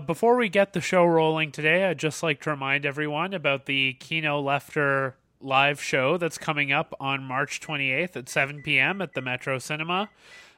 Uh, 0.00 0.02
before 0.02 0.36
we 0.36 0.48
get 0.48 0.72
the 0.72 0.80
show 0.80 1.04
rolling 1.04 1.52
today, 1.52 1.84
I'd 1.84 1.98
just 1.98 2.22
like 2.22 2.40
to 2.42 2.50
remind 2.50 2.86
everyone 2.86 3.34
about 3.34 3.66
the 3.66 3.92
Kino 4.00 4.42
Lefter 4.42 5.12
live 5.42 5.82
show 5.82 6.16
that's 6.16 6.38
coming 6.38 6.72
up 6.72 6.94
on 6.98 7.22
March 7.22 7.60
28th 7.60 8.16
at 8.16 8.28
7 8.30 8.62
p.m. 8.62 9.02
at 9.02 9.12
the 9.12 9.20
Metro 9.20 9.58
Cinema. 9.58 10.08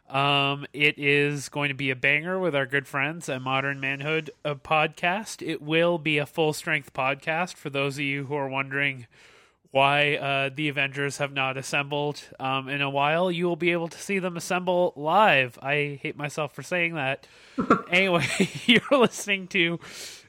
Um, 0.08 0.64
it 0.72 0.96
is 0.96 1.48
going 1.48 1.70
to 1.70 1.74
be 1.74 1.90
a 1.90 1.96
banger 1.96 2.38
with 2.38 2.54
our 2.54 2.66
good 2.66 2.86
friends 2.86 3.28
at 3.28 3.42
Modern 3.42 3.80
Manhood 3.80 4.30
podcast. 4.44 5.44
It 5.44 5.60
will 5.60 5.98
be 5.98 6.18
a 6.18 6.26
full 6.26 6.52
strength 6.52 6.92
podcast 6.92 7.56
for 7.56 7.68
those 7.68 7.96
of 7.96 8.04
you 8.04 8.26
who 8.26 8.36
are 8.36 8.48
wondering 8.48 9.08
why 9.72 10.16
uh, 10.16 10.50
the 10.54 10.68
Avengers 10.68 11.16
have 11.16 11.32
not 11.32 11.56
assembled 11.56 12.22
um, 12.38 12.68
in 12.68 12.82
a 12.82 12.90
while. 12.90 13.32
You 13.32 13.46
will 13.46 13.56
be 13.56 13.72
able 13.72 13.88
to 13.88 13.98
see 13.98 14.18
them 14.18 14.36
assemble 14.36 14.92
live. 14.96 15.58
I 15.60 15.98
hate 16.02 16.16
myself 16.16 16.54
for 16.54 16.62
saying 16.62 16.94
that. 16.94 17.26
anyway, 17.90 18.26
you're 18.66 18.82
listening 18.90 19.48
to 19.48 19.80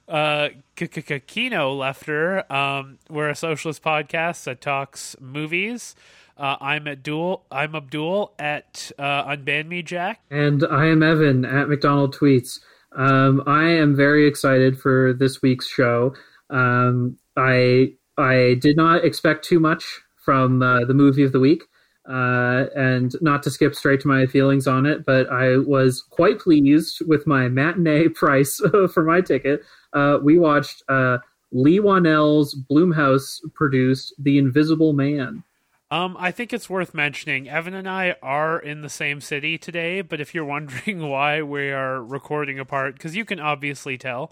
uh, 0.07 0.49
Kino 0.75 1.77
Lefter. 1.77 2.49
Um, 2.49 2.99
we're 3.09 3.29
a 3.29 3.35
socialist 3.35 3.83
podcast 3.83 4.45
that 4.45 4.61
talks 4.61 5.15
movies. 5.19 5.93
Uh, 6.37 6.55
I'm 6.61 6.87
Abdul. 6.87 7.43
I'm 7.51 7.75
Abdul 7.75 8.33
at 8.39 8.91
uh, 8.97 9.25
Unban 9.25 9.67
Me 9.67 9.83
Jack, 9.83 10.21
and 10.31 10.65
I 10.65 10.87
am 10.87 11.03
Evan 11.03 11.45
at 11.45 11.69
McDonald 11.69 12.15
Tweets. 12.15 12.59
Um, 12.93 13.43
I 13.45 13.65
am 13.65 13.95
very 13.95 14.25
excited 14.25 14.79
for 14.79 15.13
this 15.13 15.41
week's 15.41 15.67
show. 15.67 16.15
Um, 16.49 17.17
I 17.35 17.93
I 18.17 18.55
did 18.61 18.77
not 18.77 19.03
expect 19.03 19.45
too 19.45 19.59
much 19.59 20.01
from 20.17 20.61
uh, 20.61 20.85
the 20.85 20.93
movie 20.93 21.23
of 21.23 21.31
the 21.31 21.39
week, 21.39 21.63
uh, 22.07 22.65
and 22.75 23.15
not 23.21 23.43
to 23.43 23.49
skip 23.49 23.75
straight 23.75 24.01
to 24.01 24.07
my 24.07 24.25
feelings 24.25 24.67
on 24.67 24.85
it, 24.85 25.05
but 25.05 25.29
I 25.29 25.57
was 25.57 26.03
quite 26.09 26.39
pleased 26.39 27.01
with 27.07 27.25
my 27.27 27.49
matinee 27.49 28.07
price 28.13 28.61
for 28.93 29.03
my 29.03 29.21
ticket. 29.21 29.61
Uh, 29.93 30.19
we 30.21 30.37
watched 30.37 30.83
uh, 30.89 31.19
Leigh 31.51 31.79
Whannell's 31.79 32.55
Blumhouse 32.69 33.39
produced 33.53 34.13
The 34.19 34.37
Invisible 34.37 34.93
Man. 34.93 35.43
Um, 35.91 36.17
I 36.19 36.31
think 36.31 36.53
it's 36.53 36.71
worth 36.71 36.95
mentioning. 36.95 37.47
Evan 37.47 37.75
and 37.75 37.87
I 37.87 38.15
are 38.23 38.57
in 38.57 38.81
the 38.81 38.89
same 38.89 39.21
city 39.21 39.59
today, 39.59 40.01
but 40.01 40.19
if 40.19 40.33
you're 40.33 40.43
wondering 40.57 41.07
why 41.07 41.43
we 41.43 41.69
are 41.69 42.03
recording 42.03 42.57
apart, 42.57 42.95
because 42.95 43.15
you 43.15 43.25
can 43.25 43.39
obviously 43.39 43.97
tell, 43.97 44.31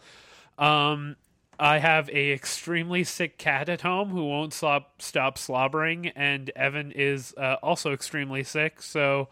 um, 0.58 1.16
I 1.62 1.78
have 1.78 2.09
a 2.09 2.31
extremely 2.31 3.04
sick 3.04 3.38
cat 3.38 3.70
at 3.70 3.81
home 3.81 4.09
who 4.09 4.26
won't 4.26 4.52
stop 4.52 5.00
stop 5.00 5.38
slobbering, 5.38 6.08
and 6.08 6.50
Evan 6.56 6.92
is 6.92 7.36
uh, 7.38 7.58
also 7.62 7.94
extremely 7.94 8.44
sick. 8.44 8.81
So 8.81 9.30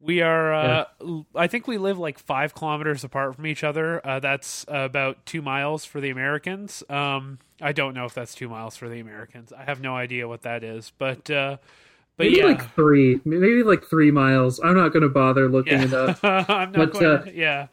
we 0.00 0.22
are. 0.22 0.52
Uh, 0.52 0.84
yeah. 1.00 1.20
I 1.36 1.46
think 1.46 1.68
we 1.68 1.78
live 1.78 2.00
like 2.00 2.18
five 2.18 2.52
kilometers 2.52 3.04
apart 3.04 3.36
from 3.36 3.46
each 3.46 3.62
other. 3.62 4.04
Uh, 4.04 4.18
that's 4.18 4.64
about 4.66 5.24
two 5.24 5.40
miles 5.40 5.84
for 5.84 6.00
the 6.00 6.10
Americans. 6.10 6.82
Um, 6.90 7.38
I 7.60 7.70
don't 7.70 7.94
know 7.94 8.06
if 8.06 8.14
that's 8.14 8.34
two 8.34 8.48
miles 8.48 8.76
for 8.76 8.88
the 8.88 8.98
Americans. 8.98 9.52
I 9.52 9.62
have 9.62 9.80
no 9.80 9.94
idea 9.94 10.26
what 10.26 10.42
that 10.42 10.64
is, 10.64 10.92
but. 10.98 11.30
Uh, 11.30 11.58
but 12.16 12.26
maybe 12.26 12.38
yeah. 12.38 12.46
like 12.46 12.74
three, 12.74 13.18
maybe 13.24 13.62
like 13.62 13.86
three 13.88 14.10
miles. 14.10 14.60
I'm 14.62 14.74
not 14.74 14.92
going 14.92 15.04
to 15.04 15.08
bother 15.08 15.48
looking 15.48 15.78
yeah. 15.78 15.84
it 15.84 15.94
up. 15.94 16.18
I'm 16.50 16.72
not 16.72 16.92
but, 16.92 16.92
going. 16.92 17.06
uh, 17.06 17.22
To, 17.22 17.32
yeah. 17.34 17.68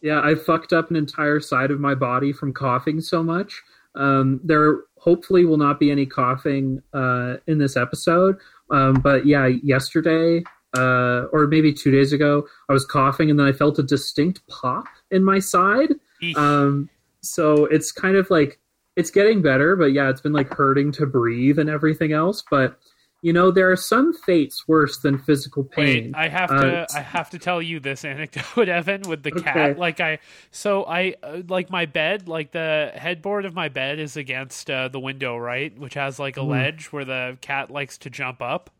Yeah, 0.00 0.20
I 0.22 0.34
fucked 0.34 0.72
up 0.72 0.90
an 0.90 0.96
entire 0.96 1.40
side 1.40 1.70
of 1.70 1.80
my 1.80 1.94
body 1.94 2.32
from 2.32 2.52
coughing 2.52 3.00
so 3.00 3.22
much. 3.22 3.62
Um, 3.94 4.40
there 4.44 4.82
hopefully 4.98 5.44
will 5.44 5.56
not 5.56 5.80
be 5.80 5.90
any 5.90 6.06
coughing 6.06 6.82
uh, 6.92 7.36
in 7.46 7.58
this 7.58 7.76
episode. 7.76 8.36
Um, 8.70 8.94
but 8.94 9.26
yeah, 9.26 9.46
yesterday 9.46 10.42
uh, 10.76 11.24
or 11.32 11.46
maybe 11.46 11.72
two 11.72 11.90
days 11.90 12.12
ago, 12.12 12.46
I 12.68 12.72
was 12.72 12.84
coughing 12.84 13.30
and 13.30 13.38
then 13.38 13.46
I 13.46 13.52
felt 13.52 13.78
a 13.78 13.82
distinct 13.82 14.46
pop 14.48 14.86
in 15.10 15.24
my 15.24 15.38
side. 15.38 15.94
Um, 16.36 16.90
so 17.22 17.64
it's 17.66 17.92
kind 17.92 18.16
of 18.16 18.30
like 18.30 18.58
it's 18.96 19.10
getting 19.10 19.42
better, 19.42 19.76
but 19.76 19.92
yeah, 19.92 20.10
it's 20.10 20.20
been 20.20 20.32
like 20.32 20.52
hurting 20.52 20.92
to 20.92 21.06
breathe 21.06 21.58
and 21.58 21.70
everything 21.70 22.12
else. 22.12 22.42
But 22.50 22.78
you 23.20 23.32
know 23.32 23.50
there 23.50 23.70
are 23.70 23.76
some 23.76 24.12
fates 24.12 24.68
worse 24.68 24.98
than 24.98 25.18
physical 25.18 25.64
pain 25.64 26.12
Wait, 26.12 26.14
I 26.14 26.28
have 26.28 26.50
to. 26.50 26.78
Uh, 26.78 26.86
I 26.94 27.00
have 27.00 27.30
to 27.30 27.38
tell 27.38 27.60
you 27.60 27.80
this 27.80 28.04
anecdote, 28.04 28.68
Evan, 28.68 29.02
with 29.02 29.24
the 29.24 29.32
okay. 29.32 29.42
cat. 29.42 29.78
Like 29.78 30.00
I, 30.00 30.20
so 30.52 30.84
I 30.84 31.14
uh, 31.22 31.42
like 31.48 31.68
my 31.68 31.86
bed. 31.86 32.28
Like 32.28 32.52
the 32.52 32.92
headboard 32.94 33.44
of 33.44 33.54
my 33.54 33.68
bed 33.68 33.98
is 33.98 34.16
against 34.16 34.70
uh, 34.70 34.88
the 34.88 35.00
window, 35.00 35.36
right, 35.36 35.76
which 35.76 35.94
has 35.94 36.18
like 36.18 36.36
a 36.36 36.40
mm. 36.40 36.50
ledge 36.50 36.86
where 36.86 37.04
the 37.04 37.38
cat 37.40 37.70
likes 37.70 37.98
to 37.98 38.10
jump 38.10 38.40
up. 38.40 38.70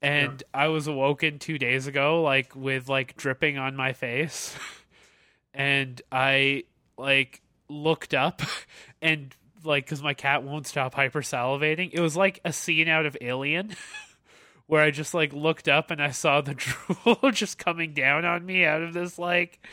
And 0.00 0.42
yeah. 0.54 0.62
I 0.62 0.68
was 0.68 0.86
awoken 0.86 1.38
two 1.38 1.58
days 1.58 1.86
ago, 1.86 2.22
like 2.22 2.56
with 2.56 2.88
like 2.88 3.16
dripping 3.18 3.58
on 3.58 3.76
my 3.76 3.92
face, 3.92 4.56
and 5.54 6.00
I 6.10 6.64
like 6.96 7.42
looked 7.68 8.14
up 8.14 8.42
and 9.02 9.34
like 9.64 9.84
because 9.84 10.02
my 10.02 10.14
cat 10.14 10.42
won't 10.42 10.66
stop 10.66 10.94
hyper 10.94 11.22
salivating. 11.22 11.90
It 11.92 12.00
was 12.00 12.16
like 12.16 12.40
a 12.44 12.52
scene 12.52 12.88
out 12.88 13.06
of 13.06 13.16
Alien, 13.20 13.74
where 14.66 14.82
I 14.82 14.90
just 14.90 15.14
like 15.14 15.32
looked 15.32 15.68
up 15.68 15.90
and 15.90 16.02
I 16.02 16.10
saw 16.10 16.40
the 16.40 16.54
drool 17.04 17.32
just 17.32 17.58
coming 17.58 17.92
down 17.92 18.24
on 18.24 18.44
me 18.44 18.64
out 18.64 18.82
of 18.82 18.92
this 18.92 19.18
like 19.18 19.64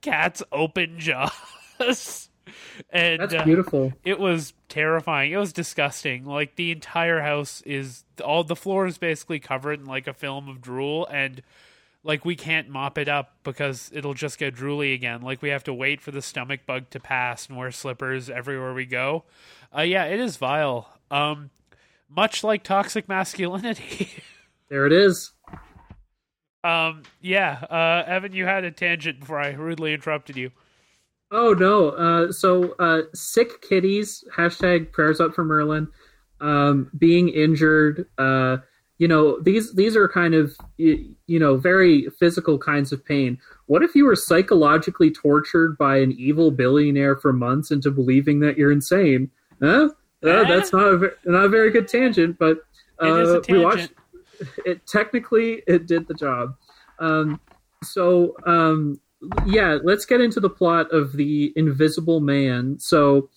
cat's 0.00 0.42
open 0.52 0.98
jaws. 0.98 2.28
and 2.90 3.20
that's 3.20 3.44
beautiful. 3.44 3.88
Uh, 3.88 3.98
it 4.04 4.18
was 4.18 4.54
terrifying. 4.68 5.32
It 5.32 5.36
was 5.36 5.52
disgusting. 5.52 6.24
Like 6.24 6.56
the 6.56 6.72
entire 6.72 7.20
house 7.20 7.62
is 7.62 8.04
all 8.24 8.44
the 8.44 8.56
floor 8.56 8.86
is 8.86 8.98
basically 8.98 9.40
covered 9.40 9.80
in 9.80 9.86
like 9.86 10.06
a 10.06 10.14
film 10.14 10.48
of 10.48 10.60
drool 10.60 11.06
and 11.06 11.42
like 12.06 12.24
we 12.24 12.36
can't 12.36 12.68
mop 12.68 12.98
it 12.98 13.08
up 13.08 13.34
because 13.42 13.90
it'll 13.92 14.14
just 14.14 14.38
get 14.38 14.54
drooly 14.54 14.94
again. 14.94 15.22
Like 15.22 15.42
we 15.42 15.48
have 15.48 15.64
to 15.64 15.74
wait 15.74 16.00
for 16.00 16.12
the 16.12 16.22
stomach 16.22 16.60
bug 16.64 16.88
to 16.90 17.00
pass 17.00 17.48
and 17.48 17.58
wear 17.58 17.72
slippers 17.72 18.30
everywhere 18.30 18.72
we 18.72 18.86
go. 18.86 19.24
Uh, 19.76 19.82
yeah, 19.82 20.04
it 20.04 20.20
is 20.20 20.36
vile. 20.36 20.88
Um, 21.10 21.50
much 22.08 22.44
like 22.44 22.62
toxic 22.62 23.08
masculinity. 23.08 24.10
there 24.70 24.86
it 24.86 24.92
is. 24.92 25.32
Um, 26.62 27.02
yeah, 27.20 27.64
uh, 27.70 28.04
Evan, 28.06 28.32
you 28.32 28.44
had 28.44 28.64
a 28.64 28.70
tangent 28.70 29.20
before 29.20 29.40
I 29.40 29.50
rudely 29.50 29.92
interrupted 29.92 30.36
you. 30.36 30.50
Oh 31.32 31.52
no! 31.52 31.90
Uh, 31.90 32.32
so 32.32 32.74
uh, 32.78 33.02
sick 33.12 33.60
kitties. 33.62 34.24
Hashtag 34.36 34.92
prayers 34.92 35.20
up 35.20 35.34
for 35.34 35.44
Merlin. 35.44 35.88
Um, 36.40 36.90
being 36.96 37.28
injured. 37.28 38.06
Uh, 38.16 38.58
you 38.98 39.06
know 39.06 39.38
these 39.40 39.74
these 39.74 39.94
are 39.96 40.08
kind 40.08 40.34
of 40.34 40.56
you, 40.78 41.14
know 41.28 41.56
very 41.56 42.08
physical 42.18 42.58
kinds 42.58 42.92
of 42.92 43.04
pain. 43.04 43.38
What 43.66 43.82
if 43.82 43.94
you 43.94 44.06
were 44.06 44.16
psychologically 44.16 45.10
tortured 45.10 45.76
by 45.76 45.98
an 45.98 46.12
evil 46.12 46.50
billionaire 46.50 47.16
for 47.16 47.32
months 47.32 47.70
into 47.70 47.90
believing 47.90 48.40
that 48.40 48.56
you're 48.56 48.72
insane? 48.72 49.30
Huh? 49.60 49.90
Uh, 50.22 50.44
that's 50.44 50.72
not 50.72 50.94
a, 50.94 51.12
not 51.26 51.44
a 51.44 51.48
very 51.48 51.70
good 51.70 51.86
tangent 51.86 52.38
but 52.38 52.58
uh, 52.98 53.40
we 53.48 53.62
watched 53.62 53.90
it 54.64 54.86
technically 54.86 55.62
it 55.66 55.86
did 55.86 56.08
the 56.08 56.14
job. 56.14 56.54
Um, 56.98 57.38
so 57.84 58.34
um, 58.46 58.98
yeah 59.44 59.78
let's 59.84 60.06
get 60.06 60.22
into 60.22 60.40
the 60.40 60.48
plot 60.48 60.90
of 60.90 61.12
the 61.12 61.52
invisible 61.54 62.20
man. 62.20 62.78
So 62.78 63.28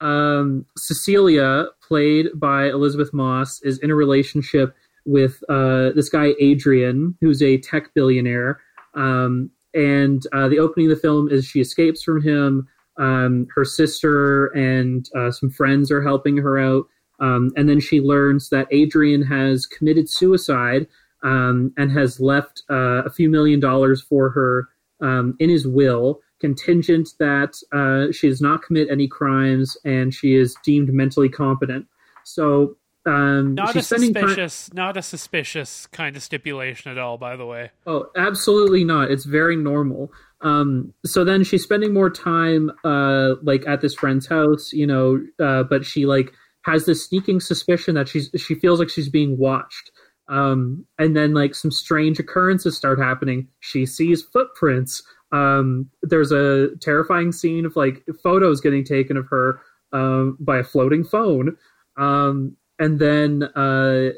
um, 0.00 0.64
cecilia 0.76 1.66
played 1.86 2.28
by 2.36 2.68
elisabeth 2.68 3.12
moss 3.12 3.60
is 3.62 3.78
in 3.80 3.90
a 3.90 3.96
relationship 3.96 4.76
with 5.08 5.42
uh, 5.48 5.90
this 5.94 6.10
guy 6.10 6.34
Adrian, 6.38 7.16
who's 7.20 7.42
a 7.42 7.58
tech 7.58 7.94
billionaire. 7.94 8.60
Um, 8.94 9.50
and 9.74 10.22
uh, 10.32 10.48
the 10.48 10.58
opening 10.58 10.90
of 10.90 10.96
the 10.96 11.00
film 11.00 11.30
is 11.30 11.46
she 11.46 11.60
escapes 11.60 12.02
from 12.02 12.22
him. 12.22 12.68
Um, 12.98 13.46
her 13.54 13.64
sister 13.64 14.46
and 14.48 15.08
uh, 15.16 15.30
some 15.30 15.50
friends 15.50 15.90
are 15.90 16.02
helping 16.02 16.36
her 16.36 16.58
out. 16.58 16.84
Um, 17.20 17.50
and 17.56 17.68
then 17.68 17.80
she 17.80 18.00
learns 18.00 18.50
that 18.50 18.68
Adrian 18.70 19.22
has 19.22 19.66
committed 19.66 20.10
suicide 20.10 20.86
um, 21.22 21.72
and 21.76 21.90
has 21.90 22.20
left 22.20 22.62
uh, 22.70 23.02
a 23.04 23.10
few 23.10 23.30
million 23.30 23.60
dollars 23.60 24.02
for 24.02 24.30
her 24.30 24.68
um, 25.00 25.36
in 25.38 25.48
his 25.48 25.66
will, 25.66 26.20
contingent 26.40 27.10
that 27.18 27.56
uh, 27.72 28.12
she 28.12 28.28
does 28.28 28.40
not 28.40 28.62
commit 28.62 28.88
any 28.90 29.08
crimes 29.08 29.76
and 29.84 30.12
she 30.12 30.34
is 30.34 30.54
deemed 30.62 30.92
mentally 30.92 31.28
competent. 31.28 31.86
So 32.24 32.76
um, 33.08 33.54
not 33.54 33.76
a 33.76 33.82
suspicious, 33.82 34.68
time... 34.68 34.76
not 34.76 34.96
a 34.96 35.02
suspicious 35.02 35.86
kind 35.88 36.16
of 36.16 36.22
stipulation 36.22 36.90
at 36.90 36.98
all. 36.98 37.18
By 37.18 37.36
the 37.36 37.46
way. 37.46 37.70
Oh, 37.86 38.06
absolutely 38.16 38.84
not. 38.84 39.10
It's 39.10 39.24
very 39.24 39.56
normal. 39.56 40.12
Um, 40.40 40.92
so 41.04 41.24
then 41.24 41.42
she's 41.42 41.62
spending 41.62 41.92
more 41.92 42.10
time, 42.10 42.70
uh, 42.84 43.34
like 43.42 43.66
at 43.66 43.80
this 43.80 43.94
friend's 43.94 44.26
house, 44.26 44.72
you 44.72 44.86
know, 44.86 45.20
uh, 45.40 45.64
but 45.64 45.84
she 45.84 46.06
like 46.06 46.32
has 46.64 46.86
this 46.86 47.04
sneaking 47.04 47.40
suspicion 47.40 47.94
that 47.94 48.08
she's 48.08 48.30
she 48.36 48.54
feels 48.54 48.78
like 48.78 48.90
she's 48.90 49.08
being 49.08 49.38
watched. 49.38 49.90
Um, 50.28 50.84
and 50.98 51.16
then 51.16 51.32
like 51.32 51.54
some 51.54 51.70
strange 51.70 52.18
occurrences 52.18 52.76
start 52.76 52.98
happening. 52.98 53.48
She 53.60 53.86
sees 53.86 54.22
footprints. 54.22 55.02
Um, 55.32 55.90
there's 56.02 56.32
a 56.32 56.76
terrifying 56.80 57.32
scene 57.32 57.64
of 57.64 57.76
like 57.76 58.04
photos 58.22 58.60
getting 58.60 58.84
taken 58.84 59.16
of 59.16 59.26
her 59.28 59.60
um, 59.92 60.36
by 60.38 60.58
a 60.58 60.64
floating 60.64 61.04
phone. 61.04 61.56
Um, 61.96 62.56
and 62.78 62.98
then 62.98 63.44
uh, 63.54 64.10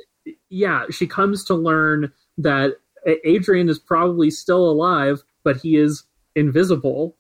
yeah, 0.48 0.84
she 0.90 1.06
comes 1.06 1.44
to 1.44 1.54
learn 1.54 2.12
that 2.38 2.76
Adrian 3.24 3.68
is 3.68 3.78
probably 3.78 4.30
still 4.30 4.68
alive, 4.68 5.22
but 5.42 5.56
he 5.56 5.76
is 5.76 6.04
invisible. 6.34 7.16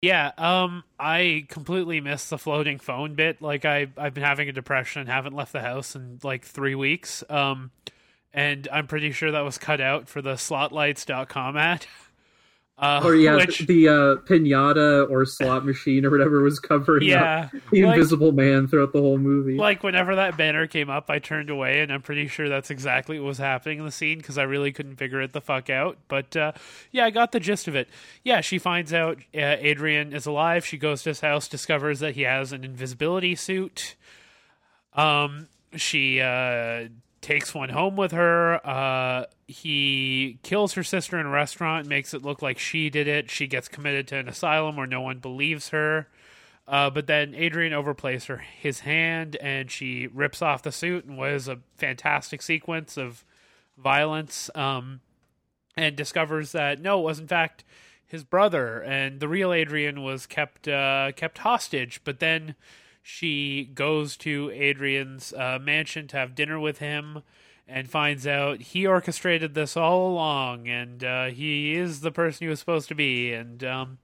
Yeah, 0.00 0.30
um, 0.38 0.84
I 0.98 1.46
completely 1.48 2.00
missed 2.00 2.30
the 2.30 2.38
floating 2.38 2.78
phone 2.78 3.14
bit. 3.14 3.42
Like 3.42 3.64
I, 3.64 3.88
I've 3.96 4.14
been 4.14 4.24
having 4.24 4.48
a 4.48 4.52
depression, 4.52 5.06
haven't 5.08 5.34
left 5.34 5.52
the 5.52 5.60
house 5.60 5.96
in 5.96 6.20
like 6.22 6.44
three 6.44 6.76
weeks. 6.76 7.24
Um, 7.28 7.72
and 8.32 8.68
I'm 8.70 8.86
pretty 8.86 9.10
sure 9.10 9.32
that 9.32 9.40
was 9.40 9.58
cut 9.58 9.80
out 9.80 10.08
for 10.08 10.22
the 10.22 10.34
slotlights.com 10.34 11.56
ad. 11.56 11.86
Uh, 12.78 13.00
or 13.02 13.16
yeah, 13.16 13.34
which, 13.34 13.66
the 13.66 13.88
uh, 13.88 13.92
pinata 14.22 15.10
or 15.10 15.24
slot 15.24 15.66
machine 15.66 16.04
or 16.04 16.10
whatever 16.10 16.42
was 16.42 16.60
covering 16.60 17.08
yeah, 17.08 17.50
up 17.52 17.62
the 17.72 17.84
like, 17.84 17.96
Invisible 17.96 18.30
Man 18.30 18.68
throughout 18.68 18.92
the 18.92 19.00
whole 19.00 19.18
movie. 19.18 19.56
Like 19.56 19.82
whenever 19.82 20.14
that 20.14 20.36
banner 20.36 20.68
came 20.68 20.88
up, 20.88 21.10
I 21.10 21.18
turned 21.18 21.50
away, 21.50 21.80
and 21.80 21.92
I'm 21.92 22.02
pretty 22.02 22.28
sure 22.28 22.48
that's 22.48 22.70
exactly 22.70 23.18
what 23.18 23.26
was 23.26 23.38
happening 23.38 23.80
in 23.80 23.84
the 23.84 23.90
scene 23.90 24.18
because 24.18 24.38
I 24.38 24.44
really 24.44 24.70
couldn't 24.70 24.94
figure 24.94 25.20
it 25.20 25.32
the 25.32 25.40
fuck 25.40 25.68
out. 25.70 25.98
But 26.06 26.36
uh, 26.36 26.52
yeah, 26.92 27.04
I 27.04 27.10
got 27.10 27.32
the 27.32 27.40
gist 27.40 27.66
of 27.66 27.74
it. 27.74 27.88
Yeah, 28.22 28.42
she 28.42 28.60
finds 28.60 28.92
out 28.92 29.18
uh, 29.34 29.56
Adrian 29.58 30.12
is 30.12 30.26
alive. 30.26 30.64
She 30.64 30.78
goes 30.78 31.02
to 31.02 31.10
his 31.10 31.20
house, 31.20 31.48
discovers 31.48 31.98
that 31.98 32.14
he 32.14 32.22
has 32.22 32.52
an 32.52 32.62
invisibility 32.62 33.34
suit. 33.34 33.96
Um, 34.94 35.48
she 35.74 36.20
uh, 36.20 36.84
takes 37.28 37.54
one 37.54 37.68
home 37.68 37.94
with 37.94 38.12
her. 38.12 38.66
Uh, 38.66 39.26
he 39.46 40.38
kills 40.42 40.72
her 40.72 40.82
sister 40.82 41.20
in 41.20 41.26
a 41.26 41.30
restaurant, 41.30 41.86
makes 41.86 42.14
it 42.14 42.22
look 42.22 42.40
like 42.40 42.58
she 42.58 42.88
did 42.88 43.06
it. 43.06 43.30
She 43.30 43.46
gets 43.46 43.68
committed 43.68 44.08
to 44.08 44.16
an 44.16 44.30
asylum 44.30 44.76
where 44.76 44.86
no 44.86 45.02
one 45.02 45.18
believes 45.18 45.68
her. 45.68 46.08
Uh, 46.66 46.88
but 46.88 47.06
then 47.06 47.34
Adrian 47.34 47.74
overplays 47.74 48.26
her 48.28 48.38
his 48.38 48.80
hand, 48.80 49.36
and 49.42 49.70
she 49.70 50.06
rips 50.06 50.40
off 50.40 50.62
the 50.62 50.72
suit, 50.72 51.04
and 51.04 51.18
was 51.18 51.48
a 51.48 51.58
fantastic 51.76 52.40
sequence 52.40 52.96
of 52.96 53.26
violence. 53.76 54.48
Um, 54.54 55.00
and 55.76 55.96
discovers 55.96 56.52
that 56.52 56.80
no, 56.80 56.98
it 56.98 57.04
was 57.04 57.18
in 57.18 57.28
fact 57.28 57.62
his 58.06 58.24
brother, 58.24 58.80
and 58.80 59.20
the 59.20 59.28
real 59.28 59.52
Adrian 59.52 60.02
was 60.02 60.24
kept 60.26 60.66
uh, 60.66 61.12
kept 61.12 61.38
hostage. 61.38 62.00
But 62.04 62.20
then 62.20 62.54
she 63.08 63.64
goes 63.64 64.18
to 64.18 64.50
Adrian's 64.54 65.32
uh, 65.32 65.58
mansion 65.58 66.06
to 66.08 66.16
have 66.18 66.34
dinner 66.34 66.60
with 66.60 66.76
him 66.76 67.22
and 67.66 67.90
finds 67.90 68.26
out 68.26 68.60
he 68.60 68.86
orchestrated 68.86 69.54
this 69.54 69.78
all 69.78 70.10
along 70.10 70.68
and 70.68 71.02
uh, 71.02 71.24
he 71.28 71.74
is 71.74 72.00
the 72.00 72.12
person 72.12 72.44
he 72.44 72.50
was 72.50 72.60
supposed 72.60 72.86
to 72.88 72.94
be. 72.94 73.32
And 73.32 73.64
um, 73.64 73.98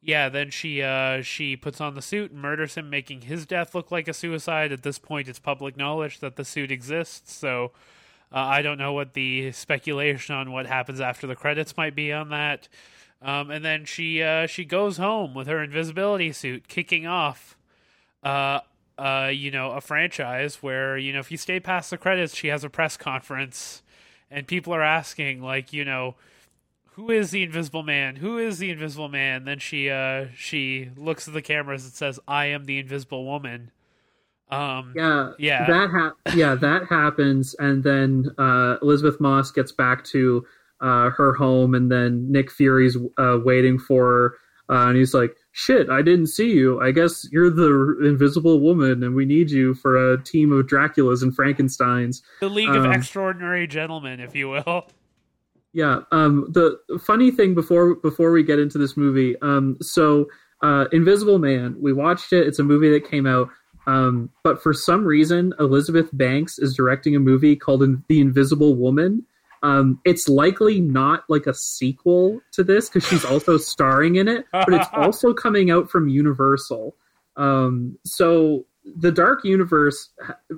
yeah 0.00 0.30
then 0.30 0.48
she 0.48 0.80
uh, 0.80 1.20
she 1.20 1.54
puts 1.54 1.82
on 1.82 1.94
the 1.94 2.00
suit 2.00 2.30
and 2.30 2.40
murders 2.40 2.76
him 2.76 2.88
making 2.88 3.22
his 3.22 3.44
death 3.44 3.74
look 3.74 3.90
like 3.90 4.08
a 4.08 4.14
suicide. 4.14 4.72
At 4.72 4.84
this 4.84 4.98
point 4.98 5.28
it's 5.28 5.38
public 5.38 5.76
knowledge 5.76 6.20
that 6.20 6.36
the 6.36 6.44
suit 6.44 6.72
exists. 6.72 7.34
So 7.34 7.72
uh, 8.32 8.38
i 8.38 8.62
don't 8.62 8.78
know 8.78 8.94
what 8.94 9.12
the 9.12 9.52
speculation 9.52 10.34
on 10.34 10.50
what 10.50 10.64
happens 10.64 10.98
after 10.98 11.26
the 11.26 11.36
credits 11.36 11.76
might 11.76 11.94
be 11.94 12.10
on 12.10 12.30
that. 12.30 12.68
Um, 13.20 13.50
and 13.50 13.62
then 13.62 13.84
she 13.84 14.22
uh, 14.22 14.46
she 14.46 14.64
goes 14.64 14.96
home 14.96 15.34
with 15.34 15.46
her 15.46 15.62
invisibility 15.62 16.32
suit 16.32 16.68
kicking 16.68 17.06
off 17.06 17.58
uh, 18.22 18.60
uh, 18.98 19.30
you 19.32 19.50
know, 19.50 19.72
a 19.72 19.80
franchise 19.80 20.56
where 20.56 20.98
you 20.98 21.12
know 21.12 21.20
if 21.20 21.30
you 21.30 21.36
stay 21.36 21.60
past 21.60 21.90
the 21.90 21.98
credits, 21.98 22.34
she 22.34 22.48
has 22.48 22.64
a 22.64 22.70
press 22.70 22.96
conference, 22.96 23.82
and 24.30 24.46
people 24.46 24.74
are 24.74 24.82
asking 24.82 25.42
like, 25.42 25.72
you 25.72 25.84
know, 25.84 26.16
who 26.92 27.10
is 27.10 27.30
the 27.30 27.42
Invisible 27.42 27.82
Man? 27.82 28.16
Who 28.16 28.38
is 28.38 28.58
the 28.58 28.70
Invisible 28.70 29.08
Man? 29.08 29.44
Then 29.44 29.58
she 29.58 29.88
uh 29.90 30.26
she 30.36 30.90
looks 30.96 31.26
at 31.28 31.34
the 31.34 31.42
cameras 31.42 31.84
and 31.84 31.92
says, 31.92 32.20
"I 32.28 32.46
am 32.46 32.64
the 32.64 32.78
Invisible 32.78 33.24
Woman." 33.24 33.70
Um, 34.50 34.94
yeah, 34.96 35.32
yeah, 35.38 35.66
that 35.66 35.90
ha- 35.90 36.14
yeah 36.34 36.56
that 36.56 36.86
happens, 36.88 37.54
and 37.58 37.84
then 37.84 38.26
uh, 38.36 38.76
Elisabeth 38.82 39.20
Moss 39.20 39.52
gets 39.52 39.70
back 39.70 40.04
to 40.06 40.44
uh, 40.80 41.10
her 41.10 41.32
home, 41.34 41.74
and 41.74 41.90
then 41.90 42.30
Nick 42.32 42.50
Fury's 42.50 42.96
uh, 43.16 43.38
waiting 43.44 43.78
for 43.78 44.06
her, 44.68 44.74
uh, 44.74 44.88
and 44.88 44.96
he's 44.96 45.14
like, 45.14 45.36
shit, 45.52 45.90
I 45.90 46.02
didn't 46.02 46.28
see 46.28 46.50
you. 46.50 46.80
I 46.80 46.92
guess 46.92 47.26
you're 47.30 47.50
the 47.50 47.98
invisible 48.04 48.60
woman 48.60 49.02
and 49.02 49.14
we 49.14 49.24
need 49.24 49.50
you 49.50 49.74
for 49.74 50.12
a 50.12 50.22
team 50.22 50.52
of 50.52 50.66
Draculas 50.66 51.22
and 51.22 51.36
Frankensteins. 51.36 52.22
The 52.40 52.48
League 52.48 52.68
um, 52.68 52.84
of 52.84 52.92
Extraordinary 52.92 53.66
Gentlemen, 53.66 54.20
if 54.20 54.34
you 54.34 54.48
will. 54.48 54.86
Yeah. 55.72 56.00
Um, 56.10 56.48
the 56.50 56.78
funny 57.00 57.30
thing 57.30 57.54
before 57.54 57.94
before 57.96 58.32
we 58.32 58.42
get 58.42 58.58
into 58.58 58.78
this 58.78 58.96
movie, 58.96 59.36
um, 59.40 59.76
so 59.80 60.26
uh, 60.62 60.86
Invisible 60.92 61.38
Man, 61.38 61.76
we 61.80 61.92
watched 61.92 62.32
it. 62.32 62.46
It's 62.46 62.58
a 62.58 62.64
movie 62.64 62.90
that 62.90 63.08
came 63.08 63.26
out. 63.26 63.48
Um, 63.86 64.30
but 64.44 64.62
for 64.62 64.74
some 64.74 65.04
reason, 65.04 65.54
Elizabeth 65.58 66.10
Banks 66.12 66.58
is 66.58 66.74
directing 66.74 67.16
a 67.16 67.20
movie 67.20 67.56
called 67.56 67.82
The 68.08 68.20
Invisible 68.20 68.74
Woman, 68.74 69.24
um, 69.62 70.00
it's 70.04 70.28
likely 70.28 70.80
not 70.80 71.24
like 71.28 71.46
a 71.46 71.54
sequel 71.54 72.40
to 72.52 72.64
this 72.64 72.88
because 72.88 73.08
she's 73.08 73.24
also 73.24 73.56
starring 73.58 74.16
in 74.16 74.28
it, 74.28 74.46
but 74.52 74.72
it's 74.72 74.88
also 74.92 75.34
coming 75.34 75.70
out 75.70 75.90
from 75.90 76.08
Universal. 76.08 76.96
Um, 77.36 77.98
so 78.04 78.66
the 78.96 79.12
Dark 79.12 79.44
Universe 79.44 80.10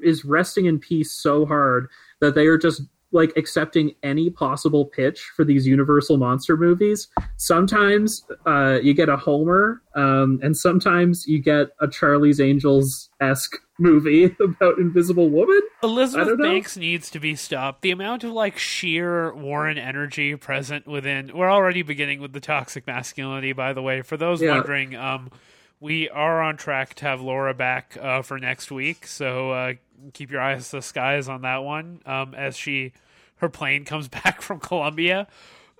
is 0.02 0.24
resting 0.24 0.66
in 0.66 0.78
peace 0.78 1.10
so 1.10 1.44
hard 1.44 1.88
that 2.20 2.34
they 2.34 2.46
are 2.46 2.58
just 2.58 2.82
like 3.12 3.32
accepting 3.36 3.92
any 4.02 4.30
possible 4.30 4.86
pitch 4.86 5.30
for 5.36 5.44
these 5.44 5.66
Universal 5.66 6.16
monster 6.16 6.56
movies. 6.56 7.08
Sometimes 7.36 8.24
uh, 8.46 8.78
you 8.82 8.94
get 8.94 9.08
a 9.08 9.16
Homer, 9.16 9.82
um, 9.94 10.40
and 10.42 10.56
sometimes 10.56 11.26
you 11.26 11.38
get 11.38 11.68
a 11.80 11.88
Charlie's 11.88 12.40
Angels 12.40 13.10
esque 13.20 13.56
movie 13.82 14.24
about 14.40 14.78
Invisible 14.78 15.28
Woman. 15.28 15.60
Elizabeth 15.82 16.38
Banks 16.38 16.76
needs 16.76 17.10
to 17.10 17.20
be 17.20 17.34
stopped. 17.34 17.82
The 17.82 17.90
amount 17.90 18.24
of 18.24 18.32
like 18.32 18.58
sheer 18.58 19.34
Warren 19.34 19.78
energy 19.78 20.36
present 20.36 20.86
within. 20.86 21.30
We're 21.34 21.50
already 21.50 21.82
beginning 21.82 22.20
with 22.20 22.32
the 22.32 22.40
toxic 22.40 22.86
masculinity, 22.86 23.52
by 23.52 23.72
the 23.72 23.82
way. 23.82 24.02
For 24.02 24.16
those 24.16 24.40
yeah. 24.40 24.52
wondering, 24.52 24.94
um, 24.94 25.30
we 25.80 26.08
are 26.08 26.40
on 26.40 26.56
track 26.56 26.94
to 26.94 27.06
have 27.06 27.20
Laura 27.20 27.54
back 27.54 27.96
uh, 28.00 28.22
for 28.22 28.38
next 28.38 28.70
week, 28.70 29.06
so 29.06 29.50
uh, 29.50 29.72
keep 30.12 30.30
your 30.30 30.40
eyes 30.40 30.70
to 30.70 30.76
the 30.76 30.82
skies 30.82 31.28
on 31.28 31.42
that 31.42 31.64
one 31.64 32.00
um, 32.06 32.34
as 32.34 32.56
she 32.56 32.92
her 33.36 33.48
plane 33.48 33.84
comes 33.84 34.08
back 34.24 34.40
from 34.40 34.60
Colombia. 34.60 35.26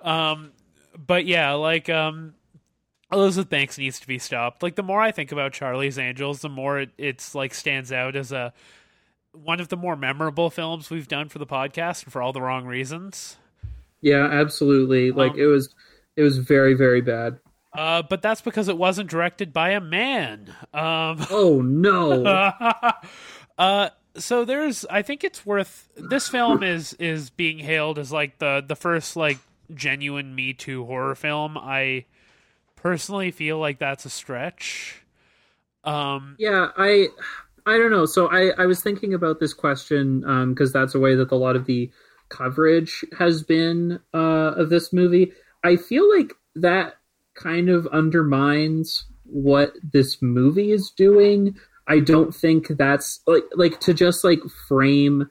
Um, 0.03 0.53
but 0.97 1.25
yeah, 1.25 1.53
like 1.53 1.88
um, 1.88 2.35
Elizabeth 3.12 3.50
Banks 3.50 3.78
needs 3.78 4.00
to 4.00 4.07
be 4.07 4.19
stopped. 4.19 4.62
Like 4.62 4.75
the 4.75 4.83
more 4.83 5.00
I 5.00 5.12
think 5.12 5.33
about 5.33 5.52
Charlie's 5.52 5.99
Angels, 5.99 6.40
the 6.40 6.49
more 6.49 6.81
it, 6.81 6.90
it's 6.97 7.35
like 7.35 7.54
stands 7.54 7.92
out 7.92 8.16
as 8.16 8.33
a 8.33 8.52
one 9.33 9.61
of 9.61 9.69
the 9.69 9.76
more 9.76 9.97
memorable 9.97 10.50
films 10.50 10.90
we've 10.90 11.09
done 11.09 11.28
for 11.28 11.38
the 11.38 11.47
podcast, 11.47 12.04
and 12.04 12.12
for 12.12 12.23
all 12.23 12.33
the 12.33 12.42
wrong 12.42 12.66
reasons. 12.66 13.37
Yeah, 14.00 14.26
absolutely. 14.26 15.11
Like 15.11 15.33
um, 15.33 15.40
it 15.40 15.47
was, 15.47 15.75
it 16.16 16.23
was 16.23 16.38
very, 16.38 16.75
very 16.75 17.00
bad. 17.00 17.38
Uh, 17.73 18.02
but 18.02 18.21
that's 18.21 18.42
because 18.42 18.69
it 18.69 18.76
wasn't 18.76 19.09
directed 19.09 19.52
by 19.52 19.71
a 19.71 19.81
man. 19.81 20.54
Um, 20.75 21.19
oh 21.31 21.62
no. 21.64 22.25
uh, 23.59 23.90
so 24.16 24.45
there's, 24.45 24.85
I 24.90 25.02
think 25.02 25.25
it's 25.25 25.47
worth. 25.47 25.88
This 25.97 26.28
film 26.28 26.62
is 26.62 26.92
is 26.95 27.31
being 27.31 27.59
hailed 27.59 27.99
as 27.99 28.12
like 28.12 28.38
the 28.38 28.62
the 28.66 28.76
first 28.76 29.16
like 29.16 29.38
genuine 29.75 30.35
Me 30.35 30.52
Too 30.52 30.85
horror 30.85 31.14
film. 31.14 31.57
I 31.57 32.04
personally 32.83 33.31
feel 33.31 33.59
like 33.59 33.79
that's 33.79 34.05
a 34.05 34.11
stretch. 34.11 35.03
Um, 35.85 36.37
yeah, 36.39 36.69
I 36.77 37.09
I 37.65 37.79
don't 37.79 37.91
know. 37.91 38.07
So 38.07 38.29
I 38.29 38.51
I 38.59 38.67
was 38.67 38.83
thinking 38.83 39.15
about 39.15 39.41
this 39.41 39.55
question 39.55 40.21
because 40.21 40.75
um, 40.75 40.81
that's 40.81 40.95
a 40.95 40.99
way 40.99 41.15
that 41.15 41.33
a 41.33 41.37
lot 41.37 41.57
of 41.57 41.67
the 41.67 41.91
coverage 42.29 43.05
has 43.19 43.43
been 43.43 44.01
uh, 44.12 44.53
of 44.57 44.69
this 44.69 44.93
movie. 44.93 45.33
I 45.65 45.77
feel 45.77 46.09
like 46.17 46.33
that 46.57 46.95
kind 47.35 47.69
of 47.69 47.87
undermines 47.89 49.05
what 49.25 49.75
this 49.83 50.21
movie 50.21 50.73
is 50.73 50.91
doing. 50.91 51.57
I 51.87 52.01
don't 52.01 52.35
think 52.35 52.69
that's 52.69 53.21
like 53.27 53.45
like 53.55 53.81
to 53.81 53.95
just 53.95 54.25
like 54.25 54.41
frame 54.69 55.29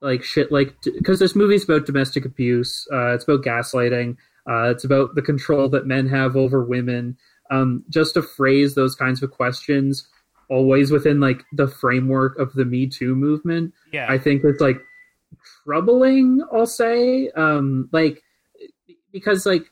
like 0.00 0.22
shit 0.22 0.52
like 0.52 0.74
because 0.82 1.18
this 1.18 1.36
movie's 1.36 1.64
about 1.64 1.86
domestic 1.86 2.24
abuse. 2.24 2.86
Uh, 2.92 3.14
it's 3.14 3.24
about 3.24 3.44
gaslighting. 3.44 4.16
Uh, 4.48 4.70
it's 4.70 4.84
about 4.84 5.14
the 5.14 5.22
control 5.22 5.68
that 5.68 5.86
men 5.86 6.08
have 6.08 6.36
over 6.36 6.64
women. 6.64 7.16
Um, 7.50 7.84
just 7.88 8.14
to 8.14 8.22
phrase 8.22 8.74
those 8.74 8.94
kinds 8.94 9.22
of 9.22 9.30
questions 9.30 10.08
always 10.48 10.90
within 10.90 11.20
like 11.20 11.44
the 11.52 11.68
framework 11.68 12.38
of 12.38 12.52
the 12.54 12.64
Me 12.64 12.86
Too 12.86 13.14
movement. 13.14 13.72
Yeah, 13.92 14.06
I 14.08 14.18
think 14.18 14.42
it's 14.44 14.60
like 14.60 14.80
troubling. 15.64 16.42
I'll 16.52 16.66
say, 16.66 17.28
um, 17.30 17.88
like 17.92 18.22
because 19.12 19.46
like 19.46 19.70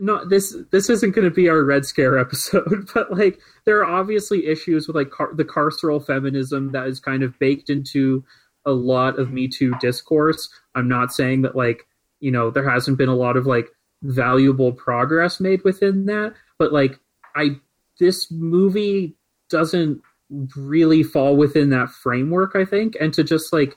no 0.00 0.26
this 0.28 0.56
this 0.70 0.90
isn't 0.90 1.12
going 1.12 1.28
to 1.28 1.34
be 1.34 1.48
our 1.48 1.62
red 1.62 1.84
scare 1.84 2.18
episode 2.18 2.88
but 2.94 3.12
like 3.12 3.38
there 3.64 3.78
are 3.78 4.00
obviously 4.00 4.46
issues 4.46 4.86
with 4.86 4.96
like 4.96 5.10
car- 5.10 5.34
the 5.34 5.44
carceral 5.44 6.04
feminism 6.04 6.72
that 6.72 6.86
is 6.86 7.00
kind 7.00 7.22
of 7.22 7.38
baked 7.38 7.70
into 7.70 8.24
a 8.64 8.72
lot 8.72 9.18
of 9.18 9.32
me 9.32 9.48
too 9.48 9.72
discourse 9.80 10.48
i'm 10.74 10.88
not 10.88 11.12
saying 11.12 11.42
that 11.42 11.56
like 11.56 11.86
you 12.20 12.30
know 12.30 12.50
there 12.50 12.68
hasn't 12.68 12.98
been 12.98 13.08
a 13.08 13.14
lot 13.14 13.36
of 13.36 13.46
like 13.46 13.68
valuable 14.02 14.72
progress 14.72 15.40
made 15.40 15.62
within 15.64 16.06
that 16.06 16.34
but 16.58 16.72
like 16.72 16.98
i 17.34 17.50
this 17.98 18.30
movie 18.30 19.14
doesn't 19.50 20.00
really 20.56 21.02
fall 21.02 21.36
within 21.36 21.70
that 21.70 21.90
framework 21.90 22.54
i 22.54 22.64
think 22.64 22.96
and 23.00 23.12
to 23.12 23.24
just 23.24 23.52
like 23.52 23.74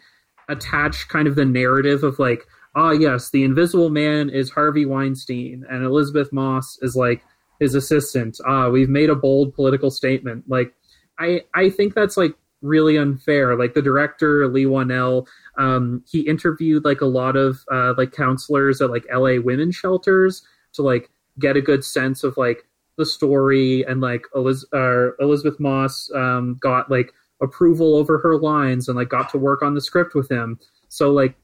attach 0.49 1.07
kind 1.07 1.27
of 1.27 1.35
the 1.35 1.45
narrative 1.45 2.03
of 2.03 2.19
like 2.19 2.45
ah, 2.75 2.91
yes, 2.91 3.29
the 3.29 3.43
Invisible 3.43 3.89
Man 3.89 4.29
is 4.29 4.49
Harvey 4.49 4.85
Weinstein, 4.85 5.65
and 5.69 5.83
Elisabeth 5.83 6.31
Moss 6.31 6.77
is 6.81 6.95
like 6.95 7.23
his 7.59 7.75
assistant. 7.75 8.37
Ah, 8.45 8.69
we've 8.69 8.89
made 8.89 9.09
a 9.09 9.15
bold 9.15 9.53
political 9.53 9.91
statement. 9.91 10.45
Like, 10.47 10.73
I 11.19 11.41
I 11.53 11.69
think 11.69 11.93
that's 11.93 12.17
like 12.17 12.33
really 12.61 12.97
unfair. 12.97 13.55
Like 13.57 13.73
the 13.73 13.81
director 13.81 14.47
Leigh 14.47 14.65
Whannell, 14.65 15.27
um, 15.57 16.03
he 16.09 16.21
interviewed 16.21 16.85
like 16.85 17.01
a 17.01 17.05
lot 17.05 17.35
of 17.35 17.59
uh, 17.71 17.93
like 17.97 18.11
counselors 18.11 18.81
at 18.81 18.91
like 18.91 19.05
LA 19.11 19.41
women's 19.41 19.75
shelters 19.75 20.43
to 20.73 20.81
like 20.81 21.09
get 21.39 21.57
a 21.57 21.61
good 21.61 21.83
sense 21.83 22.23
of 22.23 22.37
like 22.37 22.65
the 22.97 23.05
story 23.05 23.83
and 23.83 24.01
like 24.01 24.25
Eliz- 24.35 24.65
uh, 24.73 25.15
Elisabeth 25.19 25.59
Moss 25.59 26.09
um, 26.15 26.57
got 26.61 26.91
like 26.91 27.13
approval 27.41 27.95
over 27.95 28.19
her 28.19 28.37
lines 28.37 28.87
and 28.87 28.97
like 28.97 29.09
got 29.09 29.29
to 29.31 29.37
work 29.37 29.63
on 29.63 29.73
the 29.73 29.81
script 29.81 30.13
with 30.13 30.29
him. 30.29 30.59
So 30.89 31.11
like 31.11 31.35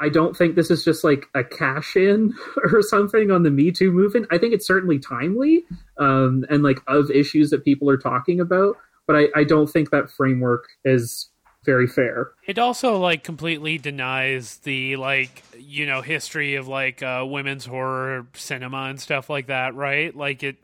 I 0.00 0.08
don't 0.08 0.36
think 0.36 0.56
this 0.56 0.70
is 0.70 0.84
just 0.84 1.04
like 1.04 1.26
a 1.34 1.44
cash 1.44 1.96
in 1.96 2.34
or 2.72 2.82
something 2.82 3.30
on 3.30 3.42
the 3.42 3.50
Me 3.50 3.70
Too 3.70 3.92
movement. 3.92 4.26
I 4.30 4.38
think 4.38 4.52
it's 4.52 4.66
certainly 4.66 4.98
timely 4.98 5.64
um, 5.98 6.44
and 6.50 6.62
like 6.62 6.80
of 6.88 7.10
issues 7.10 7.50
that 7.50 7.64
people 7.64 7.88
are 7.88 7.96
talking 7.96 8.40
about, 8.40 8.76
but 9.06 9.16
I, 9.16 9.28
I 9.34 9.44
don't 9.44 9.68
think 9.68 9.90
that 9.90 10.10
framework 10.10 10.68
is 10.84 11.28
very 11.64 11.86
fair. 11.86 12.32
It 12.46 12.58
also 12.58 12.98
like 12.98 13.24
completely 13.24 13.78
denies 13.78 14.58
the 14.58 14.96
like 14.96 15.42
you 15.58 15.86
know 15.86 16.02
history 16.02 16.56
of 16.56 16.68
like 16.68 17.02
uh, 17.02 17.24
women's 17.26 17.64
horror 17.64 18.26
cinema 18.34 18.84
and 18.84 19.00
stuff 19.00 19.30
like 19.30 19.46
that, 19.46 19.74
right? 19.74 20.14
Like 20.14 20.42
it 20.42 20.56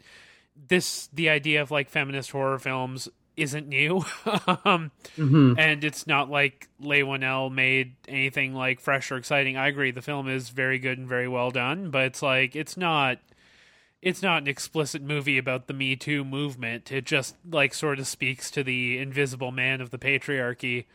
this 0.68 1.08
the 1.12 1.30
idea 1.30 1.62
of 1.62 1.70
like 1.70 1.88
feminist 1.88 2.30
horror 2.30 2.58
films 2.58 3.08
isn't 3.36 3.68
new. 3.68 3.96
um, 4.64 4.90
mm-hmm. 5.16 5.54
And 5.58 5.82
it's 5.82 6.06
not 6.06 6.30
like 6.30 6.68
Leigh 6.78 7.02
Whannell 7.02 7.50
made 7.50 7.94
anything 8.06 8.54
like 8.54 8.80
fresh 8.80 9.10
or 9.10 9.16
exciting. 9.16 9.56
I 9.56 9.68
agree, 9.68 9.90
the 9.90 10.02
film 10.02 10.28
is 10.28 10.50
very 10.50 10.78
good 10.78 10.98
and 10.98 11.08
very 11.08 11.28
well 11.28 11.50
done, 11.50 11.90
but 11.90 12.04
it's 12.04 12.22
like 12.22 12.54
it's 12.54 12.76
not 12.76 13.18
it's 14.02 14.22
not 14.22 14.42
an 14.42 14.48
explicit 14.48 15.02
movie 15.02 15.38
about 15.38 15.66
the 15.66 15.74
Me 15.74 15.96
Too 15.96 16.24
movement. 16.24 16.90
It 16.90 17.04
just 17.04 17.36
like 17.48 17.74
sort 17.74 17.98
of 17.98 18.06
speaks 18.06 18.50
to 18.52 18.62
the 18.62 18.98
invisible 18.98 19.52
man 19.52 19.80
of 19.80 19.90
the 19.90 19.98
patriarchy. 19.98 20.86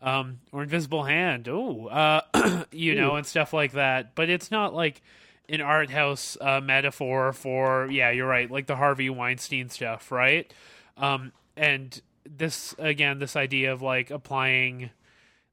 Um, 0.00 0.38
or 0.52 0.62
invisible 0.62 1.02
hand, 1.02 1.48
oh, 1.48 1.88
uh, 1.88 2.64
you 2.70 2.94
know, 2.94 3.16
and 3.16 3.26
stuff 3.26 3.52
like 3.52 3.72
that. 3.72 4.14
But 4.14 4.30
it's 4.30 4.48
not 4.48 4.72
like 4.72 5.02
an 5.48 5.60
art 5.60 5.90
house 5.90 6.36
uh, 6.40 6.60
metaphor 6.60 7.32
for, 7.32 7.88
yeah, 7.90 8.12
you're 8.12 8.28
right, 8.28 8.48
like 8.48 8.68
the 8.68 8.76
Harvey 8.76 9.10
Weinstein 9.10 9.70
stuff, 9.70 10.12
right? 10.12 10.54
Um, 10.96 11.32
and 11.56 12.00
this 12.36 12.74
again 12.78 13.18
this 13.18 13.36
idea 13.36 13.72
of 13.72 13.82
like 13.82 14.10
applying 14.10 14.90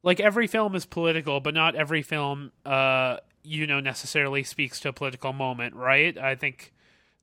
like 0.04 0.20
every 0.20 0.48
film 0.48 0.76
is 0.76 0.86
political 0.86 1.40
but 1.40 1.54
not 1.54 1.76
every 1.76 2.02
film 2.02 2.52
uh 2.66 3.18
you 3.44 3.66
know 3.66 3.80
necessarily 3.80 4.44
speaks 4.44 4.80
to 4.80 4.90
a 4.90 4.94
political 4.94 5.32
moment 5.32 5.76
right 5.76 6.18
i 6.18 6.36
think 6.36 6.74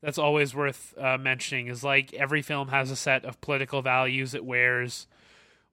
that's 0.03 0.19
always 0.19 0.55
worth 0.55 0.95
uh, 0.99 1.17
mentioning 1.17 1.69
is 1.69 1.83
like 1.83 2.13
every 2.15 2.43
film 2.43 2.69
has 2.69 2.91
a 2.91 2.97
set 2.97 3.25
of 3.25 3.41
political 3.41 3.81
values 3.83 4.35
it 4.35 4.45
wears 4.45 5.07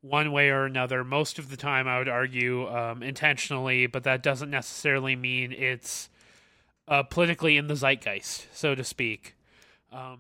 one 0.02 0.32
way 0.32 0.50
or 0.50 0.66
another. 0.66 1.04
Most 1.04 1.40
of 1.40 1.50
the 1.50 1.58
time 1.58 1.88
i 1.88 1.98
would 1.98 2.08
argue 2.08 2.68
um, 2.70 3.04
intentionally 3.04 3.88
but 3.88 4.04
that 4.04 4.24
doesn't 4.24 4.50
necessarily 4.50 5.16
mean 5.16 5.52
it's 5.52 6.10
uh, 6.88 7.04
politically 7.04 7.58
in 7.58 7.68
the 7.68 7.76
zeitgeist 7.76 8.48
so 8.54 8.76
to 8.76 8.84
speak. 8.84 9.36
Um, 9.92 10.20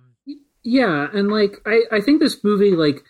yeah, 0.63 1.07
and 1.13 1.31
like 1.31 1.61
I, 1.65 1.83
I 1.91 2.01
think 2.01 2.19
this 2.19 2.43
movie 2.43 2.71
like 2.71 3.03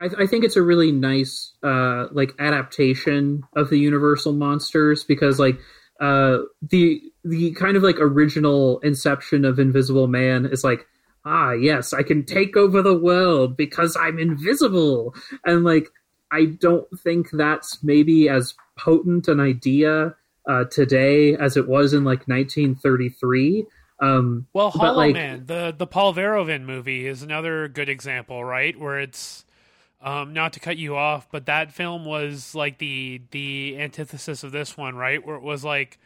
I, 0.00 0.08
I 0.20 0.26
think 0.26 0.44
it's 0.44 0.56
a 0.56 0.62
really 0.62 0.92
nice 0.92 1.52
uh 1.62 2.06
like 2.12 2.34
adaptation 2.38 3.44
of 3.56 3.70
the 3.70 3.78
Universal 3.78 4.34
monsters 4.34 5.02
because 5.02 5.38
like 5.38 5.58
uh 6.00 6.38
the 6.62 7.00
the 7.24 7.52
kind 7.52 7.76
of 7.76 7.82
like 7.82 7.96
original 7.98 8.78
inception 8.80 9.44
of 9.44 9.58
Invisible 9.58 10.06
Man 10.06 10.46
is 10.46 10.64
like 10.64 10.86
ah 11.24 11.52
yes 11.52 11.92
I 11.92 12.02
can 12.02 12.24
take 12.24 12.56
over 12.56 12.82
the 12.82 12.96
world 12.96 13.56
because 13.56 13.96
I'm 13.96 14.18
invisible 14.18 15.14
and 15.44 15.64
like 15.64 15.88
I 16.32 16.46
don't 16.46 16.86
think 17.00 17.28
that's 17.32 17.82
maybe 17.82 18.28
as 18.28 18.54
potent 18.76 19.28
an 19.28 19.40
idea 19.40 20.14
uh, 20.48 20.64
today 20.64 21.34
as 21.36 21.56
it 21.56 21.68
was 21.68 21.92
in 21.92 22.04
like 22.04 22.26
1933 22.26 23.66
um, 24.00 24.46
well, 24.52 24.70
Hollow 24.70 24.96
like, 24.96 25.12
Man, 25.12 25.44
the 25.46 25.74
the 25.76 25.86
Paul 25.86 26.14
Verhoeven 26.14 26.62
movie 26.62 27.06
is 27.06 27.22
another 27.22 27.68
good 27.68 27.88
example, 27.88 28.42
right? 28.42 28.78
Where 28.78 28.98
it's 28.98 29.44
um, 30.02 30.32
not 30.32 30.54
to 30.54 30.60
cut 30.60 30.76
you 30.78 30.96
off, 30.96 31.28
but 31.30 31.46
that 31.46 31.72
film 31.72 32.04
was 32.04 32.54
like 32.54 32.78
the 32.78 33.20
the 33.30 33.76
antithesis 33.78 34.42
of 34.42 34.52
this 34.52 34.76
one, 34.76 34.94
right? 34.94 35.24
Where 35.24 35.36
it 35.36 35.42
was 35.42 35.64
like 35.64 35.98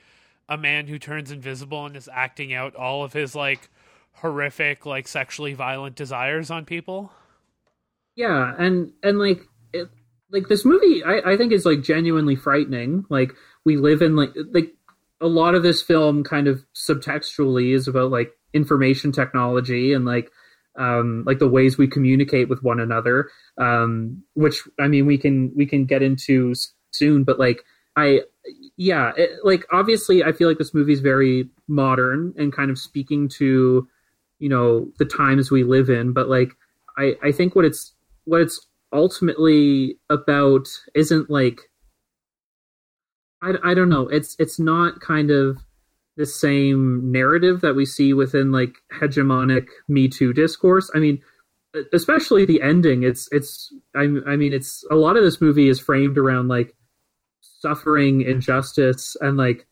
a 0.48 0.56
man 0.56 0.86
who 0.86 0.98
turns 0.98 1.30
invisible 1.30 1.86
and 1.86 1.96
is 1.96 2.08
acting 2.12 2.52
out 2.52 2.74
all 2.74 3.04
of 3.04 3.12
his 3.12 3.34
like 3.34 3.70
horrific, 4.14 4.84
like 4.84 5.06
sexually 5.06 5.54
violent 5.54 5.96
desires 5.96 6.50
on 6.50 6.64
people. 6.64 7.12
Yeah, 8.16 8.54
and 8.58 8.92
and 9.02 9.18
like 9.18 9.42
it, 9.72 9.88
like 10.30 10.48
this 10.48 10.64
movie, 10.64 11.02
I, 11.04 11.32
I 11.32 11.36
think 11.36 11.52
is 11.52 11.64
like 11.64 11.82
genuinely 11.82 12.36
frightening. 12.36 13.04
Like 13.08 13.32
we 13.64 13.76
live 13.76 14.02
in 14.02 14.16
like 14.16 14.30
like 14.52 14.72
a 15.20 15.28
lot 15.28 15.54
of 15.54 15.62
this 15.62 15.82
film 15.82 16.24
kind 16.24 16.48
of 16.48 16.64
subtextually 16.74 17.74
is 17.74 17.86
about 17.86 18.10
like 18.10 18.32
information 18.52 19.12
technology 19.12 19.92
and 19.92 20.04
like 20.04 20.30
um, 20.76 21.22
like 21.26 21.38
the 21.38 21.48
ways 21.48 21.78
we 21.78 21.86
communicate 21.86 22.48
with 22.48 22.62
one 22.62 22.80
another 22.80 23.30
um, 23.58 24.22
which 24.34 24.62
i 24.78 24.88
mean 24.88 25.06
we 25.06 25.18
can 25.18 25.52
we 25.54 25.66
can 25.66 25.84
get 25.84 26.02
into 26.02 26.54
soon 26.90 27.24
but 27.24 27.38
like 27.38 27.64
i 27.96 28.20
yeah 28.76 29.12
it, 29.16 29.30
like 29.44 29.64
obviously 29.72 30.22
i 30.24 30.32
feel 30.32 30.48
like 30.48 30.58
this 30.58 30.74
movie 30.74 30.92
is 30.92 31.00
very 31.00 31.48
modern 31.68 32.34
and 32.36 32.52
kind 32.52 32.70
of 32.70 32.78
speaking 32.78 33.28
to 33.28 33.86
you 34.38 34.48
know 34.48 34.88
the 34.98 35.04
times 35.04 35.50
we 35.50 35.64
live 35.64 35.88
in 35.88 36.12
but 36.12 36.28
like 36.28 36.52
i 36.98 37.14
i 37.22 37.32
think 37.32 37.54
what 37.54 37.64
it's 37.64 37.92
what 38.24 38.40
it's 38.40 38.66
ultimately 38.92 39.96
about 40.10 40.66
isn't 40.94 41.28
like 41.30 41.60
I, 43.44 43.72
I 43.72 43.74
don't 43.74 43.90
know. 43.90 44.08
It's 44.08 44.34
it's 44.38 44.58
not 44.58 45.00
kind 45.00 45.30
of 45.30 45.58
the 46.16 46.26
same 46.26 47.10
narrative 47.10 47.60
that 47.60 47.74
we 47.74 47.84
see 47.84 48.12
within 48.12 48.52
like 48.52 48.74
hegemonic 48.92 49.66
Me 49.88 50.08
Too 50.08 50.32
discourse. 50.32 50.90
I 50.94 50.98
mean, 50.98 51.20
especially 51.92 52.44
the 52.44 52.62
ending. 52.62 53.02
It's 53.02 53.28
it's 53.32 53.72
I, 53.94 54.02
I 54.26 54.36
mean 54.36 54.52
it's 54.52 54.84
a 54.90 54.94
lot 54.94 55.16
of 55.16 55.24
this 55.24 55.40
movie 55.40 55.68
is 55.68 55.80
framed 55.80 56.18
around 56.18 56.48
like 56.48 56.74
suffering, 57.40 58.22
injustice, 58.22 59.16
and 59.20 59.36
like 59.36 59.66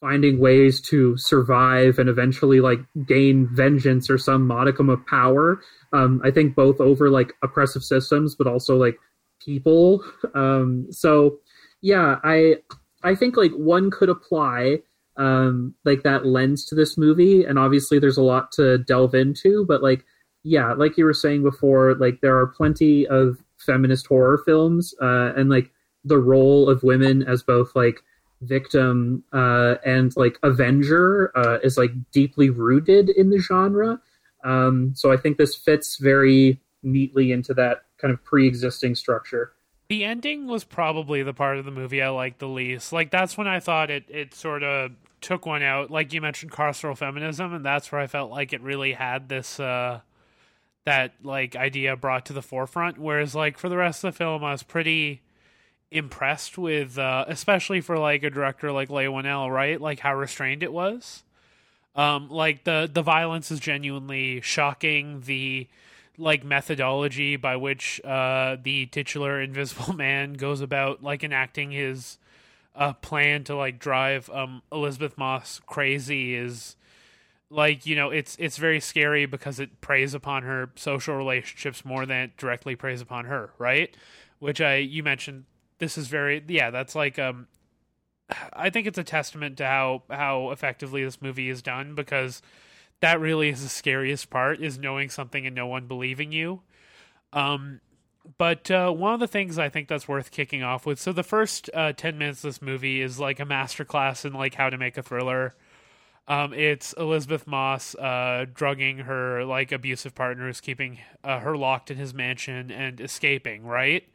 finding 0.00 0.38
ways 0.38 0.80
to 0.80 1.16
survive 1.16 1.98
and 1.98 2.08
eventually 2.08 2.60
like 2.60 2.78
gain 3.06 3.48
vengeance 3.52 4.08
or 4.08 4.16
some 4.16 4.46
modicum 4.46 4.88
of 4.88 5.04
power. 5.06 5.60
Um, 5.92 6.20
I 6.24 6.30
think 6.30 6.54
both 6.54 6.80
over 6.80 7.10
like 7.10 7.32
oppressive 7.42 7.82
systems, 7.82 8.36
but 8.36 8.46
also 8.46 8.76
like 8.76 8.96
people. 9.40 10.04
Um, 10.34 10.86
so 10.90 11.38
yeah, 11.80 12.16
I 12.24 12.56
I 13.02 13.14
think 13.14 13.36
like 13.36 13.52
one 13.52 13.90
could 13.90 14.08
apply 14.08 14.78
um, 15.18 15.74
like 15.84 16.02
that 16.04 16.24
lens 16.24 16.64
to 16.66 16.74
this 16.74 16.96
movie, 16.96 17.44
and 17.44 17.58
obviously 17.58 17.98
there's 17.98 18.16
a 18.16 18.22
lot 18.22 18.52
to 18.52 18.78
delve 18.78 19.14
into, 19.14 19.64
but 19.66 19.82
like 19.82 20.04
yeah, 20.44 20.72
like 20.72 20.96
you 20.96 21.04
were 21.04 21.12
saying 21.12 21.42
before, 21.42 21.94
like 21.96 22.20
there 22.20 22.38
are 22.38 22.46
plenty 22.46 23.06
of 23.06 23.38
feminist 23.58 24.06
horror 24.06 24.40
films, 24.46 24.94
uh, 25.02 25.32
and 25.36 25.50
like 25.50 25.70
the 26.04 26.18
role 26.18 26.70
of 26.70 26.82
women 26.82 27.22
as 27.24 27.42
both 27.42 27.74
like 27.74 28.00
victim 28.40 29.24
uh, 29.32 29.74
and 29.84 30.16
like 30.16 30.38
avenger 30.44 31.36
uh, 31.36 31.58
is 31.62 31.76
like 31.76 31.90
deeply 32.12 32.50
rooted 32.50 33.10
in 33.10 33.30
the 33.30 33.38
genre. 33.38 34.00
Um, 34.44 34.92
so 34.94 35.12
I 35.12 35.16
think 35.16 35.36
this 35.36 35.56
fits 35.56 35.98
very 35.98 36.60
neatly 36.84 37.32
into 37.32 37.52
that 37.54 37.82
kind 38.00 38.14
of 38.14 38.22
pre-existing 38.22 38.94
structure 38.94 39.52
the 39.88 40.04
ending 40.04 40.46
was 40.46 40.64
probably 40.64 41.22
the 41.22 41.32
part 41.32 41.56
of 41.56 41.64
the 41.64 41.70
movie 41.70 42.02
I 42.02 42.10
liked 42.10 42.40
the 42.40 42.48
least. 42.48 42.92
Like 42.92 43.10
that's 43.10 43.38
when 43.38 43.48
I 43.48 43.58
thought 43.60 43.90
it 43.90 44.04
it 44.08 44.34
sort 44.34 44.62
of 44.62 44.92
took 45.20 45.46
one 45.46 45.62
out. 45.62 45.90
Like 45.90 46.12
you 46.12 46.20
mentioned 46.20 46.52
carceral 46.52 46.96
feminism, 46.96 47.52
and 47.52 47.64
that's 47.64 47.90
where 47.90 48.00
I 48.00 48.06
felt 48.06 48.30
like 48.30 48.52
it 48.52 48.60
really 48.60 48.92
had 48.92 49.28
this 49.28 49.60
uh 49.60 50.00
that 50.84 51.12
like 51.22 51.54
idea 51.54 51.96
brought 51.96 52.26
to 52.26 52.32
the 52.32 52.42
forefront. 52.42 52.98
Whereas 52.98 53.34
like 53.34 53.58
for 53.58 53.68
the 53.68 53.76
rest 53.76 54.04
of 54.04 54.14
the 54.14 54.16
film, 54.16 54.42
I 54.42 54.52
was 54.52 54.62
pretty 54.62 55.20
impressed 55.90 56.58
with, 56.58 56.98
uh, 56.98 57.24
especially 57.28 57.80
for 57.80 57.98
like 57.98 58.22
a 58.22 58.30
director 58.30 58.72
like 58.72 58.90
Leigh 58.90 59.06
Whannell, 59.06 59.50
right? 59.50 59.80
Like 59.80 60.00
how 60.00 60.14
restrained 60.14 60.62
it 60.62 60.72
was. 60.72 61.24
Um, 61.94 62.28
like 62.28 62.64
the 62.64 62.88
the 62.92 63.02
violence 63.02 63.50
is 63.50 63.60
genuinely 63.60 64.40
shocking. 64.40 65.22
The 65.22 65.66
like 66.16 66.44
methodology 66.44 67.36
by 67.36 67.56
which 67.56 68.00
uh, 68.04 68.56
the 68.62 68.86
titular 68.86 69.40
Invisible 69.40 69.92
Man 69.96 70.34
goes 70.34 70.60
about 70.60 71.02
like 71.02 71.24
enacting 71.24 71.70
his 71.70 72.18
uh, 72.78 72.92
plan 72.94 73.42
to 73.44 73.56
like 73.56 73.78
drive 73.80 74.30
um, 74.30 74.62
Elisabeth 74.70 75.18
Moss 75.18 75.60
crazy 75.66 76.34
is 76.34 76.76
like 77.50 77.84
you 77.84 77.96
know 77.96 78.10
it's 78.10 78.36
it's 78.38 78.56
very 78.56 78.78
scary 78.78 79.26
because 79.26 79.58
it 79.58 79.80
preys 79.80 80.14
upon 80.14 80.44
her 80.44 80.70
social 80.76 81.16
relationships 81.16 81.84
more 81.84 82.06
than 82.06 82.24
it 82.24 82.36
directly 82.36 82.76
preys 82.76 83.00
upon 83.00 83.24
her, 83.24 83.50
right? 83.58 83.96
Which 84.38 84.60
I 84.60 84.76
you 84.76 85.02
mentioned 85.02 85.44
this 85.78 85.98
is 85.98 86.06
very 86.06 86.42
yeah 86.46 86.70
that's 86.70 86.94
like 86.94 87.18
um 87.18 87.48
I 88.52 88.70
think 88.70 88.86
it's 88.86 88.98
a 88.98 89.04
testament 89.04 89.56
to 89.58 89.66
how 89.66 90.02
how 90.08 90.50
effectively 90.50 91.04
this 91.04 91.20
movie 91.20 91.50
is 91.50 91.62
done 91.62 91.96
because 91.96 92.42
that 93.00 93.20
really 93.20 93.48
is 93.48 93.62
the 93.62 93.68
scariest 93.68 94.30
part 94.30 94.60
is 94.62 94.78
knowing 94.78 95.10
something 95.10 95.46
and 95.46 95.54
no 95.54 95.66
one 95.66 95.86
believing 95.86 96.32
you. 96.32 96.62
Um, 97.32 97.80
but 98.36 98.70
uh, 98.70 98.90
one 98.90 99.14
of 99.14 99.20
the 99.20 99.26
things 99.28 99.58
I 99.58 99.68
think 99.68 99.88
that's 99.88 100.06
worth 100.06 100.30
kicking 100.30 100.62
off 100.62 100.84
with. 100.84 100.98
So 101.00 101.12
the 101.12 101.22
first 101.22 101.70
uh, 101.72 101.92
ten 101.92 102.18
minutes 102.18 102.44
of 102.44 102.50
this 102.50 102.62
movie 102.62 103.00
is 103.00 103.18
like 103.18 103.40
a 103.40 103.44
masterclass 103.44 104.24
in 104.24 104.32
like 104.32 104.54
how 104.54 104.68
to 104.68 104.76
make 104.76 104.98
a 104.98 105.02
thriller. 105.02 105.54
Um, 106.26 106.52
it's 106.52 106.92
Elisabeth 106.92 107.46
Moss 107.46 107.94
uh, 107.94 108.44
drugging 108.52 108.98
her 108.98 109.44
like 109.44 109.72
abusive 109.72 110.14
partners, 110.14 110.60
keeping 110.60 110.98
uh, 111.24 111.40
her 111.40 111.56
locked 111.56 111.90
in 111.90 111.96
his 111.96 112.12
mansion 112.12 112.70
and 112.70 113.00
escaping, 113.00 113.64
right? 113.64 114.06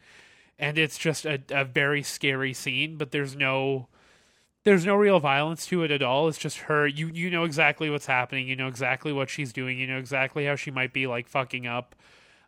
And 0.60 0.78
it's 0.78 1.00
just 1.00 1.26
a, 1.26 1.42
a 1.50 1.66
very 1.66 2.04
scary 2.04 2.54
scene, 2.54 2.98
but 2.98 3.12
there's 3.12 3.36
no 3.36 3.88
there's 4.64 4.86
no 4.86 4.96
real 4.96 5.20
violence 5.20 5.66
to 5.68 5.84
it 5.84 5.92
at 5.92 6.04
all. 6.04 6.28
It's 6.28 6.38
just 6.38 6.60
her. 6.60 6.86
You 6.88 7.08
you 7.08 7.32
know 7.32 7.46
exactly 7.46 7.90
what's 7.90 8.06
happening. 8.06 8.48
You 8.48 8.56
know 8.56 8.68
exactly 8.68 9.12
what 9.12 9.30
she's 9.30 9.52
doing. 9.52 9.80
You 9.80 9.88
know 9.88 9.98
exactly 9.98 10.46
how 10.46 10.56
she 10.56 10.70
might 10.70 10.94
be 10.94 11.08
like 11.08 11.28
fucking 11.28 11.66
up. 11.66 11.96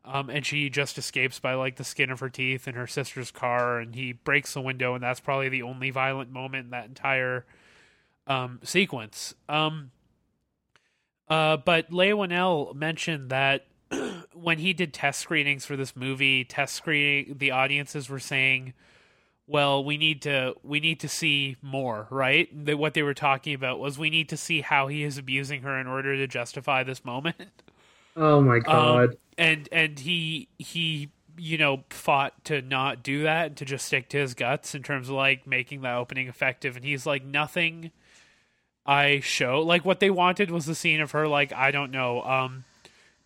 Um, 0.05 0.29
and 0.29 0.45
she 0.45 0.69
just 0.69 0.97
escapes 0.99 1.39
by 1.39 1.55
like 1.55 1.77
the 1.77 1.83
skin 1.83 2.11
of 2.11 2.19
her 2.19 2.29
teeth 2.29 2.67
in 2.67 2.75
her 2.75 2.85
sister's 2.85 3.31
car, 3.31 3.79
and 3.79 3.95
he 3.95 4.13
breaks 4.13 4.53
the 4.53 4.61
window, 4.61 4.93
and 4.93 5.03
that's 5.03 5.19
probably 5.19 5.49
the 5.49 5.63
only 5.63 5.89
violent 5.89 6.31
moment 6.31 6.65
in 6.65 6.71
that 6.71 6.85
entire 6.85 7.45
um, 8.27 8.59
sequence. 8.63 9.33
Um, 9.49 9.91
uh, 11.27 11.57
but 11.57 11.89
Whannell 11.89 12.75
mentioned 12.75 13.31
that 13.31 13.65
when 14.33 14.59
he 14.59 14.73
did 14.73 14.93
test 14.93 15.19
screenings 15.19 15.65
for 15.65 15.75
this 15.75 15.95
movie, 15.95 16.43
test 16.43 16.75
screening, 16.75 17.37
the 17.37 17.51
audiences 17.51 18.09
were 18.09 18.19
saying, 18.19 18.73
"Well, 19.47 19.83
we 19.83 19.97
need 19.97 20.21
to 20.23 20.55
we 20.63 20.79
need 20.79 20.99
to 20.99 21.09
see 21.09 21.57
more." 21.61 22.07
Right? 22.11 22.47
That 22.65 22.77
what 22.77 22.93
they 22.93 23.03
were 23.03 23.13
talking 23.15 23.55
about 23.55 23.79
was 23.79 23.97
we 23.97 24.09
need 24.09 24.29
to 24.29 24.37
see 24.37 24.61
how 24.61 24.87
he 24.87 25.03
is 25.03 25.17
abusing 25.17 25.63
her 25.63 25.79
in 25.79 25.87
order 25.87 26.15
to 26.15 26.27
justify 26.27 26.83
this 26.83 27.03
moment. 27.03 27.63
Oh 28.15 28.39
my 28.39 28.59
god! 28.59 29.09
Um, 29.09 29.15
and 29.37 29.67
and 29.71 29.99
he 29.99 30.47
he 30.57 31.09
you 31.37 31.57
know 31.57 31.83
fought 31.89 32.45
to 32.45 32.61
not 32.61 33.03
do 33.03 33.23
that 33.23 33.55
to 33.57 33.65
just 33.65 33.85
stick 33.85 34.07
to 34.09 34.17
his 34.17 34.33
guts 34.33 34.73
in 34.73 34.83
terms 34.83 35.09
of 35.09 35.15
like 35.15 35.45
making 35.45 35.81
that 35.81 35.95
opening 35.95 36.27
effective 36.27 36.75
and 36.75 36.85
he's 36.85 37.05
like 37.05 37.23
nothing 37.23 37.91
I 38.85 39.19
show. 39.21 39.61
Like 39.61 39.83
what 39.83 39.99
they 39.99 40.11
wanted 40.11 40.51
was 40.51 40.65
the 40.65 40.75
scene 40.75 41.01
of 41.01 41.11
her 41.11 41.27
like 41.27 41.51
I 41.53 41.71
don't 41.71 41.91
know, 41.91 42.21
um 42.21 42.63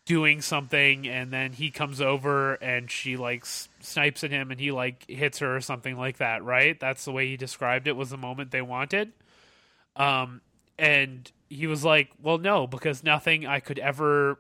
doing 0.06 0.42
something 0.42 1.08
and 1.08 1.32
then 1.32 1.52
he 1.52 1.70
comes 1.70 2.02
over 2.02 2.56
and 2.56 2.90
she 2.90 3.16
like 3.16 3.46
snipes 3.46 4.24
at 4.24 4.32
him 4.32 4.50
and 4.50 4.60
he 4.60 4.72
like 4.72 5.06
hits 5.08 5.38
her 5.40 5.56
or 5.56 5.62
something 5.62 5.98
like 5.98 6.18
that, 6.18 6.44
right? 6.44 6.80
That's 6.80 7.06
the 7.06 7.12
way 7.12 7.28
he 7.28 7.38
described 7.38 7.88
it 7.88 7.96
was 7.96 8.10
the 8.10 8.18
moment 8.18 8.52
they 8.52 8.62
wanted. 8.62 9.12
Um 9.96 10.42
and 10.80 11.30
he 11.50 11.68
was 11.68 11.84
like, 11.84 12.10
"Well, 12.22 12.38
no, 12.38 12.66
because 12.68 13.04
nothing 13.04 13.46
I 13.46 13.60
could 13.60 13.80
ever 13.80 14.40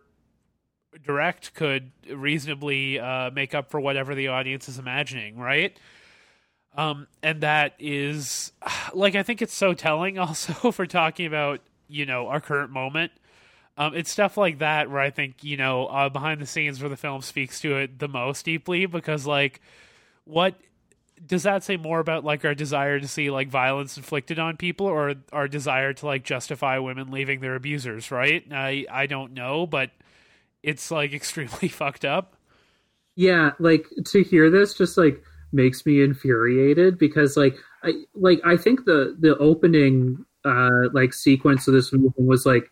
direct 1.03 1.53
could 1.53 1.91
reasonably 2.09 2.99
uh, 2.99 3.31
make 3.31 3.53
up 3.53 3.69
for 3.69 3.79
whatever 3.79 4.15
the 4.15 4.29
audience 4.29 4.67
is 4.69 4.79
imagining, 4.79 5.37
right? 5.37 5.77
Um, 6.75 7.07
and 7.23 7.41
that 7.41 7.75
is 7.79 8.51
like 8.93 9.15
I 9.15 9.23
think 9.23 9.41
it's 9.41 9.53
so 9.53 9.73
telling 9.73 10.19
also 10.19 10.71
for 10.71 10.85
talking 10.85 11.25
about 11.25 11.61
you 11.87 12.05
know 12.05 12.27
our 12.27 12.41
current 12.41 12.71
moment. 12.71 13.11
Um, 13.77 13.95
it's 13.95 14.11
stuff 14.11 14.35
like 14.35 14.59
that 14.59 14.89
where 14.89 14.99
I 14.99 15.09
think 15.09 15.43
you 15.43 15.57
know 15.57 15.87
uh, 15.87 16.09
behind 16.09 16.41
the 16.41 16.45
scenes 16.45 16.81
where 16.81 16.89
the 16.89 16.97
film 16.97 17.21
speaks 17.21 17.61
to 17.61 17.77
it 17.77 17.99
the 17.99 18.07
most 18.07 18.45
deeply 18.45 18.85
because 18.85 19.25
like 19.25 19.61
what 20.25 20.55
does 21.25 21.43
that 21.43 21.63
say 21.63 21.77
more 21.77 21.99
about 21.99 22.23
like 22.23 22.45
our 22.45 22.55
desire 22.55 22.99
to 22.99 23.07
see 23.07 23.29
like 23.29 23.49
violence 23.49 23.97
inflicted 23.97 24.39
on 24.39 24.57
people 24.57 24.87
or 24.87 25.15
our 25.33 25.47
desire 25.47 25.93
to 25.93 26.05
like 26.05 26.23
justify 26.23 26.77
women 26.77 27.11
leaving 27.11 27.41
their 27.41 27.55
abusers 27.55 28.09
right 28.09 28.45
i 28.51 28.85
i 28.89 29.05
don't 29.05 29.33
know 29.33 29.67
but 29.67 29.91
it's 30.63 30.91
like 30.91 31.13
extremely 31.13 31.67
fucked 31.67 32.05
up 32.05 32.35
yeah 33.15 33.51
like 33.59 33.85
to 34.05 34.23
hear 34.23 34.49
this 34.49 34.73
just 34.73 34.97
like 34.97 35.21
makes 35.51 35.85
me 35.85 36.01
infuriated 36.01 36.97
because 36.97 37.35
like 37.35 37.55
I 37.83 37.93
like 38.13 38.39
I 38.45 38.57
think 38.57 38.85
the 38.85 39.15
the 39.19 39.37
opening 39.37 40.25
uh 40.45 40.89
like 40.93 41.13
sequence 41.13 41.67
of 41.67 41.73
this 41.73 41.91
movie 41.91 42.13
was 42.17 42.45
like 42.45 42.71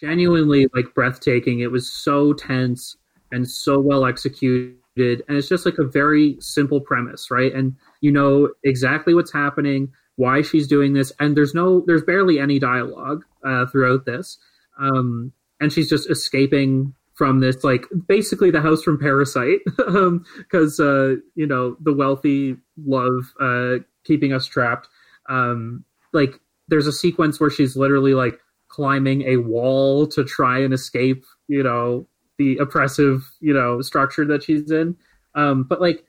genuinely 0.00 0.68
like 0.74 0.94
breathtaking. 0.94 1.60
It 1.60 1.70
was 1.70 1.90
so 1.90 2.32
tense 2.32 2.96
and 3.32 3.48
so 3.48 3.78
well 3.78 4.04
executed 4.04 4.76
and 4.96 5.38
it's 5.38 5.48
just 5.48 5.64
like 5.64 5.78
a 5.78 5.84
very 5.84 6.36
simple 6.40 6.80
premise, 6.80 7.30
right? 7.30 7.54
And 7.54 7.76
you 8.00 8.10
know 8.10 8.50
exactly 8.64 9.14
what's 9.14 9.32
happening, 9.32 9.92
why 10.16 10.42
she's 10.42 10.66
doing 10.66 10.94
this, 10.94 11.12
and 11.20 11.36
there's 11.36 11.54
no 11.54 11.84
there's 11.86 12.02
barely 12.02 12.38
any 12.38 12.58
dialogue 12.58 13.24
uh 13.44 13.66
throughout 13.66 14.04
this. 14.04 14.38
Um 14.78 15.32
and 15.60 15.72
she's 15.72 15.88
just 15.88 16.10
escaping 16.10 16.94
from 17.20 17.40
this 17.40 17.62
like 17.62 17.84
basically 18.08 18.50
the 18.50 18.62
house 18.62 18.82
from 18.82 18.98
parasite 18.98 19.58
because 19.76 20.80
um, 20.80 20.86
uh, 20.88 21.20
you 21.34 21.46
know 21.46 21.76
the 21.78 21.92
wealthy 21.92 22.56
love 22.82 23.30
uh, 23.38 23.74
keeping 24.04 24.32
us 24.32 24.46
trapped. 24.46 24.88
Um, 25.28 25.84
like 26.14 26.40
there's 26.68 26.86
a 26.86 26.92
sequence 26.92 27.38
where 27.38 27.50
she's 27.50 27.76
literally 27.76 28.14
like 28.14 28.40
climbing 28.68 29.20
a 29.28 29.36
wall 29.36 30.06
to 30.06 30.24
try 30.24 30.60
and 30.60 30.72
escape 30.72 31.26
you 31.46 31.62
know 31.62 32.06
the 32.38 32.56
oppressive 32.56 33.30
you 33.42 33.52
know 33.52 33.82
structure 33.82 34.24
that 34.24 34.42
she's 34.42 34.70
in. 34.70 34.96
Um, 35.34 35.64
but 35.64 35.78
like 35.78 36.06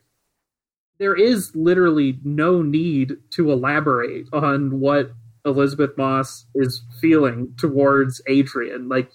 there 0.97 1.13
is 1.13 1.53
literally 1.53 2.19
no 2.23 2.61
need 2.61 3.17
to 3.31 3.51
elaborate 3.51 4.27
on 4.31 4.79
what 4.79 5.11
Elisabeth 5.43 5.97
moss 5.97 6.45
is 6.55 6.83
feeling 7.01 7.53
towards 7.57 8.21
adrian. 8.27 8.87
Like 8.87 9.11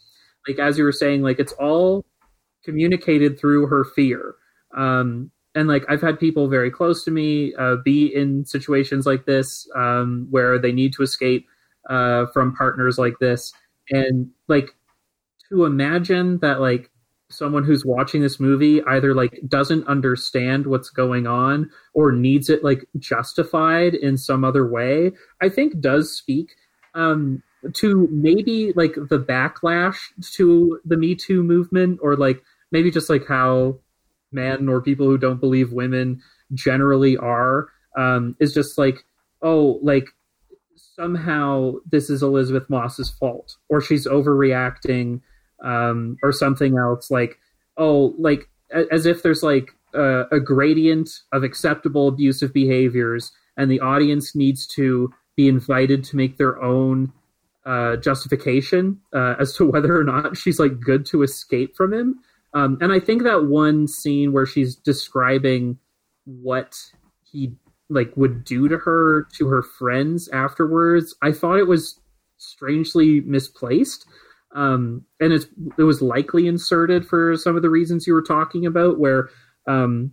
like 0.49 0.59
as 0.59 0.79
you 0.79 0.85
were 0.85 0.93
saying 0.93 1.23
like 1.23 1.39
it's 1.39 1.53
all 1.53 2.05
communicated 2.65 3.39
through 3.39 3.67
her 3.67 3.85
fear. 3.85 4.35
Um 4.77 5.31
and 5.55 5.69
like 5.69 5.85
i've 5.89 6.03
had 6.03 6.21
people 6.21 6.49
very 6.49 6.71
close 6.71 7.03
to 7.03 7.11
me 7.11 7.55
uh, 7.55 7.77
be 7.83 8.15
in 8.15 8.45
situations 8.45 9.07
like 9.07 9.25
this 9.25 9.67
um 9.75 10.27
where 10.31 10.59
they 10.59 10.71
need 10.71 10.93
to 10.93 11.03
escape 11.03 11.47
uh 11.89 12.27
from 12.27 12.55
partners 12.55 12.99
like 12.99 13.15
this. 13.21 13.53
And 13.91 14.31
like 14.49 14.75
to 15.49 15.65
imagine 15.65 16.39
that 16.41 16.61
like 16.61 16.91
someone 17.31 17.65
who's 17.65 17.85
watching 17.85 18.21
this 18.23 18.39
movie 18.39 18.83
either 18.85 19.15
like 19.15 19.41
doesn't 19.49 19.87
understand 19.89 20.67
what's 20.67 20.91
going 20.91 21.27
on 21.27 21.69
or 21.95 22.13
needs 22.13 22.49
it 22.49 22.63
like 22.63 22.85
justified 22.99 23.95
in 23.95 24.17
some 24.17 24.45
other 24.45 24.65
way 24.67 25.11
i 25.41 25.49
think 25.49 25.81
does 25.81 26.17
speak. 26.17 26.51
Um 26.95 27.43
to 27.75 28.09
maybe 28.11 28.73
like 28.75 28.95
the 28.95 29.19
backlash 29.19 29.99
to 30.35 30.81
the 30.85 30.97
Me 30.97 31.15
Too 31.15 31.43
movement, 31.43 32.01
or 32.03 32.17
like 32.17 32.43
maybe 32.73 32.91
just 32.91 33.11
like 33.11 33.27
how 33.27 33.79
men 34.33 34.69
or 34.69 34.81
people 34.83 35.07
who 35.07 35.19
don't 35.19 35.41
believe 35.41 35.73
women 35.73 36.21
generally 36.55 37.17
are, 37.17 37.69
um, 37.97 38.37
is 38.41 38.53
just 38.53 38.79
like, 38.79 39.05
oh, 39.43 39.79
like 39.83 40.09
somehow 40.77 41.73
this 41.91 42.11
is 42.11 42.23
Elisabeth 42.23 42.69
Moss's 42.69 43.11
fault, 43.11 43.57
or 43.69 43.81
she's 43.81 44.07
overreacting, 44.07 45.21
um, 45.63 46.17
or 46.23 46.33
something 46.33 46.77
else. 46.79 47.11
Like, 47.11 47.39
oh, 47.77 48.15
like 48.19 48.49
as 48.91 49.07
if 49.07 49.23
there's 49.23 49.43
like 49.43 49.71
a, 49.95 50.25
a 50.33 50.41
gradient 50.41 51.09
of 51.33 51.43
acceptable 51.43 52.09
abusive 52.09 52.53
behaviors, 52.53 53.33
and 53.57 53.71
the 53.71 53.81
audience 53.81 54.35
needs 54.35 54.67
to 54.67 55.13
be 55.37 55.49
invited 55.49 56.03
to 56.03 56.17
make 56.17 56.39
their 56.39 56.63
own 56.63 57.13
uh, 57.67 57.97
justification 57.97 59.01
uh, 59.15 59.35
as 59.39 59.55
to 59.57 59.67
whether 59.71 59.99
or 59.99 60.05
not 60.05 60.37
she's 60.37 60.59
like 60.59 60.81
good 60.81 61.05
to 61.07 61.23
escape 61.23 61.77
from 61.77 61.93
him. 61.93 62.21
Um, 62.55 62.79
and 62.81 62.93
I 62.93 63.01
think 63.01 63.25
that 63.25 63.47
one 63.47 63.87
scene 63.87 64.33
where 64.33 64.47
she's 64.47 64.77
describing 64.77 65.79
what 66.25 66.75
he 67.31 67.53
like 67.89 68.17
would 68.17 68.45
do 68.45 68.69
to 68.69 68.79
her 68.79 69.27
to 69.35 69.49
her 69.49 69.63
friends 69.63 70.29
afterwards, 70.31 71.15
I 71.23 71.33
thought 71.33 71.59
it 71.59 71.69
was 71.69 72.01
strangely 72.39 73.21
misplaced. 73.21 74.07
Um, 74.55 75.05
and 75.21 75.33
it's 75.33 75.47
it 75.77 75.83
was 75.83 76.01
likely 76.01 76.47
inserted 76.47 77.07
for 77.07 77.37
some 77.37 77.57
of 77.57 77.63
the 77.63 77.69
reasons 77.69 78.07
you 78.07 78.15
were 78.15 78.23
talking 78.23 78.65
about, 78.65 78.99
where 78.99 79.29
um, 79.67 80.13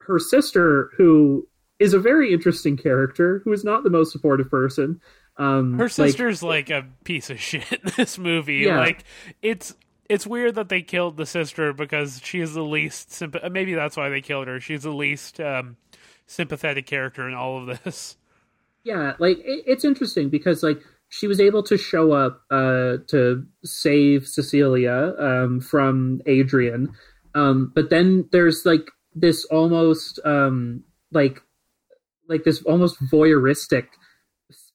her 0.00 0.18
sister, 0.18 0.90
who 0.96 1.46
is 1.78 1.94
a 1.94 2.00
very 2.00 2.32
interesting 2.32 2.76
character, 2.76 3.42
who 3.44 3.52
is 3.52 3.64
not 3.64 3.84
the 3.84 3.90
most 3.90 4.12
supportive 4.12 4.50
person, 4.50 5.00
um, 5.38 5.78
Her 5.78 5.88
sister's 5.88 6.42
like, 6.42 6.70
like, 6.70 6.84
a 6.84 6.88
piece 7.04 7.30
of 7.30 7.40
shit 7.40 7.80
this 7.96 8.18
movie. 8.18 8.58
Yeah. 8.66 8.78
Like 8.78 9.04
it's 9.42 9.74
it's 10.08 10.26
weird 10.26 10.54
that 10.54 10.68
they 10.68 10.82
killed 10.82 11.16
the 11.16 11.26
sister 11.26 11.72
because 11.72 12.20
she 12.22 12.40
is 12.40 12.54
the 12.54 12.62
least 12.62 13.10
sympath- 13.10 13.50
maybe 13.50 13.74
that's 13.74 13.96
why 13.96 14.08
they 14.08 14.20
killed 14.20 14.46
her. 14.46 14.60
She's 14.60 14.84
the 14.84 14.92
least 14.92 15.40
um, 15.40 15.76
sympathetic 16.26 16.86
character 16.86 17.28
in 17.28 17.34
all 17.34 17.58
of 17.68 17.82
this. 17.84 18.16
Yeah, 18.84 19.14
like 19.18 19.38
it, 19.38 19.64
it's 19.66 19.84
interesting 19.84 20.28
because 20.28 20.62
like 20.62 20.80
she 21.08 21.26
was 21.26 21.40
able 21.40 21.62
to 21.64 21.76
show 21.76 22.12
up 22.12 22.42
uh, 22.50 22.98
to 23.08 23.44
save 23.64 24.26
Cecilia 24.26 25.14
um, 25.18 25.60
from 25.60 26.20
Adrian, 26.26 26.92
um, 27.34 27.72
but 27.74 27.90
then 27.90 28.28
there's 28.32 28.64
like 28.64 28.88
this 29.14 29.44
almost 29.46 30.20
um, 30.24 30.84
like 31.10 31.42
like 32.28 32.44
this 32.44 32.62
almost 32.62 33.02
voyeuristic 33.02 33.86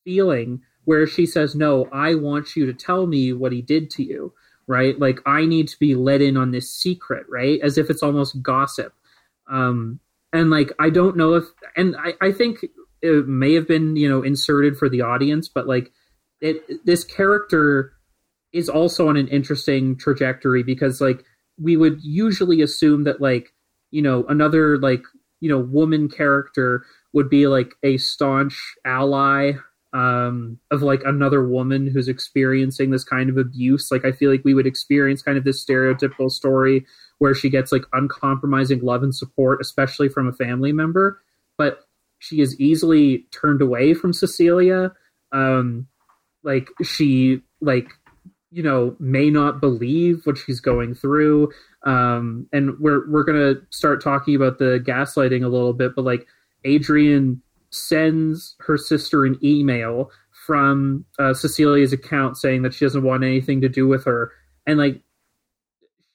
feeling 0.03 0.61
where 0.85 1.05
she 1.07 1.25
says, 1.25 1.55
No, 1.55 1.87
I 1.91 2.15
want 2.15 2.55
you 2.55 2.65
to 2.65 2.73
tell 2.73 3.07
me 3.07 3.33
what 3.33 3.51
he 3.51 3.61
did 3.61 3.89
to 3.91 4.03
you. 4.03 4.33
right? 4.67 4.97
Like 4.99 5.19
I 5.25 5.45
need 5.45 5.67
to 5.69 5.79
be 5.79 5.95
let 5.95 6.21
in 6.21 6.37
on 6.37 6.51
this 6.51 6.71
secret, 6.73 7.25
right? 7.29 7.59
As 7.61 7.77
if 7.77 7.89
it's 7.89 8.03
almost 8.03 8.41
gossip. 8.41 8.93
Um, 9.49 9.99
and 10.33 10.49
like 10.49 10.71
I 10.79 10.89
don't 10.89 11.17
know 11.17 11.33
if, 11.35 11.45
and 11.75 11.95
I, 11.97 12.13
I 12.21 12.31
think 12.31 12.65
it 13.01 13.27
may 13.27 13.53
have 13.53 13.67
been 13.67 13.95
you 13.95 14.07
know 14.09 14.21
inserted 14.23 14.77
for 14.77 14.89
the 14.89 15.01
audience, 15.01 15.49
but 15.49 15.67
like 15.67 15.91
it 16.39 16.85
this 16.85 17.03
character 17.03 17.93
is 18.53 18.69
also 18.69 19.07
on 19.07 19.17
an 19.17 19.27
interesting 19.27 19.97
trajectory 19.97 20.63
because 20.63 21.01
like 21.01 21.23
we 21.61 21.77
would 21.77 21.99
usually 22.03 22.61
assume 22.61 23.03
that 23.03 23.21
like 23.21 23.53
you 23.91 24.01
know 24.01 24.25
another 24.29 24.77
like 24.77 25.03
you 25.39 25.49
know 25.49 25.59
woman 25.59 26.09
character 26.09 26.85
would 27.13 27.29
be 27.29 27.47
like 27.47 27.73
a 27.83 27.97
staunch 27.97 28.75
ally 28.85 29.53
um, 29.93 30.57
of 30.71 30.81
like 30.81 31.01
another 31.05 31.47
woman 31.47 31.87
who's 31.87 32.07
experiencing 32.07 32.91
this 32.91 33.03
kind 33.03 33.29
of 33.29 33.37
abuse. 33.37 33.91
Like 33.91 34.05
I 34.05 34.11
feel 34.11 34.31
like 34.31 34.43
we 34.45 34.53
would 34.53 34.67
experience 34.67 35.21
kind 35.21 35.37
of 35.37 35.43
this 35.43 35.63
stereotypical 35.63 36.31
story 36.31 36.85
where 37.17 37.35
she 37.35 37.49
gets 37.49 37.71
like 37.71 37.83
uncompromising 37.93 38.81
love 38.81 39.03
and 39.03 39.13
support, 39.13 39.59
especially 39.61 40.09
from 40.09 40.27
a 40.27 40.33
family 40.33 40.71
member. 40.71 41.21
But 41.57 41.81
she 42.19 42.39
is 42.39 42.59
easily 42.59 43.25
turned 43.31 43.61
away 43.61 43.93
from 43.93 44.13
Cecilia. 44.13 44.93
Um, 45.31 45.87
like 46.43 46.69
she 46.83 47.41
like 47.59 47.89
you 48.51 48.63
know 48.63 48.95
may 48.99 49.29
not 49.29 49.61
believe 49.61 50.21
what 50.25 50.37
she's 50.37 50.59
going 50.59 50.95
through. 50.95 51.51
Um, 51.83 52.47
and 52.53 52.79
we're 52.79 53.09
we're 53.09 53.23
gonna 53.23 53.55
start 53.71 54.03
talking 54.03 54.35
about 54.35 54.57
the 54.57 54.81
gaslighting 54.85 55.43
a 55.43 55.49
little 55.49 55.73
bit, 55.73 55.95
but 55.95 56.05
like 56.05 56.27
Adrian 56.63 57.41
sends 57.71 58.55
her 58.59 58.77
sister 58.77 59.25
an 59.25 59.37
email 59.43 60.11
from 60.45 61.05
uh, 61.19 61.33
Cecilia's 61.33 61.93
account 61.93 62.37
saying 62.37 62.63
that 62.63 62.73
she 62.73 62.85
doesn't 62.85 63.03
want 63.03 63.23
anything 63.23 63.61
to 63.61 63.69
do 63.69 63.87
with 63.87 64.05
her, 64.05 64.31
and 64.65 64.77
like 64.77 65.01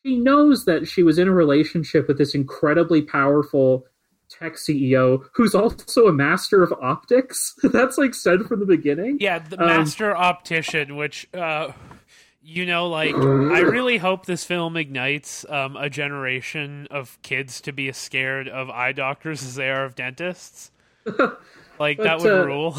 she 0.05 0.17
knows 0.17 0.65
that 0.67 0.87
she 0.87 1.03
was 1.03 1.19
in 1.19 1.29
a 1.29 1.33
relationship 1.33 2.09
with 2.09 2.19
this 2.19 2.35
incredibly 2.35 3.03
powerful 3.03 3.85
tech 4.29 4.55
CEO 4.55 5.25
who's 5.35 5.55
also 5.55 6.07
a 6.07 6.13
master 6.13 6.63
of 6.63 6.73
optics. 6.81 7.55
That's 7.63 7.99
like 7.99 8.15
said 8.15 8.43
from 8.47 8.61
the 8.61 8.67
beginning. 8.67 9.19
Yeah, 9.21 9.39
the 9.39 9.61
um, 9.61 9.67
master 9.67 10.17
optician, 10.17 10.97
which 10.97 11.29
uh 11.35 11.73
you 12.49 12.65
know, 12.65 12.89
like 12.89 13.13
I 13.13 13.59
really 13.59 13.99
hope 13.99 14.27
this 14.27 14.45
film 14.45 14.77
ignites 14.77 15.45
um, 15.49 15.77
a 15.77 15.91
generation 15.91 16.87
of 16.93 17.19
kids 17.23 17.61
to 17.63 17.73
be 17.73 17.89
as 17.89 17.97
scared 17.97 18.47
of 18.47 18.71
eye 18.71 18.93
doctors 18.93 19.43
as 19.43 19.57
they 19.57 19.69
are 19.69 19.85
of 19.85 19.97
dentists. 19.97 20.71
like 21.79 21.97
but, 21.97 22.05
that 22.05 22.21
would 22.21 22.33
uh, 22.33 22.47
rule. 22.47 22.77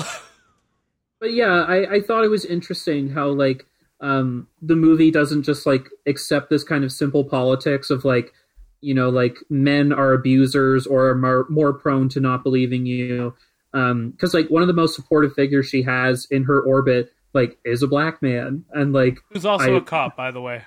but 1.19 1.33
yeah, 1.33 1.63
I, 1.63 1.95
I 1.95 2.01
thought 2.01 2.23
it 2.23 2.29
was 2.29 2.45
interesting 2.45 3.09
how 3.09 3.27
like 3.27 3.65
um, 4.01 4.47
the 4.61 4.75
movie 4.75 5.11
doesn't 5.11 5.43
just 5.43 5.65
like 5.65 5.89
accept 6.05 6.49
this 6.49 6.63
kind 6.63 6.83
of 6.83 6.91
simple 6.91 7.23
politics 7.23 7.89
of 7.89 8.05
like 8.05 8.33
you 8.81 8.93
know 8.93 9.09
like 9.09 9.37
men 9.49 9.91
are 9.91 10.13
abusers 10.13 10.85
or 10.85 11.09
are 11.09 11.15
more, 11.15 11.45
more 11.49 11.73
prone 11.73 12.09
to 12.09 12.19
not 12.19 12.43
believing 12.43 12.85
you. 12.85 13.33
Because 13.71 14.33
um, 14.33 14.41
like 14.41 14.49
one 14.49 14.61
of 14.61 14.67
the 14.67 14.73
most 14.73 14.95
supportive 14.95 15.33
figures 15.33 15.67
she 15.67 15.83
has 15.83 16.25
in 16.31 16.43
her 16.45 16.61
orbit 16.61 17.11
like 17.33 17.57
is 17.65 17.83
a 17.83 17.87
black 17.87 18.21
man. 18.21 18.65
And 18.73 18.93
like 18.93 19.19
who's 19.29 19.45
also 19.45 19.75
I, 19.75 19.77
a 19.77 19.81
cop 19.81 20.15
by 20.15 20.31
the 20.31 20.41
way 20.41 20.63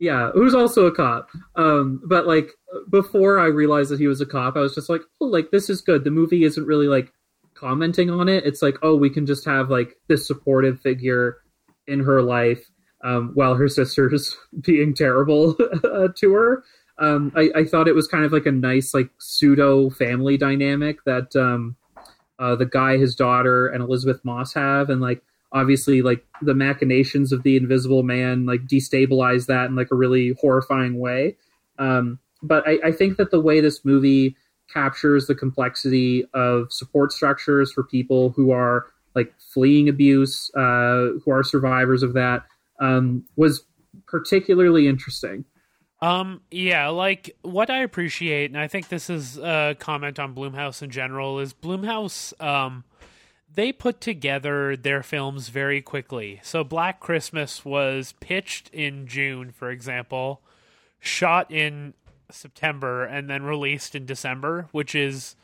yeah 0.00 0.30
who's 0.34 0.54
also 0.54 0.86
a 0.86 0.94
cop? 0.94 1.28
Um 1.54 2.02
but 2.04 2.26
like 2.26 2.50
before 2.90 3.38
i 3.38 3.46
realized 3.46 3.90
that 3.90 4.00
he 4.00 4.06
was 4.06 4.20
a 4.20 4.26
cop 4.26 4.56
i 4.56 4.60
was 4.60 4.74
just 4.74 4.88
like 4.88 5.02
oh 5.20 5.26
like 5.26 5.50
this 5.50 5.70
is 5.70 5.80
good. 5.80 6.04
The 6.04 6.10
movie 6.10 6.44
isn't 6.44 6.66
really 6.66 6.88
like 6.88 7.12
commenting 7.54 8.10
on 8.10 8.28
it. 8.28 8.44
It's 8.44 8.62
like 8.62 8.76
oh 8.82 8.96
we 8.96 9.10
can 9.10 9.26
just 9.26 9.44
have 9.44 9.70
like 9.70 9.96
this 10.08 10.26
supportive 10.26 10.80
figure 10.80 11.38
in 11.86 12.00
her 12.00 12.22
life 12.22 12.64
um, 13.04 13.32
while 13.34 13.54
her 13.54 13.68
sister's 13.68 14.36
being 14.60 14.94
terrible 14.94 15.56
uh, 15.84 16.08
to 16.16 16.32
her. 16.32 16.64
Um, 16.98 17.32
I, 17.34 17.50
I, 17.56 17.64
thought 17.64 17.88
it 17.88 17.94
was 17.94 18.06
kind 18.06 18.26
of 18.26 18.32
like 18.32 18.44
a 18.44 18.52
nice 18.52 18.92
like 18.92 19.08
pseudo 19.18 19.88
family 19.88 20.36
dynamic 20.36 21.02
that 21.06 21.34
um, 21.34 21.76
uh, 22.38 22.56
the 22.56 22.66
guy 22.66 22.98
his 22.98 23.14
daughter 23.14 23.68
and 23.68 23.82
Elisabeth 23.82 24.22
moss 24.22 24.52
have 24.52 24.90
and 24.90 25.00
like 25.00 25.22
obviously 25.52 26.02
like 26.02 26.24
the 26.42 26.54
machinations 26.54 27.32
of 27.32 27.42
the 27.42 27.56
invisible 27.56 28.02
man 28.02 28.46
like 28.46 28.60
destabilize 28.66 29.46
that 29.46 29.66
in 29.66 29.76
like 29.76 29.90
a 29.90 29.96
really 29.96 30.34
horrifying 30.40 30.98
way. 30.98 31.36
Um, 31.78 32.18
but 32.42 32.66
I, 32.66 32.78
I, 32.84 32.92
think 32.92 33.16
that 33.16 33.30
the 33.30 33.40
way 33.40 33.60
this 33.60 33.84
movie 33.84 34.36
captures 34.72 35.26
the 35.26 35.34
complexity 35.34 36.24
of 36.34 36.72
support 36.72 37.12
structures 37.12 37.72
for 37.72 37.82
people 37.82 38.30
who 38.30 38.50
are 38.50 38.86
like 39.14 39.32
fleeing 39.52 39.88
abuse 39.88 40.50
uh, 40.54 41.08
who 41.24 41.30
are 41.30 41.42
survivors 41.42 42.02
of 42.02 42.12
that 42.14 42.44
um, 42.80 43.24
was 43.36 43.64
particularly 44.06 44.86
interesting. 44.88 45.44
Um, 46.02 46.40
yeah, 46.50 46.88
like 46.88 47.36
what 47.42 47.68
I 47.68 47.78
appreciate, 47.78 48.50
and 48.50 48.58
I 48.58 48.68
think 48.68 48.88
this 48.88 49.10
is 49.10 49.36
a 49.36 49.76
comment 49.78 50.18
on 50.18 50.34
Blumhouse 50.34 50.82
in 50.82 50.90
general, 50.90 51.40
is 51.40 51.52
Blumhouse 51.52 52.40
um, 52.42 52.84
they 53.54 53.72
put 53.72 54.00
together 54.00 54.76
their 54.76 55.02
films 55.02 55.48
very 55.48 55.80
quickly. 55.80 56.40
So 56.42 56.62
Black 56.64 57.00
Christmas 57.00 57.64
was 57.64 58.14
pitched 58.20 58.68
in 58.70 59.06
June, 59.06 59.50
for 59.50 59.70
example, 59.70 60.40
shot 61.00 61.50
in 61.50 61.94
September, 62.30 63.04
and 63.04 63.28
then 63.28 63.42
released 63.42 63.94
in 63.94 64.06
December, 64.06 64.68
which 64.70 64.94
is 64.94 65.34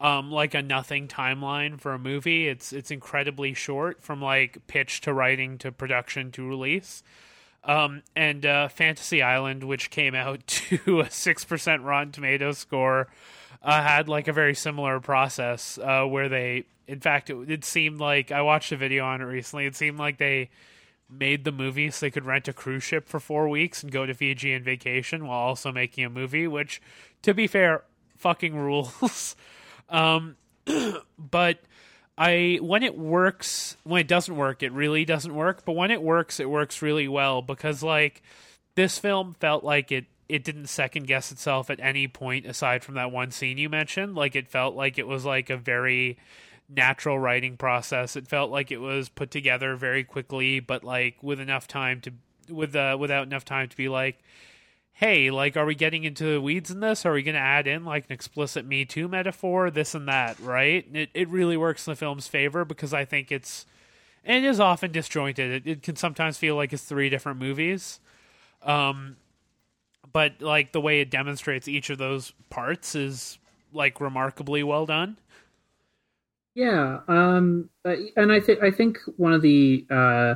um, 0.00 0.30
like 0.30 0.54
a 0.54 0.62
nothing 0.62 1.06
timeline 1.06 1.80
for 1.80 1.92
a 1.92 1.98
movie. 1.98 2.48
It's 2.48 2.72
it's 2.72 2.90
incredibly 2.90 3.54
short 3.54 4.02
from 4.02 4.20
like 4.20 4.66
pitch 4.66 5.00
to 5.02 5.12
writing 5.12 5.58
to 5.58 5.70
production 5.70 6.32
to 6.32 6.46
release. 6.46 7.02
Um, 7.62 8.02
and 8.14 8.44
uh, 8.44 8.68
Fantasy 8.68 9.22
Island, 9.22 9.64
which 9.64 9.90
came 9.90 10.14
out 10.14 10.46
to 10.46 11.00
a 11.00 11.10
six 11.10 11.44
percent 11.44 11.82
Rotten 11.82 12.12
Tomatoes 12.12 12.58
score, 12.58 13.08
uh, 13.64 13.82
had 13.82 14.08
like 14.08 14.28
a 14.28 14.32
very 14.32 14.54
similar 14.54 15.00
process 15.00 15.78
uh, 15.78 16.04
where 16.04 16.28
they, 16.28 16.66
in 16.86 17.00
fact, 17.00 17.30
it, 17.30 17.50
it, 17.50 17.64
seemed 17.64 17.98
like 17.98 18.30
I 18.30 18.42
watched 18.42 18.70
a 18.72 18.76
video 18.76 19.04
on 19.06 19.22
it 19.22 19.24
recently. 19.24 19.64
It 19.64 19.74
seemed 19.74 19.98
like 19.98 20.18
they 20.18 20.50
made 21.08 21.44
the 21.44 21.52
movie 21.52 21.90
so 21.90 22.04
they 22.04 22.10
could 22.10 22.26
rent 22.26 22.46
a 22.46 22.52
cruise 22.52 22.82
ship 22.82 23.08
for 23.08 23.18
four 23.18 23.48
weeks 23.48 23.82
and 23.82 23.90
go 23.90 24.04
to 24.04 24.12
Fiji 24.12 24.54
on 24.54 24.62
vacation 24.62 25.26
while 25.26 25.38
also 25.38 25.72
making 25.72 26.04
a 26.04 26.10
movie. 26.10 26.46
Which, 26.46 26.82
to 27.22 27.32
be 27.32 27.46
fair, 27.46 27.84
fucking 28.18 28.54
rules. 28.54 29.34
um, 29.88 30.36
but 31.18 31.60
I 32.18 32.58
when 32.60 32.82
it 32.82 32.98
works, 32.98 33.78
when 33.84 34.02
it 34.02 34.08
doesn't 34.08 34.36
work, 34.36 34.62
it 34.62 34.72
really 34.72 35.06
doesn't 35.06 35.34
work. 35.34 35.64
But 35.64 35.72
when 35.72 35.90
it 35.90 36.02
works, 36.02 36.38
it 36.38 36.50
works 36.50 36.82
really 36.82 37.08
well 37.08 37.40
because 37.40 37.82
like 37.82 38.22
this 38.74 38.98
film 38.98 39.34
felt 39.40 39.64
like 39.64 39.90
it 39.90 40.04
it 40.28 40.44
didn't 40.44 40.66
second 40.66 41.06
guess 41.06 41.30
itself 41.30 41.70
at 41.70 41.80
any 41.80 42.08
point 42.08 42.46
aside 42.46 42.82
from 42.82 42.94
that 42.94 43.12
one 43.12 43.30
scene 43.30 43.58
you 43.58 43.68
mentioned. 43.68 44.14
Like 44.14 44.34
it 44.36 44.48
felt 44.48 44.74
like 44.74 44.98
it 44.98 45.06
was 45.06 45.24
like 45.24 45.50
a 45.50 45.56
very 45.56 46.18
natural 46.68 47.18
writing 47.18 47.56
process. 47.56 48.16
It 48.16 48.28
felt 48.28 48.50
like 48.50 48.70
it 48.70 48.78
was 48.78 49.08
put 49.08 49.30
together 49.30 49.76
very 49.76 50.04
quickly, 50.04 50.60
but 50.60 50.84
like 50.84 51.22
with 51.22 51.40
enough 51.40 51.66
time 51.66 52.00
to 52.02 52.12
with 52.48 52.74
uh, 52.74 52.96
without 52.98 53.26
enough 53.26 53.44
time 53.44 53.68
to 53.68 53.76
be 53.76 53.88
like, 53.88 54.18
hey, 54.94 55.30
like, 55.30 55.56
are 55.56 55.66
we 55.66 55.74
getting 55.74 56.04
into 56.04 56.24
the 56.24 56.40
weeds 56.40 56.70
in 56.70 56.80
this? 56.80 57.04
Are 57.04 57.12
we 57.12 57.22
to 57.22 57.34
add 57.34 57.66
in 57.66 57.84
like 57.84 58.06
an 58.06 58.12
explicit 58.12 58.64
Me 58.64 58.84
Too 58.84 59.08
metaphor, 59.08 59.70
this 59.70 59.94
and 59.94 60.08
that, 60.08 60.38
right? 60.40 60.86
It 60.92 61.10
it 61.14 61.28
really 61.28 61.56
works 61.56 61.86
in 61.86 61.92
the 61.92 61.96
film's 61.96 62.28
favor 62.28 62.64
because 62.64 62.94
I 62.94 63.04
think 63.04 63.30
it's 63.30 63.66
and 64.24 64.44
it 64.44 64.48
is 64.48 64.60
often 64.60 64.92
disjointed. 64.92 65.66
It, 65.66 65.70
it 65.70 65.82
can 65.82 65.96
sometimes 65.96 66.38
feel 66.38 66.56
like 66.56 66.72
it's 66.72 66.84
three 66.84 67.10
different 67.10 67.38
movies. 67.38 68.00
Um, 68.62 69.16
but 70.12 70.40
like 70.40 70.72
the 70.72 70.80
way 70.80 71.00
it 71.00 71.10
demonstrates 71.10 71.68
each 71.68 71.90
of 71.90 71.98
those 71.98 72.32
parts 72.50 72.94
is 72.94 73.38
like 73.72 74.00
remarkably 74.00 74.62
well 74.62 74.86
done. 74.86 75.16
Yeah, 76.54 77.00
um, 77.08 77.68
and 77.84 78.30
I 78.30 78.38
think 78.38 78.62
I 78.62 78.70
think 78.70 78.98
one 79.16 79.32
of 79.32 79.42
the 79.42 79.84
uh, 79.90 80.34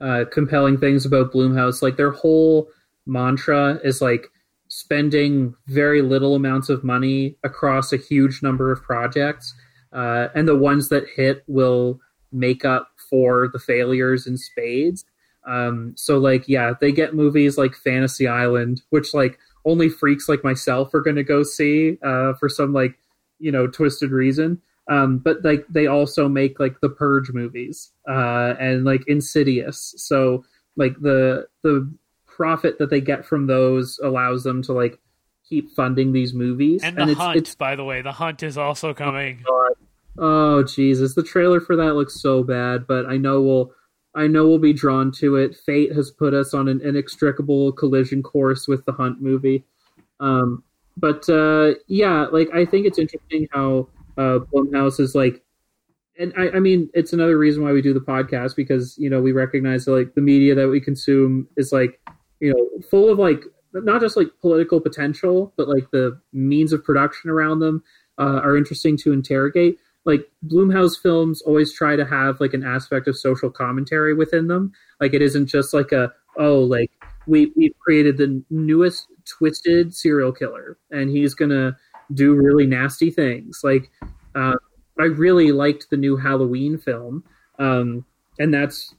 uh, 0.00 0.24
compelling 0.30 0.78
things 0.78 1.06
about 1.06 1.32
Blumhouse, 1.32 1.80
like 1.80 1.96
their 1.96 2.10
whole 2.10 2.68
mantra 3.06 3.80
is 3.82 4.02
like 4.02 4.30
spending 4.68 5.54
very 5.68 6.02
little 6.02 6.34
amounts 6.34 6.68
of 6.68 6.84
money 6.84 7.36
across 7.44 7.92
a 7.92 7.96
huge 7.96 8.42
number 8.42 8.70
of 8.70 8.82
projects, 8.82 9.54
uh, 9.92 10.28
and 10.34 10.46
the 10.46 10.56
ones 10.56 10.90
that 10.90 11.04
hit 11.16 11.44
will 11.46 11.98
make 12.30 12.64
up 12.64 12.88
for 13.08 13.48
the 13.52 13.58
failures 13.58 14.26
in 14.26 14.36
spades. 14.36 15.04
Um, 15.46 15.92
so 15.96 16.18
like, 16.18 16.48
yeah, 16.48 16.72
they 16.80 16.92
get 16.92 17.14
movies 17.14 17.58
like 17.58 17.74
Fantasy 17.74 18.26
Island, 18.26 18.82
which 18.90 19.14
like 19.14 19.38
only 19.64 19.88
freaks 19.88 20.28
like 20.28 20.44
myself 20.44 20.92
are 20.94 21.00
going 21.00 21.16
to 21.16 21.24
go 21.24 21.42
see 21.42 21.98
uh, 22.02 22.34
for 22.34 22.48
some 22.48 22.72
like 22.72 22.98
you 23.38 23.52
know 23.52 23.66
twisted 23.66 24.10
reason. 24.10 24.60
Um, 24.90 25.18
but 25.18 25.44
like 25.44 25.64
they 25.68 25.86
also 25.86 26.28
make 26.28 26.60
like 26.60 26.80
the 26.80 26.90
Purge 26.90 27.30
movies 27.32 27.90
uh, 28.08 28.54
and 28.60 28.84
like 28.84 29.02
Insidious. 29.06 29.94
So 29.96 30.44
like 30.76 31.00
the 31.00 31.46
the 31.62 31.90
profit 32.26 32.78
that 32.78 32.90
they 32.90 33.00
get 33.00 33.24
from 33.24 33.46
those 33.46 33.98
allows 34.02 34.42
them 34.42 34.62
to 34.62 34.72
like 34.72 34.98
keep 35.48 35.70
funding 35.70 36.12
these 36.12 36.34
movies. 36.34 36.82
And, 36.82 36.98
and 36.98 37.08
the 37.08 37.12
it's, 37.12 37.20
hunt, 37.20 37.36
it's, 37.36 37.54
by 37.54 37.76
the 37.76 37.84
way, 37.84 38.02
the 38.02 38.12
hunt 38.12 38.42
is 38.42 38.58
also 38.58 38.92
coming. 38.92 39.44
Oh, 39.48 39.74
oh 40.18 40.62
Jesus, 40.64 41.14
the 41.14 41.22
trailer 41.22 41.60
for 41.60 41.76
that 41.76 41.94
looks 41.94 42.20
so 42.20 42.42
bad, 42.42 42.86
but 42.86 43.06
I 43.06 43.16
know 43.16 43.40
we'll 43.40 43.72
I 44.14 44.26
know 44.26 44.46
we'll 44.46 44.58
be 44.58 44.72
drawn 44.72 45.10
to 45.12 45.36
it. 45.36 45.56
Fate 45.56 45.92
has 45.92 46.10
put 46.10 46.34
us 46.34 46.54
on 46.54 46.68
an 46.68 46.80
inextricable 46.82 47.72
collision 47.72 48.22
course 48.22 48.68
with 48.68 48.84
the 48.84 48.92
Hunt 48.92 49.20
movie. 49.20 49.64
Um, 50.20 50.62
but 50.96 51.28
uh, 51.28 51.74
yeah, 51.88 52.26
like 52.26 52.48
I 52.54 52.64
think 52.64 52.86
it's 52.86 52.98
interesting 52.98 53.48
how 53.52 53.88
uh, 54.16 54.38
Blumhouse 54.52 55.00
is 55.00 55.14
like, 55.14 55.42
and 56.18 56.32
I, 56.36 56.50
I 56.50 56.60
mean, 56.60 56.88
it's 56.94 57.12
another 57.12 57.36
reason 57.36 57.64
why 57.64 57.72
we 57.72 57.82
do 57.82 57.92
the 57.92 58.00
podcast 58.00 58.54
because 58.54 58.96
you 58.98 59.10
know 59.10 59.20
we 59.20 59.32
recognize 59.32 59.84
that 59.84 59.92
like 59.92 60.14
the 60.14 60.20
media 60.20 60.54
that 60.54 60.68
we 60.68 60.80
consume 60.80 61.48
is 61.56 61.72
like 61.72 62.00
you 62.38 62.52
know 62.52 62.82
full 62.88 63.10
of 63.10 63.18
like 63.18 63.42
not 63.72 64.00
just 64.00 64.16
like 64.16 64.28
political 64.40 64.80
potential, 64.80 65.52
but 65.56 65.68
like 65.68 65.90
the 65.90 66.20
means 66.32 66.72
of 66.72 66.84
production 66.84 67.30
around 67.30 67.58
them 67.58 67.82
uh, 68.18 68.40
are 68.44 68.56
interesting 68.56 68.96
to 68.98 69.12
interrogate. 69.12 69.78
Like 70.04 70.30
Blumhouse 70.46 71.00
films 71.00 71.42
always 71.42 71.72
try 71.72 71.96
to 71.96 72.04
have 72.04 72.40
like 72.40 72.54
an 72.54 72.64
aspect 72.64 73.08
of 73.08 73.16
social 73.16 73.50
commentary 73.50 74.14
within 74.14 74.48
them. 74.48 74.72
Like 75.00 75.14
it 75.14 75.22
isn't 75.22 75.46
just 75.46 75.72
like 75.72 75.92
a 75.92 76.12
oh 76.36 76.58
like 76.60 76.90
we 77.26 77.52
we 77.56 77.74
created 77.80 78.18
the 78.18 78.42
newest 78.50 79.06
twisted 79.24 79.94
serial 79.94 80.32
killer 80.32 80.76
and 80.90 81.08
he's 81.08 81.34
gonna 81.34 81.76
do 82.12 82.34
really 82.34 82.66
nasty 82.66 83.10
things. 83.10 83.60
Like 83.64 83.90
uh, 84.34 84.56
I 84.98 85.04
really 85.04 85.52
liked 85.52 85.88
the 85.90 85.96
new 85.96 86.16
Halloween 86.16 86.78
film, 86.78 87.24
um, 87.58 88.04
and 88.38 88.52
that's 88.52 88.94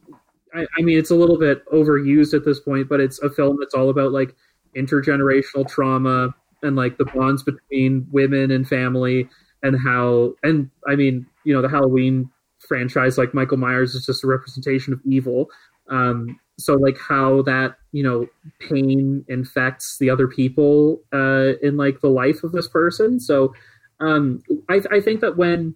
I, 0.54 0.66
I 0.78 0.82
mean 0.82 0.98
it's 0.98 1.12
a 1.12 1.16
little 1.16 1.38
bit 1.38 1.66
overused 1.72 2.34
at 2.34 2.46
this 2.46 2.60
point, 2.60 2.90
but 2.90 3.00
it's 3.00 3.20
a 3.20 3.30
film 3.30 3.58
that's 3.60 3.76
all 3.76 3.90
about 3.90 4.12
like 4.12 4.36
intergenerational 4.76 5.68
trauma 5.68 6.34
and 6.64 6.76
like 6.76 6.98
the 6.98 7.06
bonds 7.06 7.44
between 7.44 8.08
women 8.12 8.52
and 8.52 8.68
family 8.68 9.30
and 9.66 9.78
how 9.80 10.34
and 10.44 10.70
I 10.88 10.96
mean 10.96 11.26
you 11.44 11.54
know 11.54 11.62
the 11.62 11.70
Halloween 11.70 12.30
franchise 12.60 13.18
like 13.18 13.34
Michael 13.34 13.58
Myers 13.58 13.96
is 13.96 14.06
just 14.06 14.24
a 14.24 14.28
representation 14.28 14.94
of 14.94 15.02
evil. 15.06 15.50
Um, 15.90 16.40
so 16.58 16.76
like 16.76 16.98
how 16.98 17.42
that 17.44 17.76
you 17.92 18.04
know 18.04 18.28
pain 18.60 19.26
infects 19.28 19.98
the 19.98 20.10
other 20.10 20.28
people 20.28 21.02
uh, 21.14 21.54
in 21.62 21.78
like 21.78 22.02
the 22.02 22.10
life 22.10 22.44
of 22.44 22.52
this 22.52 22.68
person. 22.68 23.20
So 23.20 23.54
um, 24.00 24.44
I, 24.70 24.82
I 24.92 25.02
think 25.02 25.22
that 25.22 25.38
when 25.38 25.76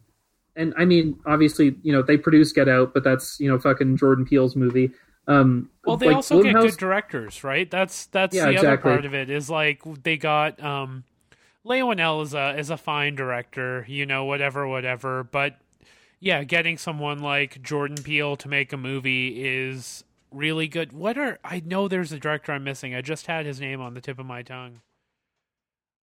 and 0.56 0.73
I 0.78 0.86
mean 0.86 1.19
obviously 1.25 1.75
you 1.84 1.91
know 1.91 2.02
they 2.02 2.17
produce 2.17 2.52
Get 2.52 2.69
Out, 2.69 2.93
but 2.93 3.04
that's 3.04 3.39
you 3.39 3.49
know 3.49 3.60
fucking 3.60 3.97
Jordan 3.97 4.25
Peele's 4.25 4.56
movie. 4.56 4.91
Um, 5.28 5.69
well, 5.86 5.95
they 5.95 6.08
like, 6.08 6.15
also 6.15 6.41
get 6.41 6.56
good 6.56 6.78
directors, 6.78 7.43
right? 7.43 7.69
That's 7.69 8.08
that's 8.08 8.36
Yeah, 8.36 8.49
the 8.49 8.58
other 8.58 8.78
part 8.78 9.06
of 9.06 9.13
it. 9.13 9.30
Is 9.30 9.49
like 9.49 9.82
they 10.04 10.17
got 10.17 10.62
um, 10.63 11.04
Leo 11.63 11.88
Whannell 11.88 12.24
is 12.24 12.34
a 12.34 12.58
is 12.58 12.69
a 12.69 12.78
fine 12.78 13.15
director, 13.15 13.86
you 13.88 14.06
know, 14.06 14.26
whatever, 14.26 14.67
whatever. 14.67 15.24
But 15.24 15.58
yeah, 16.19 16.43
getting 16.43 16.78
someone 16.78 17.19
like 17.19 17.62
Jordan 17.62 18.02
Peele 18.04 18.36
to 18.38 18.48
make 18.48 18.74
a 18.74 18.78
movie 18.78 19.43
is 19.45 20.04
really 20.32 20.67
good. 20.67 20.91
What 20.93 21.17
are 21.17 21.39
I 21.43 21.62
know 21.65 21.88
there's 21.88 22.12
a 22.12 22.19
director 22.19 22.52
I'm 22.52 22.63
missing. 22.63 22.95
I 22.95 23.02
just 23.02 23.28
had 23.28 23.45
his 23.45 23.60
name 23.60 23.82
on 23.82 23.93
the 23.93 24.02
tip 24.02 24.19
of 24.19 24.26
my 24.26 24.41
tongue. 24.41 24.82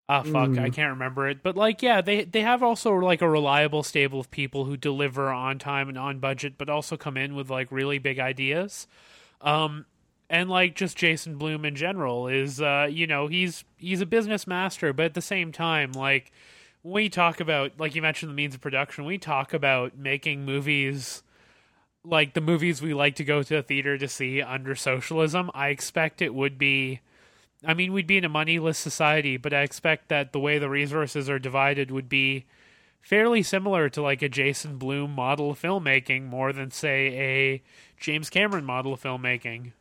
Ah, 0.08 0.22
fuck, 0.22 0.50
Mm. 0.50 0.60
I 0.60 0.70
can't 0.70 0.90
remember 0.92 1.28
it. 1.28 1.42
But 1.42 1.56
like, 1.56 1.82
yeah, 1.82 2.00
they 2.00 2.22
they 2.24 2.42
have 2.42 2.62
also 2.62 2.94
like 2.94 3.22
a 3.22 3.28
reliable 3.28 3.82
stable 3.82 4.20
of 4.20 4.30
people 4.30 4.64
who 4.66 4.76
deliver 4.76 5.30
on 5.30 5.58
time 5.58 5.88
and 5.88 5.98
on 5.98 6.20
budget, 6.20 6.54
but 6.58 6.68
also 6.68 6.96
come 6.96 7.16
in 7.16 7.34
with 7.34 7.50
like 7.50 7.72
really 7.72 7.98
big 7.98 8.20
ideas. 8.20 8.86
Um, 9.40 9.86
and 10.28 10.50
like 10.50 10.74
just 10.74 10.96
Jason 10.96 11.36
Blum 11.36 11.64
in 11.64 11.76
general 11.76 12.28
is, 12.28 12.60
uh, 12.60 12.88
you 12.90 13.06
know, 13.06 13.26
he's 13.28 13.64
he's 13.76 14.00
a 14.00 14.06
business 14.06 14.46
master, 14.46 14.92
but 14.92 15.06
at 15.06 15.14
the 15.14 15.20
same 15.20 15.52
time, 15.52 15.92
like 15.92 16.32
we 16.82 17.08
talk 17.08 17.40
about, 17.40 17.72
like 17.78 17.94
you 17.94 18.02
mentioned, 18.02 18.30
the 18.30 18.36
means 18.36 18.54
of 18.54 18.60
production, 18.60 19.04
we 19.04 19.18
talk 19.18 19.52
about 19.52 19.96
making 19.96 20.44
movies 20.44 21.22
like 22.04 22.34
the 22.34 22.40
movies 22.40 22.80
we 22.80 22.94
like 22.94 23.16
to 23.16 23.24
go 23.24 23.42
to 23.42 23.56
the 23.56 23.62
theater 23.62 23.98
to 23.98 24.08
see 24.08 24.40
under 24.40 24.74
socialism. 24.74 25.50
I 25.54 25.68
expect 25.68 26.22
it 26.22 26.34
would 26.34 26.58
be. 26.58 27.00
I 27.64 27.74
mean, 27.74 27.92
we'd 27.92 28.06
be 28.06 28.18
in 28.18 28.24
a 28.24 28.28
moneyless 28.28 28.78
society, 28.78 29.36
but 29.36 29.52
I 29.52 29.62
expect 29.62 30.08
that 30.08 30.32
the 30.32 30.38
way 30.38 30.58
the 30.58 30.68
resources 30.68 31.28
are 31.28 31.38
divided 31.38 31.90
would 31.90 32.08
be 32.08 32.44
fairly 33.00 33.42
similar 33.42 33.88
to 33.88 34.02
like 34.02 34.22
a 34.22 34.28
Jason 34.28 34.78
Blum 34.78 35.10
model 35.10 35.50
of 35.50 35.60
filmmaking 35.60 36.24
more 36.24 36.52
than 36.52 36.70
say 36.70 37.06
a 37.06 37.62
James 37.98 38.30
Cameron 38.30 38.64
model 38.64 38.92
of 38.92 39.02
filmmaking. 39.02 39.72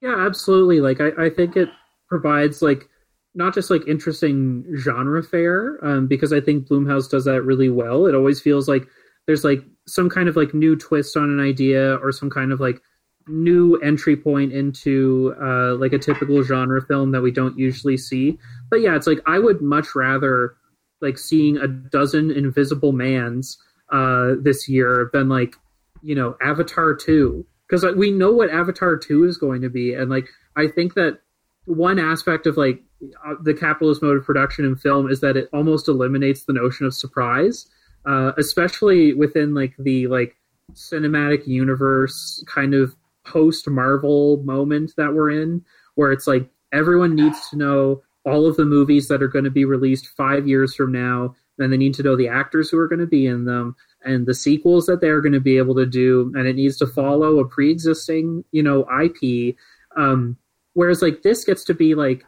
Yeah, 0.00 0.14
absolutely. 0.26 0.80
Like 0.80 1.00
I, 1.00 1.26
I 1.26 1.30
think 1.30 1.56
it 1.56 1.68
provides 2.08 2.62
like 2.62 2.88
not 3.34 3.54
just 3.54 3.70
like 3.70 3.86
interesting 3.86 4.64
genre 4.76 5.22
fare, 5.22 5.78
um, 5.82 6.06
because 6.06 6.32
I 6.32 6.40
think 6.40 6.68
Blumhouse 6.68 7.10
does 7.10 7.24
that 7.24 7.42
really 7.42 7.68
well. 7.68 8.06
It 8.06 8.14
always 8.14 8.40
feels 8.40 8.68
like 8.68 8.86
there's 9.26 9.44
like 9.44 9.62
some 9.86 10.08
kind 10.08 10.28
of 10.28 10.36
like 10.36 10.54
new 10.54 10.76
twist 10.76 11.16
on 11.16 11.24
an 11.30 11.40
idea 11.40 11.96
or 11.96 12.12
some 12.12 12.30
kind 12.30 12.52
of 12.52 12.60
like 12.60 12.80
new 13.26 13.76
entry 13.78 14.16
point 14.16 14.52
into 14.52 15.34
uh, 15.42 15.74
like 15.74 15.92
a 15.92 15.98
typical 15.98 16.42
genre 16.42 16.80
film 16.86 17.12
that 17.12 17.20
we 17.20 17.30
don't 17.30 17.58
usually 17.58 17.96
see. 17.96 18.38
But 18.70 18.80
yeah, 18.80 18.96
it's 18.96 19.06
like 19.06 19.20
I 19.26 19.38
would 19.38 19.60
much 19.60 19.94
rather 19.94 20.56
like 21.00 21.18
seeing 21.18 21.58
a 21.58 21.68
dozen 21.68 22.30
Invisible 22.30 22.92
Mans 22.92 23.58
uh, 23.92 24.34
this 24.40 24.68
year 24.68 25.10
than 25.12 25.28
like 25.28 25.54
you 26.02 26.14
know 26.14 26.36
Avatar 26.42 26.94
two 26.94 27.44
because 27.68 27.84
we 27.96 28.10
know 28.10 28.32
what 28.32 28.50
Avatar 28.50 28.96
two 28.96 29.24
is 29.24 29.36
going 29.36 29.62
to 29.62 29.68
be, 29.68 29.94
and 29.94 30.10
like 30.10 30.28
I 30.56 30.68
think 30.68 30.94
that 30.94 31.20
one 31.66 31.98
aspect 31.98 32.46
of 32.46 32.56
like 32.56 32.82
uh, 33.26 33.34
the 33.42 33.54
capitalist 33.54 34.02
mode 34.02 34.16
of 34.16 34.24
production 34.24 34.64
in 34.64 34.76
film 34.76 35.10
is 35.10 35.20
that 35.20 35.36
it 35.36 35.48
almost 35.52 35.88
eliminates 35.88 36.44
the 36.44 36.52
notion 36.52 36.86
of 36.86 36.94
surprise, 36.94 37.68
uh, 38.06 38.32
especially 38.38 39.12
within 39.14 39.54
like 39.54 39.74
the 39.78 40.06
like 40.06 40.36
cinematic 40.72 41.46
universe 41.46 42.42
kind 42.46 42.74
of 42.74 42.94
post 43.26 43.68
Marvel 43.68 44.42
moment 44.44 44.92
that 44.96 45.12
we're 45.12 45.30
in, 45.30 45.62
where 45.94 46.10
it's 46.10 46.26
like 46.26 46.48
everyone 46.72 47.14
needs 47.14 47.48
to 47.50 47.56
know 47.56 48.02
all 48.24 48.46
of 48.46 48.56
the 48.56 48.64
movies 48.64 49.08
that 49.08 49.22
are 49.22 49.28
going 49.28 49.44
to 49.44 49.50
be 49.50 49.64
released 49.64 50.08
five 50.08 50.48
years 50.48 50.74
from 50.74 50.92
now, 50.92 51.34
and 51.58 51.72
they 51.72 51.76
need 51.76 51.94
to 51.94 52.02
know 52.02 52.16
the 52.16 52.28
actors 52.28 52.70
who 52.70 52.78
are 52.78 52.88
going 52.88 52.98
to 52.98 53.06
be 53.06 53.26
in 53.26 53.44
them 53.44 53.76
and 54.04 54.26
the 54.26 54.34
sequels 54.34 54.86
that 54.86 55.00
they're 55.00 55.20
going 55.20 55.32
to 55.32 55.40
be 55.40 55.58
able 55.58 55.74
to 55.74 55.86
do, 55.86 56.32
and 56.34 56.46
it 56.46 56.56
needs 56.56 56.76
to 56.78 56.86
follow 56.86 57.38
a 57.38 57.48
pre-existing, 57.48 58.44
you 58.52 58.62
know, 58.62 58.86
IP. 59.02 59.56
Um, 59.96 60.36
whereas 60.74 61.02
like 61.02 61.22
this 61.22 61.44
gets 61.44 61.64
to 61.64 61.74
be 61.74 61.94
like 61.94 62.24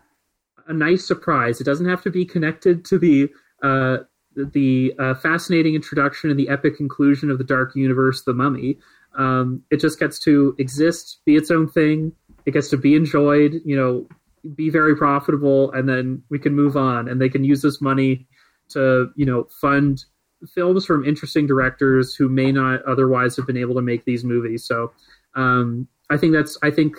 a 0.66 0.72
nice 0.72 1.06
surprise. 1.06 1.60
It 1.60 1.64
doesn't 1.64 1.88
have 1.88 2.02
to 2.02 2.10
be 2.10 2.24
connected 2.24 2.84
to 2.86 2.98
the 2.98 3.28
uh, 3.62 3.98
the 4.36 4.94
uh, 4.98 5.14
fascinating 5.14 5.74
introduction 5.74 6.30
and 6.30 6.38
the 6.38 6.48
epic 6.48 6.76
conclusion 6.76 7.30
of 7.30 7.38
the 7.38 7.44
Dark 7.44 7.74
Universe, 7.74 8.22
The 8.22 8.32
Mummy. 8.32 8.78
Um, 9.18 9.62
it 9.70 9.80
just 9.80 9.98
gets 9.98 10.18
to 10.20 10.54
exist, 10.58 11.20
be 11.24 11.36
its 11.36 11.50
own 11.50 11.68
thing. 11.68 12.12
It 12.46 12.52
gets 12.52 12.68
to 12.70 12.76
be 12.76 12.94
enjoyed, 12.94 13.60
you 13.64 13.76
know, 13.76 14.08
be 14.54 14.70
very 14.70 14.96
profitable, 14.96 15.72
and 15.72 15.88
then 15.88 16.22
we 16.30 16.38
can 16.38 16.54
move 16.54 16.76
on. 16.76 17.08
And 17.08 17.20
they 17.20 17.28
can 17.28 17.44
use 17.44 17.60
this 17.60 17.80
money 17.80 18.26
to, 18.70 19.10
you 19.16 19.26
know, 19.26 19.48
fund 19.60 20.04
films 20.48 20.86
from 20.86 21.04
interesting 21.04 21.46
directors 21.46 22.14
who 22.14 22.28
may 22.28 22.52
not 22.52 22.82
otherwise 22.84 23.36
have 23.36 23.46
been 23.46 23.56
able 23.56 23.74
to 23.74 23.82
make 23.82 24.04
these 24.04 24.24
movies. 24.24 24.64
So 24.64 24.92
um, 25.34 25.88
I 26.10 26.16
think 26.16 26.32
that's, 26.32 26.58
I 26.62 26.70
think, 26.70 26.96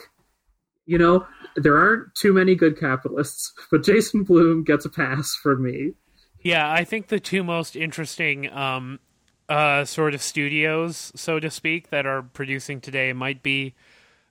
you 0.86 0.98
know, 0.98 1.26
there 1.56 1.78
aren't 1.78 2.14
too 2.16 2.34
many 2.34 2.56
good 2.56 2.80
capitalists, 2.80 3.54
but 3.72 3.84
Jason 3.84 4.24
Blum 4.24 4.64
gets 4.64 4.86
a 4.86 4.90
pass 4.90 5.36
from 5.42 5.64
me. 5.64 5.94
Yeah, 6.42 6.72
I 6.72 6.84
think 6.84 7.08
the 7.08 7.20
two 7.20 7.44
most 7.44 7.76
interesting 7.76 8.52
um, 8.52 9.00
uh, 9.48 9.86
sort 9.86 10.16
of 10.16 10.22
studios, 10.22 11.12
so 11.16 11.40
to 11.40 11.52
speak, 11.52 11.90
that 11.90 12.06
are 12.08 12.24
producing 12.24 12.82
today 12.82 13.14
might 13.14 13.44
be 13.44 13.76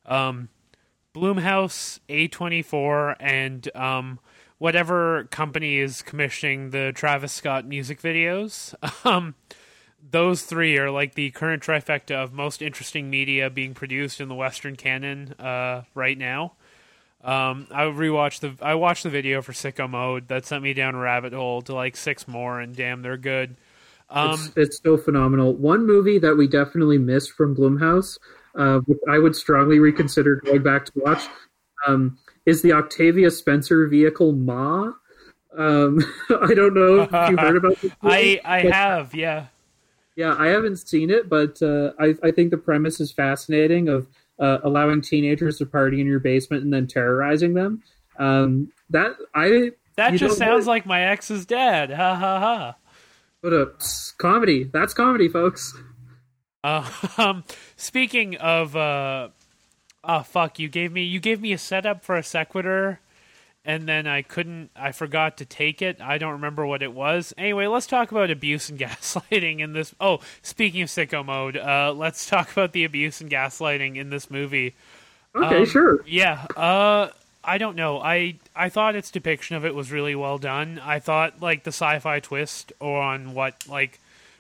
um, 0.07 0.49
Blumhouse, 1.15 2.01
A24, 2.09 3.17
and 3.21 3.77
um, 3.77 4.19
whatever 4.61 5.25
company 5.31 5.79
is 5.79 6.03
commissioning 6.03 6.69
the 6.69 6.93
Travis 6.95 7.33
Scott 7.33 7.67
music 7.67 8.01
videos. 8.01 8.75
Um, 9.03 9.35
those 10.11 10.43
three 10.43 10.77
are 10.79 10.91
like 10.91 11.15
the 11.15 11.31
current 11.31 11.63
trifecta 11.63 12.15
of 12.15 12.33
most 12.33 12.61
interesting 12.61 13.09
media 13.09 13.49
being 13.49 13.73
produced 13.73 14.21
in 14.21 14.29
the 14.29 14.35
Western 14.35 14.77
canon 14.77 15.35
uh, 15.39 15.83
right 15.95 16.17
now. 16.17 16.53
Um, 17.23 17.67
I 17.71 17.85
rewatched 17.85 18.41
the 18.41 18.65
I 18.65 18.75
watched 18.75 19.03
the 19.03 19.11
video 19.11 19.43
for 19.43 19.53
Sicko 19.53 19.89
Mode 19.89 20.29
that 20.29 20.47
sent 20.47 20.63
me 20.63 20.75
down 20.75 20.95
a 20.95 20.99
rabbit 20.99 21.33
hole 21.33 21.63
to 21.63 21.75
like 21.75 21.97
six 21.97 22.29
more, 22.29 22.61
and 22.61 22.77
damn, 22.77 23.03
they're 23.03 23.17
good. 23.17 23.57
Um, 24.11 24.33
it's, 24.33 24.53
it's 24.57 24.81
so 24.83 24.97
phenomenal. 24.97 25.55
One 25.55 25.87
movie 25.87 26.19
that 26.19 26.35
we 26.35 26.47
definitely 26.47 26.99
missed 26.99 27.33
from 27.33 27.57
Blumhouse, 27.57 28.19
uh, 28.55 28.81
which 28.81 28.99
I 29.09 29.19
would 29.19 29.35
strongly 29.35 29.79
reconsider 29.79 30.37
going 30.37 30.63
back 30.63 30.85
to 30.87 30.93
watch, 30.97 31.27
um, 31.87 32.19
is 32.47 32.63
the 32.63 32.73
Octavia 32.73 33.31
Spencer 33.31 33.87
vehicle 33.87 34.33
Ma. 34.33 34.93
Um, 35.57 35.99
I 36.31 36.55
don't 36.55 36.75
know 36.75 37.01
if 37.03 37.11
you 37.31 37.37
heard 37.37 37.57
about 37.57 37.81
this. 37.81 37.93
movie, 38.03 38.41
I 38.43 38.59
I 38.59 38.63
but- 38.65 38.73
have 38.73 39.15
yeah. 39.15 39.47
Yeah, 40.17 40.35
I 40.39 40.49
haven't 40.49 40.77
seen 40.77 41.09
it, 41.09 41.31
but 41.31 41.63
uh, 41.63 41.93
I, 41.99 42.15
I 42.23 42.31
think 42.31 42.51
the 42.51 42.59
premise 42.59 43.01
is 43.01 43.11
fascinating 43.11 43.89
of 43.89 44.07
uh, 44.39 44.59
allowing 44.65 45.01
teenagers 45.01 45.57
to 45.59 45.67
party 45.67 46.01
in 46.01 46.07
your 46.07 46.19
basement 46.19 46.63
and 46.63 46.73
then 46.73 46.87
terrorizing 46.87 47.55
them. 47.55 47.83
Um, 48.19 48.71
that 48.91 49.15
I 49.35 49.71
That 49.97 50.15
just 50.15 50.37
sounds 50.37 50.67
what? 50.67 50.73
like 50.73 50.87
my 50.87 51.05
ex's 51.05 51.47
dad. 51.47 51.91
Ha 51.91 52.15
ha 52.17 52.39
ha. 52.39 52.77
But 53.41 53.53
uh, 53.55 53.67
psst, 53.79 54.19
comedy. 54.19 54.65
That's 54.65 54.93
comedy, 54.93 55.29
folks. 55.29 55.75
Uh, 56.63 56.91
um, 57.17 57.45
speaking 57.77 58.37
of, 58.37 58.77
uh, 58.77 59.29
oh 60.05 60.23
fuck, 60.23 60.59
you 60.59 60.69
gave 60.69 60.93
me 60.93 61.03
you 61.03 61.21
gave 61.21 61.41
me 61.41 61.53
a 61.53 61.59
setup 61.59 62.05
for 62.05 62.17
a 62.17 62.23
sequitur, 62.23 63.01
and 63.65 63.89
then 63.89 64.07
I 64.07 64.23
couldn't. 64.23 64.71
I 64.77 64.93
forgot 64.93 65.37
to 65.39 65.45
take 65.45 65.83
it. 65.83 66.01
I 66.01 66.19
don't 66.19 66.33
remember 66.33 66.67
what 66.67 66.83
it 66.83 66.93
was. 66.93 67.35
Anyway, 67.37 67.67
let's 67.67 67.87
talk 67.87 68.11
about 68.11 68.31
abuse 68.31 68.69
and 68.69 68.79
gaslighting 68.81 69.61
in 69.61 69.73
this. 69.73 69.95
Oh, 70.01 70.21
speaking 70.43 70.83
of 70.83 70.89
sicko 70.89 71.25
mode, 71.25 71.57
uh, 71.57 71.93
let's 71.97 72.27
talk 72.29 72.53
about 72.53 72.73
the 72.73 72.85
abuse 72.85 73.21
and 73.21 73.31
gaslighting 73.31 73.97
in 73.97 74.11
this 74.11 74.31
movie. 74.31 74.75
Okay, 75.35 75.59
Um, 75.59 75.67
sure. 75.67 76.05
Yeah. 76.07 76.45
Uh, 76.57 77.11
I 77.45 77.57
don't 77.59 77.77
know. 77.77 78.01
I 78.01 78.35
I 78.55 78.69
thought 78.69 78.97
its 78.97 79.11
depiction 79.11 79.57
of 79.57 79.65
it 79.65 79.75
was 79.75 79.91
really 79.93 80.15
well 80.15 80.39
done. 80.39 80.81
I 80.83 80.99
thought 80.99 81.41
like 81.41 81.63
the 81.65 81.69
sci-fi 81.73 82.21
twist 82.21 82.73
on 82.81 83.33
what 83.35 83.67
like 83.69 83.99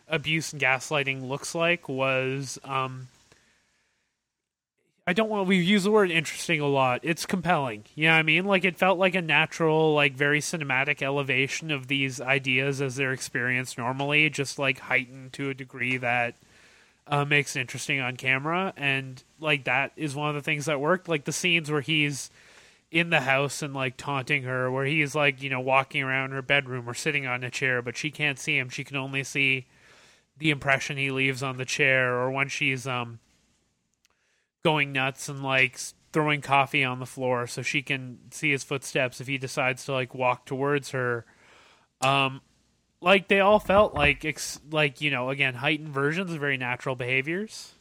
abuse 0.09 0.53
and 0.53 0.61
gaslighting 0.61 1.29
looks 1.29 1.55
like 1.55 1.89
was 1.89 2.59
um 2.65 3.07
I 5.07 5.13
don't 5.13 5.29
want 5.29 5.49
we 5.49 5.57
use 5.57 5.85
the 5.85 5.91
word 5.91 6.11
interesting 6.11 6.61
a 6.61 6.69
lot. 6.69 7.01
It's 7.03 7.27
compelling. 7.27 7.85
You 7.95 8.07
know 8.07 8.13
what 8.13 8.19
I 8.19 8.23
mean? 8.23 8.45
Like 8.45 8.65
it 8.65 8.77
felt 8.77 8.99
like 8.99 9.15
a 9.15 9.23
natural, 9.23 9.95
like 9.95 10.15
very 10.15 10.41
cinematic 10.41 11.03
elevation 11.03 11.71
of 11.71 11.89
these 11.89 12.21
ideas 12.21 12.81
as 12.81 12.97
they're 12.97 13.13
experienced 13.13 13.79
normally, 13.79 14.31
just 14.31 14.59
like 14.59 14.79
heightened 14.79 15.33
to 15.35 15.51
a 15.51 15.55
degree 15.55 15.97
that 15.97 16.37
uh, 17.07 17.25
makes 17.25 17.57
it 17.57 17.61
interesting 17.61 18.01
on 18.01 18.17
camera. 18.17 18.73
And 18.77 19.23
like 19.41 19.65
that 19.65 19.93
is 19.97 20.15
one 20.15 20.29
of 20.29 20.35
the 20.35 20.43
things 20.43 20.67
that 20.67 20.81
worked. 20.81 21.09
Like 21.09 21.25
the 21.25 21.33
scenes 21.33 21.71
where 21.71 21.81
he's 21.81 22.31
in 22.91 23.11
the 23.11 23.21
house 23.21 23.63
and 23.63 23.73
like 23.73 23.97
taunting 23.97 24.43
her, 24.45 24.71
where 24.71 24.85
he's 24.85 25.15
like, 25.15 25.43
you 25.43 25.51
know, 25.51 25.61
walking 25.61 26.03
around 26.03 26.31
her 26.33 26.43
bedroom 26.43 26.89
or 26.89 26.95
sitting 26.95 27.27
on 27.27 27.43
a 27.43 27.51
chair, 27.51 27.83
but 27.83 27.97
she 27.97 28.11
can't 28.11 28.39
see 28.39 28.59
him. 28.59 28.69
She 28.69 28.85
can 28.85 28.97
only 28.97 29.25
see 29.25 29.67
the 30.39 30.51
impression 30.51 30.97
he 30.97 31.11
leaves 31.11 31.43
on 31.43 31.57
the 31.57 31.65
chair, 31.65 32.15
or 32.15 32.31
when 32.31 32.49
she's 32.49 32.87
um 32.87 33.19
going 34.63 34.93
nuts 34.93 35.29
and 35.29 35.43
like 35.43 35.79
throwing 36.13 36.41
coffee 36.41 36.85
on 36.85 36.99
the 36.99 37.07
floor 37.07 37.47
so 37.47 37.63
she 37.63 37.83
can 37.83 38.19
see 38.31 38.51
his 38.51 38.65
footsteps 38.65 39.21
if 39.21 39.27
he 39.27 39.39
decides 39.39 39.85
to 39.85 39.93
like 39.93 40.15
walk 40.15 40.47
towards 40.47 40.91
her. 40.91 41.25
Um, 42.01 42.41
like 43.01 43.29
they 43.29 43.41
all 43.41 43.59
felt 43.59 43.95
like 43.95 44.25
ex- 44.25 44.61
like 44.71 45.01
you 45.01 45.11
know 45.11 45.31
again 45.31 45.55
heightened 45.55 45.91
versions 45.91 46.33
of 46.33 46.41
very 46.41 46.57
natural 46.57 46.95
behaviors. 46.95 47.75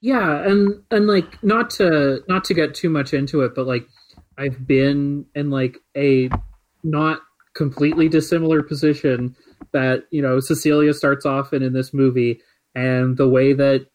Yeah, 0.00 0.42
and 0.46 0.82
and 0.90 1.06
like 1.06 1.42
not 1.42 1.70
to 1.70 2.22
not 2.28 2.44
to 2.44 2.54
get 2.54 2.74
too 2.74 2.90
much 2.90 3.12
into 3.12 3.42
it, 3.42 3.54
but 3.54 3.66
like 3.66 3.86
I've 4.38 4.66
been 4.66 5.26
in 5.34 5.50
like 5.50 5.78
a 5.96 6.30
not 6.82 7.20
completely 7.54 8.08
dissimilar 8.08 8.62
position 8.62 9.34
that 9.72 10.04
you 10.10 10.22
know 10.22 10.40
Cecilia 10.40 10.94
starts 10.94 11.26
off 11.26 11.52
in 11.52 11.62
in 11.62 11.72
this 11.72 11.92
movie, 11.92 12.40
and 12.74 13.16
the 13.16 13.28
way 13.28 13.52
that 13.54 13.86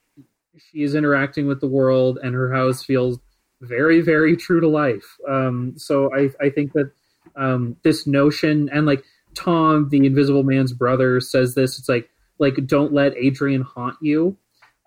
she's 0.72 0.96
interacting 0.96 1.48
with 1.48 1.62
the 1.62 1.68
world 1.68 2.20
and 2.22 2.36
her 2.36 2.54
house 2.54 2.84
feels 2.84 3.20
very 3.62 4.02
very 4.02 4.36
true 4.36 4.60
to 4.60 4.68
life. 4.68 5.18
Um, 5.30 5.74
so 5.78 6.10
I 6.16 6.30
I 6.44 6.50
think 6.50 6.74
that 6.74 6.92
um, 7.36 7.78
this 7.84 8.08
notion 8.08 8.70
and 8.74 8.86
like 8.86 9.04
Tom, 9.34 9.90
the 9.90 10.06
Invisible 10.06 10.44
Man's 10.44 10.74
brother, 10.74 11.22
says 11.22 11.56
this. 11.56 11.80
It's 11.80 11.90
like 11.90 12.10
like 12.40 12.66
don't 12.66 12.94
let 12.94 13.16
Adrian 13.16 13.62
haunt 13.62 13.98
you 14.02 14.38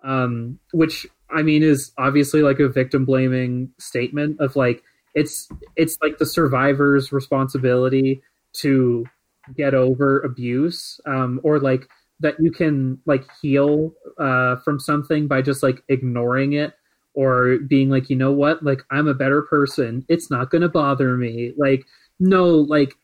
um, 0.05 0.59
which 0.73 1.07
I 1.31 1.43
mean 1.43 1.63
is 1.63 1.93
obviously 1.99 2.43
like 2.43 2.61
a 2.61 2.69
victim 2.69 3.05
blaming 3.05 3.71
statement 3.79 4.39
of 4.39 4.55
like 4.55 4.83
it's 5.15 5.49
it's 5.77 5.97
like 6.03 6.19
the 6.19 6.27
survivor's 6.27 7.11
responsibility 7.11 8.23
to 8.55 9.07
get 9.57 9.75
over 9.75 10.21
abuse 10.21 11.01
um, 11.07 11.41
or 11.43 11.59
like 11.59 11.89
that 12.21 12.37
you 12.39 12.51
can 12.51 12.99
like 13.07 13.25
heal 13.43 13.93
uh, 14.19 14.57
from 14.65 14.79
something 14.79 15.27
by 15.27 15.43
just 15.43 15.63
like 15.63 15.83
ignoring 15.89 16.53
it 16.53 16.75
or 17.15 17.59
being 17.59 17.91
like 17.91 18.11
you 18.11 18.17
know 18.17 18.33
what 18.33 18.63
like 18.63 18.83
I'm 18.91 19.09
a 19.09 19.15
better 19.15 19.43
person 19.43 20.05
it's 20.09 20.31
not 20.31 20.51
gonna 20.51 20.69
bother 20.69 21.17
me 21.17 21.53
like 21.57 21.85
no 22.19 22.47
like 22.47 22.95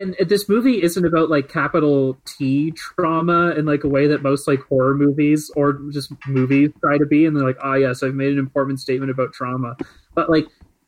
and 0.00 0.16
this 0.18 0.48
movie 0.48 0.82
isn't 0.82 1.04
about 1.04 1.28
like 1.28 1.50
capital 1.50 2.16
T 2.24 2.72
trauma 2.72 3.50
in 3.50 3.66
like 3.66 3.84
a 3.84 3.88
way 3.88 4.06
that 4.06 4.22
most 4.22 4.48
like 4.48 4.60
horror 4.62 4.94
movies 4.94 5.50
or 5.54 5.74
just 5.92 6.10
movies 6.26 6.70
try 6.80 6.96
to 6.96 7.04
be. 7.04 7.26
And 7.26 7.36
they're 7.36 7.46
like, 7.46 7.58
oh 7.62 7.74
yes, 7.74 8.02
I've 8.02 8.14
made 8.14 8.32
an 8.32 8.38
important 8.38 8.80
statement 8.80 9.10
about 9.10 9.34
trauma. 9.34 9.76
But 10.14 10.30
like 10.30 10.46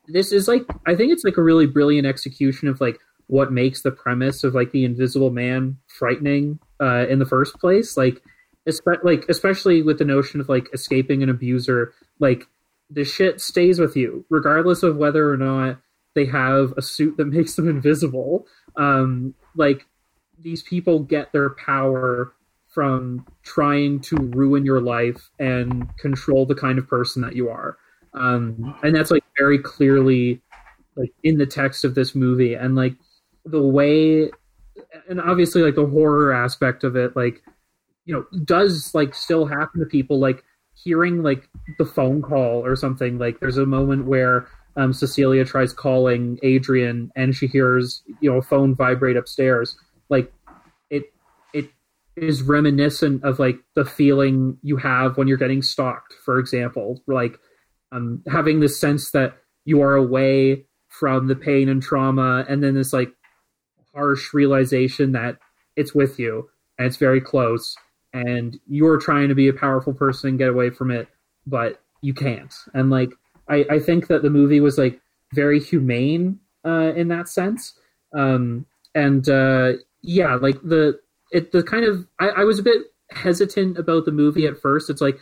this 0.09 0.33
is 0.33 0.49
like 0.49 0.65
I 0.87 0.95
think 0.95 1.13
it's 1.13 1.25
like 1.25 1.37
a 1.37 1.43
really 1.43 1.67
brilliant 1.67 2.07
execution 2.07 2.69
of 2.69 2.81
like 2.81 2.99
what 3.33 3.51
makes 3.51 3.81
the 3.81 3.91
premise 3.91 4.45
of 4.45 4.55
like 4.55 4.73
the 4.73 4.85
Invisible 4.85 5.31
Man 5.31 5.79
frightening 5.89 6.59
uh, 6.79 7.07
in 7.09 7.19
the 7.19 7.25
first 7.25 7.59
place. 7.59 7.97
Like, 7.97 8.21
espe- 8.69 9.03
like 9.03 9.25
especially 9.27 9.81
with 9.81 9.97
the 9.97 10.05
notion 10.05 10.39
of 10.39 10.51
like 10.51 10.69
escaping 10.75 11.23
an 11.23 11.31
abuser, 11.31 11.95
like 12.21 12.47
the 12.91 13.05
shit 13.05 13.41
stays 13.41 13.79
with 13.79 13.97
you 13.97 14.27
regardless 14.29 14.83
of 14.83 14.99
whether 14.99 15.33
or 15.33 15.39
not 15.39 15.79
they 16.15 16.27
have 16.27 16.75
a 16.77 16.83
suit 16.83 17.17
that 17.17 17.25
makes 17.29 17.55
them 17.55 17.71
invisible. 17.71 18.47
Um, 18.77 19.33
like 19.57 19.87
these 20.39 20.63
people 20.63 20.99
get 20.99 21.33
their 21.33 21.55
power 21.55 22.35
from 22.69 23.25
trying 23.45 24.01
to 24.01 24.17
ruin 24.17 24.67
your 24.67 24.83
life 24.83 25.31
and 25.39 25.89
control 25.97 26.45
the 26.45 26.55
kind 26.55 26.79
of 26.79 26.87
person 26.87 27.23
that 27.23 27.35
you 27.35 27.49
are. 27.49 27.79
Um, 28.13 28.75
and 28.83 28.95
that's 28.95 29.11
like 29.11 29.25
very 29.39 29.59
clearly 29.59 30.43
like 30.97 31.15
in 31.23 31.39
the 31.39 31.47
text 31.47 31.87
of 31.87 31.95
this 31.95 32.15
movie. 32.15 32.53
And 32.53 32.77
like 32.77 32.95
the 33.45 33.63
way 33.63 34.31
and 35.09 35.21
obviously 35.21 35.63
like 35.63 35.75
the 35.75 35.87
horror 35.87 36.33
aspect 36.33 36.85
of 36.85 36.97
it 36.97 37.15
like 37.17 37.43
you 38.05 38.15
know 38.15 38.25
does 38.45 38.95
like 38.95 39.15
still 39.15 39.47
happen 39.47 39.81
to 39.81 39.87
people 39.87 40.19
like 40.19 40.45
hearing 40.75 41.23
like 41.23 41.49
the 41.79 41.85
phone 41.85 42.23
call 42.23 42.65
or 42.65 42.75
something 42.77 43.19
like 43.19 43.41
there's 43.41 43.59
a 43.59 43.67
moment 43.67 44.07
where 44.07 44.47
um, 44.77 44.93
Cecilia 44.93 45.45
tries 45.45 45.73
calling 45.73 46.39
Adrian 46.43 47.11
and 47.15 47.35
she 47.35 47.47
hears 47.47 48.03
you 48.21 48.31
know 48.31 48.39
a 48.39 48.43
phone 48.43 48.75
vibrate 48.75 49.17
upstairs. 49.17 49.77
Like 50.09 50.33
it 50.91 51.13
it 51.53 51.71
is 52.17 52.43
reminiscent 52.43 53.25
of 53.25 53.39
like 53.39 53.59
the 53.75 53.85
feeling 53.85 54.59
you 54.63 54.77
have 54.79 55.17
when 55.17 55.29
you're 55.29 55.37
getting 55.37 55.63
stalked, 55.63 56.15
for 56.25 56.39
example. 56.39 57.03
Like 57.07 57.39
um, 57.91 58.23
having 58.31 58.61
this 58.61 58.81
sense 58.81 59.11
that 59.11 59.37
you 59.65 59.83
are 59.83 59.95
away 59.95 60.65
from 60.89 61.27
the 61.27 61.37
pain 61.37 61.69
and 61.69 61.83
trauma, 61.83 62.45
and 62.49 62.63
then 62.63 62.75
this 62.75 62.93
like 62.93 63.13
harsh 63.95 64.33
realization 64.35 65.13
that 65.13 65.39
it's 65.77 65.95
with 65.95 66.19
you 66.19 66.49
and 66.79 66.87
it's 66.87 66.97
very 66.97 67.21
close, 67.21 67.77
and 68.13 68.59
you're 68.67 68.99
trying 68.99 69.29
to 69.29 69.35
be 69.35 69.49
a 69.49 69.53
powerful 69.53 69.93
person 69.93 70.31
and 70.31 70.39
get 70.39 70.49
away 70.49 70.71
from 70.71 70.91
it, 70.91 71.09
but 71.47 71.81
you 72.01 72.15
can't. 72.15 72.55
And 72.75 72.91
like 72.91 73.11
I, 73.49 73.65
I 73.71 73.79
think 73.79 74.09
that 74.09 74.23
the 74.23 74.31
movie 74.31 74.61
was 74.61 74.79
like 74.79 75.01
very 75.33 75.61
humane 75.61 76.41
uh, 76.65 76.93
in 76.95 77.09
that 77.09 77.29
sense. 77.29 77.75
Um, 78.15 78.67
and 78.95 79.29
uh, 79.29 79.73
yeah, 80.03 80.35
like 80.37 80.61
the 80.63 81.01
it 81.31 81.53
the 81.53 81.63
kind 81.63 81.85
of 81.85 82.07
I, 82.19 82.29
I 82.29 82.45
was 82.45 82.59
a 82.59 82.63
bit 82.63 82.83
hesitant 83.11 83.79
about 83.79 84.05
the 84.05 84.13
movie 84.13 84.47
at 84.47 84.59
first. 84.59 84.91
It's 84.91 85.01
like, 85.01 85.19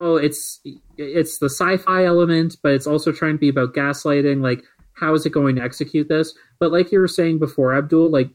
oh, 0.00 0.16
it's 0.16 0.60
it's 0.96 1.38
the 1.38 1.48
sci-fi 1.48 2.04
element, 2.04 2.56
but 2.62 2.72
it's 2.72 2.86
also 2.86 3.12
trying 3.12 3.34
to 3.34 3.38
be 3.38 3.48
about 3.48 3.74
gaslighting. 3.74 4.42
Like, 4.42 4.64
how 4.94 5.14
is 5.14 5.26
it 5.26 5.30
going 5.30 5.56
to 5.56 5.62
execute 5.62 6.08
this? 6.08 6.34
But 6.58 6.72
like 6.72 6.92
you 6.92 7.00
were 7.00 7.08
saying 7.08 7.38
before, 7.38 7.76
Abdul, 7.76 8.10
like 8.10 8.30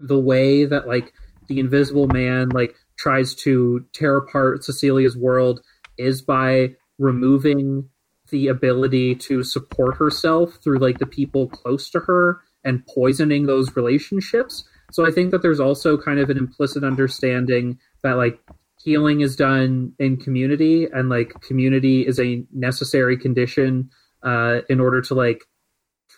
the 0.00 0.18
way 0.18 0.64
that 0.64 0.86
like 0.86 1.12
the 1.48 1.60
Invisible 1.60 2.08
Man 2.08 2.48
like 2.48 2.74
tries 2.98 3.34
to 3.34 3.84
tear 3.92 4.16
apart 4.16 4.64
Cecilia's 4.64 5.16
world 5.16 5.60
is 5.98 6.22
by 6.22 6.70
removing 6.98 7.88
the 8.30 8.48
ability 8.48 9.14
to 9.14 9.42
support 9.42 9.96
herself 9.96 10.58
through 10.62 10.78
like 10.78 10.98
the 10.98 11.06
people 11.06 11.48
close 11.48 11.90
to 11.90 12.00
her 12.00 12.40
and 12.64 12.86
poisoning 12.86 13.46
those 13.46 13.76
relationships. 13.76 14.64
So 14.90 15.06
I 15.06 15.10
think 15.10 15.30
that 15.30 15.42
there's 15.42 15.60
also 15.60 15.98
kind 15.98 16.18
of 16.18 16.30
an 16.30 16.38
implicit 16.38 16.84
understanding 16.84 17.78
that 18.02 18.16
like 18.16 18.40
healing 18.82 19.20
is 19.20 19.36
done 19.36 19.92
in 19.98 20.16
community 20.16 20.86
and 20.92 21.08
like 21.08 21.40
community 21.40 22.06
is 22.06 22.18
a 22.18 22.44
necessary 22.52 23.16
condition 23.16 23.90
uh, 24.22 24.60
in 24.68 24.80
order 24.80 25.00
to 25.02 25.14
like 25.14 25.44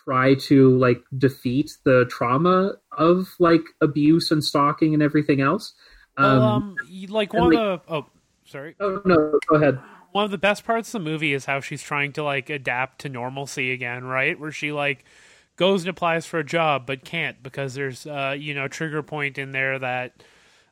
try 0.05 0.35
to 0.35 0.77
like 0.77 1.01
defeat 1.17 1.71
the 1.83 2.05
trauma 2.09 2.73
of 2.97 3.27
like 3.39 3.63
abuse 3.81 4.31
and 4.31 4.43
stalking 4.43 4.93
and 4.93 5.03
everything 5.03 5.41
else. 5.41 5.73
Um, 6.17 6.41
um 6.41 6.75
y- 6.89 7.07
like 7.09 7.33
one 7.33 7.51
like- 7.51 7.59
of 7.59 7.85
the 7.85 7.93
oh 7.93 8.05
sorry 8.45 8.75
oh 8.79 9.01
no, 9.03 9.39
go 9.49 9.55
ahead. 9.55 9.79
one 10.11 10.23
of 10.23 10.31
the 10.31 10.37
best 10.37 10.63
parts 10.63 10.93
of 10.93 11.03
the 11.03 11.09
movie 11.09 11.33
is 11.33 11.45
how 11.45 11.59
she's 11.59 11.81
trying 11.81 12.13
to 12.13 12.23
like 12.23 12.49
adapt 12.49 12.99
to 13.01 13.09
normalcy 13.09 13.71
again, 13.71 14.03
right? 14.05 14.39
Where 14.39 14.51
she 14.51 14.71
like 14.71 15.03
goes 15.57 15.81
and 15.81 15.89
applies 15.89 16.25
for 16.25 16.39
a 16.39 16.43
job 16.43 16.85
but 16.85 17.03
can't 17.03 17.41
because 17.41 17.73
there's 17.73 18.05
uh 18.05 18.35
you 18.37 18.53
know 18.53 18.67
trigger 18.67 19.01
point 19.03 19.37
in 19.37 19.51
there 19.51 19.79
that 19.79 20.23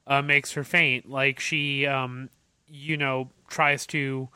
uh 0.08 0.22
makes 0.22 0.54
her 0.54 0.64
faint. 0.64 1.10
Like 1.10 1.40
she 1.40 1.86
um 1.88 2.30
you 2.68 2.96
know 2.98 3.30
tries 3.50 3.86
to 3.88 4.30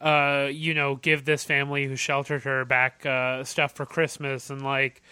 uh 0.00 0.48
you 0.50 0.72
know 0.74 0.96
give 0.96 1.24
this 1.24 1.44
family 1.44 1.86
who 1.86 1.96
sheltered 1.96 2.42
her 2.42 2.64
back 2.64 3.04
uh 3.04 3.44
stuff 3.44 3.72
for 3.72 3.86
Christmas 3.86 4.50
and 4.50 4.62
like 4.62 5.02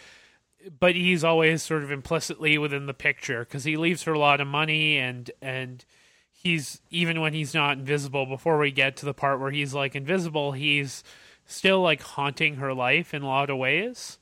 but 0.81 0.95
he's 0.95 1.25
always 1.25 1.63
sort 1.63 1.85
of 1.85 1.91
implicitly 1.91 2.59
within 2.59 2.87
the 2.87 2.95
picture 2.95 3.45
because 3.45 3.65
he 3.65 3.77
leaves 3.77 4.03
her 4.05 4.13
a 4.13 4.19
lot 4.19 4.41
of 4.41 4.47
money 4.47 4.99
and 4.99 5.31
and 5.41 5.85
he's 6.33 6.81
even 6.91 7.21
when 7.21 7.35
he's 7.35 7.55
not 7.55 7.79
invisible 7.79 8.27
before 8.27 8.59
we 8.59 8.71
get 8.71 8.97
to 8.97 9.05
the 9.05 9.15
part 9.15 9.41
where 9.41 9.51
he's 9.51 9.75
like 9.75 9.95
invisible 9.95 10.53
he's 10.53 11.05
still 11.47 11.81
like 11.83 12.03
haunting 12.03 12.57
her 12.57 12.75
life 12.75 13.15
in 13.15 13.23
a 13.23 13.27
lot 13.27 13.51
of 13.51 13.57
ways. 13.57 14.19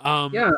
Um 0.00 0.32
yeah 0.32 0.52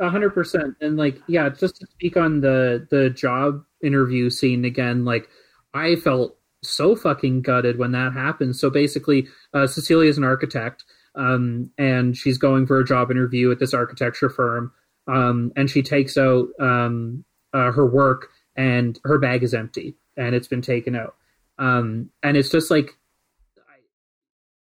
a 0.00 0.08
hundred 0.08 0.30
percent. 0.30 0.76
And 0.80 0.96
like 0.96 1.18
yeah 1.26 1.48
just 1.48 1.76
to 1.76 1.86
speak 1.86 2.16
on 2.16 2.40
the 2.40 2.86
the 2.90 3.10
job 3.10 3.64
interview 3.82 4.30
scene 4.30 4.64
again 4.64 5.04
like 5.04 5.28
i 5.74 5.96
felt 5.96 6.36
so 6.62 6.94
fucking 6.94 7.42
gutted 7.42 7.78
when 7.78 7.92
that 7.92 8.12
happens. 8.12 8.60
so 8.60 8.70
basically 8.70 9.26
uh, 9.54 9.66
cecilia 9.66 10.08
is 10.08 10.18
an 10.18 10.24
architect 10.24 10.84
um, 11.14 11.70
and 11.76 12.16
she's 12.16 12.38
going 12.38 12.66
for 12.66 12.78
a 12.78 12.84
job 12.84 13.10
interview 13.10 13.50
at 13.50 13.58
this 13.58 13.74
architecture 13.74 14.30
firm 14.30 14.72
um, 15.06 15.52
and 15.56 15.68
she 15.68 15.82
takes 15.82 16.16
out 16.16 16.48
um, 16.60 17.24
uh, 17.52 17.72
her 17.72 17.86
work 17.86 18.28
and 18.56 18.98
her 19.04 19.18
bag 19.18 19.42
is 19.42 19.54
empty 19.54 19.96
and 20.16 20.34
it's 20.34 20.48
been 20.48 20.62
taken 20.62 20.94
out. 20.94 21.14
Um, 21.58 22.10
and 22.22 22.36
it's 22.36 22.50
just 22.50 22.70
like, 22.70 22.90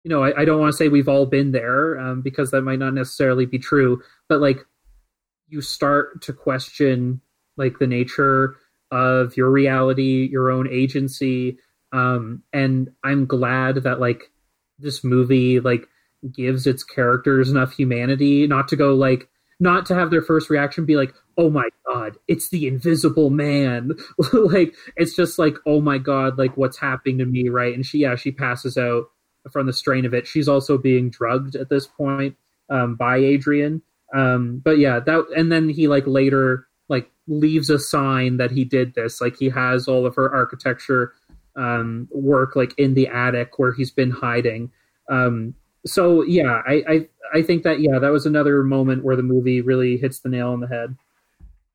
you 0.03 0.09
know, 0.09 0.23
I, 0.23 0.41
I 0.41 0.45
don't 0.45 0.59
want 0.59 0.71
to 0.71 0.77
say 0.77 0.87
we've 0.87 1.09
all 1.09 1.25
been 1.25 1.51
there 1.51 1.99
um, 1.99 2.21
because 2.21 2.51
that 2.51 2.63
might 2.63 2.79
not 2.79 2.93
necessarily 2.93 3.45
be 3.45 3.59
true, 3.59 4.01
but 4.27 4.41
like 4.41 4.65
you 5.47 5.61
start 5.61 6.23
to 6.23 6.33
question 6.33 7.21
like 7.57 7.77
the 7.77 7.87
nature 7.87 8.55
of 8.89 9.37
your 9.37 9.51
reality, 9.51 10.27
your 10.31 10.49
own 10.49 10.67
agency. 10.67 11.59
Um, 11.91 12.43
and 12.53 12.89
I'm 13.03 13.25
glad 13.25 13.83
that 13.83 13.99
like 13.99 14.31
this 14.79 15.03
movie 15.03 15.59
like 15.59 15.87
gives 16.31 16.67
its 16.67 16.83
characters 16.83 17.49
enough 17.49 17.73
humanity 17.73 18.47
not 18.47 18.67
to 18.69 18.75
go 18.75 18.93
like 18.93 19.27
not 19.59 19.85
to 19.85 19.95
have 19.95 20.09
their 20.09 20.23
first 20.23 20.49
reaction 20.49 20.85
be 20.85 20.97
like, 20.97 21.13
oh 21.37 21.49
my 21.49 21.69
god, 21.85 22.17
it's 22.27 22.49
the 22.49 22.67
invisible 22.67 23.29
man. 23.29 23.91
like 24.33 24.75
it's 24.97 25.15
just 25.15 25.37
like, 25.37 25.55
oh 25.65 25.79
my 25.79 25.99
god, 25.99 26.37
like 26.37 26.57
what's 26.57 26.79
happening 26.79 27.19
to 27.19 27.25
me, 27.25 27.47
right? 27.47 27.73
And 27.73 27.85
she 27.85 27.99
yeah, 27.99 28.15
she 28.15 28.31
passes 28.31 28.77
out 28.77 29.05
from 29.51 29.67
the 29.67 29.73
strain 29.73 30.05
of 30.05 30.13
it. 30.13 30.27
She's 30.27 30.47
also 30.47 30.77
being 30.77 31.09
drugged 31.09 31.55
at 31.55 31.69
this 31.69 31.87
point 31.87 32.35
um, 32.69 32.95
by 32.95 33.17
Adrian. 33.17 33.83
Um, 34.13 34.61
but 34.63 34.77
yeah, 34.77 34.99
that 34.99 35.25
and 35.37 35.51
then 35.51 35.69
he 35.69 35.87
like 35.87 36.07
later 36.07 36.67
like 36.89 37.09
leaves 37.27 37.69
a 37.69 37.79
sign 37.79 38.37
that 38.37 38.51
he 38.51 38.65
did 38.65 38.95
this. 38.95 39.21
Like 39.21 39.37
he 39.37 39.49
has 39.49 39.87
all 39.87 40.05
of 40.07 40.15
her 40.15 40.33
architecture 40.33 41.13
um, 41.55 42.07
work 42.11 42.55
like 42.55 42.73
in 42.77 42.93
the 42.93 43.07
attic 43.07 43.59
where 43.59 43.73
he's 43.73 43.91
been 43.91 44.11
hiding. 44.11 44.71
Um, 45.09 45.55
so 45.85 46.23
yeah, 46.23 46.61
I, 46.65 46.83
I 46.87 47.07
I 47.33 47.41
think 47.41 47.63
that 47.63 47.79
yeah, 47.79 47.99
that 47.99 48.11
was 48.11 48.25
another 48.25 48.63
moment 48.63 49.03
where 49.03 49.15
the 49.15 49.23
movie 49.23 49.61
really 49.61 49.97
hits 49.97 50.19
the 50.19 50.29
nail 50.29 50.49
on 50.49 50.59
the 50.59 50.67
head. 50.67 50.95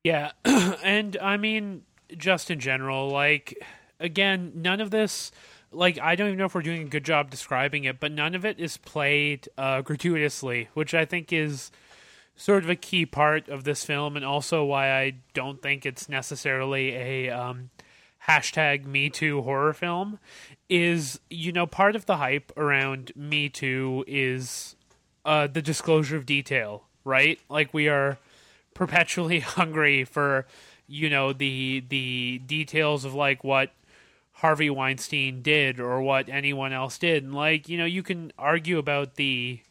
Yeah, 0.03 0.31
and 0.45 1.17
I 1.21 1.37
mean, 1.37 1.83
just 2.15 2.49
in 2.49 2.59
general, 2.59 3.09
like 3.09 3.57
again, 3.99 4.53
none 4.55 4.81
of 4.81 4.91
this. 4.91 5.31
Like 5.71 5.99
I 5.99 6.15
don't 6.15 6.27
even 6.27 6.39
know 6.39 6.45
if 6.45 6.55
we're 6.55 6.61
doing 6.61 6.83
a 6.83 6.89
good 6.89 7.03
job 7.03 7.29
describing 7.29 7.83
it, 7.83 7.99
but 7.99 8.11
none 8.11 8.35
of 8.35 8.45
it 8.45 8.59
is 8.59 8.77
played 8.77 9.49
uh, 9.57 9.81
gratuitously, 9.81 10.69
which 10.73 10.93
I 10.93 11.03
think 11.03 11.33
is 11.33 11.71
sort 12.37 12.63
of 12.63 12.69
a 12.69 12.75
key 12.75 13.05
part 13.05 13.49
of 13.49 13.65
this 13.65 13.83
film, 13.83 14.15
and 14.15 14.23
also 14.23 14.63
why 14.63 14.91
I 14.91 15.15
don't 15.33 15.61
think 15.61 15.85
it's 15.85 16.07
necessarily 16.07 16.95
a 16.95 17.29
um, 17.31 17.69
hashtag 18.27 18.85
Me 18.85 19.09
Too 19.09 19.41
horror 19.41 19.73
film. 19.73 20.19
Is 20.69 21.19
you 21.29 21.51
know 21.51 21.65
part 21.65 21.95
of 21.95 22.05
the 22.05 22.17
hype 22.17 22.51
around 22.57 23.11
Me 23.15 23.49
Too 23.49 24.03
is 24.07 24.75
uh, 25.25 25.47
the 25.47 25.61
disclosure 25.61 26.17
of 26.17 26.25
detail, 26.25 26.83
right? 27.03 27.39
Like 27.49 27.73
we 27.73 27.87
are 27.87 28.17
perpetually 28.73 29.39
hungry 29.41 30.03
for, 30.03 30.45
you 30.87 31.09
know, 31.09 31.33
the 31.33 31.83
the 31.87 32.39
details 32.45 33.05
of 33.05 33.13
like 33.13 33.43
what 33.43 33.71
Harvey 34.33 34.69
Weinstein 34.69 35.41
did 35.41 35.79
or 35.79 36.01
what 36.01 36.29
anyone 36.29 36.73
else 36.73 36.97
did, 36.97 37.23
and 37.23 37.33
like 37.33 37.69
you 37.69 37.77
know, 37.77 37.85
you 37.85 38.03
can 38.03 38.31
argue 38.37 38.77
about 38.77 39.15
the 39.15 39.61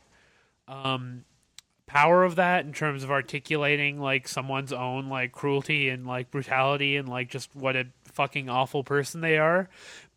um 0.69 1.25
power 1.87 2.25
of 2.25 2.35
that 2.35 2.65
in 2.65 2.73
terms 2.73 3.05
of 3.05 3.11
articulating 3.11 4.01
like 4.01 4.27
someone's 4.27 4.73
own 4.73 5.09
like 5.09 5.31
cruelty 5.31 5.89
and 5.89 6.05
like 6.05 6.31
brutality 6.33 6.97
and 6.97 7.09
like 7.09 7.31
just 7.31 7.55
what 7.55 7.77
a 7.77 7.87
fucking 8.17 8.49
awful 8.49 8.83
person 8.83 9.21
they 9.21 9.39
are 9.39 9.69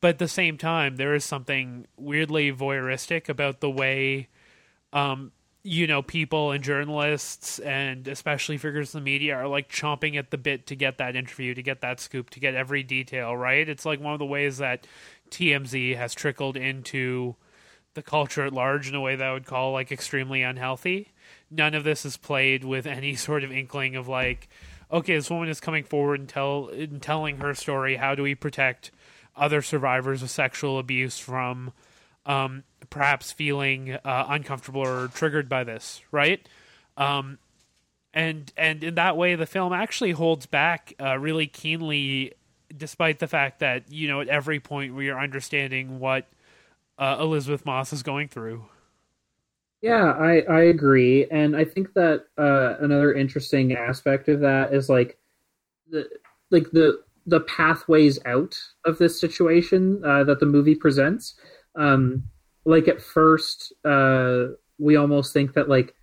but 0.02 0.10
at 0.10 0.20
the 0.20 0.28
same 0.28 0.58
time 0.58 0.95
there 0.95 1.14
is 1.14 1.24
something 1.24 1.86
weirdly 1.97 2.52
voyeuristic 2.52 3.30
about 3.30 3.60
the 3.60 3.70
way 3.70 4.28
um, 4.91 5.32
you 5.64 5.88
know, 5.88 6.02
people 6.02 6.52
and 6.52 6.64
journalists 6.64 7.60
and 7.60 8.08
especially 8.08 8.58
figures 8.58 8.93
in 8.93 9.02
the 9.02 9.04
media 9.04 9.36
are 9.36 9.47
like 9.47 9.70
chomping 9.70 10.18
at 10.18 10.32
the 10.32 10.38
bit 10.38 10.68
to 10.68 10.76
get 10.76 10.97
that 10.97 11.16
interview, 11.16 11.54
to 11.54 11.62
get 11.62 11.82
that 11.82 12.00
scoop, 12.00 12.30
to 12.30 12.39
get 12.39 12.56
every 12.56 12.82
detail, 12.82 13.36
right? 13.36 13.68
It's 13.68 13.86
like 13.86 14.00
one 14.00 14.14
of 14.14 14.20
the 14.20 14.26
ways 14.26 14.60
that 14.60 14.88
TMZ 15.32 15.97
has 15.97 16.14
trickled 16.14 16.56
into 16.56 17.36
the 17.93 18.02
culture 18.02 18.45
at 18.45 18.54
large 18.54 18.88
in 18.88 18.95
a 18.95 19.02
way 19.02 19.16
that 19.16 19.28
I 19.28 19.34
would 19.34 19.45
call 19.45 19.74
like 19.74 19.91
extremely 19.91 20.41
unhealthy. 20.41 21.12
None 21.52 21.76
of 21.76 21.84
this 21.84 22.06
is 22.06 22.16
played 22.16 22.64
with 22.64 22.88
any 22.88 23.16
sort 23.16 23.43
of 23.43 23.52
inkling 23.52 23.95
of 23.95 24.08
like, 24.08 24.47
okay, 24.91 25.15
this 25.15 25.29
woman 25.29 25.49
is 25.49 25.59
coming 25.59 25.83
forward 25.83 26.19
and 26.19 26.29
tell 26.29 26.69
and 26.69 27.01
telling 27.01 27.37
her 27.37 27.53
story. 27.53 27.95
How 27.95 28.15
do 28.15 28.23
we 28.23 28.35
protect 28.35 28.91
other 29.35 29.61
survivors 29.61 30.21
of 30.21 30.29
sexual 30.29 30.79
abuse 30.79 31.19
from 31.19 31.71
um, 32.25 32.63
perhaps 32.89 33.31
feeling 33.31 33.93
uh, 33.93 34.25
uncomfortable 34.29 34.81
or 34.81 35.07
triggered 35.07 35.49
by 35.49 35.63
this, 35.63 36.01
right? 36.11 36.47
Um, 36.97 37.39
and 38.13 38.51
and 38.57 38.83
in 38.83 38.95
that 38.95 39.17
way, 39.17 39.35
the 39.35 39.45
film 39.45 39.73
actually 39.73 40.11
holds 40.11 40.45
back 40.45 40.93
uh, 40.99 41.17
really 41.17 41.47
keenly, 41.47 42.33
despite 42.75 43.19
the 43.19 43.27
fact 43.27 43.59
that 43.59 43.91
you 43.91 44.07
know 44.07 44.21
at 44.21 44.27
every 44.27 44.59
point 44.59 44.95
we 44.95 45.09
are 45.09 45.19
understanding 45.19 45.99
what 45.99 46.27
uh, 46.97 47.17
Elisabeth 47.19 47.65
Moss 47.65 47.93
is 47.93 48.03
going 48.03 48.27
through. 48.27 48.65
Yeah, 49.82 50.11
I 50.11 50.41
I 50.41 50.61
agree, 50.63 51.25
and 51.32 51.55
I 51.55 51.63
think 51.63 51.93
that 51.93 52.25
uh, 52.38 52.75
another 52.82 53.13
interesting 53.13 53.73
aspect 53.73 54.27
of 54.27 54.41
that 54.41 54.73
is 54.73 54.89
like 54.89 55.17
the 55.91 56.09
like 56.51 56.71
the 56.71 57.01
the 57.27 57.41
pathways 57.41 58.19
out 58.25 58.57
of 58.86 58.97
this 58.99 59.19
situation 59.19 60.01
uh, 60.05 60.23
that 60.25 60.39
the 60.41 60.47
movie 60.47 60.75
presents. 60.75 61.36
Um 61.75 62.23
like 62.65 62.88
at 62.89 63.01
first 63.01 63.73
uh 63.86 64.47
we 64.80 64.95
almost 64.97 65.34
think 65.34 65.53
that 65.53 65.69
like 65.69 65.95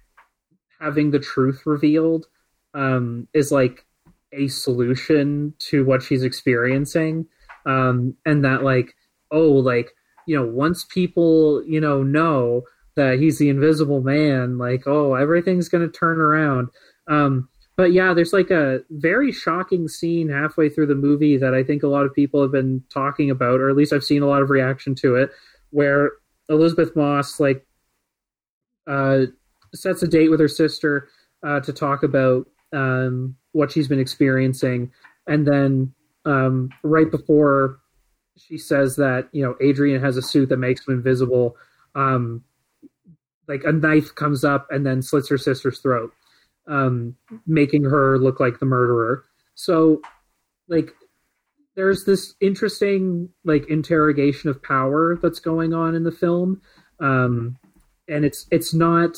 having 0.80 1.10
the 1.10 1.18
truth 1.18 1.62
revealed 1.66 2.26
um 2.74 3.26
is 3.34 3.50
like 3.52 3.84
a 4.32 4.48
solution 4.48 5.54
to 5.58 5.84
what 5.84 6.02
she's 6.02 6.22
experiencing 6.22 7.26
um 7.64 8.14
and 8.26 8.44
that 8.44 8.62
like 8.62 8.94
oh 9.30 9.48
like 9.50 9.92
you 10.26 10.36
know 10.36 10.46
once 10.46 10.84
people 10.92 11.62
you 11.66 11.80
know 11.80 12.02
know 12.02 12.62
that 12.96 13.18
he's 13.18 13.38
the 13.38 13.48
invisible 13.48 14.02
man 14.02 14.58
like 14.58 14.82
oh 14.86 15.14
everything's 15.14 15.68
going 15.68 15.84
to 15.86 15.98
turn 15.98 16.20
around. 16.20 16.68
Um 17.08 17.48
but 17.76 17.92
yeah 17.92 18.14
there's 18.14 18.32
like 18.32 18.50
a 18.50 18.80
very 18.90 19.30
shocking 19.30 19.86
scene 19.86 20.28
halfway 20.28 20.68
through 20.68 20.86
the 20.86 20.94
movie 20.94 21.36
that 21.36 21.52
i 21.52 21.62
think 21.62 21.82
a 21.82 21.88
lot 21.88 22.06
of 22.06 22.14
people 22.14 22.40
have 22.40 22.50
been 22.50 22.82
talking 22.90 23.30
about 23.30 23.60
or 23.60 23.68
at 23.68 23.76
least 23.76 23.92
i've 23.92 24.02
seen 24.02 24.22
a 24.22 24.26
lot 24.26 24.40
of 24.40 24.48
reaction 24.48 24.94
to 24.94 25.14
it 25.14 25.30
where 25.72 26.12
elisabeth 26.48 26.96
Moss 26.96 27.38
like 27.38 27.66
uh, 28.86 29.26
sets 29.74 30.02
a 30.02 30.08
date 30.08 30.28
with 30.28 30.40
her 30.40 30.48
sister 30.48 31.08
uh, 31.42 31.60
to 31.60 31.72
talk 31.72 32.02
about 32.02 32.46
um, 32.72 33.36
what 33.52 33.72
she's 33.72 33.88
been 33.88 34.00
experiencing, 34.00 34.90
and 35.26 35.46
then 35.46 35.92
um, 36.24 36.70
right 36.82 37.10
before 37.10 37.78
she 38.36 38.58
says 38.58 38.96
that 38.96 39.28
you 39.32 39.42
know 39.42 39.56
Adrian 39.60 40.02
has 40.02 40.16
a 40.16 40.22
suit 40.22 40.48
that 40.48 40.58
makes 40.58 40.86
him 40.86 40.94
invisible, 40.94 41.56
um, 41.94 42.42
like 43.48 43.62
a 43.64 43.72
knife 43.72 44.14
comes 44.14 44.44
up 44.44 44.66
and 44.70 44.84
then 44.84 45.02
slits 45.02 45.28
her 45.28 45.38
sister's 45.38 45.80
throat, 45.80 46.12
um, 46.68 47.16
making 47.46 47.84
her 47.84 48.18
look 48.18 48.40
like 48.40 48.58
the 48.58 48.66
murderer. 48.66 49.24
So, 49.54 50.00
like 50.68 50.92
there's 51.76 52.04
this 52.04 52.34
interesting 52.40 53.28
like 53.44 53.68
interrogation 53.68 54.50
of 54.50 54.62
power 54.62 55.16
that's 55.22 55.38
going 55.38 55.72
on 55.72 55.94
in 55.94 56.02
the 56.02 56.10
film 56.10 56.60
um, 57.00 57.56
and 58.08 58.24
it's 58.24 58.46
it's 58.50 58.74
not 58.74 59.16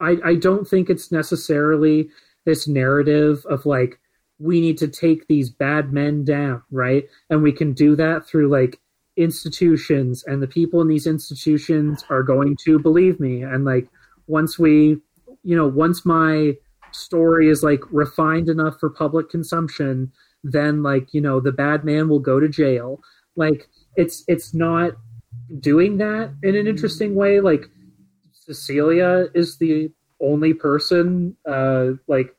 I, 0.00 0.16
I 0.24 0.34
don't 0.34 0.66
think 0.66 0.90
it's 0.90 1.12
necessarily 1.12 2.08
this 2.44 2.66
narrative 2.66 3.44
of 3.48 3.66
like 3.66 4.00
we 4.38 4.60
need 4.60 4.78
to 4.78 4.88
take 4.88 5.26
these 5.26 5.50
bad 5.50 5.92
men 5.92 6.24
down 6.24 6.62
right 6.70 7.04
and 7.30 7.42
we 7.42 7.52
can 7.52 7.74
do 7.74 7.94
that 7.96 8.26
through 8.26 8.48
like 8.48 8.80
institutions 9.18 10.24
and 10.26 10.42
the 10.42 10.46
people 10.46 10.80
in 10.80 10.88
these 10.88 11.06
institutions 11.06 12.04
are 12.08 12.22
going 12.22 12.56
to 12.64 12.78
believe 12.78 13.18
me. 13.20 13.42
And 13.42 13.64
like 13.64 13.88
once 14.26 14.58
we 14.58 14.98
you 15.42 15.56
know 15.56 15.66
once 15.66 16.04
my 16.06 16.54
story 16.92 17.48
is 17.48 17.62
like 17.62 17.80
refined 17.90 18.48
enough 18.48 18.78
for 18.80 18.88
public 18.88 19.28
consumption 19.28 20.10
then 20.44 20.82
like 20.82 21.12
you 21.12 21.20
know 21.20 21.40
the 21.40 21.52
bad 21.52 21.84
man 21.84 22.08
will 22.08 22.20
go 22.20 22.40
to 22.40 22.48
jail. 22.48 23.00
Like 23.36 23.68
it's 23.96 24.24
it's 24.28 24.54
not 24.54 24.92
doing 25.60 25.98
that 25.98 26.32
in 26.42 26.54
an 26.54 26.66
interesting 26.66 27.14
way. 27.14 27.40
Like 27.40 27.66
cecilia 28.32 29.26
is 29.34 29.58
the 29.58 29.90
only 30.20 30.54
person 30.54 31.36
uh 31.48 31.90
like 32.06 32.34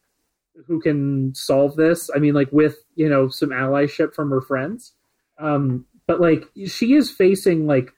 who 0.67 0.79
can 0.79 1.33
solve 1.35 1.75
this. 1.75 2.09
I 2.15 2.19
mean 2.19 2.33
like 2.33 2.51
with 2.51 2.77
you 2.95 3.09
know 3.09 3.29
some 3.29 3.49
allyship 3.49 4.13
from 4.13 4.29
her 4.29 4.41
friends. 4.41 4.93
Um 5.37 5.85
but 6.09 6.19
like 6.19 6.49
she 6.65 6.95
is 6.95 7.11
facing 7.11 7.67
like 7.67 7.93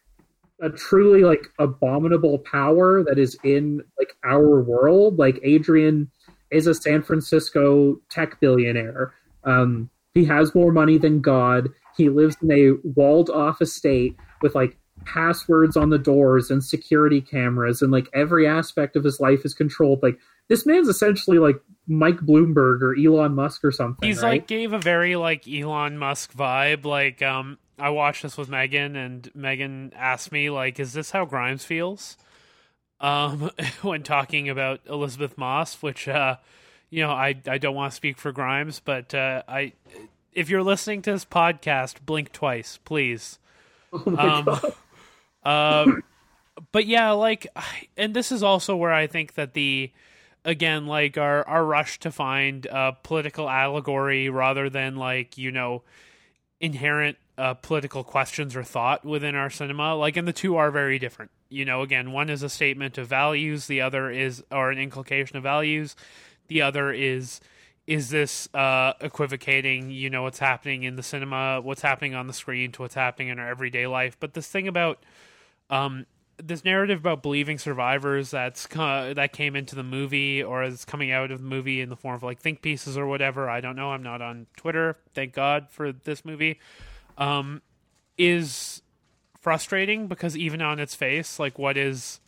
a 0.61 0.69
truly 0.69 1.21
like 1.21 1.47
abominable 1.59 2.39
power 2.39 3.05
that 3.05 3.17
is 3.17 3.37
in 3.41 3.81
like 3.97 4.13
our 4.25 4.61
world. 4.61 5.17
Like 5.17 5.39
Adrian 5.43 6.11
is 6.51 6.67
a 6.67 6.73
San 6.73 7.03
Francisco 7.03 8.01
tech 8.09 8.37
billionaire. 8.41 9.13
Um, 9.45 9.89
he 10.13 10.25
has 10.25 10.53
more 10.53 10.73
money 10.73 10.97
than 10.97 11.21
God. 11.21 11.69
He 11.95 12.09
lives 12.09 12.35
in 12.41 12.51
a 12.51 12.73
walled 12.83 13.29
off 13.29 13.61
estate 13.61 14.17
with 14.41 14.55
like 14.55 14.77
passwords 15.05 15.77
on 15.77 15.89
the 15.89 15.97
doors 15.97 16.51
and 16.51 16.61
security 16.61 17.21
cameras 17.21 17.81
and 17.81 17.93
like 17.93 18.09
every 18.13 18.45
aspect 18.45 18.97
of 18.97 19.05
his 19.05 19.21
life 19.21 19.45
is 19.45 19.53
controlled. 19.53 20.03
Like 20.03 20.19
this 20.49 20.65
man's 20.65 20.89
essentially 20.89 21.39
like 21.39 21.61
Mike 21.87 22.17
Bloomberg 22.17 22.81
or 22.81 22.93
Elon 22.93 23.35
Musk 23.35 23.63
or 23.63 23.71
something. 23.71 24.05
He's 24.05 24.21
right? 24.21 24.31
like 24.41 24.47
gave 24.47 24.73
a 24.73 24.79
very 24.79 25.15
like 25.15 25.47
Elon 25.47 25.97
Musk 25.97 26.33
vibe. 26.33 26.83
Like 26.83 27.21
um 27.21 27.57
I 27.79 27.89
watched 27.89 28.23
this 28.23 28.37
with 28.37 28.49
Megan 28.49 28.95
and 28.95 29.29
Megan 29.33 29.93
asked 29.95 30.31
me 30.31 30.49
like 30.49 30.79
is 30.79 30.93
this 30.93 31.11
how 31.11 31.25
Grimes 31.25 31.65
feels? 31.65 32.17
Um 32.99 33.51
when 33.81 34.03
talking 34.03 34.49
about 34.49 34.81
Elisabeth 34.87 35.37
Moss, 35.37 35.81
which 35.81 36.07
uh 36.07 36.37
you 36.89 37.01
know, 37.01 37.11
I 37.11 37.35
I 37.47 37.57
don't 37.57 37.75
want 37.75 37.91
to 37.91 37.95
speak 37.95 38.17
for 38.17 38.31
Grimes, 38.31 38.79
but 38.79 39.13
uh 39.13 39.43
I 39.47 39.73
if 40.33 40.49
you're 40.49 40.63
listening 40.63 41.01
to 41.03 41.11
this 41.11 41.25
podcast, 41.25 42.05
blink 42.05 42.31
twice, 42.31 42.79
please. 42.83 43.37
Oh 43.93 44.71
Um, 45.43 45.51
um, 45.51 46.03
but 46.71 46.85
yeah, 46.85 47.11
like, 47.11 47.47
and 47.97 48.13
this 48.13 48.31
is 48.31 48.43
also 48.43 48.75
where 48.75 48.93
I 48.93 49.07
think 49.07 49.33
that 49.33 49.53
the, 49.53 49.91
again, 50.45 50.85
like 50.87 51.17
our 51.17 51.45
our 51.47 51.65
rush 51.65 51.99
to 51.99 52.11
find 52.11 52.65
a 52.67 52.95
political 53.03 53.49
allegory 53.49 54.29
rather 54.29 54.69
than 54.69 54.95
like 54.95 55.37
you 55.37 55.51
know, 55.51 55.83
inherent 56.61 57.17
uh, 57.37 57.53
political 57.55 58.03
questions 58.03 58.55
or 58.55 58.63
thought 58.63 59.05
within 59.05 59.35
our 59.35 59.49
cinema, 59.49 59.95
like, 59.95 60.17
and 60.17 60.27
the 60.27 60.33
two 60.33 60.55
are 60.55 60.71
very 60.71 60.99
different. 60.99 61.31
You 61.49 61.65
know, 61.65 61.81
again, 61.81 62.11
one 62.11 62.29
is 62.29 62.43
a 62.43 62.49
statement 62.49 62.97
of 62.97 63.07
values, 63.07 63.67
the 63.67 63.81
other 63.81 64.09
is 64.09 64.43
or 64.51 64.71
an 64.71 64.77
inculcation 64.77 65.37
of 65.37 65.43
values, 65.43 65.95
the 66.47 66.61
other 66.61 66.91
is 66.91 67.41
is 67.87 68.09
this 68.09 68.47
uh, 68.53 68.93
equivocating, 69.01 69.89
you 69.89 70.09
know, 70.09 70.23
what's 70.23 70.39
happening 70.39 70.83
in 70.83 70.95
the 70.95 71.03
cinema, 71.03 71.59
what's 71.61 71.81
happening 71.81 72.13
on 72.13 72.27
the 72.27 72.33
screen 72.33 72.71
to 72.71 72.83
what's 72.83 72.93
happening 72.93 73.29
in 73.29 73.39
our 73.39 73.49
everyday 73.49 73.87
life. 73.87 74.15
But 74.19 74.33
this 74.33 74.47
thing 74.47 74.67
about 74.67 75.03
um, 75.69 76.05
this 76.37 76.63
narrative 76.63 76.99
about 76.99 77.21
believing 77.21 77.57
survivors 77.57 78.31
that's 78.31 78.67
uh, 78.75 79.13
that 79.15 79.33
came 79.33 79.55
into 79.55 79.75
the 79.75 79.83
movie 79.83 80.43
or 80.43 80.63
is 80.63 80.85
coming 80.85 81.11
out 81.11 81.31
of 81.31 81.41
the 81.41 81.47
movie 81.47 81.81
in 81.81 81.89
the 81.89 81.95
form 81.95 82.15
of 82.15 82.23
like 82.23 82.39
think 82.39 82.61
pieces 82.61 82.97
or 82.97 83.07
whatever. 83.07 83.49
I 83.49 83.61
don't 83.61 83.75
know. 83.75 83.91
I'm 83.91 84.03
not 84.03 84.21
on 84.21 84.47
Twitter. 84.55 84.97
Thank 85.13 85.33
God 85.33 85.67
for 85.69 85.91
this 85.91 86.23
movie. 86.25 86.59
Um, 87.17 87.61
is 88.17 88.81
frustrating 89.39 90.07
because 90.07 90.37
even 90.37 90.61
on 90.61 90.79
its 90.79 90.95
face, 90.95 91.39
like 91.39 91.57
what 91.57 91.77
is 91.77 92.19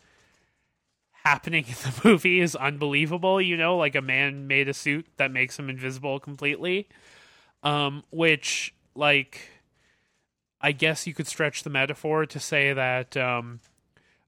happening 1.23 1.65
in 1.67 1.73
the 1.73 2.01
movie 2.03 2.39
is 2.39 2.55
unbelievable. 2.55 3.41
You 3.41 3.57
know, 3.57 3.77
like 3.77 3.95
a 3.95 4.01
man 4.01 4.47
made 4.47 4.67
a 4.67 4.73
suit 4.73 5.07
that 5.17 5.31
makes 5.31 5.57
him 5.57 5.69
invisible 5.69 6.19
completely. 6.19 6.87
Um, 7.61 8.03
which 8.11 8.73
like 8.95 9.49
I 10.59 10.71
guess 10.71 11.07
you 11.07 11.13
could 11.13 11.27
stretch 11.27 11.63
the 11.63 11.69
metaphor 11.69 12.25
to 12.25 12.39
say 12.39 12.73
that 12.73 13.15
um 13.15 13.59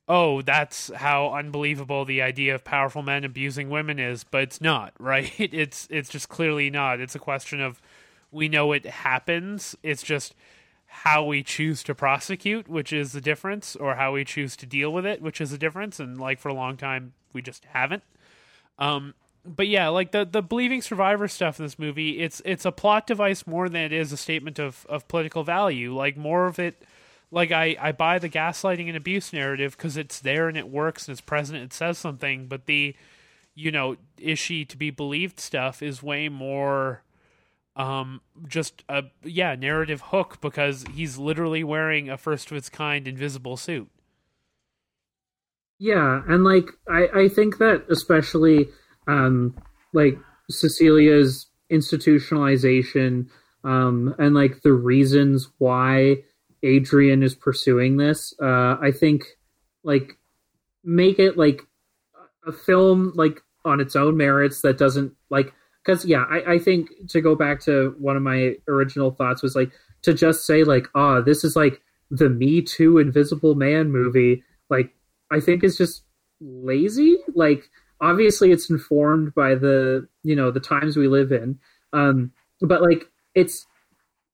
oh, 0.08 0.42
that's 0.42 0.92
how 0.94 1.34
unbelievable 1.34 2.06
the 2.06 2.22
idea 2.22 2.54
of 2.54 2.64
powerful 2.64 3.02
men 3.02 3.24
abusing 3.24 3.70
women 3.70 3.98
is, 3.98 4.24
but 4.24 4.44
it's 4.44 4.62
not, 4.62 4.94
right? 5.00 5.34
It's 5.38 5.88
it's 5.90 6.10
just 6.10 6.30
clearly 6.30 6.70
not. 6.70 7.00
It's 7.00 7.16
a 7.16 7.20
question 7.20 7.62
of 7.62 7.82
we 8.32 8.50
know 8.50 8.72
it 8.72 8.86
happens. 8.86 9.76
It's 9.84 10.04
just 10.04 10.36
how 10.88 11.24
we 11.24 11.44
choose 11.44 11.84
to 11.84 11.94
prosecute, 11.94 12.68
which 12.68 12.94
is 12.94 13.12
the 13.12 13.22
difference, 13.22 13.76
or 13.76 13.96
how 13.96 14.14
we 14.14 14.24
choose 14.24 14.56
to 14.56 14.66
deal 14.66 14.92
with 14.94 15.06
it, 15.06 15.22
which 15.22 15.42
is 15.42 15.52
the 15.52 15.58
difference. 15.58 16.00
And 16.00 16.20
like 16.20 16.40
for 16.40 16.50
a 16.50 16.54
long 16.54 16.78
time, 16.78 17.14
we 17.34 17.42
just 17.42 17.66
haven't. 17.66 18.04
Um, 18.80 19.14
but 19.46 19.68
yeah, 19.68 19.90
like 19.90 20.12
the 20.12 20.26
the 20.26 20.42
believing 20.42 20.82
survivor 20.82 21.28
stuff 21.28 21.60
in 21.60 21.66
this 21.66 21.78
movie, 21.78 22.22
it's 22.22 22.42
it's 22.46 22.66
a 22.66 22.72
plot 22.72 23.06
device 23.08 23.46
more 23.46 23.70
than 23.70 23.82
it 23.84 23.94
is 23.94 24.12
a 24.12 24.18
statement 24.18 24.58
of 24.58 24.86
of 24.90 25.08
political 25.08 25.44
value. 25.44 25.96
Like 25.96 26.18
more 26.18 26.48
of 26.48 26.58
it, 26.60 26.82
like 27.30 27.52
I 27.52 27.78
I 27.80 27.92
buy 27.92 28.18
the 28.18 28.30
gaslighting 28.30 28.88
and 28.88 28.98
abuse 28.98 29.32
narrative 29.32 29.78
because 29.78 29.98
it's 29.98 30.20
there 30.20 30.48
and 30.48 30.58
it 30.58 30.70
works 30.70 31.08
and 31.08 31.14
it's 31.14 31.22
present. 31.22 31.58
And 31.58 31.66
It 31.66 31.74
says 31.74 31.98
something, 31.98 32.48
but 32.48 32.66
the 32.66 32.96
you 33.54 33.72
know 33.72 33.98
is 34.18 34.40
she 34.40 34.66
to 34.66 34.78
be 34.78 34.90
believed 34.90 35.40
stuff 35.40 35.84
is 35.84 36.02
way 36.02 36.28
more 36.28 37.04
um 37.76 38.22
just 38.48 38.84
a 38.88 39.04
yeah 39.24 39.56
narrative 39.56 40.02
hook 40.02 40.40
because 40.42 40.86
he's 40.94 41.18
literally 41.18 41.64
wearing 41.64 42.10
a 42.10 42.18
first 42.18 42.50
of 42.52 42.58
its 42.58 42.70
kind 42.70 43.08
invisible 43.08 43.58
suit. 43.58 43.90
Yeah, 45.78 46.22
and 46.28 46.44
like 46.44 46.70
I, 46.90 47.08
I 47.24 47.28
think 47.28 47.58
that 47.58 47.86
especially 47.90 48.68
um 49.08 49.56
like 49.94 50.18
Cecilia's 50.50 51.48
institutionalization 51.72 53.28
um 53.64 54.16
and 54.20 54.36
like 54.36 54.62
the 54.62 54.74
reasons 54.74 55.50
why 55.58 56.18
Adrian 56.64 57.24
is 57.24 57.36
pursuing 57.36 57.98
this, 57.98 58.34
uh 58.42 58.78
I 58.82 58.92
think 58.92 59.24
like 59.84 60.18
make 60.84 61.20
it 61.20 61.38
like 61.38 61.62
a 62.48 62.54
film 62.54 63.12
like 63.16 63.42
on 63.66 63.82
its 63.82 63.96
own 63.96 64.16
merits 64.16 64.62
that 64.62 64.78
doesn't 64.78 65.14
like 65.30 65.54
because 65.86 66.06
yeah 66.06 66.26
I, 66.30 66.54
I 66.54 66.60
think 66.60 66.90
to 67.10 67.22
go 67.22 67.36
back 67.36 67.60
to 67.62 67.96
one 68.00 68.18
of 68.18 68.24
my 68.24 68.56
original 68.68 69.12
thoughts 69.12 69.44
was 69.44 69.56
like 69.56 69.72
to 70.02 70.14
just 70.14 70.46
say 70.46 70.64
like 70.64 70.88
ah 70.96 71.22
this 71.22 71.44
is 71.44 71.56
like 71.56 71.82
the 72.10 72.30
me 72.30 72.62
too 72.62 72.98
invisible 72.98 73.56
man 73.56 73.92
movie 73.92 74.44
like 74.70 74.94
i 75.32 75.40
think 75.40 75.64
is 75.64 75.78
just 75.78 76.06
lazy. 76.40 77.18
Like 77.34 77.70
obviously 78.02 78.52
it's 78.52 78.70
informed 78.70 79.34
by 79.34 79.56
the 79.56 80.08
you 80.24 80.36
know 80.36 80.52
the 80.52 80.60
times 80.60 80.98
we 80.98 81.08
live 81.08 81.32
in 81.32 81.58
um 81.94 82.32
but 82.62 82.82
like 82.82 83.06
it's 83.36 83.66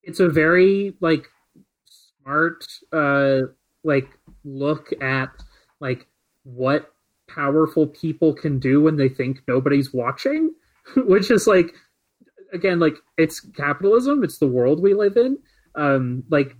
it's 0.04 0.20
a 0.20 0.28
very 0.28 0.96
like 1.00 1.28
smart 1.86 2.66
uh 2.92 3.42
like 3.84 4.10
look 4.44 4.92
at 5.02 5.30
like 5.80 6.08
what 6.44 6.92
powerful 7.30 7.86
people 7.86 8.34
can 8.34 8.60
do 8.60 8.82
when 8.82 8.98
they 8.98 9.08
think 9.08 9.42
nobody's 9.48 9.94
watching 9.94 10.52
which 10.96 11.32
is 11.32 11.48
like 11.48 11.74
again 12.54 12.80
like 12.80 12.96
it's 13.18 13.40
capitalism 13.40 14.24
it's 14.24 14.38
the 14.38 14.48
world 14.48 14.82
we 14.82 14.94
live 14.94 15.18
in. 15.18 15.38
Um 15.76 16.24
like 16.30 16.56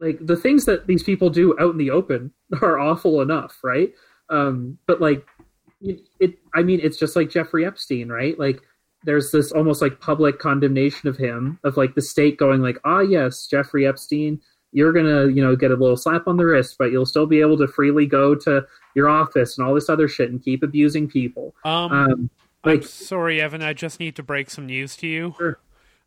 like 0.00 0.18
the 0.20 0.36
things 0.36 0.64
that 0.64 0.86
these 0.86 1.02
people 1.02 1.30
do 1.30 1.56
out 1.60 1.72
in 1.72 1.78
the 1.78 1.90
open 1.90 2.32
are 2.62 2.78
awful 2.78 3.20
enough 3.20 3.58
right? 3.62 3.92
Um 4.30 4.78
but 4.86 5.00
like 5.00 5.26
it, 5.80 6.00
it 6.20 6.38
i 6.54 6.62
mean 6.62 6.78
it's 6.80 6.96
just 6.96 7.16
like 7.16 7.30
jeffrey 7.30 7.66
epstein 7.66 8.08
right? 8.08 8.38
Like 8.38 8.62
there's 9.04 9.32
this 9.32 9.50
almost 9.52 9.82
like 9.82 10.00
public 10.00 10.38
condemnation 10.38 11.08
of 11.08 11.16
him 11.16 11.58
of 11.64 11.76
like 11.76 11.94
the 11.94 12.02
state 12.02 12.38
going 12.38 12.62
like 12.62 12.78
ah 12.84 13.00
yes 13.00 13.48
jeffrey 13.48 13.84
epstein 13.84 14.40
you're 14.70 14.92
gonna 14.92 15.26
you 15.26 15.42
know 15.42 15.56
get 15.56 15.72
a 15.72 15.76
little 15.76 15.96
slap 15.96 16.28
on 16.28 16.36
the 16.36 16.46
wrist 16.46 16.76
but 16.78 16.92
you'll 16.92 17.04
still 17.04 17.26
be 17.26 17.40
able 17.40 17.58
to 17.58 17.66
freely 17.66 18.06
go 18.06 18.34
to 18.34 18.64
your 18.94 19.08
office 19.08 19.56
and 19.56 19.66
all 19.66 19.74
this 19.74 19.88
other 19.88 20.08
shit 20.08 20.30
and 20.30 20.42
keep 20.42 20.62
abusing 20.62 21.08
people. 21.08 21.54
Um, 21.64 21.92
um 21.92 22.30
i'm 22.64 22.74
like 22.76 22.84
sorry 22.84 23.40
evan 23.40 23.62
i 23.62 23.72
just 23.72 23.98
need 24.00 24.14
to 24.16 24.22
break 24.22 24.50
some 24.50 24.66
news 24.66 24.96
to 24.96 25.06
you 25.06 25.34
Sure. 25.38 25.58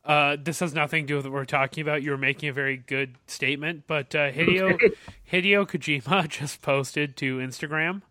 uh, 0.05 0.37
this 0.41 0.59
has 0.59 0.73
nothing 0.73 1.03
to 1.03 1.07
do 1.07 1.15
with 1.17 1.25
what 1.25 1.33
we're 1.33 1.45
talking 1.45 1.81
about. 1.81 2.03
You're 2.03 2.15
making 2.17 2.47
a 2.49 2.53
very 2.53 2.77
good 2.77 3.15
statement, 3.27 3.85
but 3.87 4.13
uh, 4.13 4.31
Hideo. 4.31 4.77
Hideo 5.31 5.65
Kojima 5.67 6.27
just 6.29 6.61
posted 6.61 7.17
to 7.17 7.39
Instagram, 7.39 8.03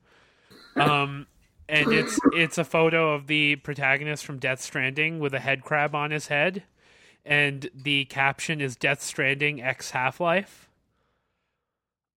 um, 0.77 1.27
and 1.69 1.93
it's 1.93 2.19
it's 2.33 2.59
a 2.59 2.65
photo 2.65 3.15
of 3.15 3.29
the 3.29 3.57
protagonist 3.57 4.27
from 4.27 4.39
Death 4.39 4.61
Stranding 4.61 5.21
with 5.21 5.35
a 5.35 5.39
head 5.41 5.63
crab 5.63 5.95
on 5.95 6.11
his 6.11 6.27
head, 6.27 6.65
and 7.25 7.71
the 7.75 8.07
caption 8.07 8.61
is 8.61 8.75
Death 8.77 9.01
Stranding 9.03 9.63
X 9.63 9.93
Half 9.93 10.19
Life. 10.21 10.69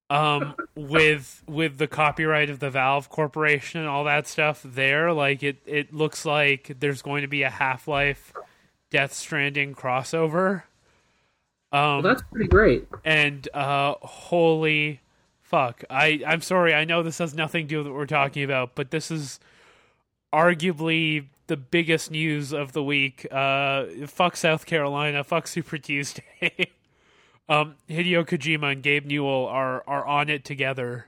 Um, 0.10 0.56
with 0.74 1.44
with 1.48 1.80
the 1.80 1.88
copyright 1.88 2.50
of 2.50 2.60
the 2.60 2.70
Valve 2.70 3.10
Corporation 3.10 3.82
and 3.82 3.90
all 3.90 4.06
that 4.06 4.26
stuff 4.28 4.62
there, 4.64 5.12
like 5.12 5.44
it 5.44 5.58
it 5.66 5.94
looks 5.94 6.24
like 6.26 6.78
there's 6.80 7.02
going 7.02 7.24
to 7.24 7.28
be 7.28 7.44
a 7.44 7.50
Half 7.50 7.90
Life 7.90 8.32
Death 8.90 9.12
Stranding 9.14 9.76
crossover. 9.76 10.64
Um, 11.74 11.80
well, 11.82 12.02
that's 12.04 12.22
pretty 12.32 12.48
great. 12.48 12.88
and 13.04 13.50
uh 13.54 13.96
holy 14.02 15.02
fuck. 15.42 15.84
I 15.90 16.22
i'm 16.26 16.40
sorry 16.42 16.74
i 16.74 16.86
know 16.86 17.04
this 17.04 17.18
has 17.18 17.34
nothing 17.34 17.66
to 17.66 17.70
do 17.70 17.78
with 17.80 17.88
what 17.88 17.96
we're 17.96 18.06
talking 18.06 18.44
about 18.44 18.76
but 18.76 18.92
this 18.92 19.12
is 19.12 19.40
arguably 20.34 21.26
the 21.48 21.58
biggest 21.58 22.12
news 22.12 22.54
of 22.54 22.74
the 22.74 22.84
week. 22.84 23.26
Uh 23.32 23.86
fuck 24.06 24.36
south 24.38 24.66
carolina 24.66 25.24
fuck 25.24 25.48
super 25.48 25.78
tuesday 25.90 26.72
um 27.50 27.76
hideo 27.90 28.26
kojima 28.26 28.72
and 28.72 28.84
gabe 28.84 29.06
newell 29.06 29.46
are 29.46 29.84
are 29.88 30.06
on 30.06 30.30
it 30.30 30.44
together 30.44 31.06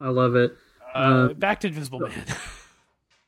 i 0.00 0.08
love 0.08 0.34
it 0.34 0.52
uh, 0.94 0.98
Uh, 0.98 1.34
back 1.34 1.60
to 1.60 1.68
invisible 1.68 2.00
man 2.00 2.24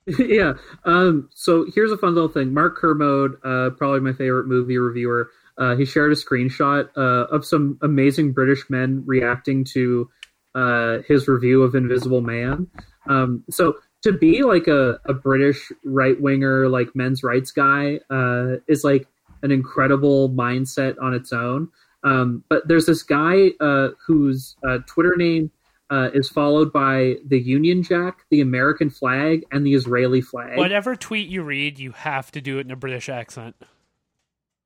yeah. 0.19 0.55
Um, 0.85 1.29
so 1.35 1.67
here's 1.75 1.93
a 1.93 1.99
fun 1.99 2.15
little 2.15 2.29
thing. 2.31 2.55
Mark 2.55 2.77
Kermode, 2.77 3.37
uh, 3.45 3.71
probably 3.71 4.01
my 4.01 4.13
favorite 4.13 4.47
movie 4.47 4.79
reviewer, 4.79 5.31
uh, 5.59 5.77
he 5.77 5.85
shared 5.85 6.13
a 6.13 6.15
screenshot 6.15 6.89
uh, 6.97 7.27
of 7.35 7.45
some 7.45 7.79
amazing 7.83 8.33
British 8.33 8.71
men 8.71 9.03
reacting 9.07 9.65
to 9.65 10.09
uh, 10.55 10.99
his 11.07 11.29
review 11.29 11.63
of 11.63 11.75
Invisible 11.75 12.21
Man. 12.21 12.69
Um, 13.09 13.45
so 13.51 13.75
to 14.03 14.13
be 14.13 14.43
like 14.45 14.67
a, 14.67 14.99
a 15.05 15.13
British 15.13 15.71
right 15.85 16.19
winger, 16.21 16.69
like 16.69 16.95
men's 16.95 17.23
rights 17.23 17.51
guy, 17.51 18.01
uh, 18.09 18.57
is 18.67 18.85
like 18.85 19.07
an 19.43 19.51
incredible 19.51 20.31
mindset 20.31 20.97
on 21.01 21.15
its 21.15 21.33
own. 21.33 21.69
Um, 22.05 22.45
but 22.49 22.67
there's 22.69 22.87
this 22.87 23.03
guy 23.03 23.51
uh, 23.61 23.89
whose 24.07 24.57
uh, 24.67 24.79
Twitter 24.87 25.15
name 25.17 25.51
uh, 25.91 26.11
is 26.13 26.29
followed 26.29 26.73
by 26.73 27.17
the 27.27 27.39
Union 27.39 27.83
Jack, 27.83 28.25
the 28.31 28.41
American 28.41 28.91
flag, 28.91 29.45
and 29.51 29.67
the 29.67 29.75
Israeli 29.75 30.21
flag. 30.21 30.57
Whatever 30.59 30.95
tweet 30.95 31.29
you 31.29 31.43
read, 31.43 31.79
you 31.79 31.93
have 31.93 32.31
to 32.33 32.41
do 32.41 32.59
it 32.59 32.67
in 32.67 32.71
a 32.71 32.77
British 32.77 33.09
accent. 33.09 33.57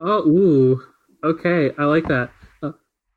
Oh, 0.01 0.27
ooh, 0.27 0.83
okay, 1.23 1.71
I 1.77 1.85
like 1.85 2.07
that. 2.07 2.29
Uh, 2.61 2.71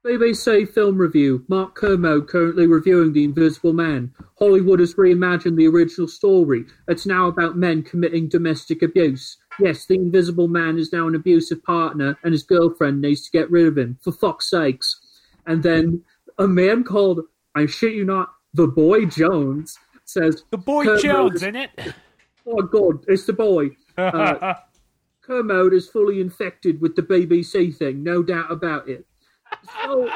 BBC 0.06 0.72
Film 0.72 0.98
Review. 0.98 1.44
Mark 1.48 1.74
Kermode 1.74 2.28
currently 2.28 2.66
reviewing 2.66 3.12
The 3.12 3.24
Invisible 3.24 3.72
Man. 3.72 4.14
Hollywood 4.38 4.78
has 4.78 4.94
reimagined 4.94 5.56
the 5.56 5.66
original 5.66 6.06
story. 6.06 6.64
It's 6.86 7.06
now 7.06 7.26
about 7.26 7.56
men 7.56 7.82
committing 7.82 8.28
domestic 8.28 8.82
abuse. 8.82 9.36
Yes, 9.58 9.86
the 9.86 9.94
Invisible 9.94 10.48
Man 10.48 10.78
is 10.78 10.92
now 10.92 11.08
an 11.08 11.14
abusive 11.14 11.64
partner, 11.64 12.18
and 12.22 12.32
his 12.32 12.42
girlfriend 12.42 13.00
needs 13.00 13.22
to 13.22 13.30
get 13.30 13.50
rid 13.50 13.66
of 13.66 13.78
him. 13.78 13.98
For 14.02 14.12
fuck's 14.12 14.50
sakes! 14.50 15.00
And 15.46 15.62
then 15.62 16.02
a 16.38 16.46
man 16.46 16.84
called 16.84 17.20
I 17.56 17.64
shit 17.66 17.94
you 17.94 18.04
not, 18.04 18.34
the 18.52 18.66
boy 18.66 19.06
Jones 19.06 19.78
says 20.04 20.44
the 20.50 20.58
boy 20.58 20.98
Jones, 20.98 21.42
in 21.42 21.56
it? 21.56 21.70
Oh 22.46 22.62
God, 22.62 23.04
it's 23.08 23.24
the 23.24 23.32
boy. 23.32 23.70
Uh, 23.96 24.54
Kermode 25.22 25.72
is 25.72 25.88
fully 25.88 26.20
infected 26.20 26.80
with 26.80 26.94
the 26.94 27.02
BBC 27.02 27.74
thing, 27.74 28.04
no 28.04 28.22
doubt 28.22 28.52
about 28.52 28.88
it. 28.88 29.04
So, 29.82 30.08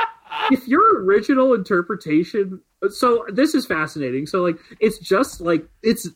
if 0.53 0.69
your 0.69 1.03
original 1.03 1.55
interpretation, 1.55 2.61
so 2.91 3.25
this 3.33 3.55
is 3.55 3.67
fascinating. 3.67 4.27
So, 4.27 4.43
like, 4.43 4.59
it's 4.79 4.99
just 4.99 5.41
like 5.41 5.67
it's 5.83 6.09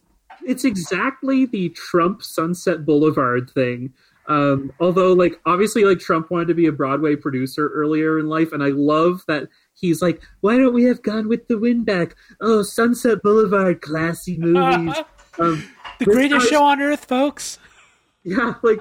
it's 0.46 0.64
exactly 0.64 1.46
the 1.46 1.70
Trump 1.70 2.22
Sunset 2.22 2.84
Boulevard 2.84 3.50
thing. 3.50 3.92
Um, 4.26 4.72
although, 4.80 5.12
like, 5.12 5.38
obviously, 5.44 5.84
like 5.84 5.98
Trump 5.98 6.30
wanted 6.30 6.48
to 6.48 6.54
be 6.54 6.66
a 6.66 6.72
Broadway 6.72 7.14
producer 7.16 7.68
earlier 7.74 8.18
in 8.18 8.28
life, 8.28 8.52
and 8.52 8.62
I 8.62 8.68
love 8.68 9.22
that 9.28 9.48
he's 9.74 10.00
like, 10.00 10.22
"Why 10.40 10.56
don't 10.56 10.72
we 10.72 10.84
have 10.84 11.02
Gone 11.02 11.28
with 11.28 11.46
the 11.48 11.58
Wind 11.58 11.84
back? 11.84 12.16
Oh, 12.40 12.62
Sunset 12.62 13.22
Boulevard, 13.22 13.82
classy 13.82 14.38
movies." 14.38 14.96
um, 15.38 15.68
the 15.98 16.06
greatest 16.06 16.48
show 16.48 16.62
on 16.62 16.80
earth, 16.80 17.04
folks. 17.04 17.58
Yeah, 18.22 18.54
like, 18.62 18.80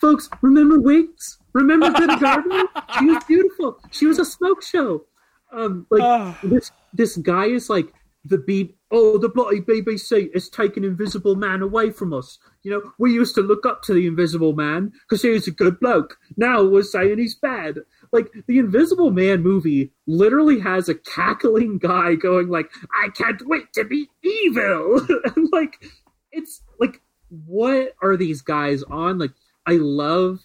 folks, 0.00 0.28
remember 0.42 0.80
Wings? 0.80 1.38
Remember 1.52 1.90
Greta 1.90 2.14
Garbo? 2.16 2.66
she 2.98 3.06
was 3.06 3.24
beautiful. 3.24 3.78
She 3.92 4.06
was 4.06 4.18
a 4.18 4.24
smoke 4.24 4.62
show. 4.62 5.04
Um, 5.52 5.86
like 5.90 6.40
this, 6.42 6.72
this 6.92 7.16
guy 7.16 7.46
is 7.46 7.70
like 7.70 7.92
the 8.24 8.38
B. 8.38 8.74
Oh, 8.90 9.18
the 9.18 9.28
bloody 9.28 9.60
BBC 9.60 10.30
is 10.34 10.48
taking 10.48 10.82
Invisible 10.82 11.36
Man 11.36 11.60
away 11.60 11.90
from 11.90 12.14
us. 12.14 12.38
You 12.62 12.70
know, 12.70 12.92
we 12.98 13.12
used 13.12 13.34
to 13.34 13.42
look 13.42 13.66
up 13.66 13.82
to 13.82 13.92
the 13.94 14.06
Invisible 14.06 14.54
Man 14.54 14.92
because 15.02 15.22
he 15.22 15.28
was 15.28 15.46
a 15.46 15.50
good 15.50 15.78
bloke. 15.78 16.16
Now 16.36 16.64
we're 16.64 16.82
saying 16.82 17.18
he's 17.18 17.34
bad. 17.34 17.80
Like 18.12 18.28
the 18.46 18.58
Invisible 18.58 19.10
Man 19.10 19.42
movie 19.42 19.92
literally 20.06 20.60
has 20.60 20.88
a 20.88 20.94
cackling 20.94 21.78
guy 21.78 22.14
going 22.14 22.48
like, 22.48 22.70
"I 23.04 23.10
can't 23.10 23.46
wait 23.46 23.72
to 23.74 23.84
be 23.84 24.08
evil," 24.22 25.00
and 25.36 25.48
like 25.52 25.84
it's 26.32 26.62
like 26.80 27.02
what 27.30 27.94
are 28.02 28.16
these 28.16 28.42
guys 28.42 28.82
on? 28.84 29.18
Like, 29.18 29.32
I 29.66 29.72
love 29.72 30.40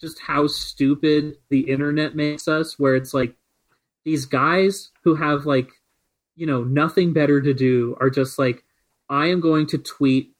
just 0.00 0.20
how 0.20 0.46
stupid 0.46 1.36
the 1.50 1.60
internet 1.70 2.14
makes 2.14 2.48
us, 2.48 2.78
where 2.78 2.94
it's 2.94 3.14
like 3.14 3.34
these 4.04 4.26
guys 4.26 4.90
who 5.04 5.14
have 5.14 5.46
like, 5.46 5.70
you 6.36 6.46
know, 6.46 6.62
nothing 6.62 7.12
better 7.12 7.40
to 7.40 7.54
do 7.54 7.96
are 8.00 8.10
just 8.10 8.38
like, 8.38 8.62
I 9.08 9.26
am 9.26 9.40
going 9.40 9.66
to 9.68 9.78
tweet 9.78 10.32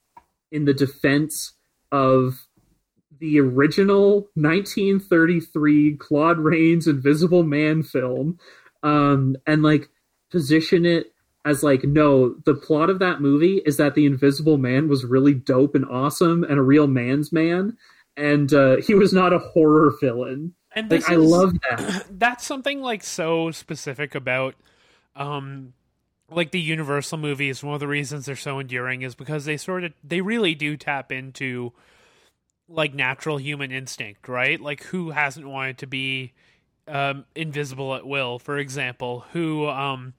in 0.53 0.65
the 0.65 0.75
defense 0.75 1.53
of 1.91 2.47
the 3.19 3.41
original 3.41 4.29
1933 4.35 5.97
Claude 5.97 6.39
Rains 6.39 6.87
Invisible 6.87 7.43
Man 7.43 7.83
film, 7.83 8.39
um, 8.83 9.37
and 9.47 9.63
like 9.63 9.89
position 10.31 10.85
it 10.85 11.13
as 11.45 11.63
like 11.63 11.85
no 11.85 12.35
the 12.45 12.55
plot 12.55 12.91
of 12.91 12.99
that 12.99 13.21
movie 13.21 13.63
is 13.65 13.77
that 13.77 13.95
the 13.95 14.05
invisible 14.05 14.59
man 14.59 14.89
was 14.89 15.05
really 15.05 15.33
dope 15.33 15.77
and 15.77 15.87
awesome 15.87 16.43
and 16.43 16.59
a 16.59 16.63
real 16.63 16.89
man's 16.89 17.33
man 17.33 17.77
and 18.17 18.53
uh, 18.53 18.77
he 18.77 18.95
was 18.95 19.13
not 19.13 19.33
a 19.33 19.39
horror 19.39 19.93
villain. 20.01 20.55
And 20.75 20.91
like, 20.91 21.01
is, 21.01 21.09
i 21.09 21.17
love 21.17 21.55
that. 21.71 22.07
that's 22.11 22.47
something 22.47 22.81
like 22.81 23.03
so 23.03 23.51
specific 23.51 24.15
about 24.15 24.55
um 25.15 25.73
like 26.31 26.51
the 26.51 26.61
universal 26.61 27.19
movies 27.19 27.63
one 27.63 27.75
of 27.75 27.81
the 27.81 27.87
reasons 27.87 28.27
they're 28.27 28.37
so 28.37 28.59
endearing 28.59 29.03
is 29.03 29.15
because 29.15 29.45
they 29.45 29.57
sort 29.57 29.85
of 29.85 29.93
they 30.03 30.21
really 30.21 30.55
do 30.55 30.77
tap 30.77 31.13
into 31.13 31.73
like 32.69 32.93
natural 32.95 33.37
human 33.37 33.71
instinct 33.71 34.29
right 34.29 34.61
like 34.61 34.83
who 34.85 35.11
hasn't 35.11 35.47
wanted 35.47 35.79
to 35.79 35.87
be 35.87 36.33
um 36.89 37.25
invisible 37.35 37.95
at 37.95 38.07
will 38.07 38.39
for 38.39 38.59
example 38.59 39.25
who 39.33 39.69
um 39.69 40.15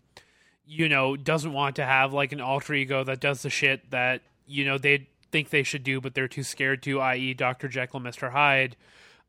you 0.67 0.89
know, 0.89 1.15
doesn't 1.15 1.53
want 1.53 1.77
to 1.77 1.85
have 1.85 2.13
like 2.13 2.33
an 2.33 2.41
alter 2.41 2.73
ego 2.73 3.03
that 3.05 3.21
does 3.21 3.41
the 3.41 3.49
shit 3.49 3.89
that, 3.89 4.21
you 4.45 4.65
know, 4.65 4.77
they 4.77 5.07
think 5.31 5.49
they 5.49 5.63
should 5.63 5.83
do, 5.83 6.01
but 6.01 6.13
they're 6.13 6.27
too 6.27 6.43
scared 6.43 6.83
to, 6.83 6.99
i.e., 6.99 7.33
Dr. 7.33 7.69
Jekyll, 7.69 8.01
Mr. 8.01 8.31
Hyde, 8.31 8.75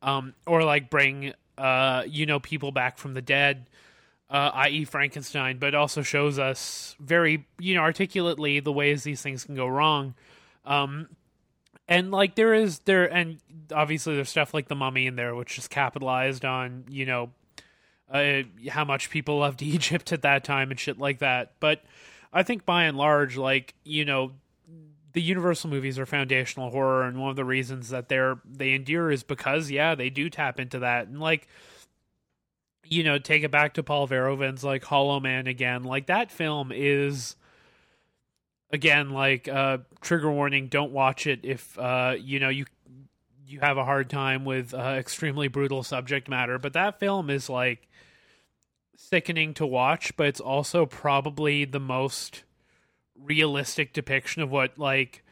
um, 0.03 0.35
or 0.47 0.65
like 0.65 0.91
bring, 0.91 1.33
uh, 1.57 2.03
you 2.07 2.27
know, 2.27 2.41
people 2.41 2.73
back 2.73 2.99
from 2.99 3.15
the 3.15 3.23
dead, 3.23 3.71
uh, 4.31 4.51
i.e., 4.55 4.85
Frankenstein, 4.85 5.59
but 5.59 5.75
also 5.75 6.03
shows 6.03 6.39
us 6.39 6.95
very, 7.01 7.47
you 7.59 7.75
know, 7.75 7.81
articulately 7.81 8.61
the 8.61 8.73
ways 8.73 9.03
these 9.03 9.23
things 9.23 9.45
can 9.45 9.55
go 9.55 9.67
wrong. 9.67 10.15
Um, 10.65 11.09
and 11.89 12.11
like 12.11 12.35
there 12.35 12.53
is 12.53 12.81
there, 12.81 13.11
and 13.11 13.39
obviously 13.73 14.15
there's 14.15 14.29
stuff 14.29 14.53
like 14.53 14.69
the 14.69 14.75
Mummy 14.75 15.07
in 15.07 15.17
there, 15.17 15.35
which 15.35 15.57
is 15.57 15.67
capitalized 15.67 16.45
on, 16.45 16.85
you 16.91 17.07
know, 17.07 17.31
uh, 18.11 18.43
how 18.69 18.85
much 18.85 19.11
people 19.11 19.39
loved 19.39 19.63
Egypt 19.63 20.13
at 20.13 20.23
that 20.23 20.45
time 20.45 20.71
and 20.71 20.79
shit 20.79 20.99
like 20.99 21.19
that. 21.21 21.53
But 21.61 21.83
I 22.33 22.43
think 22.43 22.67
by 22.67 22.85
and 22.85 22.97
large, 22.97 23.37
like 23.37 23.75
you 23.85 24.05
know, 24.05 24.33
the 25.13 25.23
Universal 25.23 25.71
movies 25.71 25.99
are 25.99 26.07
foundational 26.07 26.71
horror, 26.71 27.05
and 27.05 27.19
one 27.19 27.31
of 27.31 27.37
the 27.37 27.45
reasons 27.45 27.89
that 27.89 28.09
they're 28.09 28.39
they 28.45 28.73
endure 28.73 29.11
is 29.11 29.23
because 29.23 29.71
yeah, 29.71 29.95
they 29.95 30.11
do 30.11 30.29
tap 30.31 30.61
into 30.61 30.81
that 30.81 31.09
and 31.09 31.21
like. 31.21 31.49
You 32.91 33.05
know, 33.05 33.19
take 33.19 33.43
it 33.43 33.51
back 33.51 33.75
to 33.75 33.83
Paul 33.83 34.09
Verhoeven's 34.09 34.65
like 34.65 34.85
Hollow 34.85 35.21
Man 35.21 35.47
again. 35.47 35.85
Like 35.85 36.07
that 36.07 36.31
film 36.31 36.73
is 36.73 37.37
again 38.71 39.11
like 39.11 39.49
uh 39.49 39.79
trigger 40.03 40.31
warning 40.31 40.69
don't 40.69 40.93
watch 40.93 41.27
it 41.27 41.41
if 41.43 41.79
uh 41.79 42.15
you 42.19 42.39
know 42.39 42.51
you 42.51 42.67
you 43.47 43.61
have 43.61 43.79
a 43.79 43.85
hard 43.85 44.11
time 44.11 44.45
with 44.45 44.75
uh, 44.75 44.97
extremely 44.99 45.49
brutal 45.49 45.83
subject 45.83 46.29
matter 46.29 46.59
but 46.59 46.75
that 46.75 47.01
film 47.01 47.31
is 47.31 47.49
like 47.49 47.89
sickening 48.99 49.55
to 49.55 49.65
watch, 49.65 50.15
but 50.17 50.27
it's 50.27 50.41
also 50.41 50.85
probably 50.85 51.65
the 51.65 51.81
most 51.81 52.43
realistic 53.17 53.93
depiction 53.93 54.43
of 54.43 54.51
what 54.51 54.79
like 54.79 55.25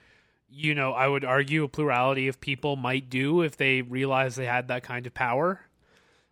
you 0.49 0.77
know, 0.77 0.93
I 0.93 1.09
would 1.09 1.25
argue 1.25 1.65
a 1.65 1.69
plurality 1.69 2.29
of 2.29 2.41
people 2.41 2.77
might 2.77 3.11
do 3.11 3.43
if 3.43 3.57
they 3.57 3.83
realized 3.83 4.39
they 4.39 4.47
had 4.47 4.69
that 4.69 4.85
kind 4.85 5.05
of 5.05 5.13
power. 5.13 5.61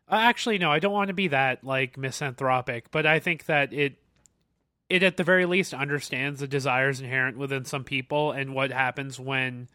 Uh, 0.08 0.16
actually, 0.16 0.58
no, 0.58 0.70
I 0.70 0.78
don't 0.78 0.92
want 0.92 1.08
to 1.08 1.14
be 1.14 1.28
that 1.28 1.64
like 1.64 1.96
misanthropic, 1.96 2.90
but 2.90 3.06
I 3.06 3.18
think 3.18 3.46
that 3.46 3.72
it 3.72 3.96
it 4.90 5.02
at 5.02 5.16
the 5.16 5.24
very 5.24 5.46
least 5.46 5.72
understands 5.72 6.40
the 6.40 6.46
desires 6.46 7.00
inherent 7.00 7.38
within 7.38 7.64
some 7.64 7.84
people 7.84 8.32
and 8.32 8.54
what 8.54 8.70
happens 8.70 9.18
when 9.18 9.68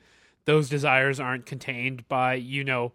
those 0.46 0.70
desires 0.70 1.20
aren't 1.20 1.46
contained 1.46 2.08
by, 2.08 2.36
you 2.36 2.64
know, 2.64 2.92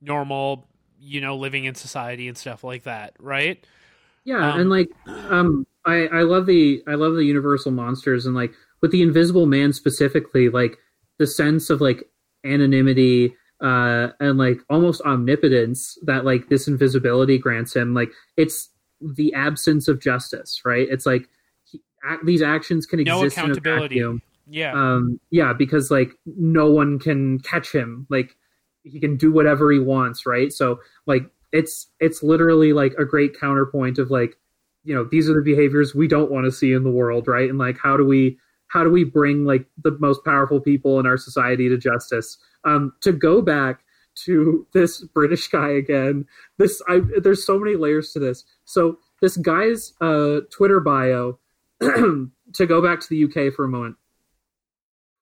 normal, 0.00 0.66
you 1.00 1.20
know, 1.20 1.36
living 1.36 1.64
in 1.64 1.74
society 1.74 2.26
and 2.26 2.38
stuff 2.38 2.64
like 2.64 2.84
that, 2.84 3.14
right? 3.18 3.64
Yeah, 4.24 4.52
um, 4.52 4.60
and 4.60 4.70
like 4.70 4.88
um 5.06 5.66
I 5.84 6.06
I 6.06 6.22
love 6.22 6.46
the 6.46 6.82
I 6.86 6.94
love 6.94 7.14
the 7.14 7.24
universal 7.24 7.70
monsters 7.70 8.24
and 8.24 8.34
like 8.34 8.52
with 8.80 8.92
the 8.92 9.02
invisible 9.02 9.46
man 9.46 9.72
specifically 9.72 10.48
like 10.48 10.78
the 11.18 11.26
sense 11.26 11.70
of 11.70 11.80
like 11.80 12.04
anonymity 12.44 13.36
uh 13.62 14.08
and 14.20 14.38
like 14.38 14.58
almost 14.68 15.00
omnipotence 15.02 15.98
that 16.02 16.24
like 16.24 16.48
this 16.48 16.66
invisibility 16.66 17.38
grants 17.38 17.74
him 17.74 17.94
like 17.94 18.10
it's 18.36 18.70
the 19.02 19.32
absence 19.34 19.88
of 19.88 20.00
justice, 20.00 20.62
right? 20.64 20.86
It's 20.90 21.06
like 21.06 21.28
he, 21.64 21.80
these 22.24 22.42
actions 22.42 22.86
can 22.86 23.02
no 23.02 23.22
exist 23.22 23.44
in 23.44 23.50
a 23.50 23.54
vacuum. 23.54 24.22
Yeah. 24.48 24.72
Um 24.72 25.20
yeah, 25.30 25.52
because 25.52 25.90
like 25.90 26.12
no 26.26 26.70
one 26.70 26.98
can 26.98 27.40
catch 27.40 27.72
him. 27.72 28.06
Like 28.10 28.36
he 28.84 29.00
can 29.00 29.16
do 29.16 29.32
whatever 29.32 29.70
he 29.70 29.78
wants, 29.78 30.26
right? 30.26 30.52
So 30.52 30.80
like 31.06 31.24
it's 31.52 31.88
it's 32.00 32.22
literally 32.22 32.72
like 32.72 32.94
a 32.98 33.04
great 33.04 33.38
counterpoint 33.38 33.98
of 33.98 34.10
like 34.10 34.36
you 34.84 34.94
know 34.94 35.04
these 35.04 35.28
are 35.28 35.34
the 35.34 35.42
behaviors 35.42 35.94
we 35.94 36.08
don't 36.08 36.30
want 36.30 36.44
to 36.44 36.52
see 36.52 36.72
in 36.72 36.82
the 36.82 36.90
world 36.90 37.28
right 37.28 37.48
and 37.48 37.58
like 37.58 37.78
how 37.78 37.96
do 37.96 38.04
we 38.04 38.36
how 38.72 38.82
do 38.82 38.90
we 38.90 39.04
bring 39.04 39.44
like 39.44 39.66
the 39.82 39.96
most 40.00 40.24
powerful 40.24 40.60
people 40.60 40.98
in 40.98 41.06
our 41.06 41.16
society 41.16 41.68
to 41.68 41.76
justice 41.76 42.38
um 42.64 42.92
to 43.00 43.12
go 43.12 43.42
back 43.42 43.84
to 44.14 44.66
this 44.72 45.02
British 45.02 45.48
guy 45.48 45.70
again. 45.70 46.26
This 46.58 46.82
I 46.88 47.00
there's 47.22 47.46
so 47.46 47.58
many 47.58 47.76
layers 47.76 48.12
to 48.12 48.18
this. 48.18 48.44
So 48.64 48.98
this 49.20 49.36
guy's 49.36 49.94
uh, 50.00 50.40
Twitter 50.50 50.80
bio 50.80 51.38
to 51.80 52.66
go 52.66 52.82
back 52.82 53.00
to 53.00 53.08
the 53.08 53.24
UK 53.24 53.54
for 53.54 53.64
a 53.64 53.68
moment. 53.68 53.96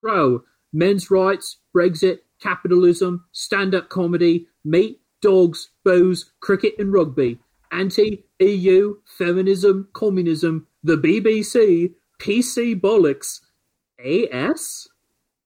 Pro 0.02 0.42
men's 0.72 1.10
rights, 1.10 1.58
Brexit, 1.74 2.18
capitalism, 2.40 3.26
stand-up 3.32 3.88
comedy, 3.88 4.46
meat, 4.64 5.00
dogs, 5.20 5.70
booze, 5.84 6.32
cricket, 6.40 6.74
and 6.78 6.92
rugby. 6.92 7.38
Anti-EU, 7.72 8.96
feminism, 9.04 9.88
communism, 9.92 10.66
the 10.82 10.96
BBC, 10.96 11.92
PC 12.20 12.80
bollocks, 12.80 13.40
AS. 13.98 14.88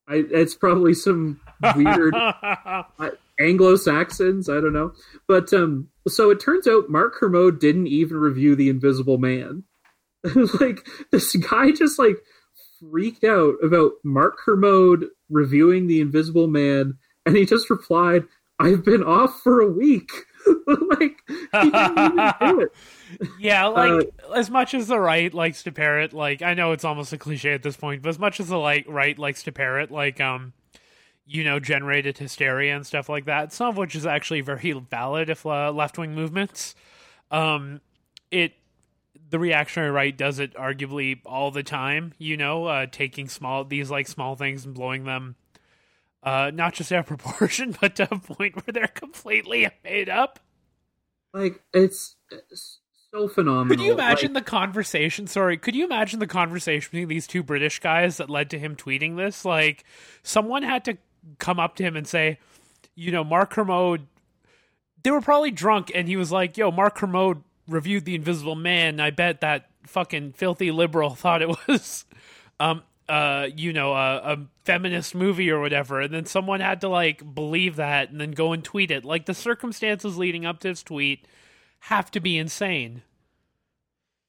I, 0.06 0.24
it's 0.30 0.54
probably 0.54 0.92
some 0.92 1.40
weird 1.76 2.14
Anglo 3.40 3.76
Saxons. 3.76 4.48
I 4.48 4.60
don't 4.60 4.72
know, 4.72 4.92
but 5.26 5.52
um, 5.54 5.88
so 6.06 6.30
it 6.30 6.40
turns 6.40 6.68
out 6.68 6.90
Mark 6.90 7.14
Kermode 7.14 7.58
didn't 7.58 7.86
even 7.86 8.18
review 8.18 8.54
The 8.54 8.68
Invisible 8.68 9.18
Man. 9.18 9.64
like 10.60 10.86
this 11.10 11.34
guy 11.36 11.70
just 11.70 11.98
like 11.98 12.16
freaked 12.80 13.24
out 13.24 13.54
about 13.62 13.92
Mark 14.02 14.38
Kermode 14.38 15.06
reviewing 15.30 15.86
The 15.86 16.00
Invisible 16.00 16.48
Man, 16.48 16.98
and 17.24 17.36
he 17.36 17.46
just 17.46 17.70
replied, 17.70 18.24
"I've 18.58 18.84
been 18.84 19.02
off 19.02 19.40
for 19.40 19.60
a 19.60 19.70
week." 19.70 20.10
like 20.98 21.22
he 21.26 21.70
didn't 21.70 21.98
even 21.98 22.32
do 22.40 22.60
it. 22.60 22.72
Yeah, 23.38 23.66
like 23.66 24.10
uh, 24.28 24.32
as 24.32 24.50
much 24.50 24.74
as 24.74 24.88
the 24.88 24.98
right 24.98 25.32
likes 25.32 25.62
to 25.64 25.72
parrot, 25.72 26.12
like 26.12 26.42
I 26.42 26.54
know 26.54 26.72
it's 26.72 26.84
almost 26.84 27.12
a 27.12 27.18
cliche 27.18 27.52
at 27.52 27.62
this 27.62 27.76
point, 27.76 28.02
but 28.02 28.08
as 28.08 28.18
much 28.18 28.40
as 28.40 28.48
the 28.48 28.58
like 28.58 28.86
right 28.88 29.18
likes 29.18 29.42
to 29.44 29.52
parrot, 29.52 29.90
like 29.90 30.20
um, 30.20 30.52
you 31.26 31.44
know, 31.44 31.58
generated 31.60 32.18
hysteria 32.18 32.74
and 32.74 32.86
stuff 32.86 33.08
like 33.08 33.24
that, 33.26 33.52
some 33.52 33.68
of 33.68 33.76
which 33.76 33.94
is 33.94 34.06
actually 34.06 34.40
very 34.40 34.72
valid 34.90 35.30
if 35.30 35.46
uh, 35.46 35.70
left 35.72 35.98
wing 35.98 36.14
movements. 36.14 36.74
Um, 37.30 37.80
it 38.30 38.52
the 39.30 39.38
reactionary 39.38 39.90
right 39.90 40.16
does 40.16 40.38
it 40.38 40.54
arguably 40.54 41.20
all 41.24 41.50
the 41.50 41.62
time, 41.62 42.12
you 42.18 42.36
know, 42.36 42.66
uh, 42.66 42.86
taking 42.90 43.28
small 43.28 43.64
these 43.64 43.90
like 43.90 44.06
small 44.06 44.36
things 44.36 44.64
and 44.64 44.74
blowing 44.74 45.04
them 45.04 45.36
uh, 46.24 46.50
not 46.52 46.74
just 46.74 46.90
out 46.92 46.98
of 47.00 47.06
proportion, 47.06 47.76
but 47.80 47.96
to 47.96 48.12
a 48.12 48.18
point 48.18 48.56
where 48.56 48.72
they're 48.72 48.88
completely 48.88 49.68
made 49.84 50.08
up. 50.08 50.40
Like 51.32 51.62
it's, 51.72 52.16
it's 52.30 52.80
so 53.12 53.28
phenomenal. 53.28 53.76
Could 53.76 53.84
you 53.84 53.92
imagine 53.92 54.32
like, 54.32 54.44
the 54.44 54.50
conversation? 54.50 55.26
Sorry, 55.26 55.56
could 55.56 55.76
you 55.76 55.84
imagine 55.84 56.18
the 56.20 56.26
conversation 56.26 56.88
between 56.90 57.08
these 57.08 57.26
two 57.26 57.42
British 57.42 57.78
guys 57.78 58.16
that 58.16 58.30
led 58.30 58.50
to 58.50 58.58
him 58.58 58.74
tweeting 58.76 59.16
this? 59.16 59.44
Like, 59.44 59.84
someone 60.22 60.62
had 60.62 60.84
to 60.86 60.98
come 61.38 61.58
up 61.58 61.76
to 61.76 61.82
him 61.82 61.96
and 61.96 62.06
say, 62.06 62.38
you 62.94 63.10
know, 63.10 63.24
Mark 63.24 63.50
Kermode. 63.50 64.06
They 65.02 65.10
were 65.10 65.20
probably 65.20 65.50
drunk, 65.50 65.92
and 65.94 66.08
he 66.08 66.16
was 66.16 66.32
like, 66.32 66.56
"Yo, 66.56 66.70
Mark 66.70 66.94
Kermode 66.94 67.42
reviewed 67.68 68.04
The 68.04 68.14
Invisible 68.14 68.54
Man. 68.54 69.00
I 69.00 69.10
bet 69.10 69.40
that 69.40 69.68
fucking 69.86 70.32
filthy 70.32 70.70
liberal 70.70 71.10
thought 71.14 71.42
it 71.42 71.48
was, 71.68 72.04
um, 72.60 72.82
uh, 73.08 73.48
you 73.54 73.72
know, 73.72 73.92
a, 73.92 74.16
a 74.16 74.46
feminist 74.64 75.14
movie 75.14 75.50
or 75.50 75.60
whatever." 75.60 76.00
And 76.00 76.12
then 76.12 76.26
someone 76.26 76.60
had 76.60 76.80
to 76.82 76.88
like 76.88 77.34
believe 77.34 77.76
that, 77.76 78.10
and 78.10 78.20
then 78.20 78.32
go 78.32 78.52
and 78.52 78.64
tweet 78.64 78.90
it. 78.90 79.04
Like 79.04 79.26
the 79.26 79.34
circumstances 79.34 80.18
leading 80.18 80.46
up 80.46 80.60
to 80.60 80.68
his 80.68 80.82
tweet 80.82 81.26
have 81.80 82.10
to 82.12 82.20
be 82.20 82.38
insane. 82.38 83.02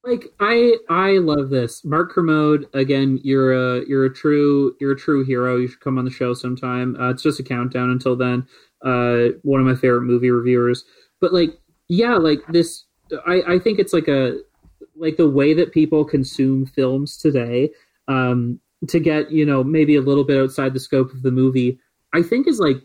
Like 0.03 0.26
I, 0.39 0.76
I 0.89 1.17
love 1.17 1.49
this. 1.49 1.84
Mark 1.84 2.11
Kermode 2.11 2.67
again. 2.73 3.19
You're 3.23 3.53
a 3.53 3.86
you're 3.88 4.05
a 4.05 4.13
true 4.13 4.76
you're 4.80 4.91
a 4.91 4.97
true 4.97 5.23
hero. 5.26 5.57
You 5.57 5.67
should 5.67 5.80
come 5.80 5.97
on 5.97 6.05
the 6.05 6.11
show 6.11 6.34
sometime. 6.34 6.95
Uh, 6.99 7.09
it's 7.09 7.23
just 7.23 7.39
a 7.39 7.43
countdown 7.43 7.89
until 7.89 8.15
then. 8.15 8.47
Uh, 8.84 9.30
one 9.41 9.59
of 9.59 9.65
my 9.65 9.73
favorite 9.73 10.03
movie 10.03 10.30
reviewers. 10.30 10.86
But 11.19 11.34
like, 11.34 11.59
yeah, 11.88 12.15
like 12.15 12.45
this 12.49 12.86
I, 13.26 13.41
I 13.47 13.59
think 13.59 13.80
it's 13.80 13.93
like 13.93 14.07
a 14.07 14.39
like 14.95 15.17
the 15.17 15.30
way 15.30 15.53
that 15.53 15.71
people 15.71 16.05
consume 16.05 16.65
films 16.65 17.17
today 17.17 17.71
um, 18.07 18.59
to 18.88 19.00
get 19.00 19.32
you 19.32 19.46
know 19.46 19.64
maybe 19.64 19.96
a 19.96 20.02
little 20.02 20.24
bit 20.24 20.40
outside 20.40 20.74
the 20.74 20.80
scope 20.80 21.12
of 21.12 21.22
the 21.22 21.32
movie 21.32 21.80
i 22.14 22.22
think 22.22 22.48
is 22.48 22.60
like 22.60 22.78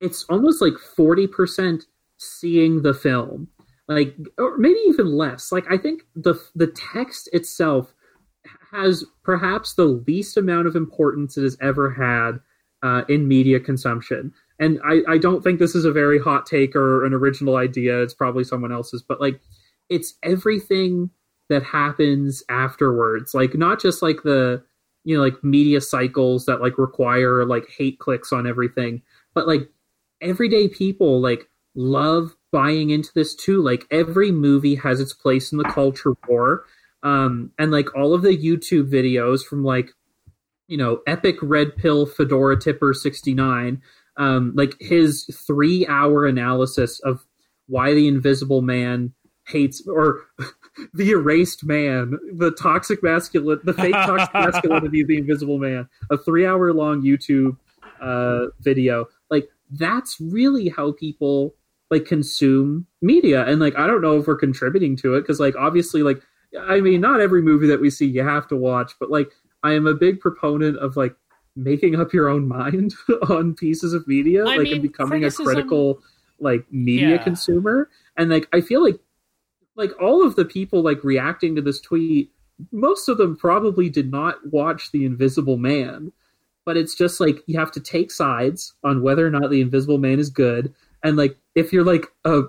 it's 0.00 0.24
almost 0.30 0.62
like 0.62 0.72
40% 0.72 1.82
seeing 2.16 2.80
the 2.82 2.94
film 2.94 3.48
like 3.88 4.14
or 4.38 4.56
maybe 4.58 4.78
even 4.86 5.06
less 5.06 5.52
like 5.52 5.64
i 5.70 5.76
think 5.76 6.02
the 6.14 6.34
the 6.54 6.68
text 6.68 7.28
itself 7.32 7.94
has 8.72 9.04
perhaps 9.22 9.74
the 9.74 9.84
least 10.06 10.36
amount 10.36 10.66
of 10.66 10.76
importance 10.76 11.36
it 11.36 11.42
has 11.42 11.56
ever 11.60 11.90
had 11.90 12.40
uh, 12.82 13.04
in 13.08 13.28
media 13.28 13.60
consumption 13.60 14.32
and 14.60 14.78
I, 14.84 15.00
I 15.08 15.18
don't 15.18 15.42
think 15.42 15.58
this 15.58 15.74
is 15.74 15.86
a 15.86 15.92
very 15.92 16.18
hot 16.18 16.44
take 16.44 16.76
or 16.76 17.06
an 17.06 17.14
original 17.14 17.56
idea. 17.56 18.02
It's 18.02 18.12
probably 18.12 18.44
someone 18.44 18.70
else's, 18.70 19.02
but 19.02 19.20
like 19.20 19.40
it's 19.88 20.14
everything 20.22 21.10
that 21.48 21.62
happens 21.62 22.44
afterwards. 22.50 23.32
Like 23.34 23.54
not 23.54 23.80
just 23.80 24.02
like 24.02 24.22
the 24.22 24.62
you 25.04 25.16
know 25.16 25.22
like 25.22 25.42
media 25.42 25.80
cycles 25.80 26.46
that 26.46 26.60
like 26.60 26.78
require 26.78 27.44
like 27.44 27.68
hate 27.76 27.98
clicks 27.98 28.32
on 28.32 28.46
everything, 28.46 29.02
but 29.34 29.46
like 29.46 29.68
everyday 30.20 30.68
people 30.68 31.20
like 31.20 31.48
love 31.74 32.36
buying 32.52 32.90
into 32.90 33.10
this 33.14 33.34
too. 33.34 33.62
Like 33.62 33.86
every 33.90 34.32
movie 34.32 34.74
has 34.76 35.00
its 35.00 35.12
place 35.12 35.52
in 35.52 35.58
the 35.58 35.64
culture 35.64 36.14
war. 36.28 36.64
Um, 37.02 37.52
and 37.58 37.70
like 37.70 37.94
all 37.96 38.12
of 38.12 38.22
the 38.22 38.36
YouTube 38.36 38.90
videos 38.90 39.42
from 39.44 39.64
like 39.64 39.92
you 40.68 40.76
know 40.76 41.00
epic 41.06 41.36
red 41.42 41.76
pill 41.76 42.06
fedora 42.06 42.58
tipper 42.58 42.94
69 42.94 43.82
um, 44.16 44.52
like 44.54 44.76
his 44.80 45.24
three 45.46 45.86
hour 45.86 46.26
analysis 46.26 47.00
of 47.00 47.26
why 47.66 47.94
the 47.94 48.06
invisible 48.06 48.62
man 48.62 49.12
hates 49.50 49.86
or 49.86 50.22
the 50.94 51.10
erased 51.10 51.64
man, 51.64 52.18
the 52.32 52.50
toxic 52.52 53.02
masculine, 53.02 53.60
the 53.64 53.74
fake 53.74 53.92
toxic 53.92 54.34
masculinity 54.34 55.04
the 55.04 55.18
invisible 55.18 55.58
man, 55.58 55.88
a 56.10 56.18
three 56.18 56.46
hour 56.46 56.72
long 56.72 57.02
YouTube 57.02 57.56
uh, 58.00 58.46
video. 58.60 59.06
Like 59.30 59.48
that's 59.70 60.20
really 60.20 60.68
how 60.68 60.92
people 60.92 61.54
like 61.90 62.04
consume 62.04 62.86
media, 63.02 63.44
and 63.46 63.60
like 63.60 63.76
I 63.76 63.86
don't 63.86 64.02
know 64.02 64.18
if 64.18 64.26
we're 64.26 64.36
contributing 64.36 64.96
to 64.98 65.14
it 65.14 65.22
because 65.22 65.40
like 65.40 65.56
obviously 65.56 66.02
like 66.02 66.22
I 66.58 66.80
mean 66.80 67.00
not 67.00 67.20
every 67.20 67.42
movie 67.42 67.66
that 67.68 67.80
we 67.80 67.90
see 67.90 68.06
you 68.06 68.22
have 68.22 68.48
to 68.48 68.56
watch, 68.56 68.92
but 68.98 69.10
like 69.10 69.32
I 69.62 69.72
am 69.72 69.86
a 69.86 69.94
big 69.94 70.20
proponent 70.20 70.78
of 70.78 70.96
like 70.96 71.14
making 71.56 71.98
up 72.00 72.12
your 72.12 72.28
own 72.28 72.48
mind 72.48 72.94
on 73.28 73.54
pieces 73.54 73.92
of 73.92 74.06
media, 74.06 74.42
I 74.42 74.56
like 74.56 74.60
mean, 74.60 74.72
and 74.74 74.82
becoming 74.82 75.20
criticism... 75.20 75.46
a 75.46 75.48
critical 75.48 76.02
like 76.38 76.64
media 76.70 77.10
yeah. 77.10 77.22
consumer. 77.22 77.90
And 78.16 78.30
like 78.30 78.48
I 78.52 78.60
feel 78.60 78.82
like 78.82 78.98
like 79.80 80.00
all 80.00 80.24
of 80.24 80.36
the 80.36 80.44
people 80.44 80.82
like 80.82 81.02
reacting 81.02 81.56
to 81.56 81.62
this 81.62 81.80
tweet, 81.80 82.30
most 82.70 83.08
of 83.08 83.18
them 83.18 83.36
probably 83.36 83.88
did 83.88 84.10
not 84.10 84.36
watch 84.46 84.92
The 84.92 85.04
Invisible 85.04 85.56
Man. 85.56 86.12
But 86.64 86.76
it's 86.76 86.94
just 86.94 87.20
like 87.20 87.42
you 87.46 87.58
have 87.58 87.72
to 87.72 87.80
take 87.80 88.10
sides 88.10 88.74
on 88.84 89.02
whether 89.02 89.26
or 89.26 89.30
not 89.30 89.50
The 89.50 89.60
Invisible 89.60 89.98
Man 89.98 90.18
is 90.18 90.30
good. 90.30 90.72
And 91.02 91.16
like 91.16 91.36
if 91.54 91.72
you're 91.72 91.84
like 91.84 92.06
a 92.24 92.42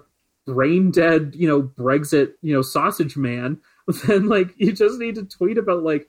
brain 0.46 0.92
dead, 0.92 1.34
you 1.36 1.48
know, 1.48 1.64
Brexit, 1.64 2.34
you 2.42 2.54
know, 2.54 2.62
sausage 2.62 3.18
man, 3.18 3.60
then 4.08 4.28
like 4.28 4.54
you 4.58 4.74
just 4.74 5.00
need 5.00 5.16
to 5.16 5.24
tweet 5.24 5.58
about 5.58 5.84
like 5.84 6.08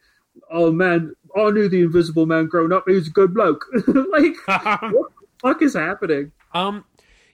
oh 0.51 0.73
man, 0.73 1.15
I 1.37 1.51
knew 1.51 1.69
the 1.69 1.83
Invisible 1.83 2.27
Man 2.27 2.47
growing 2.47 2.73
up. 2.73 2.85
He 2.87 2.95
was 2.95 3.09
a 3.09 3.11
good 3.11 3.35
bloke. 3.35 3.67
like, 3.87 4.35
what 4.47 4.91
the 4.91 5.05
fuck 5.41 5.63
is 5.63 5.75
happening? 5.75 6.33
Um, 6.55 6.85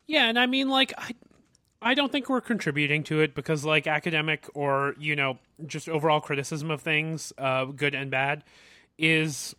yeah, 0.07 0.29
and 0.29 0.39
I 0.39 0.47
mean, 0.47 0.69
like, 0.69 0.93
I, 0.97 1.13
I 1.81 1.95
don't 1.95 2.11
think 2.11 2.29
we're 2.29 2.41
contributing 2.41 3.05
to 3.05 3.21
it 3.21 3.35
because, 3.35 3.65
like, 3.65 3.87
academic 3.87 4.47
or 4.55 4.95
you 4.99 5.15
know, 5.15 5.39
just 5.67 5.89
overall 5.89 6.21
criticism 6.21 6.71
of 6.71 6.81
things, 6.81 7.33
uh, 7.39 7.67
good 7.67 7.95
and 7.95 8.11
bad, 8.11 8.45
is 8.99 9.55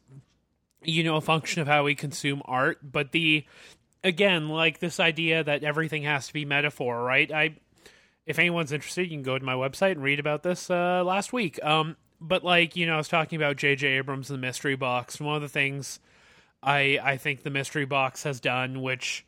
you 0.83 1.03
know 1.03 1.15
a 1.15 1.21
function 1.21 1.61
of 1.61 1.67
how 1.67 1.83
we 1.83 1.95
consume 1.95 2.41
art. 2.45 2.79
But 2.83 3.11
the 3.11 3.45
again, 4.03 4.49
like 4.49 4.79
this 4.79 4.99
idea 4.99 5.43
that 5.43 5.63
everything 5.63 6.03
has 6.03 6.27
to 6.27 6.33
be 6.33 6.45
metaphor, 6.45 7.01
right? 7.03 7.31
I 7.31 7.55
if 8.25 8.37
anyone's 8.37 8.71
interested, 8.71 9.03
you 9.03 9.09
can 9.09 9.23
go 9.23 9.39
to 9.39 9.45
my 9.45 9.55
website 9.55 9.93
and 9.93 10.03
read 10.03 10.19
about 10.19 10.43
this 10.43 10.69
uh, 10.69 11.03
last 11.03 11.33
week. 11.33 11.63
Um, 11.63 11.95
but 12.21 12.43
like 12.43 12.75
you 12.75 12.85
know, 12.85 12.95
I 12.95 12.97
was 12.97 13.07
talking 13.07 13.37
about 13.37 13.57
J.J. 13.57 13.87
Abrams 13.87 14.29
and 14.29 14.37
the 14.37 14.45
Mystery 14.45 14.75
Box. 14.75 15.19
One 15.19 15.35
of 15.35 15.41
the 15.41 15.49
things 15.49 15.99
I 16.61 16.99
I 17.01 17.17
think 17.17 17.43
the 17.43 17.49
Mystery 17.49 17.85
Box 17.85 18.23
has 18.23 18.39
done, 18.39 18.81
which 18.81 19.25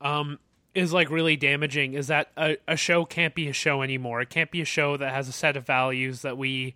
um, 0.00 0.38
is 0.74 0.92
like 0.92 1.10
really 1.10 1.36
damaging, 1.36 1.94
is 1.94 2.08
that 2.08 2.30
a, 2.36 2.56
a 2.66 2.76
show 2.76 3.04
can't 3.04 3.34
be 3.34 3.48
a 3.48 3.52
show 3.52 3.82
anymore. 3.82 4.20
It 4.20 4.30
can't 4.30 4.50
be 4.50 4.60
a 4.60 4.66
show 4.66 4.96
that 4.96 5.12
has 5.12 5.28
a 5.28 5.32
set 5.32 5.56
of 5.56 5.66
values 5.66 6.22
that 6.22 6.36
we 6.36 6.74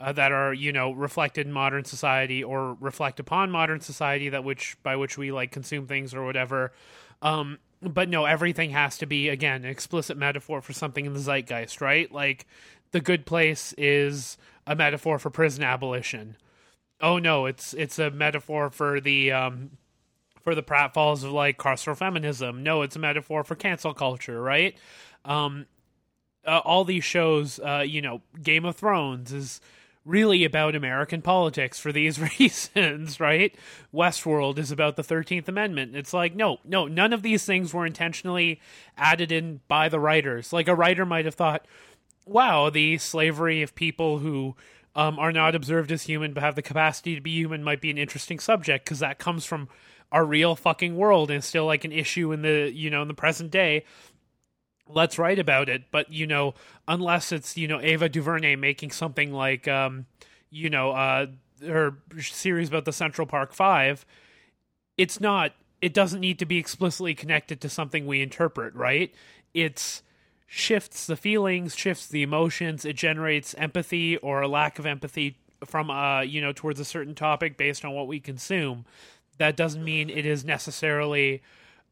uh, 0.00 0.12
that 0.12 0.32
are 0.32 0.52
you 0.52 0.72
know 0.72 0.92
reflected 0.92 1.46
in 1.46 1.52
modern 1.52 1.84
society 1.84 2.42
or 2.42 2.76
reflect 2.80 3.20
upon 3.20 3.50
modern 3.50 3.80
society 3.80 4.28
that 4.28 4.44
which 4.44 4.76
by 4.82 4.96
which 4.96 5.16
we 5.16 5.32
like 5.32 5.50
consume 5.50 5.86
things 5.86 6.14
or 6.14 6.24
whatever. 6.24 6.72
Um, 7.20 7.58
but 7.80 8.08
no, 8.08 8.24
everything 8.24 8.70
has 8.70 8.98
to 8.98 9.06
be 9.06 9.28
again 9.28 9.64
an 9.64 9.70
explicit 9.70 10.16
metaphor 10.16 10.60
for 10.60 10.72
something 10.72 11.06
in 11.06 11.12
the 11.12 11.20
zeitgeist, 11.20 11.80
right? 11.80 12.10
Like 12.10 12.46
the 12.92 13.00
good 13.00 13.26
place 13.26 13.74
is 13.76 14.36
a 14.66 14.76
metaphor 14.76 15.18
for 15.18 15.30
prison 15.30 15.64
abolition. 15.64 16.36
Oh 17.00 17.18
no, 17.18 17.46
it's 17.46 17.74
it's 17.74 17.98
a 17.98 18.10
metaphor 18.10 18.70
for 18.70 19.00
the 19.00 19.32
um, 19.32 19.70
for 20.42 20.54
the 20.54 20.62
pratfalls 20.62 21.24
of 21.24 21.32
like 21.32 21.58
carceral 21.58 21.96
feminism. 21.96 22.62
No, 22.62 22.82
it's 22.82 22.96
a 22.96 22.98
metaphor 22.98 23.44
for 23.44 23.54
cancel 23.54 23.94
culture, 23.94 24.40
right? 24.40 24.76
Um, 25.24 25.66
uh, 26.46 26.58
all 26.64 26.84
these 26.84 27.04
shows, 27.04 27.60
uh, 27.60 27.84
you 27.86 28.02
know, 28.02 28.22
Game 28.42 28.64
of 28.64 28.76
Thrones 28.76 29.32
is 29.32 29.60
really 30.04 30.44
about 30.44 30.74
American 30.74 31.22
politics 31.22 31.78
for 31.78 31.92
these 31.92 32.18
reasons, 32.38 33.20
right? 33.20 33.54
Westworld 33.94 34.58
is 34.58 34.70
about 34.70 34.96
the 34.96 35.02
13th 35.02 35.48
Amendment. 35.48 35.94
It's 35.94 36.12
like, 36.12 36.34
no, 36.34 36.58
no, 36.64 36.86
none 36.86 37.12
of 37.12 37.22
these 37.22 37.44
things 37.44 37.72
were 37.72 37.86
intentionally 37.86 38.60
added 38.96 39.30
in 39.30 39.60
by 39.68 39.88
the 39.88 40.00
writers. 40.00 40.52
Like 40.52 40.68
a 40.68 40.74
writer 40.74 41.06
might 41.06 41.24
have 41.24 41.34
thought, 41.34 41.66
wow, 42.26 42.70
the 42.70 42.98
slavery 42.98 43.62
of 43.62 43.74
people 43.74 44.18
who 44.18 44.56
um, 44.94 45.18
are 45.18 45.32
not 45.32 45.54
observed 45.54 45.92
as 45.92 46.02
human 46.02 46.32
but 46.32 46.42
have 46.42 46.54
the 46.54 46.62
capacity 46.62 47.14
to 47.14 47.20
be 47.20 47.30
human 47.30 47.64
might 47.64 47.80
be 47.80 47.90
an 47.90 47.98
interesting 47.98 48.38
subject 48.38 48.84
because 48.84 48.98
that 48.98 49.18
comes 49.18 49.44
from 49.44 49.68
our 50.12 50.24
real 50.24 50.54
fucking 50.54 50.96
world 50.96 51.30
and 51.30 51.42
still 51.42 51.66
like 51.66 51.84
an 51.84 51.90
issue 51.92 52.30
in 52.30 52.42
the 52.42 52.70
you 52.72 52.90
know 52.90 53.02
in 53.02 53.08
the 53.08 53.14
present 53.14 53.50
day 53.50 53.84
let's 54.88 55.18
write 55.18 55.38
about 55.38 55.68
it. 55.68 55.84
But 55.90 56.12
you 56.12 56.26
know 56.26 56.54
unless 56.86 57.32
it's 57.32 57.56
you 57.56 57.66
know 57.66 57.80
ava 57.80 58.08
duvernay 58.08 58.56
making 58.56 58.90
something 58.90 59.32
like 59.32 59.66
um 59.66 60.06
you 60.50 60.70
know 60.70 60.90
uh 60.92 61.26
her 61.64 61.96
series 62.20 62.68
about 62.68 62.84
the 62.84 62.92
central 62.92 63.26
park 63.26 63.52
five 63.52 64.04
it's 64.98 65.20
not 65.20 65.52
it 65.80 65.94
doesn't 65.94 66.20
need 66.20 66.38
to 66.40 66.44
be 66.44 66.58
explicitly 66.58 67.14
connected 67.14 67.60
to 67.60 67.68
something 67.68 68.06
we 68.06 68.20
interpret 68.20 68.74
right? 68.74 69.12
It's 69.54 70.02
shifts 70.46 71.06
the 71.06 71.16
feelings 71.16 71.74
shifts 71.74 72.06
the 72.06 72.22
emotions 72.22 72.84
it 72.84 72.94
generates 72.94 73.54
empathy 73.54 74.18
or 74.18 74.42
a 74.42 74.48
lack 74.48 74.78
of 74.78 74.84
empathy 74.84 75.36
from 75.64 75.90
uh 75.90 76.20
you 76.20 76.42
know 76.42 76.52
towards 76.52 76.78
a 76.78 76.84
certain 76.84 77.14
topic 77.14 77.56
based 77.56 77.86
on 77.86 77.92
what 77.94 78.06
we 78.06 78.20
consume 78.20 78.84
that 79.38 79.56
doesn't 79.56 79.84
mean 79.84 80.10
it 80.10 80.26
is 80.26 80.44
necessarily 80.44 81.42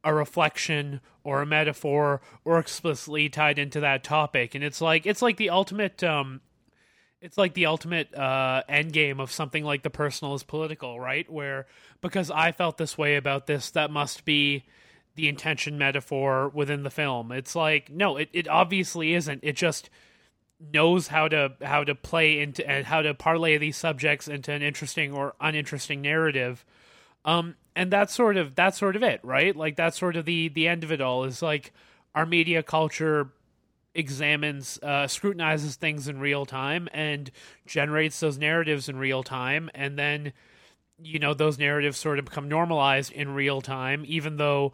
a 0.03 0.15
reflection 0.15 1.01
or 1.25 1.43
a 1.43 1.47
metaphor 1.47 2.21
or 2.45 2.59
explicitly 2.59 3.29
tied 3.29 3.59
into 3.59 3.81
that 3.81 4.03
topic. 4.03 4.55
And 4.55 4.65
it's 4.65 4.81
like 4.81 5.07
it's 5.07 5.23
like 5.23 5.37
the 5.37 5.51
ultimate 5.51 6.03
um 6.03 6.41
it's 7.21 7.37
like 7.37 7.55
the 7.55 7.67
ultimate 7.67 8.15
uh 8.15 8.63
end 8.69 8.93
game 8.93 9.21
of 9.21 9.31
something 9.31 9.65
like 9.65 9.83
the 9.83 9.91
personal 9.91 10.35
is 10.35 10.43
political 10.43 10.99
right? 10.99 11.31
Where 11.31 11.67
because 12.01 12.31
i 12.31 12.53
felt 12.53 12.79
this 12.79 12.97
way 12.97 13.17
about 13.17 13.47
this 13.47 13.71
that 13.71 13.91
must 13.91 14.25
be 14.25 14.65
the 15.17 15.29
intention 15.29 15.77
metaphor 15.77 16.49
within 16.49 16.83
the 16.83 16.91
film. 16.91 17.33
It's 17.33 17.55
like 17.55 17.91
no 17.91 18.17
it, 18.17 18.31
it 18.33 18.49
obviously 18.49 19.15
isn't. 19.15 19.41
It 19.43 19.57
just 19.57 19.91
knows 20.73 21.09
how 21.09 21.29
to 21.29 21.53
how 21.63 21.85
to 21.85 21.95
play 21.95 22.41
into 22.41 22.67
and 22.69 22.87
how 22.87 23.03
to 23.03 23.15
parlay 23.15 23.59
these 23.59 23.77
subjects 23.77 24.29
into 24.29 24.53
an 24.53 24.63
interesting 24.63 25.13
or 25.13 25.35
uninteresting 25.41 26.01
narrative 26.01 26.65
um, 27.25 27.57
and 27.77 27.91
that's 27.91 28.15
sort 28.15 28.37
of 28.37 28.55
that's 28.55 28.79
sort 28.79 28.97
of 28.97 29.03
it, 29.03 29.21
right? 29.23 29.55
Like 29.55 29.77
that's 29.77 29.99
sort 29.99 30.17
of 30.17 30.25
the 30.25 30.49
the 30.49 30.69
end 30.69 30.85
of 30.85 30.93
it 30.93 31.01
all 31.01 31.25
is 31.25 31.43
like 31.43 31.73
our 32.15 32.27
media 32.27 32.63
culture 32.63 33.31
examines 33.95 34.79
uh, 34.83 35.07
scrutinizes 35.07 35.77
things 35.77 36.09
in 36.09 36.21
real 36.21 36.47
time 36.47 36.89
and 36.93 37.31
generates 37.67 38.21
those 38.21 38.39
narratives 38.39 38.89
in 38.89 38.97
real 38.97 39.23
time. 39.23 39.71
And 39.75 39.99
then 39.99 40.33
you 41.03 41.19
know 41.19 41.35
those 41.35 41.59
narratives 41.59 41.99
sort 41.99 42.19
of 42.19 42.27
become 42.27 42.49
normalized 42.49 43.11
in 43.13 43.31
real 43.33 43.63
time 43.63 44.05
even 44.07 44.37
though 44.37 44.73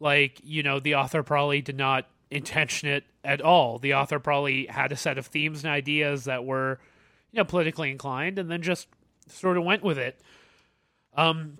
like 0.00 0.40
you 0.42 0.62
know 0.62 0.80
the 0.80 0.94
author 0.96 1.22
probably 1.22 1.60
did 1.60 1.76
not 1.76 2.06
intention 2.30 2.88
it 2.88 3.04
at 3.24 3.40
all. 3.40 3.78
The 3.78 3.94
author 3.94 4.18
probably 4.18 4.66
had 4.66 4.92
a 4.92 4.96
set 4.96 5.18
of 5.18 5.26
themes 5.26 5.64
and 5.64 5.72
ideas 5.72 6.24
that 6.24 6.44
were 6.44 6.78
you 7.30 7.38
know 7.38 7.44
politically 7.44 7.90
inclined 7.90 8.38
and 8.38 8.50
then 8.50 8.62
just 8.62 8.88
sort 9.28 9.56
of 9.56 9.64
went 9.64 9.82
with 9.82 9.98
it. 9.98 10.20
Um 11.16 11.58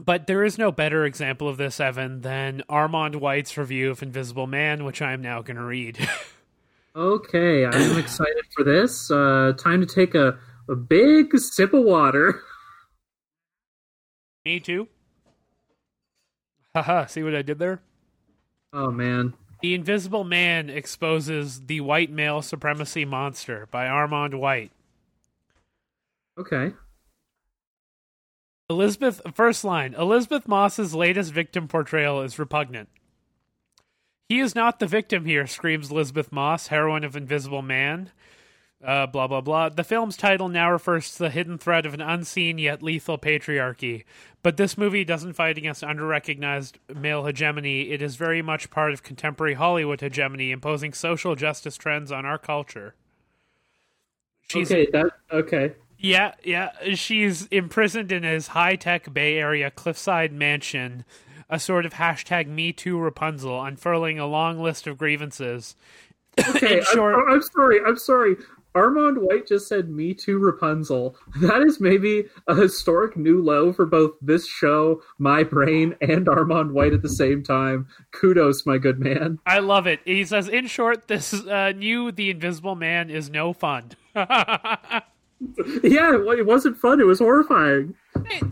but 0.00 0.26
there 0.26 0.44
is 0.44 0.58
no 0.58 0.72
better 0.72 1.04
example 1.04 1.48
of 1.48 1.56
this, 1.56 1.78
Evan, 1.78 2.22
than 2.22 2.62
Armond 2.68 3.16
White's 3.16 3.56
review 3.56 3.90
of 3.90 4.02
Invisible 4.02 4.46
Man, 4.46 4.84
which 4.84 5.00
I 5.00 5.12
am 5.12 5.22
now 5.22 5.42
going 5.42 5.56
to 5.56 5.62
read. 5.62 6.08
okay, 6.96 7.64
I'm 7.64 7.98
excited 7.98 8.44
for 8.54 8.64
this. 8.64 9.10
Uh, 9.10 9.52
time 9.58 9.80
to 9.80 9.86
take 9.86 10.14
a, 10.14 10.38
a 10.68 10.74
big 10.74 11.38
sip 11.38 11.72
of 11.72 11.84
water. 11.84 12.42
Me 14.44 14.60
too. 14.60 14.88
Haha, 16.74 17.06
see 17.06 17.22
what 17.22 17.36
I 17.36 17.42
did 17.42 17.58
there? 17.60 17.80
Oh, 18.72 18.90
man. 18.90 19.34
The 19.62 19.74
Invisible 19.74 20.24
Man 20.24 20.68
exposes 20.68 21.66
the 21.66 21.80
white 21.80 22.10
male 22.10 22.42
supremacy 22.42 23.04
monster 23.04 23.68
by 23.70 23.86
Armond 23.86 24.34
White. 24.34 24.72
Okay. 26.36 26.72
Elisabeth, 28.70 29.20
first 29.34 29.64
line 29.64 29.94
Elisabeth 29.94 30.48
Moss's 30.48 30.94
latest 30.94 31.32
victim 31.32 31.68
portrayal 31.68 32.22
is 32.22 32.38
repugnant. 32.38 32.88
He 34.28 34.40
is 34.40 34.54
not 34.54 34.78
the 34.78 34.86
victim 34.86 35.26
here, 35.26 35.46
screams 35.46 35.90
Elisabeth 35.90 36.32
Moss, 36.32 36.68
heroine 36.68 37.04
of 37.04 37.14
Invisible 37.14 37.62
Man. 37.62 38.10
Uh, 38.82 39.06
blah, 39.06 39.26
blah, 39.26 39.40
blah. 39.40 39.70
The 39.70 39.84
film's 39.84 40.16
title 40.16 40.48
now 40.48 40.70
refers 40.70 41.12
to 41.12 41.18
the 41.20 41.30
hidden 41.30 41.56
threat 41.56 41.86
of 41.86 41.94
an 41.94 42.02
unseen 42.02 42.58
yet 42.58 42.82
lethal 42.82 43.16
patriarchy. 43.16 44.04
But 44.42 44.58
this 44.58 44.76
movie 44.76 45.04
doesn't 45.04 45.32
fight 45.34 45.56
against 45.56 45.82
underrecognized 45.82 46.74
male 46.94 47.24
hegemony. 47.24 47.92
It 47.92 48.02
is 48.02 48.16
very 48.16 48.42
much 48.42 48.70
part 48.70 48.92
of 48.92 49.02
contemporary 49.02 49.54
Hollywood 49.54 50.00
hegemony, 50.00 50.50
imposing 50.50 50.92
social 50.92 51.34
justice 51.34 51.78
trends 51.78 52.12
on 52.12 52.26
our 52.26 52.36
culture. 52.36 52.94
She's, 54.48 54.70
okay, 54.70 54.86
that 54.92 55.12
okay. 55.32 55.72
Yeah, 56.04 56.32
yeah. 56.44 56.70
She's 56.96 57.46
imprisoned 57.46 58.12
in 58.12 58.24
his 58.24 58.48
high 58.48 58.76
tech 58.76 59.14
Bay 59.14 59.38
Area 59.38 59.70
cliffside 59.70 60.34
mansion, 60.34 61.06
a 61.48 61.58
sort 61.58 61.86
of 61.86 61.94
hashtag 61.94 62.46
Me 62.46 62.74
Too 62.74 62.98
Rapunzel, 62.98 63.64
unfurling 63.64 64.18
a 64.18 64.26
long 64.26 64.60
list 64.60 64.86
of 64.86 64.98
grievances. 64.98 65.76
Okay, 66.38 66.82
short... 66.92 67.14
I'm, 67.14 67.36
I'm, 67.36 67.42
sorry. 67.42 67.80
I'm 67.86 67.96
sorry. 67.96 68.36
Armond 68.74 69.18
White 69.18 69.46
just 69.46 69.66
said 69.66 69.88
Me 69.88 70.12
Too 70.12 70.36
Rapunzel. 70.38 71.16
That 71.40 71.62
is 71.62 71.80
maybe 71.80 72.24
a 72.48 72.54
historic 72.54 73.16
new 73.16 73.42
low 73.42 73.72
for 73.72 73.86
both 73.86 74.12
this 74.20 74.46
show, 74.46 75.00
my 75.16 75.42
brain, 75.42 75.96
and 76.02 76.26
Armond 76.26 76.72
White 76.72 76.92
at 76.92 77.00
the 77.00 77.08
same 77.08 77.42
time. 77.42 77.86
Kudos, 78.10 78.66
my 78.66 78.76
good 78.76 78.98
man. 78.98 79.38
I 79.46 79.60
love 79.60 79.86
it. 79.86 80.00
He 80.04 80.26
says, 80.26 80.48
in 80.48 80.66
short, 80.66 81.08
this 81.08 81.32
uh, 81.32 81.72
new 81.74 82.12
The 82.12 82.28
Invisible 82.28 82.74
Man 82.74 83.08
is 83.08 83.30
no 83.30 83.54
fun. 83.54 83.92
yeah, 85.82 86.14
it 86.14 86.46
wasn't 86.46 86.78
fun. 86.78 87.00
It 87.00 87.06
was 87.06 87.18
horrifying. 87.18 87.94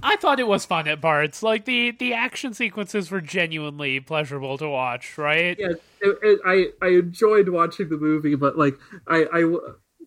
I 0.02 0.16
thought 0.16 0.40
it 0.40 0.46
was 0.46 0.66
fun 0.66 0.88
at 0.88 1.00
parts. 1.00 1.42
Like 1.42 1.64
the 1.64 1.92
the 1.92 2.12
action 2.12 2.52
sequences 2.54 3.10
were 3.10 3.20
genuinely 3.20 4.00
pleasurable 4.00 4.58
to 4.58 4.68
watch. 4.68 5.16
Right? 5.16 5.56
Yeah, 5.58 5.72
it, 6.00 6.18
it, 6.22 6.40
I 6.44 6.66
I 6.84 6.90
enjoyed 6.90 7.48
watching 7.48 7.88
the 7.88 7.96
movie, 7.96 8.34
but 8.34 8.58
like 8.58 8.74
I 9.06 9.26
I 9.32 9.56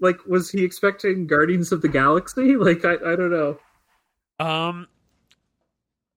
like 0.02 0.26
was 0.26 0.52
he 0.52 0.64
expecting 0.64 1.28
Guardians 1.28 1.72
of 1.72 1.82
the 1.82 1.88
Galaxy? 1.88 2.56
Like 2.66 2.86
I 2.86 2.94
I 2.94 3.16
don't 3.16 3.32
know. 3.32 3.60
Um, 4.40 4.88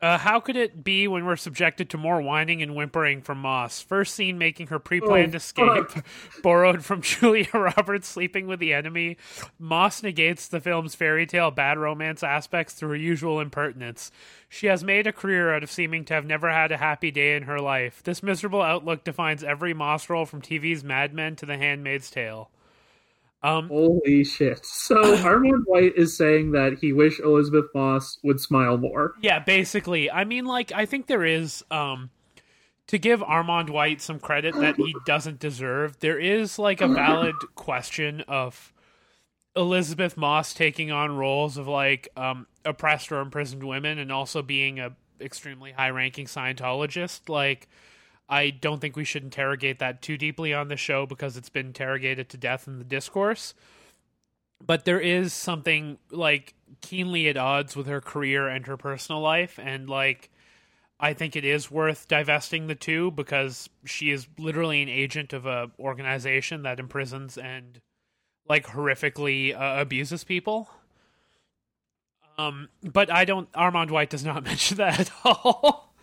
uh, 0.01 0.17
how 0.17 0.39
could 0.39 0.55
it 0.55 0.85
be 0.85 1.09
when 1.09 1.25
we're 1.25 1.35
subjected 1.35 1.91
to 1.91 1.99
more 1.99 2.23
whining 2.23 2.63
and 2.63 2.77
whimpering 2.77 3.21
from 3.21 3.39
Moss? 3.39 3.83
First 3.83 4.15
scene 4.15 4.39
making 4.39 4.69
her 4.69 4.79
pre-planned 4.79 5.35
oh, 5.35 5.37
escape, 5.37 5.91
borrowed 6.43 6.85
from 6.85 7.03
Julia 7.03 7.49
Roberts 7.53 8.07
sleeping 8.07 8.47
with 8.47 8.61
the 8.61 8.73
enemy. 8.73 9.17
Moss 9.59 10.03
negates 10.03 10.47
the 10.47 10.61
film's 10.61 10.95
fairy 10.95 11.27
tale 11.27 11.51
bad 11.51 11.79
romance 11.79 12.23
aspects 12.23 12.75
through 12.75 12.91
her 12.91 12.97
usual 12.97 13.41
impertinence. 13.41 14.13
She 14.49 14.69
has 14.69 14.85
made 14.85 15.09
a 15.09 15.13
career 15.13 15.53
out 15.53 15.65
of 15.65 15.71
seeming 15.71 16.05
to 16.07 16.15
have 16.15 16.25
never 16.25 16.51
had 16.51 16.71
a 16.71 16.77
happy 16.77 17.11
day 17.11 17.35
in 17.35 17.43
her 17.43 17.61
life. 17.61 18.01
This 18.05 18.23
miserable 18.23 18.63
outlook 18.63 19.03
defines 19.03 19.43
every 19.43 19.75
Moss 19.75 20.09
role 20.09 20.27
from 20.27 20.43
TV's 20.43 20.85
Mad 20.85 21.13
Men 21.13 21.35
to 21.37 21.47
The 21.47 21.59
Handmaid's 21.59 22.11
Tale. 22.11 22.51
Um, 23.43 23.69
Holy 23.69 24.25
shit! 24.25 24.67
So 24.67 24.97
Armond 25.19 25.63
White 25.67 25.93
is 25.97 26.17
saying 26.17 26.53
that 26.53 26.79
he 26.81 26.93
wish 26.93 27.21
Elisabeth 27.21 27.67
Moss 27.73 28.19
would 28.25 28.41
smile 28.41 28.79
more. 28.79 29.15
Yeah, 29.21 29.39
basically. 29.39 30.11
I 30.11 30.25
mean, 30.25 30.45
like, 30.45 30.73
I 30.73 30.87
think 30.87 31.07
there 31.07 31.25
is 31.25 31.65
um, 31.71 32.11
to 32.89 32.99
give 32.99 33.21
Armond 33.21 33.71
White 33.71 34.01
some 34.01 34.19
credit 34.19 34.57
that 34.57 34.75
he 34.77 34.95
doesn't 35.07 35.39
deserve. 35.39 36.01
There 36.01 36.19
is 36.19 36.59
like 36.59 36.81
a 36.81 36.89
valid 36.89 37.37
question 37.55 38.23
of 38.27 38.73
Elisabeth 39.55 40.17
Moss 40.17 40.53
taking 40.53 40.91
on 40.91 41.17
roles 41.17 41.59
of 41.59 41.69
like 41.69 42.09
um, 42.17 42.49
oppressed 42.65 43.13
or 43.13 43.21
imprisoned 43.21 43.63
women, 43.63 43.99
and 43.99 44.11
also 44.11 44.43
being 44.43 44.81
a 44.81 44.97
extremely 45.21 45.73
high-ranking 45.73 46.27
Scientologist. 46.27 47.29
Like 47.29 47.69
I 48.29 48.51
don't 48.51 48.81
think 48.81 48.97
we 48.97 49.05
should 49.05 49.23
interrogate 49.23 49.79
that 49.79 50.03
too 50.03 50.19
deeply 50.19 50.53
on 50.53 50.69
the 50.69 50.77
show 50.77 51.07
because 51.07 51.37
it's 51.37 51.49
been 51.49 51.67
interrogated 51.67 52.29
to 52.31 52.37
death 52.37 52.67
in 52.67 52.79
the 52.79 52.85
discourse. 52.85 53.55
But 54.65 54.85
there 54.85 55.01
is 55.01 55.33
something 55.33 55.99
like 56.11 56.55
keenly 56.81 57.29
at 57.29 57.37
odds 57.37 57.77
with 57.77 57.87
her 57.87 58.01
career 58.01 58.49
and 58.49 58.67
her 58.67 58.77
personal 58.77 59.21
life, 59.21 59.59
and 59.63 59.89
like 59.89 60.31
I 61.01 61.15
think 61.15 61.37
it 61.37 61.45
is 61.45 61.71
worth 61.71 62.09
divesting 62.09 62.67
the 62.67 62.75
two 62.75 63.13
because 63.13 63.71
she 63.85 64.11
is 64.11 64.27
literally 64.37 64.83
an 64.83 64.89
agent 64.89 65.33
of 65.33 65.47
a 65.47 65.71
organization 65.79 66.63
that 66.63 66.81
imprisons 66.81 67.39
and 67.39 67.81
like 68.49 68.67
horrifically 68.67 69.55
uh, 69.55 69.81
abuses 69.81 70.25
people. 70.25 70.69
Um, 72.37 72.69
but 72.83 73.11
I 73.13 73.25
don't. 73.25 73.51
Armond 73.53 73.91
White 73.91 74.11
does 74.11 74.25
not 74.25 74.45
mention 74.45 74.79
that 74.79 75.01
at 75.01 75.11
all. 75.25 75.95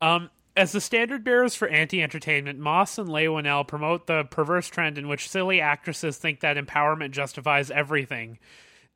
Um, 0.00 0.30
as 0.60 0.72
the 0.72 0.80
standard 0.80 1.24
bearers 1.24 1.54
for 1.54 1.68
anti 1.68 2.02
entertainment, 2.02 2.58
Moss 2.58 2.98
and 2.98 3.08
Leigh 3.08 3.28
Whannell 3.28 3.66
promote 3.66 4.06
the 4.06 4.24
perverse 4.24 4.68
trend 4.68 4.98
in 4.98 5.08
which 5.08 5.26
silly 5.26 5.58
actresses 5.58 6.18
think 6.18 6.40
that 6.40 6.58
empowerment 6.58 7.12
justifies 7.12 7.70
everything. 7.70 8.38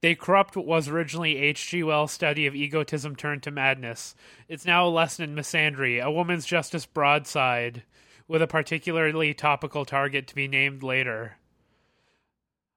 They 0.02 0.14
corrupt 0.14 0.56
what 0.56 0.66
was 0.66 0.88
originally 0.88 1.38
H.G. 1.38 1.82
Wells' 1.82 2.12
study 2.12 2.46
of 2.46 2.54
egotism 2.54 3.16
turned 3.16 3.44
to 3.44 3.50
madness. 3.50 4.14
It's 4.46 4.66
now 4.66 4.86
a 4.86 4.90
lesson 4.90 5.24
in 5.24 5.34
misandry, 5.34 6.04
a 6.04 6.10
woman's 6.10 6.44
justice 6.44 6.84
broadside, 6.84 7.82
with 8.28 8.42
a 8.42 8.46
particularly 8.46 9.32
topical 9.32 9.86
target 9.86 10.26
to 10.26 10.34
be 10.34 10.46
named 10.46 10.82
later. 10.82 11.38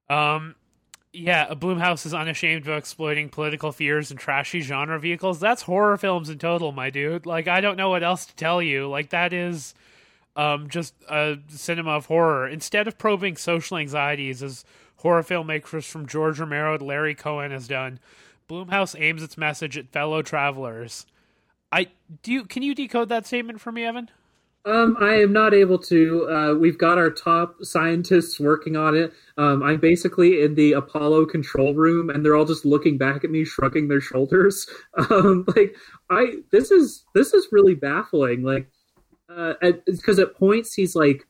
Um, 0.10 0.56
yeah, 1.18 1.47
Blumhouse 1.53 2.05
is 2.05 2.13
unashamed 2.13 2.68
of 2.68 2.78
exploiting 2.78 3.30
political 3.30 3.72
fears 3.72 4.11
and 4.11 4.20
trashy 4.20 4.61
genre 4.61 4.99
vehicles. 4.99 5.39
That's 5.39 5.63
horror 5.63 5.97
films 5.97 6.30
in 6.30 6.38
total, 6.38 6.72
my 6.72 6.89
dude. 6.89 7.26
Like, 7.26 7.47
I 7.47 7.59
don't 7.59 7.78
know 7.78 7.89
what 7.89 8.03
else 8.03 8.26
to 8.28 8.36
tell 8.36 8.61
you. 8.61 8.88
Like, 8.88 9.09
that 9.09 9.34
is 9.34 9.74
um, 10.36 10.70
just 10.70 10.93
a 11.09 11.38
cinema 11.47 11.91
of 11.91 12.05
horror. 12.05 12.47
Instead 12.47 12.88
of 12.88 12.97
probing 12.97 13.36
social 13.36 13.78
anxieties, 13.78 14.43
as 14.43 14.63
horror 14.97 15.24
filmmakers 15.24 15.89
from 15.89 16.07
George 16.07 16.39
Romero 16.39 16.78
to 16.78 16.86
Larry 16.86 17.15
Cohen 17.15 17.51
has 17.51 17.68
done, 17.68 17.99
Blumhouse 18.47 18.99
aims 18.99 19.24
its 19.24 19.38
message 19.38 19.78
at 19.78 19.89
fellow 19.89 20.22
travelers. 20.22 21.05
I 21.72 21.88
do. 22.22 22.32
You, 22.32 22.45
can 22.45 22.63
you 22.63 22.76
decode 22.76 23.09
that 23.09 23.26
statement 23.26 23.59
for 23.59 23.72
me, 23.72 23.84
Evan? 23.84 24.09
Um, 24.68 24.97
I 24.99 25.13
am 25.22 25.32
not 25.32 25.53
able 25.53 25.80
to. 25.80 26.30
Uh, 26.30 26.53
we've 26.55 26.78
got 26.78 26.97
our 26.97 27.09
top 27.09 27.55
scientists 27.63 28.38
working 28.38 28.76
on 28.76 28.97
it. 28.97 29.13
Um, 29.38 29.63
I'm 29.63 29.80
basically 29.80 30.41
in 30.43 30.55
the 30.55 30.74
Apollo 30.74 31.28
control 31.28 31.74
room, 31.74 32.09
and 32.09 32.24
they're 32.24 32.36
all 32.36 32.43
just 32.43 32.65
looking 32.65 32.97
back 32.97 33.24
at 33.24 33.30
me, 33.30 33.45
shrugging 33.45 33.88
their 33.88 34.01
shoulders. 34.01 34.68
Um, 35.09 35.45
like 35.55 35.76
I, 36.09 36.39
this 36.51 36.70
is 36.72 37.05
this 37.13 37.34
is 37.34 37.47
really 37.51 37.76
baffling. 37.76 38.43
Like, 38.43 38.70
because 39.28 40.20
uh, 40.20 40.24
at, 40.24 40.30
at 40.30 40.36
points 40.36 40.74
he's 40.74 40.95
like, 40.95 41.26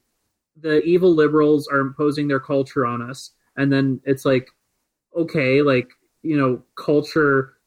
the 0.60 0.82
evil 0.82 1.14
liberals 1.14 1.68
are 1.68 1.80
imposing 1.80 2.28
their 2.28 2.40
culture 2.40 2.88
on 2.88 3.04
us, 3.04 3.32
and 3.56 3.72
then 3.72 4.02
it's 4.06 4.26
like, 4.26 4.50
okay, 5.16 5.62
like 5.62 5.90
you 6.24 6.38
know, 6.38 6.64
culture 6.76 7.58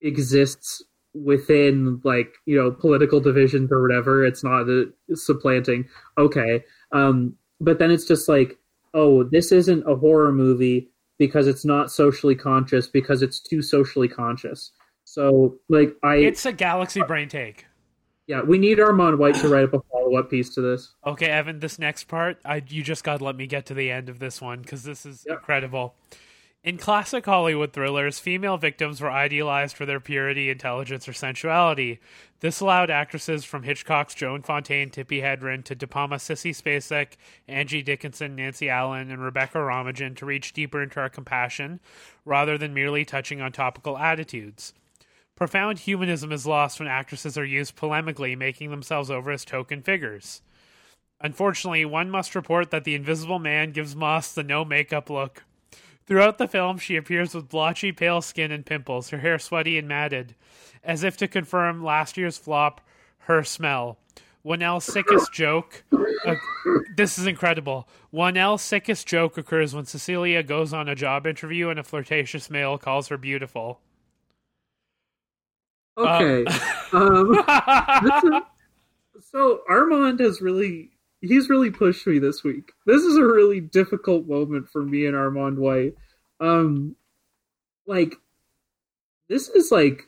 exists 0.00 0.82
within 1.14 2.00
like 2.04 2.34
you 2.44 2.56
know 2.60 2.70
political 2.70 3.20
divisions 3.20 3.70
or 3.70 3.80
whatever 3.80 4.24
it's 4.24 4.42
not 4.42 4.68
a, 4.68 4.86
supplanting. 5.14 5.86
Okay 6.18 6.64
um 6.92 7.34
but 7.60 7.78
then 7.78 7.90
it's 7.90 8.04
just 8.04 8.28
like 8.28 8.58
oh 8.94 9.22
this 9.22 9.52
isn't 9.52 9.88
a 9.88 9.94
horror 9.94 10.32
movie 10.32 10.90
because 11.18 11.46
it's 11.46 11.64
not 11.64 11.92
socially 11.92 12.34
conscious 12.34 12.88
because 12.88 13.22
it's 13.22 13.40
too 13.40 13.62
socially 13.62 14.08
conscious. 14.08 14.72
So 15.04 15.56
like 15.68 15.94
i 16.02 16.16
it's 16.16 16.46
a 16.46 16.52
galaxy 16.52 17.02
brain 17.02 17.28
take. 17.28 17.66
Yeah 18.26 18.42
we 18.42 18.58
need 18.58 18.78
armond 18.78 19.18
white 19.18 19.36
to 19.36 19.48
write 19.48 19.64
up 19.64 19.74
a 19.74 19.80
follow-up 19.92 20.30
piece 20.30 20.52
to 20.54 20.60
this. 20.60 20.94
Okay 21.06 21.26
evan 21.26 21.60
this 21.60 21.78
next 21.78 22.04
part 22.04 22.38
i 22.44 22.60
you 22.68 22.82
just 22.82 23.04
gotta 23.04 23.22
let 23.22 23.36
me 23.36 23.46
get 23.46 23.66
to 23.66 23.74
the 23.74 23.90
end 23.90 24.08
of 24.08 24.18
this 24.18 24.40
one 24.40 24.62
because 24.62 24.82
this 24.82 25.06
is 25.06 25.24
yep. 25.28 25.38
incredible 25.38 25.94
in 26.64 26.78
classic 26.78 27.26
Hollywood 27.26 27.74
thrillers, 27.74 28.18
female 28.18 28.56
victims 28.56 29.02
were 29.02 29.10
idealized 29.10 29.76
for 29.76 29.84
their 29.84 30.00
purity, 30.00 30.48
intelligence, 30.48 31.06
or 31.06 31.12
sensuality. 31.12 32.00
This 32.40 32.60
allowed 32.60 32.88
actresses 32.88 33.44
from 33.44 33.64
Hitchcock's 33.64 34.14
Joan 34.14 34.40
Fontaine, 34.40 34.88
Tippi 34.88 35.22
Hedren, 35.22 35.62
to 35.64 35.74
De 35.74 35.86
Palma 35.86 36.16
Sissy 36.16 36.52
Spacek, 36.52 37.18
Angie 37.46 37.82
Dickinson, 37.82 38.34
Nancy 38.34 38.70
Allen, 38.70 39.10
and 39.10 39.22
Rebecca 39.22 39.58
Romijn 39.58 40.16
to 40.16 40.24
reach 40.24 40.54
deeper 40.54 40.82
into 40.82 40.98
our 40.98 41.10
compassion, 41.10 41.80
rather 42.24 42.56
than 42.56 42.72
merely 42.72 43.04
touching 43.04 43.42
on 43.42 43.52
topical 43.52 43.98
attitudes. 43.98 44.72
Profound 45.36 45.80
humanism 45.80 46.32
is 46.32 46.46
lost 46.46 46.78
when 46.78 46.88
actresses 46.88 47.36
are 47.36 47.44
used 47.44 47.76
polemically, 47.76 48.38
making 48.38 48.70
themselves 48.70 49.10
over 49.10 49.30
as 49.30 49.44
token 49.44 49.82
figures. 49.82 50.40
Unfortunately, 51.20 51.84
one 51.84 52.08
must 52.08 52.34
report 52.34 52.70
that 52.70 52.84
the 52.84 52.94
Invisible 52.94 53.38
Man 53.38 53.72
gives 53.72 53.94
Moss 53.94 54.32
the 54.32 54.42
no 54.42 54.64
makeup 54.64 55.10
look. 55.10 55.44
Throughout 56.06 56.38
the 56.38 56.48
film, 56.48 56.78
she 56.78 56.96
appears 56.96 57.34
with 57.34 57.48
blotchy, 57.48 57.90
pale 57.90 58.20
skin 58.20 58.52
and 58.52 58.66
pimples, 58.66 59.10
her 59.10 59.18
hair 59.18 59.38
sweaty 59.38 59.78
and 59.78 59.88
matted, 59.88 60.34
as 60.82 61.02
if 61.02 61.16
to 61.18 61.28
confirm 61.28 61.82
last 61.82 62.16
year's 62.16 62.36
flop, 62.36 62.80
her 63.20 63.42
smell. 63.42 63.98
Whannell's 64.44 64.84
sickest 64.84 65.32
joke. 65.32 65.84
Uh, 66.26 66.34
this 66.96 67.18
is 67.18 67.26
incredible. 67.26 67.88
Whannell's 68.12 68.60
sickest 68.60 69.06
joke 69.06 69.38
occurs 69.38 69.74
when 69.74 69.86
Cecilia 69.86 70.42
goes 70.42 70.74
on 70.74 70.86
a 70.86 70.94
job 70.94 71.26
interview 71.26 71.70
and 71.70 71.80
a 71.80 71.82
flirtatious 71.82 72.50
male 72.50 72.76
calls 72.76 73.08
her 73.08 73.16
beautiful. 73.16 73.80
Okay. 75.96 76.44
Uh, 76.92 76.92
um, 76.92 78.42
so 79.32 79.62
Armond 79.70 80.20
has 80.20 80.42
really 80.42 80.90
he's 81.26 81.48
really 81.48 81.70
pushed 81.70 82.06
me 82.06 82.18
this 82.18 82.44
week. 82.44 82.72
This 82.86 83.02
is 83.02 83.16
a 83.16 83.24
really 83.24 83.60
difficult 83.60 84.26
moment 84.26 84.68
for 84.68 84.82
me 84.82 85.06
and 85.06 85.14
Armond 85.14 85.56
White. 85.56 85.94
Um, 86.40 86.96
like 87.86 88.16
this 89.28 89.48
is 89.48 89.70
like 89.70 90.02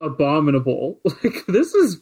abominable. 0.00 1.00
Like 1.24 1.46
this 1.46 1.74
is 1.74 2.00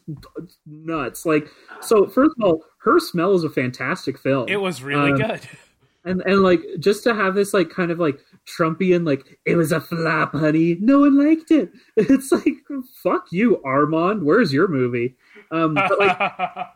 nuts. 0.67 1.25
Like 1.25 1.49
so, 1.81 2.07
first 2.07 2.35
of 2.39 2.45
all, 2.45 2.65
her 2.79 2.99
smell 2.99 3.35
is 3.35 3.45
a 3.45 3.51
fantastic 3.51 4.19
film. 4.19 4.49
It 4.49 4.61
was 4.61 4.83
really 4.83 5.13
um, 5.13 5.19
good. 5.19 5.41
And 6.05 6.23
and 6.25 6.41
like 6.43 6.61
just 6.79 7.03
to 7.03 7.13
have 7.17 7.35
this 7.35 7.53
like 7.53 7.69
kind 7.69 7.91
of 7.91 7.99
like 7.99 8.21
Trumpian 8.47 9.05
like 9.05 9.41
it 9.45 9.57
was 9.57 9.73
a 9.73 9.81
flop, 9.81 10.35
honey. 10.35 10.77
No 10.79 11.01
one 11.01 11.19
liked 11.19 11.51
it. 11.51 11.73
It's 11.97 12.31
like 12.31 12.55
fuck 13.03 13.27
you, 13.33 13.61
Armond. 13.67 14.23
Where's 14.23 14.53
your 14.53 14.69
movie? 14.69 15.17
Um, 15.51 15.75
but 15.75 15.99
like 15.99 16.69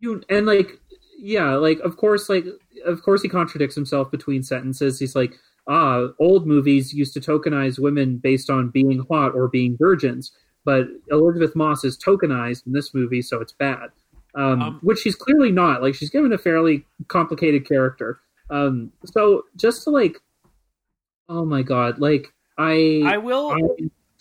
you 0.00 0.22
and 0.30 0.46
like 0.46 0.80
yeah, 1.22 1.54
like 1.54 1.78
of 1.80 1.96
course, 1.96 2.28
like 2.28 2.44
of 2.84 3.02
course 3.02 3.22
he 3.22 3.28
contradicts 3.28 3.76
himself 3.76 4.10
between 4.10 4.42
sentences. 4.42 4.98
He's 4.98 5.14
like, 5.14 5.34
ah, 5.68 6.08
old 6.18 6.48
movies 6.48 6.92
used 6.92 7.14
to 7.14 7.20
tokenize 7.20 7.78
women 7.78 8.18
based 8.18 8.50
on 8.50 8.70
being 8.70 9.06
hot 9.08 9.32
or 9.32 9.46
being 9.46 9.76
virgins, 9.78 10.32
but 10.64 10.88
Elisabeth 11.12 11.54
Moss 11.54 11.84
is 11.84 11.96
tokenized 11.96 12.66
in 12.66 12.72
this 12.72 12.92
movie, 12.92 13.22
so 13.22 13.40
it's 13.40 13.52
bad. 13.52 13.90
Um, 14.34 14.62
um, 14.62 14.78
which 14.82 14.98
she's 14.98 15.14
clearly 15.14 15.52
not. 15.52 15.80
Like 15.80 15.94
she's 15.94 16.10
given 16.10 16.32
a 16.32 16.38
fairly 16.38 16.84
complicated 17.06 17.68
character. 17.68 18.18
Um, 18.50 18.90
so 19.04 19.44
just 19.54 19.84
to 19.84 19.90
like, 19.90 20.16
oh 21.28 21.44
my 21.44 21.62
god, 21.62 22.00
like 22.00 22.32
I 22.58 23.02
I 23.06 23.18
will. 23.18 23.52
I, 23.52 23.60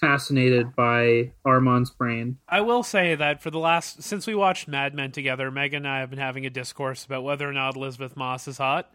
fascinated 0.01 0.75
by 0.75 1.31
Armond's 1.45 1.91
brain. 1.91 2.39
I 2.49 2.61
will 2.61 2.83
say 2.83 3.15
that 3.15 3.41
for 3.41 3.51
the 3.51 3.59
last 3.59 4.03
since 4.03 4.27
we 4.27 4.35
watched 4.35 4.67
Mad 4.67 4.93
Men 4.93 5.11
together, 5.11 5.49
Megan 5.51 5.85
and 5.85 5.87
I 5.87 5.99
have 5.99 6.09
been 6.09 6.19
having 6.19 6.45
a 6.45 6.49
discourse 6.49 7.05
about 7.05 7.23
whether 7.23 7.47
or 7.47 7.53
not 7.53 7.77
Elisabeth 7.77 8.17
Moss 8.17 8.47
is 8.47 8.57
hot. 8.57 8.93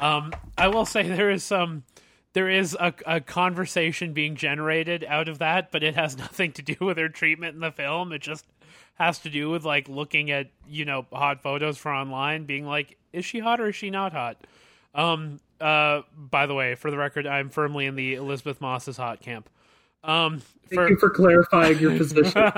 Um, 0.00 0.32
I 0.58 0.68
will 0.68 0.84
say 0.84 1.02
there 1.08 1.30
is 1.30 1.44
some 1.44 1.84
there 2.32 2.48
is 2.48 2.76
a, 2.78 2.92
a 3.06 3.20
conversation 3.20 4.12
being 4.12 4.36
generated 4.36 5.04
out 5.04 5.28
of 5.28 5.38
that, 5.38 5.70
but 5.70 5.82
it 5.82 5.94
has 5.94 6.16
nothing 6.18 6.52
to 6.52 6.62
do 6.62 6.76
with 6.80 6.98
her 6.98 7.08
treatment 7.08 7.54
in 7.54 7.60
the 7.60 7.70
film. 7.70 8.12
It 8.12 8.20
just 8.20 8.44
has 8.94 9.18
to 9.20 9.30
do 9.30 9.50
with 9.50 9.64
like 9.64 9.88
looking 9.88 10.30
at 10.30 10.50
you 10.68 10.84
know 10.84 11.06
hot 11.12 11.40
photos 11.40 11.78
for 11.78 11.92
online, 11.92 12.44
being 12.44 12.66
like, 12.66 12.98
is 13.12 13.24
she 13.24 13.38
hot 13.38 13.60
or 13.60 13.68
is 13.68 13.76
she 13.76 13.90
not 13.90 14.12
hot? 14.12 14.44
Um, 14.94 15.40
uh, 15.60 16.02
by 16.16 16.46
the 16.46 16.54
way, 16.54 16.74
for 16.74 16.90
the 16.90 16.98
record, 16.98 17.26
I'm 17.26 17.48
firmly 17.48 17.86
in 17.86 17.94
the 17.94 18.14
Elisabeth 18.14 18.60
Moss 18.60 18.88
is 18.88 18.96
hot 18.96 19.20
camp. 19.20 19.48
Um, 20.04 20.42
Thank 20.68 20.74
for... 20.74 20.88
you 20.88 20.96
for 20.96 21.10
clarifying 21.10 21.78
your 21.78 21.96
position. 21.96 22.42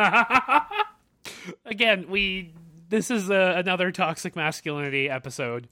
Again, 1.66 2.06
we 2.08 2.52
this 2.88 3.10
is 3.10 3.30
a, 3.30 3.54
another 3.56 3.90
toxic 3.90 4.36
masculinity 4.36 5.08
episode. 5.10 5.68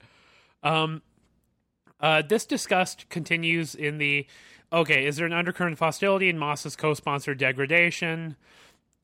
Um, 0.63 1.03
uh, 2.01 2.23
this 2.23 2.47
disgust 2.47 3.09
continues 3.09 3.75
in 3.75 3.99
the 3.99 4.27
okay. 4.73 5.07
Is 5.07 5.17
there 5.17 5.27
an 5.27 5.33
undercurrent 5.33 5.75
of 5.75 5.79
hostility 5.79 6.29
in 6.29 6.39
Moss's 6.39 6.77
co-sponsored 6.77 7.39
degradation? 7.39 8.37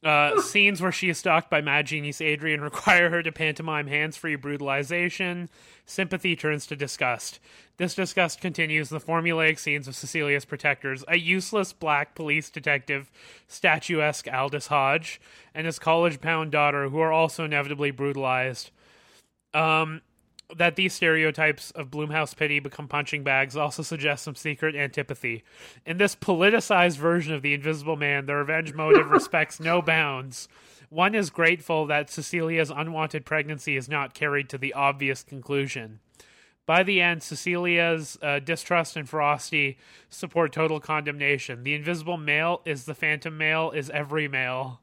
Uh, 0.05 0.40
scenes 0.42 0.80
where 0.80 0.92
she 0.92 1.09
is 1.09 1.18
stalked 1.18 1.51
by 1.51 1.61
mad 1.61 1.86
genius 1.86 2.20
Adrian 2.20 2.61
require 2.62 3.11
her 3.11 3.22
to 3.22 3.32
pantomime 3.32 3.86
hands-free 3.86 4.36
brutalization. 4.36 5.49
Sympathy 5.84 6.36
turns 6.36 6.66
to 6.66 6.76
disgust. 6.76 7.40
This 7.78 7.94
disgust 7.94 8.40
continues 8.40 8.88
the 8.88 9.01
formulaic 9.01 9.59
scenes 9.59 9.88
of 9.88 9.96
Cecilia's 9.96 10.44
protectors, 10.44 11.05
a 11.09 11.16
useless 11.16 11.72
black 11.72 12.14
police 12.14 12.51
detective, 12.51 13.11
statuesque 13.46 14.28
Aldis 14.32 14.66
Hodge, 14.68 15.20
and 15.55 15.66
his 15.66 15.78
college-bound 15.78 16.51
daughter, 16.51 16.88
who 16.88 16.99
are 17.01 17.12
also 17.12 17.44
inevitably 17.44 17.90
brutalized. 17.90 18.70
Um, 19.55 20.03
that 20.57 20.76
these 20.76 20.94
stereotypes 20.94 21.70
of 21.72 21.90
Blumhouse 21.90 22.34
pity 22.34 22.59
become 22.59 22.88
punching 22.88 23.22
bags 23.22 23.57
also 23.57 23.82
suggests 23.82 24.24
some 24.24 24.34
secret 24.34 24.74
antipathy. 24.74 25.44
In 25.84 25.99
this 25.99 26.16
politicized 26.16 26.96
version 26.96 27.34
of 27.34 27.42
the 27.42 27.55
Invisible 27.55 27.96
Man, 27.96 28.26
the 28.26 28.34
revenge 28.34 28.72
motive 28.72 29.11
respects 29.11 29.61
no 29.61 29.82
bounds. 29.82 30.49
One 30.90 31.14
is 31.14 31.28
grateful 31.28 31.86
that 31.86 32.09
Cecilia's 32.09 32.70
unwanted 32.70 33.26
pregnancy 33.26 33.76
is 33.76 33.88
not 33.88 34.14
carried 34.14 34.49
to 34.49 34.59
the 34.59 34.72
obvious 34.72 35.22
conclusion. 35.22 36.01
By 36.64 36.82
the 36.82 37.01
end, 37.01 37.22
Cecilia's 37.22 38.18
uh, 38.22 38.40
distrust 38.40 38.96
and 38.96 39.09
Frosty 39.09 39.78
support 40.09 40.53
total 40.53 40.80
condemnation. 40.80 41.62
The 41.62 41.74
invisible 41.74 42.18
male 42.18 42.62
is 42.64 42.84
the 42.84 42.94
phantom 42.94 43.38
male 43.38 43.70
is 43.70 43.90
every 43.90 44.28
male. 44.28 44.80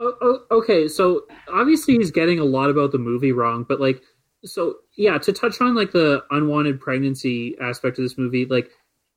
Oh, 0.00 0.14
oh, 0.20 0.40
okay, 0.58 0.86
so 0.86 1.26
obviously 1.50 1.96
he's 1.96 2.10
getting 2.10 2.38
a 2.38 2.44
lot 2.44 2.70
about 2.70 2.92
the 2.92 2.98
movie 2.98 3.32
wrong, 3.32 3.64
but 3.68 3.80
like, 3.80 4.02
so 4.44 4.76
yeah, 4.96 5.18
to 5.18 5.32
touch 5.32 5.60
on 5.60 5.74
like 5.74 5.92
the 5.92 6.22
unwanted 6.30 6.80
pregnancy 6.80 7.56
aspect 7.60 7.98
of 7.98 8.04
this 8.04 8.18
movie, 8.18 8.44
like, 8.46 8.70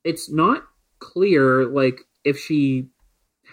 it's 0.04 0.30
not 0.30 0.64
clear 0.98 1.66
like 1.66 2.00
if 2.24 2.38
she 2.38 2.86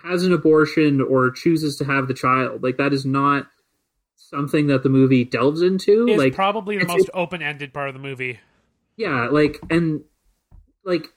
has 0.03 0.23
an 0.23 0.33
abortion 0.33 1.01
or 1.01 1.29
chooses 1.31 1.75
to 1.77 1.85
have 1.85 2.07
the 2.07 2.13
child. 2.13 2.63
Like, 2.63 2.77
that 2.77 2.93
is 2.93 3.05
not 3.05 3.47
something 4.15 4.67
that 4.67 4.83
the 4.83 4.89
movie 4.89 5.25
delves 5.25 5.61
into. 5.61 6.07
It's 6.07 6.17
like, 6.17 6.35
probably 6.35 6.77
the 6.77 6.85
most 6.85 7.09
open-ended 7.13 7.73
part 7.73 7.89
of 7.89 7.95
the 7.95 7.99
movie. 7.99 8.39
yeah, 8.99 9.27
like, 9.31 9.59
and 9.69 10.03
like, 10.83 11.07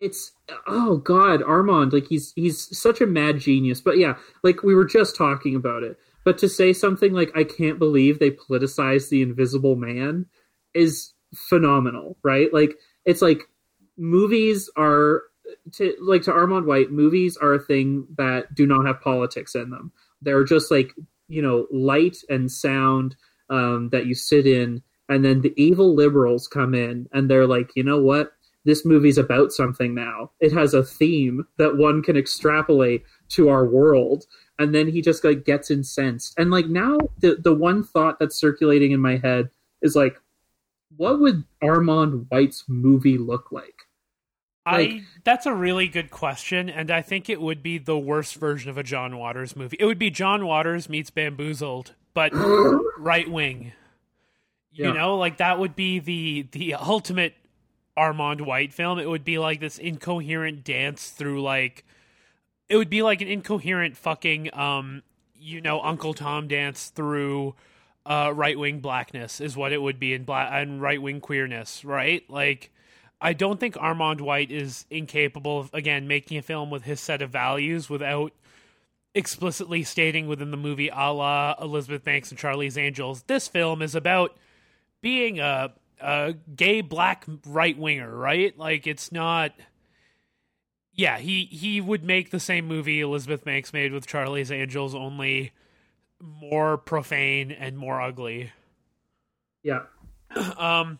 it's 0.00 0.32
oh 0.66 0.96
god, 0.96 1.42
Armond, 1.42 1.92
like 1.92 2.08
he's 2.08 2.32
he's 2.34 2.76
such 2.76 3.00
a 3.00 3.06
mad 3.06 3.38
genius. 3.38 3.80
But 3.80 3.98
yeah, 3.98 4.16
like 4.42 4.64
we 4.64 4.74
were 4.74 4.84
just 4.84 5.16
talking 5.16 5.54
about 5.54 5.84
it. 5.84 5.96
But 6.24 6.38
to 6.38 6.48
say 6.48 6.72
something 6.72 7.12
like 7.12 7.30
I 7.36 7.44
can't 7.44 7.78
believe 7.78 8.18
they 8.18 8.30
politicized 8.30 9.08
the 9.08 9.22
Invisible 9.22 9.76
Man 9.76 10.26
is 10.74 11.12
phenomenal, 11.34 12.16
right? 12.22 12.52
Like 12.52 12.74
it's 13.04 13.22
like 13.22 13.42
movies 13.96 14.70
are 14.76 15.22
to 15.72 15.94
like 16.00 16.22
to 16.22 16.30
Armond 16.30 16.66
White, 16.66 16.90
movies 16.90 17.36
are 17.36 17.54
a 17.54 17.62
thing 17.62 18.06
that 18.16 18.54
do 18.54 18.66
not 18.66 18.86
have 18.86 19.00
politics 19.00 19.54
in 19.54 19.70
them. 19.70 19.92
They're 20.20 20.44
just 20.44 20.70
like, 20.70 20.92
you 21.28 21.42
know, 21.42 21.66
light 21.72 22.16
and 22.28 22.50
sound 22.50 23.16
um, 23.50 23.88
that 23.90 24.06
you 24.06 24.14
sit 24.14 24.46
in, 24.46 24.82
and 25.08 25.24
then 25.24 25.40
the 25.40 25.52
evil 25.56 25.94
liberals 25.94 26.48
come 26.48 26.74
in 26.74 27.08
and 27.12 27.30
they're 27.30 27.46
like, 27.46 27.72
you 27.74 27.82
know 27.82 28.00
what? 28.00 28.32
This 28.64 28.84
movie's 28.86 29.18
about 29.18 29.52
something 29.52 29.94
now. 29.94 30.30
It 30.40 30.52
has 30.52 30.72
a 30.72 30.84
theme 30.84 31.44
that 31.58 31.76
one 31.76 32.02
can 32.02 32.16
extrapolate 32.16 33.02
to 33.30 33.48
our 33.48 33.66
world. 33.66 34.24
And 34.58 34.74
then 34.74 34.86
he 34.88 35.00
just 35.02 35.24
like 35.24 35.44
gets 35.44 35.70
incensed. 35.70 36.38
And 36.38 36.50
like 36.50 36.66
now 36.66 36.98
the 37.18 37.36
the 37.42 37.54
one 37.54 37.82
thought 37.82 38.18
that's 38.18 38.36
circulating 38.36 38.92
in 38.92 39.00
my 39.00 39.16
head 39.16 39.50
is 39.80 39.96
like, 39.96 40.16
what 40.96 41.20
would 41.20 41.44
Armond 41.62 42.26
White's 42.30 42.64
movie 42.68 43.18
look 43.18 43.50
like? 43.50 43.74
I 44.64 45.02
that's 45.24 45.46
a 45.46 45.54
really 45.54 45.88
good 45.88 46.10
question, 46.10 46.68
and 46.70 46.90
I 46.90 47.02
think 47.02 47.28
it 47.28 47.40
would 47.40 47.62
be 47.64 47.78
the 47.78 47.98
worst 47.98 48.36
version 48.36 48.70
of 48.70 48.78
a 48.78 48.84
John 48.84 49.18
Waters 49.18 49.56
movie. 49.56 49.76
It 49.80 49.86
would 49.86 49.98
be 49.98 50.10
John 50.10 50.46
Waters 50.46 50.88
meets 50.88 51.10
Bamboozled, 51.10 51.94
but 52.14 52.30
right 52.98 53.28
wing. 53.28 53.72
You 54.70 54.86
Yeah. 54.86 54.92
know, 54.92 55.16
like 55.16 55.38
that 55.38 55.58
would 55.58 55.74
be 55.74 55.98
the 55.98 56.46
the 56.52 56.74
ultimate 56.74 57.34
Armond 57.98 58.42
White 58.42 58.72
film. 58.72 59.00
It 59.00 59.08
would 59.08 59.24
be 59.24 59.38
like 59.38 59.58
this 59.58 59.78
incoherent 59.78 60.62
dance 60.62 61.10
through 61.10 61.42
like 61.42 61.84
it 62.72 62.76
would 62.78 62.88
be 62.88 63.02
like 63.02 63.20
an 63.20 63.28
incoherent 63.28 63.98
fucking 63.98 64.52
um 64.54 65.02
you 65.34 65.60
know 65.60 65.82
Uncle 65.82 66.14
Tom 66.14 66.48
dance 66.48 66.88
through 66.88 67.54
uh 68.06 68.32
right 68.34 68.58
wing 68.58 68.80
blackness 68.80 69.42
is 69.42 69.54
what 69.56 69.72
it 69.72 69.82
would 69.82 70.00
be 70.00 70.14
in 70.14 70.24
black 70.24 70.48
and 70.50 70.80
right 70.80 71.00
wing 71.00 71.20
queerness, 71.20 71.84
right? 71.84 72.28
Like 72.30 72.72
I 73.20 73.34
don't 73.34 73.60
think 73.60 73.74
Armond 73.74 74.22
White 74.22 74.50
is 74.50 74.86
incapable 74.88 75.60
of 75.60 75.70
again 75.74 76.08
making 76.08 76.38
a 76.38 76.42
film 76.42 76.70
with 76.70 76.84
his 76.84 76.98
set 76.98 77.20
of 77.20 77.28
values 77.28 77.90
without 77.90 78.32
explicitly 79.14 79.82
stating 79.82 80.26
within 80.26 80.50
the 80.50 80.56
movie 80.56 80.88
a 80.88 81.12
la 81.12 81.54
Elizabeth 81.60 82.02
Banks 82.02 82.30
and 82.30 82.38
Charlie's 82.38 82.78
Angels, 82.78 83.24
this 83.24 83.48
film 83.48 83.82
is 83.82 83.94
about 83.94 84.34
being 85.02 85.40
a 85.40 85.74
a 86.00 86.34
gay 86.56 86.80
black 86.80 87.26
right 87.46 87.76
winger, 87.76 88.16
right? 88.16 88.58
Like 88.58 88.86
it's 88.86 89.12
not 89.12 89.52
Yeah, 90.94 91.18
he 91.18 91.46
he 91.46 91.80
would 91.80 92.04
make 92.04 92.30
the 92.30 92.40
same 92.40 92.66
movie 92.66 93.00
Elizabeth 93.00 93.44
Banks 93.44 93.72
made 93.72 93.92
with 93.92 94.06
Charlie's 94.06 94.52
Angels 94.52 94.94
only 94.94 95.52
more 96.20 96.76
profane 96.76 97.50
and 97.50 97.76
more 97.78 98.00
ugly. 98.00 98.52
Yeah. 99.62 99.82
Um 100.58 100.98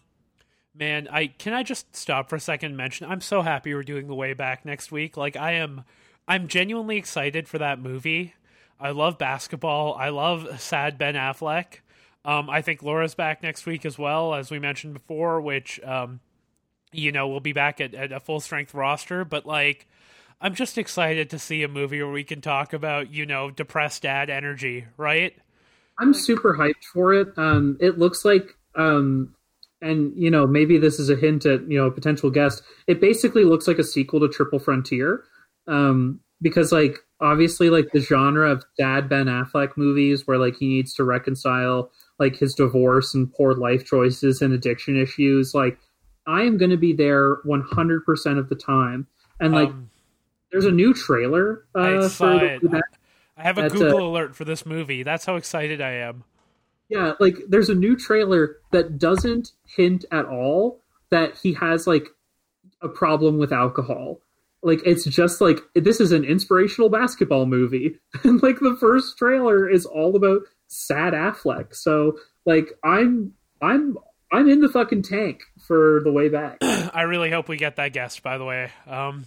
man, 0.74 1.08
I 1.10 1.26
can 1.26 1.52
I 1.52 1.62
just 1.62 1.94
stop 1.94 2.28
for 2.28 2.36
a 2.36 2.40
second 2.40 2.68
and 2.68 2.76
mention 2.76 3.10
I'm 3.10 3.20
so 3.20 3.42
happy 3.42 3.74
we're 3.74 3.82
doing 3.82 4.08
the 4.08 4.14
way 4.14 4.32
back 4.34 4.64
next 4.64 4.92
week. 4.92 5.16
Like 5.16 5.36
I 5.36 5.52
am 5.52 5.84
I'm 6.28 6.48
genuinely 6.48 6.96
excited 6.96 7.48
for 7.48 7.58
that 7.58 7.78
movie. 7.78 8.34
I 8.80 8.90
love 8.90 9.16
basketball. 9.18 9.94
I 9.94 10.08
love 10.08 10.60
sad 10.60 10.98
Ben 10.98 11.14
Affleck. 11.14 11.80
Um 12.24 12.50
I 12.50 12.60
think 12.62 12.82
Laura's 12.82 13.14
back 13.14 13.42
next 13.42 13.64
week 13.66 13.86
as 13.86 13.98
well, 13.98 14.34
as 14.34 14.50
we 14.50 14.58
mentioned 14.58 14.94
before, 14.94 15.40
which 15.40 15.80
um 15.82 16.20
you 16.92 17.12
know, 17.12 17.28
we'll 17.28 17.40
be 17.40 17.52
back 17.52 17.80
at, 17.80 17.94
at 17.94 18.12
a 18.12 18.20
full 18.20 18.40
strength 18.40 18.74
roster, 18.74 19.24
but 19.24 19.46
like 19.46 19.86
I'm 20.40 20.54
just 20.54 20.76
excited 20.76 21.30
to 21.30 21.38
see 21.38 21.62
a 21.62 21.68
movie 21.68 22.02
where 22.02 22.12
we 22.12 22.24
can 22.24 22.40
talk 22.40 22.72
about, 22.72 23.12
you 23.12 23.26
know, 23.26 23.50
depressed 23.50 24.02
dad 24.02 24.28
energy, 24.28 24.86
right? 24.96 25.34
I'm 26.00 26.12
super 26.12 26.54
hyped 26.54 26.84
for 26.92 27.14
it. 27.14 27.28
Um, 27.36 27.76
it 27.80 27.98
looks 27.98 28.24
like, 28.24 28.56
um, 28.74 29.34
and 29.80 30.12
you 30.16 30.30
know, 30.30 30.46
maybe 30.46 30.78
this 30.78 30.98
is 30.98 31.10
a 31.10 31.16
hint 31.16 31.46
at 31.46 31.68
you 31.70 31.78
know 31.78 31.86
a 31.86 31.90
potential 31.90 32.30
guest. 32.30 32.62
It 32.86 33.00
basically 33.00 33.44
looks 33.44 33.68
like 33.68 33.78
a 33.78 33.84
sequel 33.84 34.20
to 34.20 34.28
Triple 34.28 34.58
Frontier, 34.58 35.24
um, 35.66 36.20
because 36.40 36.72
like 36.72 36.98
obviously 37.20 37.70
like 37.70 37.90
the 37.92 38.00
genre 38.00 38.50
of 38.50 38.64
dad 38.76 39.08
Ben 39.08 39.26
Affleck 39.26 39.76
movies 39.76 40.26
where 40.26 40.38
like 40.38 40.56
he 40.56 40.68
needs 40.68 40.92
to 40.94 41.04
reconcile 41.04 41.90
like 42.18 42.36
his 42.36 42.54
divorce 42.54 43.14
and 43.14 43.32
poor 43.32 43.54
life 43.54 43.84
choices 43.84 44.42
and 44.42 44.52
addiction 44.52 45.00
issues. 45.00 45.54
Like 45.54 45.78
I 46.26 46.42
am 46.42 46.56
going 46.58 46.70
to 46.70 46.76
be 46.76 46.92
there 46.92 47.36
100 47.44 48.04
percent 48.04 48.38
of 48.38 48.48
the 48.48 48.54
time, 48.54 49.06
and 49.40 49.52
like 49.52 49.68
Um, 49.68 49.90
there's 50.50 50.66
a 50.66 50.70
new 50.70 50.92
trailer 50.94 51.64
uh, 51.74 51.80
I 51.80 52.08
saw 52.08 52.38
for 52.38 52.44
it. 52.44 52.62
I 53.36 53.42
have 53.42 53.58
a 53.58 53.62
That's 53.62 53.74
Google 53.74 54.10
alert 54.10 54.36
for 54.36 54.44
this 54.44 54.66
movie. 54.66 55.02
That's 55.02 55.24
how 55.24 55.36
excited 55.36 55.80
I 55.80 55.92
am. 55.92 56.24
Yeah, 56.88 57.14
like 57.18 57.38
there's 57.48 57.70
a 57.70 57.74
new 57.74 57.96
trailer 57.96 58.58
that 58.70 58.98
doesn't 58.98 59.52
hint 59.66 60.04
at 60.12 60.26
all 60.26 60.80
that 61.10 61.38
he 61.42 61.54
has 61.54 61.86
like 61.86 62.08
a 62.82 62.88
problem 62.88 63.38
with 63.38 63.52
alcohol. 63.52 64.20
Like 64.62 64.80
it's 64.84 65.04
just 65.06 65.40
like 65.40 65.60
this 65.74 66.00
is 66.00 66.12
an 66.12 66.24
inspirational 66.24 66.90
basketball 66.90 67.46
movie. 67.46 67.98
And 68.24 68.42
like 68.42 68.60
the 68.60 68.76
first 68.78 69.16
trailer 69.16 69.68
is 69.68 69.86
all 69.86 70.14
about 70.14 70.42
sad 70.68 71.14
Affleck. 71.14 71.74
So 71.74 72.18
like 72.44 72.72
I'm 72.84 73.32
I'm 73.62 73.96
I'm 74.32 74.48
in 74.48 74.60
the 74.60 74.68
fucking 74.68 75.02
tank 75.02 75.42
for 75.60 76.00
the 76.04 76.10
way 76.10 76.28
back. 76.28 76.58
I 76.62 77.02
really 77.02 77.30
hope 77.30 77.48
we 77.48 77.58
get 77.58 77.76
that 77.76 77.92
guest, 77.92 78.22
by 78.22 78.38
the 78.38 78.44
way. 78.44 78.70
Um, 78.86 79.26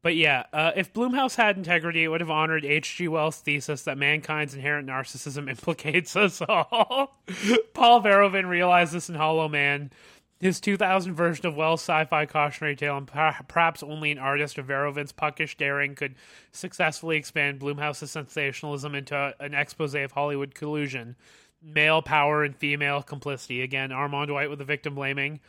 but 0.00 0.16
yeah, 0.16 0.44
uh, 0.54 0.72
if 0.74 0.92
Blumhouse 0.92 1.36
had 1.36 1.58
integrity, 1.58 2.02
it 2.02 2.08
would 2.08 2.22
have 2.22 2.30
honored 2.30 2.64
H.G. 2.64 3.08
Wells' 3.08 3.36
thesis 3.36 3.82
that 3.82 3.98
mankind's 3.98 4.54
inherent 4.54 4.88
narcissism 4.88 5.48
implicates 5.50 6.16
us 6.16 6.40
all. 6.40 7.22
Paul 7.74 8.02
Verhoeven 8.02 8.48
realized 8.48 8.94
this 8.94 9.10
in 9.10 9.14
Hollow 9.14 9.48
Man. 9.48 9.92
His 10.40 10.58
2000 10.58 11.14
version 11.14 11.46
of 11.46 11.54
Wells' 11.54 11.82
sci-fi 11.82 12.26
cautionary 12.26 12.74
tale, 12.74 12.96
and 12.96 13.06
perhaps 13.06 13.80
only 13.80 14.10
an 14.10 14.18
artist 14.18 14.58
of 14.58 14.66
Verhoeven's 14.66 15.12
puckish 15.12 15.56
daring 15.56 15.94
could 15.94 16.16
successfully 16.50 17.16
expand 17.16 17.60
Blumhouse's 17.60 18.10
sensationalism 18.10 18.96
into 18.96 19.34
an 19.38 19.54
expose 19.54 19.94
of 19.94 20.10
Hollywood 20.10 20.56
collusion, 20.56 21.14
male 21.62 22.02
power 22.02 22.44
and 22.44 22.56
female 22.56 23.02
complicity. 23.02 23.62
Again, 23.62 23.92
Armand 23.92 24.32
White 24.32 24.50
with 24.50 24.58
the 24.58 24.64
victim 24.64 24.94
blaming. 24.94 25.40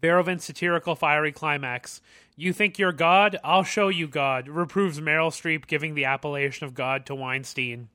Verhoeven's 0.00 0.44
satirical 0.44 0.94
fiery 0.94 1.32
climax. 1.32 2.00
You 2.36 2.52
think 2.52 2.78
you're 2.78 2.92
God? 2.92 3.38
I'll 3.42 3.62
show 3.62 3.88
you 3.88 4.06
God, 4.08 4.48
reproves 4.48 5.00
Meryl 5.00 5.30
Streep 5.30 5.66
giving 5.66 5.94
the 5.94 6.04
appellation 6.04 6.66
of 6.66 6.74
God 6.74 7.06
to 7.06 7.14
Weinstein. 7.14 7.88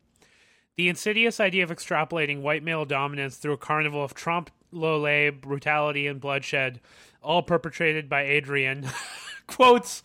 The 0.77 0.89
insidious 0.89 1.39
idea 1.39 1.63
of 1.63 1.69
extrapolating 1.69 2.41
white 2.41 2.63
male 2.63 2.85
dominance 2.85 3.37
through 3.37 3.53
a 3.53 3.57
carnival 3.57 4.03
of 4.03 4.13
Trump, 4.13 4.49
Lole, 4.71 5.31
brutality, 5.31 6.07
and 6.07 6.19
bloodshed, 6.19 6.79
all 7.21 7.43
perpetrated 7.43 8.09
by 8.09 8.23
Adrian, 8.23 8.87
quotes, 9.47 10.01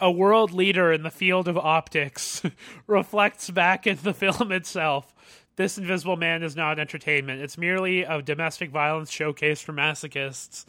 a 0.00 0.10
world 0.10 0.52
leader 0.52 0.92
in 0.92 1.02
the 1.02 1.10
field 1.10 1.46
of 1.46 1.58
optics, 1.58 2.42
reflects 2.86 3.50
back 3.50 3.86
in 3.86 3.98
the 4.02 4.14
film 4.14 4.50
itself. 4.50 5.12
This 5.56 5.78
Invisible 5.78 6.16
Man 6.16 6.42
is 6.42 6.56
not 6.56 6.78
entertainment. 6.78 7.40
It's 7.40 7.56
merely 7.56 8.02
a 8.02 8.20
domestic 8.22 8.70
violence 8.70 9.10
showcase 9.10 9.60
for 9.60 9.72
masochists. 9.72 10.64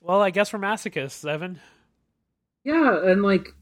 Well, 0.00 0.22
I 0.22 0.30
guess 0.30 0.52
we're 0.52 0.58
masochists, 0.58 1.28
Evan. 1.28 1.60
Yeah, 2.64 2.98
and 3.04 3.22
like 3.22 3.54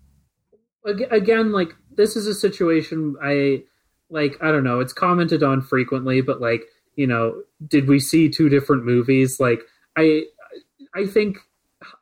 again, 1.10 1.52
like 1.52 1.74
this 1.96 2.16
is 2.16 2.26
a 2.26 2.34
situation 2.34 3.16
I 3.22 3.64
like. 4.10 4.36
I 4.42 4.52
don't 4.52 4.64
know. 4.64 4.80
It's 4.80 4.92
commented 4.92 5.42
on 5.42 5.60
frequently, 5.60 6.20
but 6.20 6.40
like 6.40 6.62
you 6.96 7.06
know, 7.06 7.42
did 7.66 7.88
we 7.88 7.98
see 7.98 8.28
two 8.28 8.48
different 8.48 8.84
movies? 8.84 9.38
Like 9.40 9.60
I, 9.96 10.24
I 10.94 11.06
think 11.06 11.38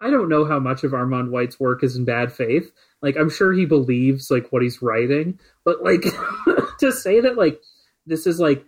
I 0.01 0.11
don't 0.11 0.29
know 0.29 0.45
how 0.45 0.59
much 0.59 0.85
of 0.85 0.93
Armond 0.93 1.31
White's 1.31 1.59
work 1.59 1.83
is 1.83 1.97
in 1.97 2.05
bad 2.05 2.33
faith. 2.33 2.71
Like 3.01 3.17
I'm 3.17 3.31
sure 3.31 3.53
he 3.53 3.65
believes 3.65 4.31
like 4.31 4.53
what 4.53 4.63
he's 4.63 4.83
writing, 4.83 5.39
but 5.65 5.83
like 5.83 6.03
to 6.81 6.93
say 6.93 7.21
that 7.21 7.37
like 7.37 7.61
this 8.07 8.27
is 8.27 8.41
like 8.41 8.65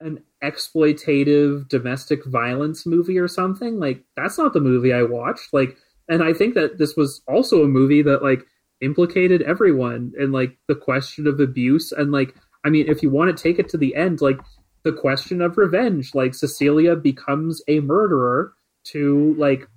an 0.00 0.22
exploitative 0.42 1.68
domestic 1.68 2.24
violence 2.26 2.84
movie 2.84 3.18
or 3.18 3.28
something 3.28 3.78
like 3.78 4.02
that's 4.16 4.36
not 4.38 4.52
the 4.52 4.60
movie 4.60 4.92
i 4.92 5.02
watched 5.02 5.52
like 5.52 5.76
and 6.08 6.24
i 6.24 6.32
think 6.32 6.54
that 6.54 6.78
this 6.78 6.96
was 6.96 7.22
also 7.28 7.62
a 7.62 7.68
movie 7.68 8.02
that 8.02 8.22
like 8.22 8.44
implicated 8.80 9.42
everyone 9.42 10.12
in 10.18 10.32
like 10.32 10.56
the 10.66 10.74
question 10.74 11.28
of 11.28 11.38
abuse 11.38 11.92
and 11.92 12.10
like 12.10 12.34
I 12.64 12.70
mean, 12.70 12.88
if 12.88 13.02
you 13.02 13.10
want 13.10 13.36
to 13.36 13.42
take 13.42 13.58
it 13.58 13.68
to 13.70 13.78
the 13.78 13.94
end, 13.94 14.20
like 14.20 14.38
the 14.84 14.92
question 14.92 15.40
of 15.40 15.58
revenge, 15.58 16.14
like 16.14 16.34
Cecilia 16.34 16.96
becomes 16.96 17.62
a 17.68 17.80
murderer 17.80 18.52
to 18.84 19.34
like 19.38 19.68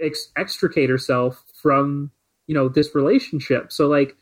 ex- 0.00 0.30
extricate 0.36 0.90
herself 0.90 1.42
from 1.60 2.10
you 2.46 2.54
know 2.54 2.68
this 2.68 2.94
relationship. 2.94 3.72
So 3.72 3.86
like, 3.88 4.16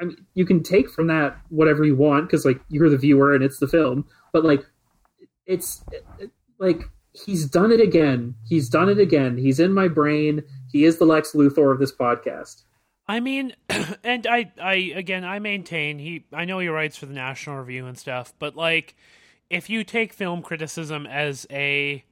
I 0.00 0.04
mean, 0.04 0.26
you 0.34 0.44
can 0.44 0.62
take 0.62 0.90
from 0.90 1.06
that 1.08 1.36
whatever 1.48 1.84
you 1.84 1.96
want 1.96 2.26
because 2.26 2.44
like 2.44 2.60
you're 2.68 2.90
the 2.90 2.98
viewer 2.98 3.34
and 3.34 3.44
it's 3.44 3.58
the 3.58 3.68
film, 3.68 4.06
but 4.32 4.44
like 4.44 4.64
it's 5.46 5.84
like 6.58 6.82
he's 7.12 7.46
done 7.46 7.70
it 7.70 7.80
again. 7.80 8.34
He's 8.46 8.68
done 8.68 8.88
it 8.88 8.98
again. 8.98 9.36
He's 9.36 9.60
in 9.60 9.72
my 9.72 9.88
brain. 9.88 10.42
He 10.70 10.84
is 10.84 10.98
the 10.98 11.04
Lex 11.04 11.32
Luthor 11.32 11.72
of 11.72 11.78
this 11.78 11.92
podcast. 11.92 12.64
I 13.06 13.20
mean, 13.20 13.54
and 14.04 14.26
I, 14.26 14.52
I 14.60 14.74
again, 14.94 15.24
I 15.24 15.38
maintain 15.38 15.98
he. 15.98 16.24
I 16.32 16.44
know 16.44 16.58
he 16.58 16.68
writes 16.68 16.96
for 16.96 17.06
the 17.06 17.14
National 17.14 17.58
Review 17.58 17.86
and 17.86 17.98
stuff, 17.98 18.32
but 18.38 18.56
like, 18.56 18.96
if 19.50 19.70
you 19.70 19.84
take 19.84 20.12
film 20.12 20.42
criticism 20.42 21.06
as 21.06 21.46
a 21.50 22.04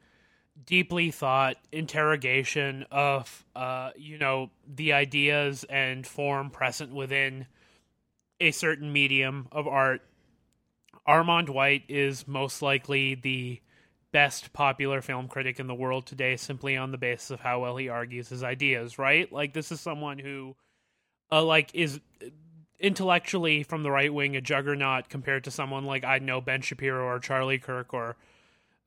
deeply 0.67 1.11
thought 1.11 1.57
interrogation 1.73 2.85
of, 2.91 3.45
uh, 3.57 3.91
you 3.97 4.19
know, 4.19 4.51
the 4.67 4.93
ideas 4.93 5.65
and 5.65 6.07
form 6.07 6.51
present 6.51 6.95
within 6.95 7.47
a 8.43 8.51
certain 8.51 8.93
medium 8.93 9.47
of 9.53 9.69
art, 9.69 10.03
Armond 11.07 11.49
White 11.49 11.85
is 11.89 12.27
most 12.27 12.61
likely 12.61 13.15
the 13.15 13.61
best 14.11 14.53
popular 14.53 15.01
film 15.01 15.29
critic 15.29 15.59
in 15.59 15.69
the 15.69 15.75
world 15.75 16.07
today 16.07 16.37
simply 16.37 16.77
on 16.77 16.91
the 16.91 16.99
basis 16.99 17.31
of 17.31 17.41
how 17.41 17.61
well 17.61 17.77
he 17.77 17.89
argues 17.89 18.29
his 18.29 18.43
ideas, 18.43 18.99
right? 18.99 19.33
Like 19.33 19.55
this 19.55 19.73
is 19.73 19.81
someone 19.81 20.19
who 20.19 20.57
uh, 21.31 21.43
like 21.43 21.71
is 21.73 22.01
intellectually 22.81 23.63
from 23.63 23.85
the 23.85 23.91
right 23.91 24.13
wing 24.13 24.35
a 24.35 24.41
juggernaut 24.41 25.09
compared 25.09 25.45
to 25.45 25.51
someone 25.53 25.85
like 25.85 26.05
I 26.05 26.19
know 26.19 26.41
Ben 26.41 26.63
Shapiro 26.63 27.05
or 27.05 27.21
Charlie 27.21 27.59
Kirk 27.59 27.95
or 27.95 28.17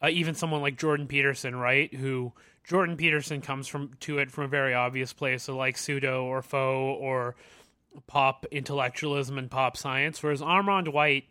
uh, 0.04 0.10
even 0.10 0.36
someone 0.36 0.62
like 0.62 0.78
Jordan 0.78 1.08
Peterson, 1.08 1.56
right? 1.56 1.94
Who 1.94 2.34
Jordan 2.66 2.98
Peterson 2.98 3.42
comes 3.42 3.68
from 3.68 3.92
to 4.02 4.20
it 4.20 4.32
from 4.32 4.44
a 4.44 4.50
very 4.50 4.74
obvious 4.74 5.14
place, 5.14 5.44
so 5.44 5.56
like 5.56 5.78
pseudo 5.78 6.26
or 6.26 6.42
faux 6.42 7.00
or 7.02 7.36
pop 8.08 8.46
intellectualism 8.52 9.38
and 9.38 9.50
pop 9.50 9.78
science, 9.78 10.22
whereas 10.22 10.42
Armond 10.42 10.92
White 10.92 11.26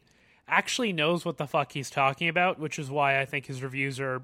actually 0.46 0.92
knows 0.92 1.24
what 1.24 1.38
the 1.38 1.46
fuck 1.46 1.72
he's 1.72 1.90
talking 1.90 2.28
about, 2.28 2.58
which 2.58 2.78
is 2.78 2.90
why 2.90 3.20
I 3.20 3.24
think 3.24 3.46
his 3.46 3.62
reviews 3.62 3.98
are, 4.00 4.22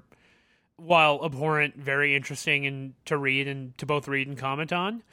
while 0.77 1.23
abhorrent, 1.23 1.75
very 1.77 2.15
interesting 2.15 2.65
and 2.65 2.93
to 3.05 3.17
read 3.17 3.47
and 3.47 3.77
to 3.77 3.85
both 3.85 4.07
read 4.07 4.27
and 4.27 4.37
comment 4.37 4.71
on. 4.71 5.03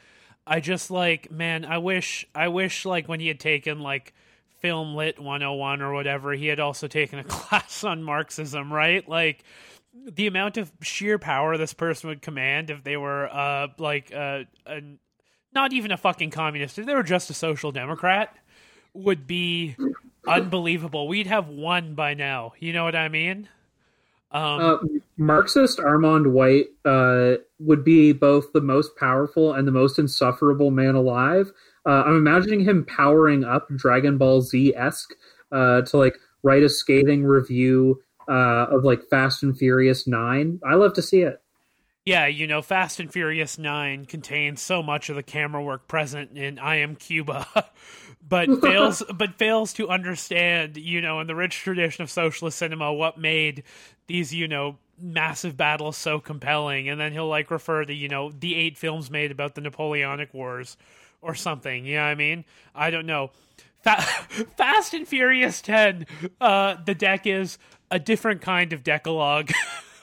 I 0.46 0.60
just 0.60 0.90
like, 0.90 1.30
man, 1.30 1.64
I 1.64 1.78
wish, 1.78 2.26
I 2.34 2.48
wish 2.48 2.86
like 2.86 3.08
when 3.08 3.20
he 3.20 3.28
had 3.28 3.40
taken 3.40 3.80
like 3.80 4.14
film 4.60 4.94
lit 4.94 5.18
101 5.18 5.82
or 5.82 5.92
whatever, 5.92 6.32
he 6.32 6.46
had 6.46 6.60
also 6.60 6.88
taken 6.88 7.18
a 7.18 7.24
class 7.28 7.84
on 7.84 8.02
Marxism, 8.02 8.72
right? 8.72 9.06
Like 9.08 9.44
the 10.06 10.26
amount 10.26 10.56
of 10.56 10.72
sheer 10.82 11.18
power 11.18 11.56
this 11.56 11.74
person 11.74 12.08
would 12.08 12.22
command 12.22 12.70
if 12.70 12.84
they 12.84 12.96
were 12.96 13.28
uh 13.28 13.68
like 13.78 14.12
uh, 14.14 14.44
a, 14.66 14.82
not 15.52 15.72
even 15.72 15.90
a 15.90 15.96
fucking 15.96 16.30
communist, 16.30 16.78
if 16.78 16.86
they 16.86 16.94
were 16.94 17.02
just 17.02 17.30
a 17.30 17.34
social 17.34 17.72
democrat 17.72 18.36
would 18.94 19.26
be 19.26 19.76
unbelievable. 20.26 21.08
We'd 21.08 21.26
have 21.26 21.48
won 21.48 21.94
by 21.94 22.14
now. 22.14 22.52
You 22.58 22.72
know 22.72 22.84
what 22.84 22.96
I 22.96 23.08
mean? 23.08 23.48
Um, 24.30 24.60
uh, 24.60 24.76
Marxist 25.16 25.78
Armond 25.78 26.32
White 26.32 26.66
uh, 26.84 27.42
would 27.58 27.84
be 27.84 28.12
both 28.12 28.52
the 28.52 28.60
most 28.60 28.96
powerful 28.96 29.54
and 29.54 29.66
the 29.66 29.72
most 29.72 29.98
insufferable 29.98 30.70
man 30.70 30.94
alive. 30.94 31.50
Uh, 31.86 32.02
I'm 32.04 32.16
imagining 32.16 32.60
him 32.60 32.84
powering 32.84 33.44
up 33.44 33.68
Dragon 33.74 34.18
Ball 34.18 34.42
Z 34.42 34.74
esque 34.76 35.14
uh, 35.50 35.82
to 35.82 35.96
like 35.96 36.18
write 36.42 36.62
a 36.62 36.68
scathing 36.68 37.24
review 37.24 38.02
uh, 38.28 38.66
of 38.70 38.84
like 38.84 39.08
Fast 39.08 39.42
and 39.42 39.56
Furious 39.56 40.06
Nine. 40.06 40.60
I 40.68 40.74
love 40.74 40.92
to 40.94 41.02
see 41.02 41.22
it. 41.22 41.40
Yeah, 42.08 42.26
you 42.26 42.46
know, 42.46 42.62
Fast 42.62 43.00
and 43.00 43.12
Furious 43.12 43.58
9 43.58 44.06
contains 44.06 44.62
so 44.62 44.82
much 44.82 45.10
of 45.10 45.16
the 45.16 45.22
camera 45.22 45.62
work 45.62 45.86
present 45.88 46.38
in 46.38 46.58
I 46.58 46.76
Am 46.76 46.96
Cuba, 46.96 47.46
but 48.26 48.48
fails 48.62 49.02
but 49.14 49.34
fails 49.34 49.74
to 49.74 49.90
understand, 49.90 50.78
you 50.78 51.02
know, 51.02 51.20
in 51.20 51.26
the 51.26 51.34
rich 51.34 51.58
tradition 51.58 52.02
of 52.02 52.10
socialist 52.10 52.56
cinema 52.56 52.90
what 52.94 53.18
made 53.18 53.62
these, 54.06 54.32
you 54.32 54.48
know, 54.48 54.78
massive 54.98 55.58
battles 55.58 55.98
so 55.98 56.18
compelling 56.18 56.88
and 56.88 56.98
then 56.98 57.12
he'll 57.12 57.28
like 57.28 57.50
refer 57.50 57.84
to, 57.84 57.92
you 57.92 58.08
know, 58.08 58.30
the 58.30 58.54
eight 58.54 58.78
films 58.78 59.10
made 59.10 59.30
about 59.30 59.54
the 59.54 59.60
Napoleonic 59.60 60.32
Wars 60.32 60.78
or 61.20 61.34
something, 61.34 61.84
you 61.84 61.96
know 61.96 62.04
what 62.04 62.08
I 62.08 62.14
mean? 62.14 62.46
I 62.74 62.88
don't 62.88 63.04
know. 63.04 63.32
Fa- 63.82 64.00
Fast 64.56 64.94
and 64.94 65.06
Furious 65.06 65.60
10 65.60 66.06
uh 66.40 66.76
the 66.86 66.94
deck 66.94 67.26
is 67.26 67.58
a 67.90 67.98
different 67.98 68.40
kind 68.40 68.72
of 68.72 68.82
decalogue. 68.82 69.50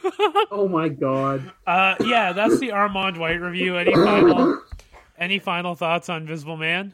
oh 0.52 0.68
my 0.70 0.90
god. 0.90 1.52
Uh, 1.66 1.96
yeah, 2.02 2.34
that's 2.34 2.60
the 2.60 2.70
Armond 2.70 3.18
White 3.18 3.42
review. 3.42 3.78
Any 3.78 3.94
final, 3.94 4.62
any 5.18 5.40
final 5.40 5.76
thoughts 5.76 6.10
on 6.10 6.24
Invisible 6.24 6.58
Man? 6.58 6.94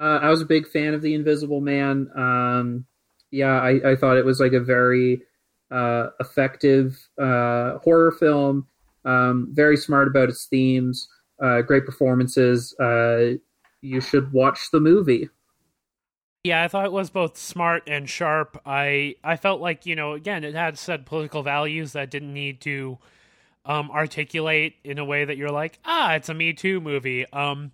Uh, 0.00 0.18
I 0.22 0.28
was 0.28 0.42
a 0.42 0.46
big 0.46 0.66
fan 0.68 0.94
of 0.94 1.02
the 1.02 1.14
Invisible 1.14 1.60
Man. 1.60 2.10
Um, 2.16 2.86
yeah, 3.30 3.60
I, 3.60 3.92
I, 3.92 3.96
thought 3.96 4.16
it 4.16 4.24
was 4.24 4.40
like 4.40 4.52
a 4.52 4.60
very 4.60 5.22
uh, 5.70 6.08
effective 6.20 6.96
uh, 7.20 7.78
horror 7.78 8.12
film. 8.12 8.66
Um, 9.04 9.48
very 9.52 9.76
smart 9.76 10.08
about 10.08 10.28
its 10.28 10.46
themes. 10.46 11.08
Uh, 11.42 11.62
great 11.62 11.84
performances. 11.84 12.74
Uh, 12.78 13.34
you 13.82 14.00
should 14.00 14.32
watch 14.32 14.70
the 14.72 14.80
movie. 14.80 15.28
Yeah, 16.44 16.62
I 16.62 16.68
thought 16.68 16.84
it 16.84 16.92
was 16.92 17.08
both 17.08 17.38
smart 17.38 17.84
and 17.86 18.08
sharp. 18.08 18.60
I 18.66 19.16
I 19.24 19.36
felt 19.36 19.62
like 19.62 19.86
you 19.86 19.96
know 19.96 20.12
again 20.12 20.44
it 20.44 20.54
had 20.54 20.78
said 20.78 21.06
political 21.06 21.42
values 21.42 21.92
that 21.92 22.10
didn't 22.10 22.34
need 22.34 22.60
to 22.62 22.98
um, 23.64 23.90
articulate 23.90 24.76
in 24.84 24.98
a 24.98 25.04
way 25.06 25.24
that 25.24 25.38
you're 25.38 25.50
like 25.50 25.78
ah 25.86 26.12
it's 26.14 26.28
a 26.28 26.34
Me 26.34 26.52
Too 26.52 26.80
movie. 26.82 27.24
Um, 27.32 27.72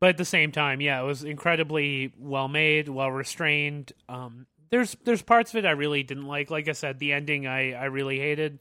but 0.00 0.10
at 0.10 0.16
the 0.18 0.24
same 0.24 0.52
time, 0.52 0.80
yeah, 0.80 1.00
it 1.00 1.04
was 1.04 1.24
incredibly 1.24 2.12
well 2.18 2.48
made, 2.48 2.88
well 2.88 3.10
restrained. 3.10 3.92
Um, 4.08 4.46
there's 4.70 4.96
there's 5.04 5.22
parts 5.22 5.52
of 5.52 5.58
it 5.58 5.66
I 5.66 5.70
really 5.70 6.02
didn't 6.02 6.26
like. 6.26 6.50
Like 6.50 6.68
I 6.68 6.72
said, 6.72 6.98
the 6.98 7.12
ending 7.12 7.46
I 7.46 7.72
I 7.72 7.84
really 7.84 8.18
hated. 8.18 8.58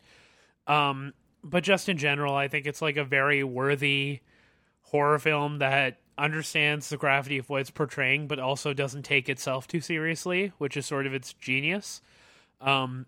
Um, 0.68 1.14
but 1.44 1.64
just 1.64 1.90
in 1.90 1.98
general, 1.98 2.36
I 2.36 2.48
think 2.48 2.68
it's 2.68 2.82
like 2.82 2.98
a 2.98 3.04
very 3.04 3.44
worthy 3.44 4.20
horror 4.84 5.18
film 5.18 5.60
that 5.60 5.98
understands 6.18 6.90
the 6.90 6.98
gravity 6.98 7.38
of 7.38 7.50
what 7.50 7.62
it's 7.62 7.70
portraying, 7.70 8.28
but 8.28 8.40
also 8.40 8.74
doesn't 8.74 9.04
take 9.04 9.30
itself 9.30 9.68
too 9.68 9.82
seriously, 9.82 10.52
which 10.58 10.78
is 10.78 10.86
sort 10.86 11.06
of 11.06 11.14
its 11.14 11.34
genius. 11.34 12.02
Um, 12.62 13.06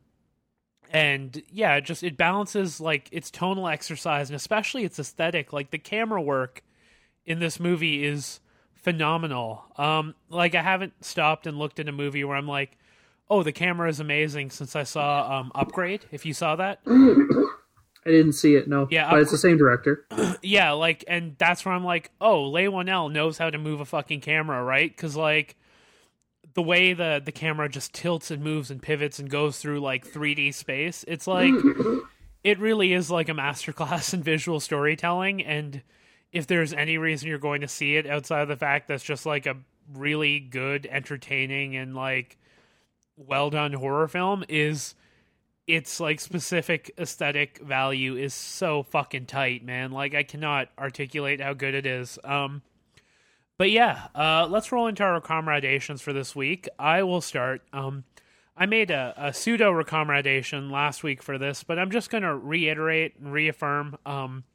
and 0.91 1.41
yeah, 1.51 1.75
it 1.75 1.85
just 1.85 2.03
it 2.03 2.17
balances 2.17 2.79
like 2.79 3.09
its 3.11 3.29
tonal 3.29 3.67
exercise 3.67 4.29
and 4.29 4.35
especially 4.35 4.83
its 4.83 4.99
aesthetic. 4.99 5.51
Like 5.51 5.71
the 5.71 5.77
camera 5.77 6.21
work 6.21 6.63
in 7.25 7.39
this 7.39 7.59
movie 7.59 8.05
is 8.05 8.39
phenomenal. 8.73 9.65
Um, 9.77 10.15
like 10.29 10.55
I 10.55 10.61
haven't 10.61 10.93
stopped 11.03 11.47
and 11.47 11.57
looked 11.59 11.79
at 11.79 11.89
a 11.89 11.91
movie 11.91 12.23
where 12.23 12.37
I'm 12.37 12.47
like, 12.47 12.77
oh, 13.29 13.43
the 13.43 13.51
camera 13.51 13.89
is 13.89 13.99
amazing 13.99 14.51
since 14.51 14.75
I 14.75 14.83
saw 14.83 15.39
um, 15.39 15.51
Upgrade. 15.53 16.05
If 16.11 16.25
you 16.25 16.33
saw 16.33 16.55
that. 16.55 16.79
I 18.07 18.11
didn't 18.11 18.33
see 18.33 18.55
it. 18.55 18.69
No. 18.69 18.87
Yeah, 18.89 19.09
but 19.11 19.19
it's 19.19 19.31
the 19.31 19.37
same 19.37 19.57
director. 19.57 20.05
yeah, 20.41 20.71
like, 20.71 21.03
and 21.07 21.35
that's 21.37 21.65
where 21.65 21.73
I'm 21.73 21.83
like, 21.83 22.11
oh, 22.21 22.45
Leigh 22.49 22.67
Whannell 22.67 23.11
knows 23.11 23.37
how 23.37 23.49
to 23.49 23.57
move 23.57 23.81
a 23.81 23.85
fucking 23.85 24.21
camera, 24.21 24.63
right? 24.63 24.89
Because 24.89 25.15
like 25.15 25.57
the 26.53 26.63
way 26.63 26.93
the 26.93 27.21
the 27.23 27.31
camera 27.31 27.69
just 27.69 27.93
tilts 27.93 28.31
and 28.31 28.43
moves 28.43 28.71
and 28.71 28.81
pivots 28.81 29.19
and 29.19 29.29
goes 29.29 29.59
through 29.59 29.81
like 29.81 30.07
3D 30.07 30.53
space, 30.53 31.03
it's 31.07 31.27
like 31.27 31.53
it 32.43 32.59
really 32.59 32.93
is 32.93 33.11
like 33.11 33.27
a 33.27 33.33
masterclass 33.33 34.13
in 34.13 34.23
visual 34.23 34.59
storytelling. 34.59 35.43
And 35.43 35.81
if 36.31 36.47
there's 36.47 36.71
any 36.71 36.97
reason 36.97 37.27
you're 37.27 37.39
going 37.39 37.61
to 37.61 37.67
see 37.67 37.97
it 37.97 38.07
outside 38.07 38.41
of 38.41 38.47
the 38.47 38.55
fact 38.55 38.87
that's 38.87 39.03
just 39.03 39.25
like 39.25 39.45
a 39.45 39.57
really 39.93 40.39
good, 40.39 40.87
entertaining, 40.89 41.75
and 41.75 41.93
like 41.93 42.37
well 43.17 43.49
done 43.49 43.73
horror 43.73 44.07
film, 44.07 44.45
is 44.47 44.95
its 45.67 45.99
like 45.99 46.19
specific 46.21 46.91
aesthetic 46.97 47.59
value 47.59 48.15
is 48.15 48.33
so 48.33 48.83
fucking 48.83 49.25
tight, 49.25 49.63
man. 49.65 49.91
Like 49.91 50.15
I 50.15 50.23
cannot 50.23 50.69
articulate 50.79 51.41
how 51.41 51.53
good 51.53 51.75
it 51.75 51.85
is. 51.85 52.17
Um 52.23 52.61
but 53.57 53.69
yeah, 53.69 54.07
uh 54.15 54.47
let's 54.49 54.71
roll 54.71 54.87
into 54.87 55.03
our 55.03 55.13
recommendations 55.15 56.01
for 56.01 56.13
this 56.13 56.35
week. 56.35 56.69
I 56.79 57.03
will 57.03 57.21
start. 57.21 57.61
Um 57.73 58.05
I 58.55 58.65
made 58.65 58.89
a, 58.89 59.13
a 59.17 59.33
pseudo 59.33 59.71
recommendation 59.71 60.71
last 60.71 61.03
week 61.03 61.21
for 61.21 61.37
this, 61.37 61.63
but 61.63 61.77
I'm 61.77 61.91
just 61.91 62.09
gonna 62.09 62.35
reiterate 62.35 63.19
and 63.19 63.33
reaffirm. 63.33 63.97
Um 64.05 64.45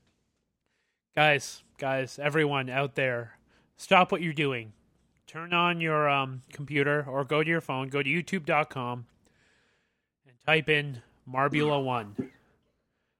guys, 1.14 1.62
guys, 1.76 2.18
everyone 2.18 2.70
out 2.70 2.94
there, 2.94 3.36
stop 3.76 4.12
what 4.12 4.22
you're 4.22 4.32
doing. 4.32 4.72
Turn 5.26 5.52
on 5.52 5.82
your 5.82 6.08
um 6.08 6.40
computer 6.54 7.04
or 7.06 7.22
go 7.24 7.44
to 7.44 7.50
your 7.50 7.60
phone, 7.60 7.88
go 7.88 8.02
to 8.02 8.08
youtube.com 8.08 9.04
type 10.46 10.68
in 10.68 11.02
Marbula 11.28 11.82
One. 11.82 12.16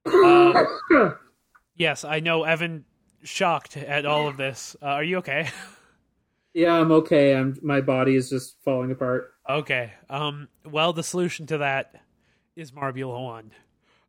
Uh, 0.04 1.12
yes, 1.76 2.04
I 2.04 2.20
know 2.20 2.44
Evan 2.44 2.84
shocked 3.22 3.76
at 3.76 4.04
all 4.06 4.28
of 4.28 4.36
this. 4.36 4.76
Uh, 4.82 4.86
are 4.86 5.04
you 5.04 5.18
okay? 5.18 5.48
Yeah, 6.54 6.74
I'm 6.74 6.92
okay. 6.92 7.34
I'm 7.34 7.58
my 7.62 7.80
body 7.80 8.14
is 8.14 8.28
just 8.28 8.56
falling 8.62 8.90
apart. 8.90 9.32
Okay. 9.48 9.92
Um. 10.10 10.48
Well, 10.70 10.92
the 10.92 11.02
solution 11.02 11.46
to 11.46 11.58
that 11.58 11.94
is 12.56 12.72
Marbula 12.72 13.24
One. 13.24 13.52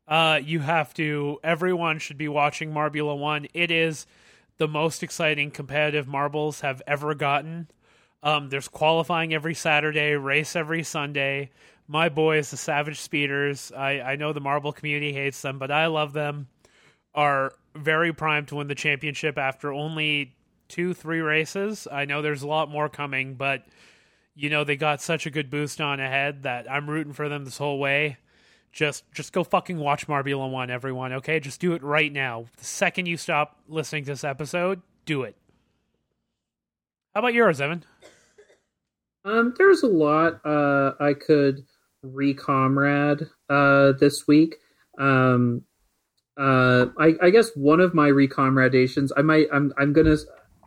Uh, 0.07 0.41
you 0.43 0.59
have 0.59 0.93
to. 0.95 1.39
Everyone 1.41 1.99
should 1.99 2.17
be 2.17 2.27
watching 2.27 2.73
Marbula 2.73 3.17
One. 3.17 3.47
It 3.53 3.71
is 3.71 4.05
the 4.57 4.67
most 4.67 5.03
exciting 5.03 5.51
competitive 5.51 6.05
marbles 6.05 6.59
have 6.59 6.81
ever 6.85 7.15
gotten. 7.15 7.69
Um, 8.21 8.49
there's 8.49 8.67
qualifying 8.67 9.33
every 9.33 9.53
Saturday, 9.53 10.15
race 10.15 10.55
every 10.55 10.83
Sunday. 10.83 11.49
My 11.87 12.09
boys, 12.09 12.51
the 12.51 12.57
Savage 12.57 12.99
Speeders, 12.99 13.71
I, 13.75 13.99
I 13.99 14.15
know 14.15 14.33
the 14.33 14.39
marble 14.39 14.71
community 14.71 15.13
hates 15.13 15.41
them, 15.41 15.59
but 15.59 15.69
I 15.69 15.87
love 15.87 16.13
them, 16.13 16.47
are 17.13 17.53
very 17.75 18.13
primed 18.13 18.47
to 18.49 18.55
win 18.55 18.67
the 18.67 18.75
championship 18.75 19.37
after 19.37 19.73
only 19.73 20.35
two, 20.69 20.93
three 20.93 21.19
races. 21.19 21.87
I 21.91 22.05
know 22.05 22.21
there's 22.21 22.43
a 22.43 22.47
lot 22.47 22.69
more 22.69 22.89
coming, 22.89 23.35
but 23.35 23.65
you 24.35 24.49
know 24.49 24.63
they 24.63 24.75
got 24.75 25.01
such 25.01 25.25
a 25.25 25.29
good 25.29 25.49
boost 25.49 25.81
on 25.81 25.99
ahead 25.99 26.43
that 26.43 26.69
I'm 26.71 26.89
rooting 26.89 27.13
for 27.13 27.29
them 27.29 27.45
this 27.45 27.57
whole 27.57 27.79
way. 27.79 28.17
Just 28.71 29.03
just 29.11 29.33
go 29.33 29.43
fucking 29.43 29.77
watch 29.77 30.07
Marbula 30.07 30.49
One, 30.49 30.71
everyone. 30.71 31.13
Okay, 31.13 31.39
just 31.39 31.59
do 31.59 31.73
it 31.73 31.83
right 31.83 32.11
now. 32.11 32.45
The 32.57 32.65
second 32.65 33.05
you 33.05 33.17
stop 33.17 33.59
listening 33.67 34.05
to 34.05 34.11
this 34.11 34.23
episode, 34.23 34.81
do 35.05 35.23
it. 35.23 35.35
How 37.13 37.19
about 37.19 37.35
yours, 37.35 37.61
Evan? 37.61 37.83
Um, 39.25 39.53
there's 39.57 39.83
a 39.83 39.87
lot 39.87 40.43
uh, 40.43 40.93
I 40.99 41.13
could 41.13 41.63
recomrade 42.03 43.27
uh, 43.49 43.93
this 43.93 44.27
week. 44.27 44.57
Um, 44.99 45.63
uh, 46.37 46.87
I, 46.99 47.13
I 47.21 47.29
guess 47.29 47.51
one 47.55 47.79
of 47.79 47.93
my 47.93 48.09
recomradations, 48.09 49.11
I 49.15 49.21
might, 49.21 49.47
I'm, 49.53 49.73
I'm 49.77 49.93
gonna, 49.93 50.17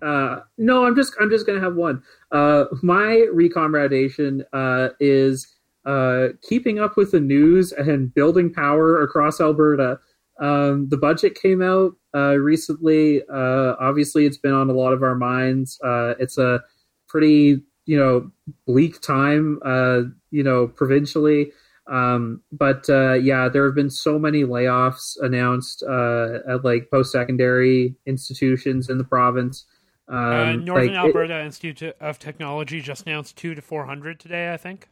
uh, 0.03 0.41
no, 0.59 0.85
I'm 0.85 0.97
just, 0.97 1.15
I'm 1.21 1.31
just 1.31 1.47
gonna 1.47 1.61
have 1.61 1.75
one. 1.75 2.03
Uh, 2.33 2.65
my 2.83 3.27
recomradation 3.33 4.45
uh, 4.53 4.91
is 5.01 5.47
uh, 5.85 6.29
keeping 6.43 6.79
up 6.79 6.97
with 6.97 7.13
the 7.13 7.21
news 7.21 7.73
and 7.73 8.13
building 8.15 8.53
power 8.53 9.03
across 9.03 9.41
Alberta. 9.41 9.99
Um, 10.41 10.89
the 10.89 10.99
budget 10.99 11.35
came 11.35 11.63
out 11.63 11.93
uh, 12.15 12.37
recently. 12.37 13.23
Uh, 13.33 13.75
obviously, 13.81 14.27
it's 14.27 14.39
been 14.39 14.53
on 14.53 14.69
a 14.69 14.73
lot 14.73 14.93
of 14.93 15.03
our 15.03 15.15
minds. 15.15 15.79
Uh, 15.83 16.15
it's 16.19 16.39
a 16.39 16.61
pretty, 17.09 17.63
you 17.87 17.97
know, 17.97 18.31
bleak 18.67 19.01
time, 19.01 19.59
uh, 19.65 20.03
you 20.31 20.43
know, 20.43 20.67
provincially. 20.69 21.53
Um, 21.87 22.43
but 22.51 22.89
uh, 22.91 23.15
yeah, 23.15 23.49
there 23.49 23.65
have 23.65 23.77
been 23.77 23.91
so 23.91 24.19
many 24.19 24.43
layoffs 24.43 25.17
announced 25.21 25.83
uh, 25.89 26.41
at 26.49 26.65
like 26.65 26.91
post-secondary 26.91 27.95
institutions 28.07 28.91
in 28.91 28.99
the 28.99 29.05
province. 29.05 29.65
Um, 30.09 30.65
Northern 30.65 30.95
like 30.95 30.97
Alberta 30.97 31.41
it, 31.41 31.47
Institute 31.47 31.97
of 32.01 32.19
Technology 32.19 32.81
just 32.81 33.07
announced 33.07 33.37
two 33.37 33.55
to 33.55 33.63
four 33.63 33.87
hundred 33.87 34.21
today. 34.21 34.53
I 34.53 34.57
think. 34.57 34.89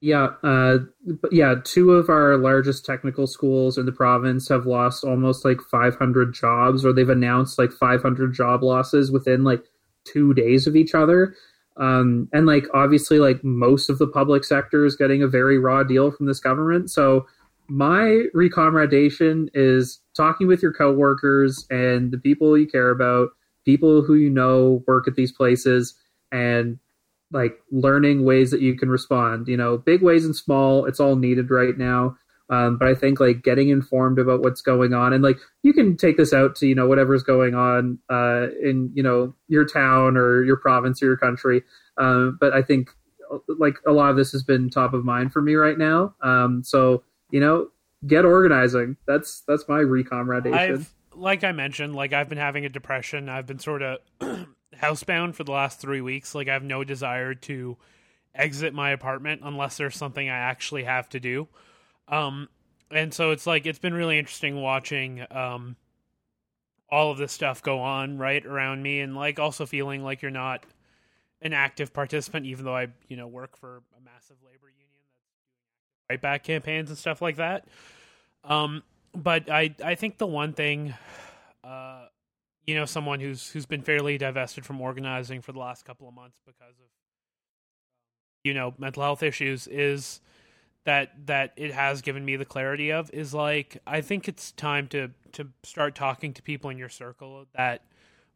Yeah, 0.00 0.30
uh, 0.42 0.78
yeah. 1.30 1.54
Two 1.62 1.92
of 1.92 2.08
our 2.10 2.36
largest 2.36 2.84
technical 2.84 3.28
schools 3.28 3.78
in 3.78 3.86
the 3.86 3.92
province 3.92 4.48
have 4.48 4.66
lost 4.66 5.04
almost 5.04 5.44
like 5.44 5.60
500 5.70 6.34
jobs, 6.34 6.84
or 6.84 6.92
they've 6.92 7.08
announced 7.08 7.56
like 7.56 7.70
500 7.70 8.34
job 8.34 8.64
losses 8.64 9.12
within 9.12 9.44
like 9.44 9.62
two 10.04 10.34
days 10.34 10.66
of 10.66 10.74
each 10.74 10.92
other. 10.92 11.36
Um, 11.76 12.28
and 12.32 12.46
like 12.46 12.66
obviously, 12.74 13.18
like 13.18 13.42
most 13.42 13.88
of 13.88 13.98
the 13.98 14.06
public 14.06 14.44
sector 14.44 14.84
is 14.84 14.96
getting 14.96 15.22
a 15.22 15.28
very 15.28 15.58
raw 15.58 15.82
deal 15.82 16.10
from 16.10 16.26
this 16.26 16.40
government. 16.40 16.90
So 16.90 17.26
my 17.68 18.24
recomradation 18.34 19.48
is 19.54 20.00
talking 20.16 20.46
with 20.46 20.62
your 20.62 20.72
coworkers 20.72 21.66
and 21.70 22.10
the 22.10 22.18
people 22.18 22.58
you 22.58 22.66
care 22.66 22.90
about, 22.90 23.30
people 23.64 24.02
who 24.02 24.14
you 24.14 24.28
know 24.28 24.82
work 24.86 25.08
at 25.08 25.14
these 25.14 25.32
places, 25.32 25.94
and 26.30 26.78
like 27.32 27.58
learning 27.70 28.24
ways 28.24 28.50
that 28.50 28.60
you 28.60 28.76
can 28.76 28.90
respond. 28.90 29.48
You 29.48 29.56
know, 29.56 29.78
big 29.78 30.02
ways 30.02 30.24
and 30.24 30.36
small, 30.36 30.84
it's 30.84 31.00
all 31.00 31.16
needed 31.16 31.50
right 31.50 31.76
now. 31.76 32.16
Um, 32.52 32.76
but 32.76 32.86
I 32.86 32.94
think 32.94 33.18
like 33.18 33.42
getting 33.42 33.70
informed 33.70 34.18
about 34.18 34.42
what's 34.42 34.60
going 34.60 34.92
on 34.92 35.14
and 35.14 35.24
like 35.24 35.38
you 35.62 35.72
can 35.72 35.96
take 35.96 36.18
this 36.18 36.34
out 36.34 36.54
to 36.56 36.66
you 36.66 36.74
know 36.74 36.86
whatever's 36.86 37.22
going 37.22 37.54
on 37.54 37.98
uh, 38.10 38.48
in 38.62 38.90
you 38.92 39.02
know 39.02 39.34
your 39.48 39.64
town 39.64 40.18
or 40.18 40.44
your 40.44 40.58
province 40.58 41.02
or 41.02 41.06
your 41.06 41.16
country. 41.16 41.62
Um, 41.96 42.36
but 42.38 42.52
I 42.52 42.60
think 42.60 42.90
like 43.48 43.76
a 43.86 43.92
lot 43.92 44.10
of 44.10 44.16
this 44.16 44.32
has 44.32 44.42
been 44.42 44.68
top 44.68 44.92
of 44.92 45.02
mind 45.02 45.32
for 45.32 45.40
me 45.40 45.54
right 45.54 45.78
now. 45.78 46.14
Um, 46.20 46.62
so 46.62 47.04
you 47.30 47.40
know, 47.40 47.68
get 48.06 48.26
organizing. 48.26 48.98
That's 49.06 49.42
that's 49.48 49.66
my 49.66 49.78
recomradation. 49.78 50.52
I've, 50.52 50.94
like 51.14 51.44
I 51.44 51.52
mentioned, 51.52 51.94
like 51.96 52.12
I've 52.12 52.28
been 52.28 52.36
having 52.36 52.66
a 52.66 52.68
depression. 52.68 53.30
I've 53.30 53.46
been 53.46 53.60
sort 53.60 53.80
of 53.80 53.98
housebound 54.76 55.36
for 55.36 55.44
the 55.44 55.52
last 55.52 55.80
three 55.80 56.02
weeks. 56.02 56.34
Like 56.34 56.48
I 56.48 56.52
have 56.52 56.64
no 56.64 56.84
desire 56.84 57.34
to 57.34 57.78
exit 58.34 58.74
my 58.74 58.90
apartment 58.90 59.40
unless 59.42 59.78
there's 59.78 59.96
something 59.96 60.28
I 60.28 60.36
actually 60.36 60.84
have 60.84 61.08
to 61.10 61.18
do. 61.20 61.48
Um, 62.12 62.48
and 62.90 63.12
so 63.12 63.30
it's 63.30 63.46
like 63.46 63.66
it's 63.66 63.78
been 63.78 63.94
really 63.94 64.18
interesting 64.18 64.60
watching 64.60 65.26
um, 65.30 65.76
all 66.90 67.10
of 67.10 67.18
this 67.18 67.32
stuff 67.32 67.62
go 67.62 67.80
on 67.80 68.18
right 68.18 68.44
around 68.44 68.82
me, 68.82 69.00
and 69.00 69.16
like 69.16 69.38
also 69.38 69.64
feeling 69.66 70.04
like 70.04 70.20
you're 70.20 70.30
not 70.30 70.64
an 71.40 71.54
active 71.54 71.92
participant, 71.92 72.46
even 72.46 72.64
though 72.64 72.76
I 72.76 72.88
you 73.08 73.16
know 73.16 73.26
work 73.26 73.56
for 73.56 73.82
a 73.98 74.00
massive 74.04 74.36
labor 74.44 74.68
union 74.68 75.00
that's 75.00 75.14
doing 75.16 76.10
right 76.10 76.20
back 76.20 76.44
campaigns 76.44 76.90
and 76.90 76.98
stuff 76.98 77.22
like 77.22 77.36
that. 77.36 77.66
Um, 78.44 78.82
but 79.14 79.50
I 79.50 79.74
I 79.82 79.94
think 79.94 80.18
the 80.18 80.26
one 80.26 80.52
thing. 80.52 80.94
Uh, 81.64 82.06
you 82.66 82.74
know 82.74 82.84
someone 82.84 83.20
who's 83.20 83.50
who's 83.50 83.66
been 83.66 83.82
fairly 83.82 84.18
divested 84.18 84.64
from 84.64 84.80
organizing 84.80 85.40
for 85.40 85.52
the 85.52 85.58
last 85.58 85.84
couple 85.84 86.08
of 86.08 86.14
months 86.14 86.38
because 86.46 86.78
of 86.78 86.86
you 88.44 88.54
know 88.54 88.74
mental 88.78 89.02
health 89.02 89.22
issues 89.22 89.66
is 89.66 90.20
that 90.84 91.26
that 91.26 91.52
it 91.56 91.72
has 91.72 92.02
given 92.02 92.24
me 92.24 92.36
the 92.36 92.44
clarity 92.44 92.90
of 92.90 93.10
is 93.12 93.32
like 93.32 93.78
I 93.86 94.00
think 94.00 94.28
it's 94.28 94.52
time 94.52 94.88
to 94.88 95.10
to 95.32 95.48
start 95.62 95.94
talking 95.94 96.34
to 96.34 96.42
people 96.42 96.70
in 96.70 96.78
your 96.78 96.88
circle 96.88 97.46
that 97.54 97.82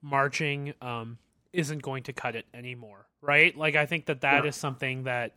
marching 0.02 0.74
um 0.81 1.18
isn't 1.52 1.82
going 1.82 2.02
to 2.05 2.12
cut 2.12 2.36
it 2.36 2.47
anymore 2.55 3.06
right 3.20 3.56
like 3.56 3.74
I 3.74 3.86
think 3.86 4.06
that 4.06 4.20
that 4.20 4.44
yeah. 4.44 4.48
is 4.48 4.56
something 4.56 5.05
that 5.05 5.35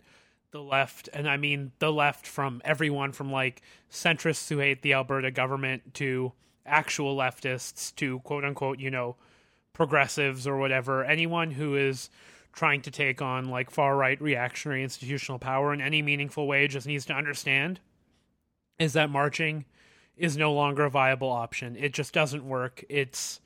the 0.52 0.62
left 0.62 1.10
and 1.14 1.30
I 1.30 1.38
mean 1.38 1.72
the 1.80 1.92
left 1.92 2.26
from 2.26 2.62
everyone 2.66 3.12
from 3.12 3.32
like 3.32 3.62
centrists 3.92 4.50
who 4.50 4.60
hate 4.60 4.82
the 4.82 4.94
Alberta 4.94 5.32
government 5.32 5.94
to 5.96 6.34
actual 6.66 7.16
leftists 7.16 7.94
to 7.96 8.20
quote 8.20 8.46
unquote, 8.46 8.80
you 8.80 8.92
know, 8.92 9.16
progressives 9.74 10.48
or 10.48 10.58
whatever, 10.58 11.04
anyone 11.04 11.52
who 11.52 11.76
is 11.76 12.10
trying 12.54 12.82
to 12.82 12.92
take 12.92 13.22
on 13.22 13.50
like 13.50 13.70
far 13.70 13.96
right 13.96 14.22
reactionary 14.22 14.84
institutional 14.84 15.40
power 15.40 15.74
in 15.74 15.82
any 15.82 16.02
meaningful 16.02 16.48
way 16.48 16.68
just 16.68 16.88
needs 16.88 17.06
to 17.06 17.14
understand 17.14 17.80
is 18.80 18.94
that 18.94 19.10
marching 19.10 19.66
is 20.18 20.36
no 20.36 20.54
longer 20.54 20.86
a 20.86 20.90
viable 20.90 21.30
option. 21.30 21.76
It 21.78 21.94
just 21.94 22.14
doesn't 22.14 22.44
work. 22.44 22.84
It's 22.90 23.40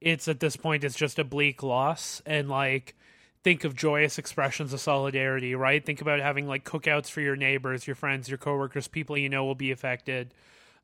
it's 0.00 0.28
at 0.28 0.40
this 0.40 0.56
point 0.56 0.84
it's 0.84 0.96
just 0.96 1.18
a 1.18 1.24
bleak 1.24 1.62
loss 1.62 2.22
and 2.24 2.48
like 2.48 2.96
think 3.42 3.64
of 3.64 3.74
joyous 3.74 4.18
expressions 4.18 4.72
of 4.72 4.80
solidarity, 4.80 5.54
right? 5.54 5.84
Think 5.84 6.00
about 6.00 6.20
having 6.20 6.46
like 6.46 6.64
cookouts 6.64 7.10
for 7.10 7.20
your 7.20 7.36
neighbors, 7.36 7.86
your 7.86 7.96
friends, 7.96 8.28
your 8.28 8.38
coworkers, 8.38 8.88
people 8.88 9.16
you 9.16 9.28
know 9.28 9.44
will 9.44 9.54
be 9.54 9.70
affected 9.70 10.34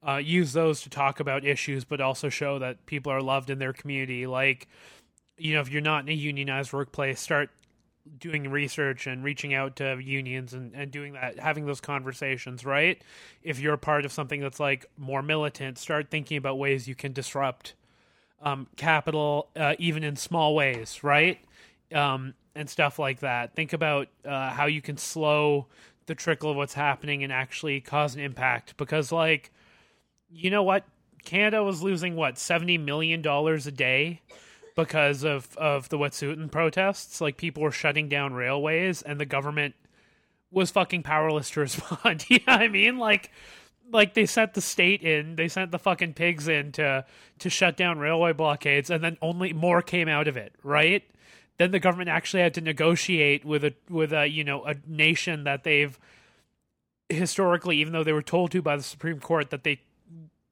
uh, 0.07 0.17
use 0.17 0.53
those 0.53 0.83
to 0.83 0.91
talk 0.91 1.21
about 1.21 1.45
issues, 1.45 1.85
but 1.85 2.01
also 2.01 2.29
show 2.29 2.59
that 2.59 2.87
people 2.87 3.13
are 3.13 3.23
loved 3.23 3.51
in 3.51 3.59
their 3.59 3.73
community. 3.73 4.27
Like, 4.27 4.69
you 5.39 5.55
know, 5.55 5.61
if 5.61 5.71
you're 5.71 5.83
not 5.83 6.03
in 6.05 6.09
a 6.09 6.13
unionized 6.13 6.73
workplace, 6.73 7.21
start 7.21 7.51
doing 8.19 8.49
research 8.49 9.07
and 9.07 9.25
reaching 9.25 9.53
out 9.53 9.77
to 9.77 9.99
unions 9.99 10.55
and, 10.55 10.73
and 10.75 10.91
doing 10.91 11.15
that, 11.15 11.39
having 11.39 11.67
those 11.67 11.81
conversations, 11.81 12.65
right? 12.65 13.03
If 13.43 13.59
you're 13.59 13.75
a 13.75 13.79
part 13.79 14.05
of 14.05 14.13
something 14.13 14.41
that's 14.41 14.61
like 14.61 14.87
more 14.97 15.23
militant, 15.23 15.79
start 15.79 16.11
thinking 16.11 16.37
about 16.37 16.59
ways 16.59 16.87
you 16.87 16.95
can 16.95 17.13
disrupt 17.13 17.75
um, 18.41 18.69
capital, 18.77 19.49
uh, 19.57 19.75
even 19.79 20.05
in 20.05 20.17
small 20.17 20.55
ways, 20.55 21.03
right? 21.03 21.39
Um, 21.93 22.35
and 22.55 22.71
stuff 22.71 22.99
like 22.99 23.21
that. 23.21 23.55
Think 23.55 23.73
about 23.73 24.09
uh, 24.25 24.51
how 24.51 24.67
you 24.67 24.81
can 24.81 24.97
slow 24.97 25.67
the 26.07 26.15
trickle 26.15 26.51
of 26.53 26.57
what's 26.57 26.75
happening 26.75 27.23
and 27.25 27.33
actually 27.33 27.81
cause 27.81 28.15
an 28.15 28.21
impact 28.21 28.77
because, 28.77 29.13
like, 29.13 29.51
you 30.31 30.51
know 30.51 30.63
what? 30.63 30.85
Canada 31.25 31.63
was 31.63 31.83
losing 31.83 32.15
what 32.15 32.39
seventy 32.39 32.79
million 32.79 33.21
dollars 33.21 33.67
a 33.67 33.73
day 33.73 34.23
because 34.77 35.25
of 35.25 35.57
of 35.57 35.89
the 35.89 35.99
Wet'suwet'en 35.99 36.51
protests. 36.51 37.21
Like 37.21 37.37
people 37.37 37.63
were 37.63 37.73
shutting 37.73 38.09
down 38.09 38.35
railways, 38.35 39.03
and 39.03 39.19
the 39.19 39.27
government 39.27 39.75
was 40.53 40.71
fucking 40.71 41.03
powerless 41.03 41.51
to 41.51 41.61
respond. 41.67 42.27
you 42.29 42.39
know 42.47 42.53
what 42.53 42.63
I 42.63 42.69
mean? 42.69 42.99
Like 42.99 43.33
like 43.93 44.15
they 44.15 44.27
sent 44.27 44.55
the 44.55 44.61
state 44.61 45.03
in, 45.03 45.37
they 45.37 45.49
sent 45.49 45.71
the 45.71 45.79
fucking 45.79 46.15
pigs 46.15 46.47
in 46.47 46.73
to 46.73 47.05
to 47.41 47.51
shut 47.51 47.77
down 47.77 47.99
railway 47.99 48.33
blockades, 48.33 48.91
and 48.91 49.03
then 49.03 49.17
only 49.21 49.53
more 49.53 49.83
came 49.83 50.09
out 50.09 50.29
of 50.29 50.37
it, 50.37 50.55
right? 50.63 51.03
Then 51.59 51.71
the 51.71 51.79
government 51.81 52.11
actually 52.11 52.43
had 52.43 52.55
to 52.55 52.61
negotiate 52.61 53.45
with 53.45 53.65
a 53.65 53.75
with 53.89 54.13
a 54.13 54.27
you 54.27 54.45
know 54.45 54.65
a 54.65 54.77
nation 54.87 55.45
that 55.45 55.65
they've 55.65 55.99
historically, 57.09 57.79
even 57.79 57.93
though 57.93 58.05
they 58.05 58.13
were 58.13 58.23
told 58.23 58.51
to 58.51 58.61
by 58.61 58.77
the 58.77 58.83
Supreme 58.83 59.21
Court 59.21 59.51
that 59.51 59.65
they 59.65 59.81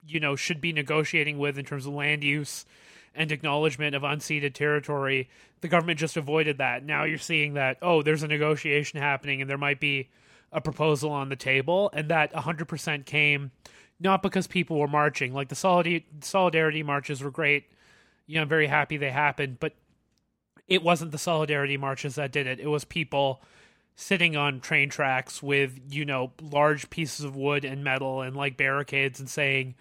you 0.06 0.18
know 0.18 0.34
should 0.34 0.60
be 0.60 0.72
negotiating 0.72 1.38
with 1.38 1.59
in 1.59 1.64
terms 1.64 1.84
of 1.86 1.92
land 1.92 2.24
use 2.24 2.64
and 3.14 3.30
acknowledgement 3.32 3.94
of 3.94 4.02
unceded 4.02 4.54
territory, 4.54 5.28
the 5.60 5.68
government 5.68 5.98
just 5.98 6.16
avoided 6.16 6.58
that. 6.58 6.84
Now 6.84 7.04
you're 7.04 7.18
seeing 7.18 7.54
that, 7.54 7.78
oh, 7.82 8.02
there's 8.02 8.22
a 8.22 8.28
negotiation 8.28 9.00
happening 9.00 9.40
and 9.40 9.48
there 9.48 9.58
might 9.58 9.80
be 9.80 10.10
a 10.52 10.60
proposal 10.60 11.10
on 11.10 11.28
the 11.28 11.36
table. 11.36 11.90
And 11.92 12.08
that 12.10 12.32
100% 12.32 13.04
came 13.06 13.50
not 14.00 14.22
because 14.22 14.46
people 14.46 14.78
were 14.78 14.88
marching. 14.88 15.32
Like 15.32 15.48
the 15.48 15.54
solidarity, 15.54 16.06
solidarity 16.20 16.82
marches 16.82 17.22
were 17.22 17.30
great. 17.30 17.66
You 18.26 18.36
know, 18.36 18.42
I'm 18.42 18.48
very 18.48 18.66
happy 18.66 18.96
they 18.96 19.10
happened, 19.10 19.58
but 19.60 19.74
it 20.66 20.82
wasn't 20.82 21.12
the 21.12 21.18
solidarity 21.18 21.76
marches 21.76 22.14
that 22.14 22.32
did 22.32 22.46
it. 22.46 22.60
It 22.60 22.68
was 22.68 22.84
people 22.84 23.42
sitting 23.96 24.36
on 24.36 24.60
train 24.60 24.88
tracks 24.88 25.42
with, 25.42 25.78
you 25.88 26.04
know, 26.04 26.32
large 26.40 26.90
pieces 26.90 27.24
of 27.24 27.36
wood 27.36 27.64
and 27.64 27.84
metal 27.84 28.22
and 28.22 28.34
like 28.34 28.56
barricades 28.56 29.20
and 29.20 29.28
saying, 29.28 29.74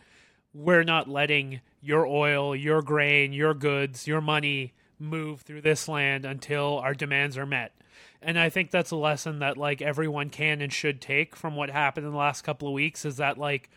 we're 0.54 0.84
not 0.84 1.10
letting 1.10 1.62
your 1.84 2.08
oil, 2.08 2.56
your 2.56 2.82
grain, 2.82 3.34
your 3.34 3.54
goods, 3.54 4.08
your 4.08 4.22
money 4.22 4.74
move 4.98 5.42
through 5.42 5.62
this 5.62 5.88
land 5.88 6.26
until 6.26 6.80
our 6.80 6.94
demands 6.94 7.38
are 7.38 7.46
met. 7.46 7.74
And 8.22 8.40
I 8.40 8.50
think 8.50 8.72
that's 8.72 8.92
a 8.92 8.96
lesson 8.96 9.40
that 9.40 9.58
like 9.58 9.82
everyone 9.82 10.30
can 10.30 10.62
and 10.62 10.72
should 10.72 11.02
take 11.02 11.36
from 11.36 11.56
what 11.56 11.70
happened 11.70 12.06
in 12.06 12.14
the 12.14 12.18
last 12.18 12.44
couple 12.44 12.68
of 12.68 12.74
weeks 12.74 13.04
is 13.04 13.18
that 13.18 13.38
like 13.38 13.70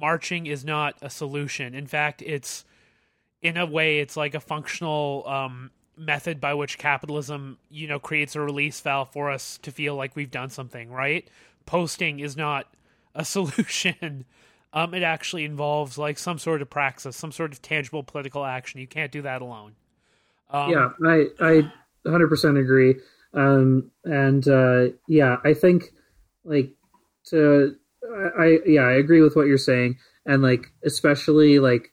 marching 0.00 0.46
is 0.46 0.64
not 0.64 0.96
a 1.02 1.10
solution. 1.10 1.74
In 1.74 1.86
fact, 1.86 2.22
it's 2.22 2.64
in 3.42 3.58
a 3.58 3.66
way 3.66 3.98
it's 3.98 4.16
like 4.16 4.34
a 4.34 4.40
functional 4.40 5.22
um, 5.26 5.70
method 5.98 6.40
by 6.40 6.54
which 6.54 6.78
capitalism, 6.78 7.58
you 7.68 7.86
know, 7.86 7.98
creates 7.98 8.34
a 8.34 8.40
release 8.40 8.80
valve 8.80 9.12
for 9.12 9.30
us 9.30 9.58
to 9.58 9.70
feel 9.70 9.94
like 9.94 10.16
we've 10.16 10.30
done 10.30 10.48
something, 10.48 10.90
right? 10.90 11.28
Posting 11.66 12.20
is 12.20 12.36
not 12.36 12.74
a 13.14 13.24
solution. 13.24 14.24
Um, 14.74 14.92
it 14.92 15.04
actually 15.04 15.44
involves 15.44 15.96
like 15.96 16.18
some 16.18 16.38
sort 16.38 16.60
of 16.60 16.68
praxis, 16.68 17.16
some 17.16 17.30
sort 17.30 17.52
of 17.52 17.62
tangible 17.62 18.02
political 18.02 18.44
action. 18.44 18.80
You 18.80 18.88
can't 18.88 19.12
do 19.12 19.22
that 19.22 19.40
alone. 19.40 19.76
Um, 20.50 20.70
yeah, 20.70 20.88
I 21.06 21.26
I 21.40 21.70
100% 22.04 22.60
agree. 22.60 22.96
Um, 23.32 23.92
and 24.04 24.46
uh, 24.48 24.86
yeah, 25.06 25.36
I 25.44 25.54
think 25.54 25.84
like 26.44 26.72
to 27.26 27.76
I, 28.12 28.42
I 28.42 28.58
yeah 28.66 28.82
I 28.82 28.94
agree 28.94 29.20
with 29.20 29.36
what 29.36 29.46
you're 29.46 29.58
saying, 29.58 29.96
and 30.26 30.42
like 30.42 30.66
especially 30.84 31.60
like 31.60 31.92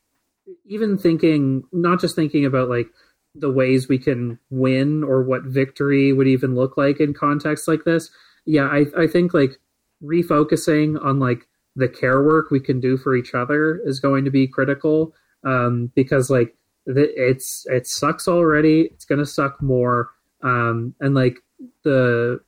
even 0.66 0.98
thinking 0.98 1.64
not 1.72 2.02
just 2.02 2.16
thinking 2.16 2.46
about 2.46 2.68
like 2.68 2.88
the 3.36 3.52
ways 3.52 3.88
we 3.88 4.00
can 4.00 4.40
win 4.50 5.04
or 5.04 5.22
what 5.24 5.44
victory 5.44 6.14
would 6.14 6.28
even 6.28 6.56
look 6.56 6.78
like 6.78 7.00
in 7.00 7.14
contexts 7.14 7.68
like 7.68 7.84
this. 7.84 8.10
Yeah, 8.46 8.66
I 8.66 8.86
I 8.98 9.08
think 9.08 9.36
like 9.36 9.60
refocusing 10.04 11.04
on 11.04 11.20
like 11.20 11.48
the 11.76 11.88
care 11.88 12.24
work 12.24 12.52
we 12.52 12.60
can 12.60 12.80
do 12.80 12.98
for 12.98 13.16
each 13.16 13.34
other 13.34 13.82
is 13.86 14.00
going 14.00 14.26
to 14.26 14.32
be 14.32 14.48
critical 14.48 15.14
um, 15.46 15.92
because 15.96 16.30
like 16.30 16.56
it's 16.86 17.66
it 17.68 17.88
sucks 17.88 18.28
already. 18.28 18.90
It's 18.94 19.06
gonna 19.06 19.26
suck 19.26 19.62
more, 19.62 20.10
um, 20.44 20.96
and 21.00 21.14
like 21.16 21.38
the 21.84 22.40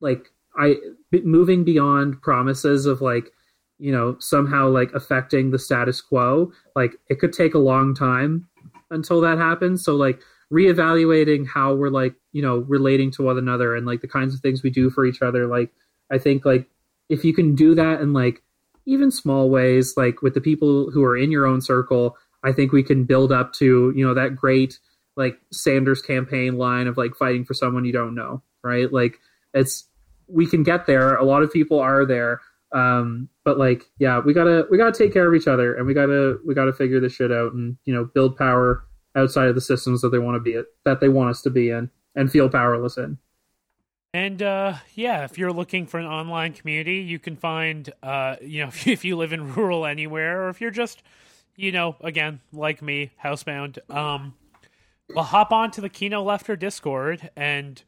like 0.00 0.30
I 0.58 0.76
moving 1.12 1.64
beyond 1.64 2.20
promises 2.22 2.86
of 2.86 3.00
like 3.00 3.30
you 3.78 3.92
know 3.92 4.16
somehow 4.18 4.68
like 4.68 4.92
affecting 4.94 5.50
the 5.50 5.58
status 5.58 6.00
quo. 6.00 6.52
Like 6.74 6.92
it 7.08 7.18
could 7.18 7.32
take 7.32 7.54
a 7.54 7.58
long 7.58 7.94
time 7.94 8.48
until 8.90 9.20
that 9.20 9.38
happens. 9.38 9.84
So 9.84 9.94
like 9.94 10.20
reevaluating 10.52 11.46
how 11.46 11.74
we're 11.74 11.90
like 11.90 12.14
you 12.32 12.42
know 12.42 12.58
relating 12.58 13.10
to 13.12 13.22
one 13.22 13.38
another 13.38 13.74
and 13.74 13.86
like 13.86 14.00
the 14.00 14.08
kinds 14.08 14.34
of 14.34 14.40
things 14.40 14.62
we 14.62 14.70
do 14.70 14.90
for 14.90 15.04
each 15.04 15.22
other. 15.22 15.46
Like 15.46 15.70
I 16.10 16.18
think 16.18 16.44
like 16.44 16.68
if 17.08 17.24
you 17.24 17.34
can 17.34 17.54
do 17.54 17.74
that 17.74 18.00
and 18.00 18.14
like 18.14 18.42
even 18.86 19.10
small 19.10 19.50
ways, 19.50 19.94
like 19.96 20.22
with 20.22 20.34
the 20.34 20.40
people 20.40 20.90
who 20.90 21.04
are 21.04 21.16
in 21.16 21.30
your 21.30 21.46
own 21.46 21.60
circle, 21.60 22.16
I 22.44 22.52
think 22.52 22.72
we 22.72 22.82
can 22.82 23.04
build 23.04 23.32
up 23.32 23.52
to 23.54 23.92
you 23.94 24.06
know 24.06 24.14
that 24.14 24.36
great 24.36 24.78
like 25.16 25.38
Sanders 25.50 26.02
campaign 26.02 26.58
line 26.58 26.86
of 26.86 26.96
like 26.96 27.14
fighting 27.16 27.44
for 27.44 27.54
someone 27.54 27.84
you 27.84 27.92
don't 27.92 28.14
know, 28.14 28.42
right? 28.62 28.92
Like 28.92 29.18
it's 29.54 29.88
we 30.28 30.46
can 30.46 30.62
get 30.62 30.86
there. 30.86 31.16
A 31.16 31.24
lot 31.24 31.42
of 31.42 31.52
people 31.52 31.80
are 31.80 32.04
there. 32.04 32.40
Um, 32.72 33.28
but 33.44 33.58
like, 33.58 33.84
yeah, 33.98 34.20
we 34.20 34.34
gotta 34.34 34.66
we 34.70 34.76
gotta 34.76 34.96
take 34.96 35.12
care 35.12 35.26
of 35.26 35.34
each 35.40 35.48
other, 35.48 35.74
and 35.74 35.86
we 35.86 35.94
gotta 35.94 36.38
we 36.44 36.54
gotta 36.54 36.72
figure 36.72 37.00
this 37.00 37.14
shit 37.14 37.32
out, 37.32 37.52
and 37.52 37.76
you 37.84 37.94
know, 37.94 38.04
build 38.04 38.36
power 38.36 38.84
outside 39.14 39.48
of 39.48 39.54
the 39.54 39.60
systems 39.60 40.02
that 40.02 40.10
they 40.10 40.18
want 40.18 40.34
to 40.34 40.40
be 40.40 40.54
at, 40.54 40.66
that 40.84 41.00
they 41.00 41.08
want 41.08 41.30
us 41.30 41.42
to 41.42 41.50
be 41.50 41.70
in, 41.70 41.90
and 42.14 42.30
feel 42.30 42.50
powerless 42.50 42.98
in. 42.98 43.18
And 44.16 44.40
uh, 44.40 44.76
yeah, 44.94 45.24
if 45.24 45.36
you're 45.36 45.52
looking 45.52 45.86
for 45.86 46.00
an 46.00 46.06
online 46.06 46.54
community, 46.54 47.00
you 47.00 47.18
can 47.18 47.36
find, 47.36 47.92
uh, 48.02 48.36
you 48.40 48.64
know, 48.64 48.70
if 48.86 49.04
you 49.04 49.14
live 49.14 49.34
in 49.34 49.52
rural 49.52 49.84
anywhere, 49.84 50.44
or 50.44 50.48
if 50.48 50.58
you're 50.58 50.70
just, 50.70 51.02
you 51.54 51.70
know, 51.70 51.96
again, 52.00 52.40
like 52.50 52.80
me, 52.80 53.10
housebound, 53.22 53.78
um, 53.94 54.32
well, 55.14 55.22
hop 55.22 55.52
on 55.52 55.70
to 55.72 55.82
the 55.82 55.90
Kino 55.90 56.24
Lefter 56.24 56.58
Discord 56.58 57.28
and 57.36 57.82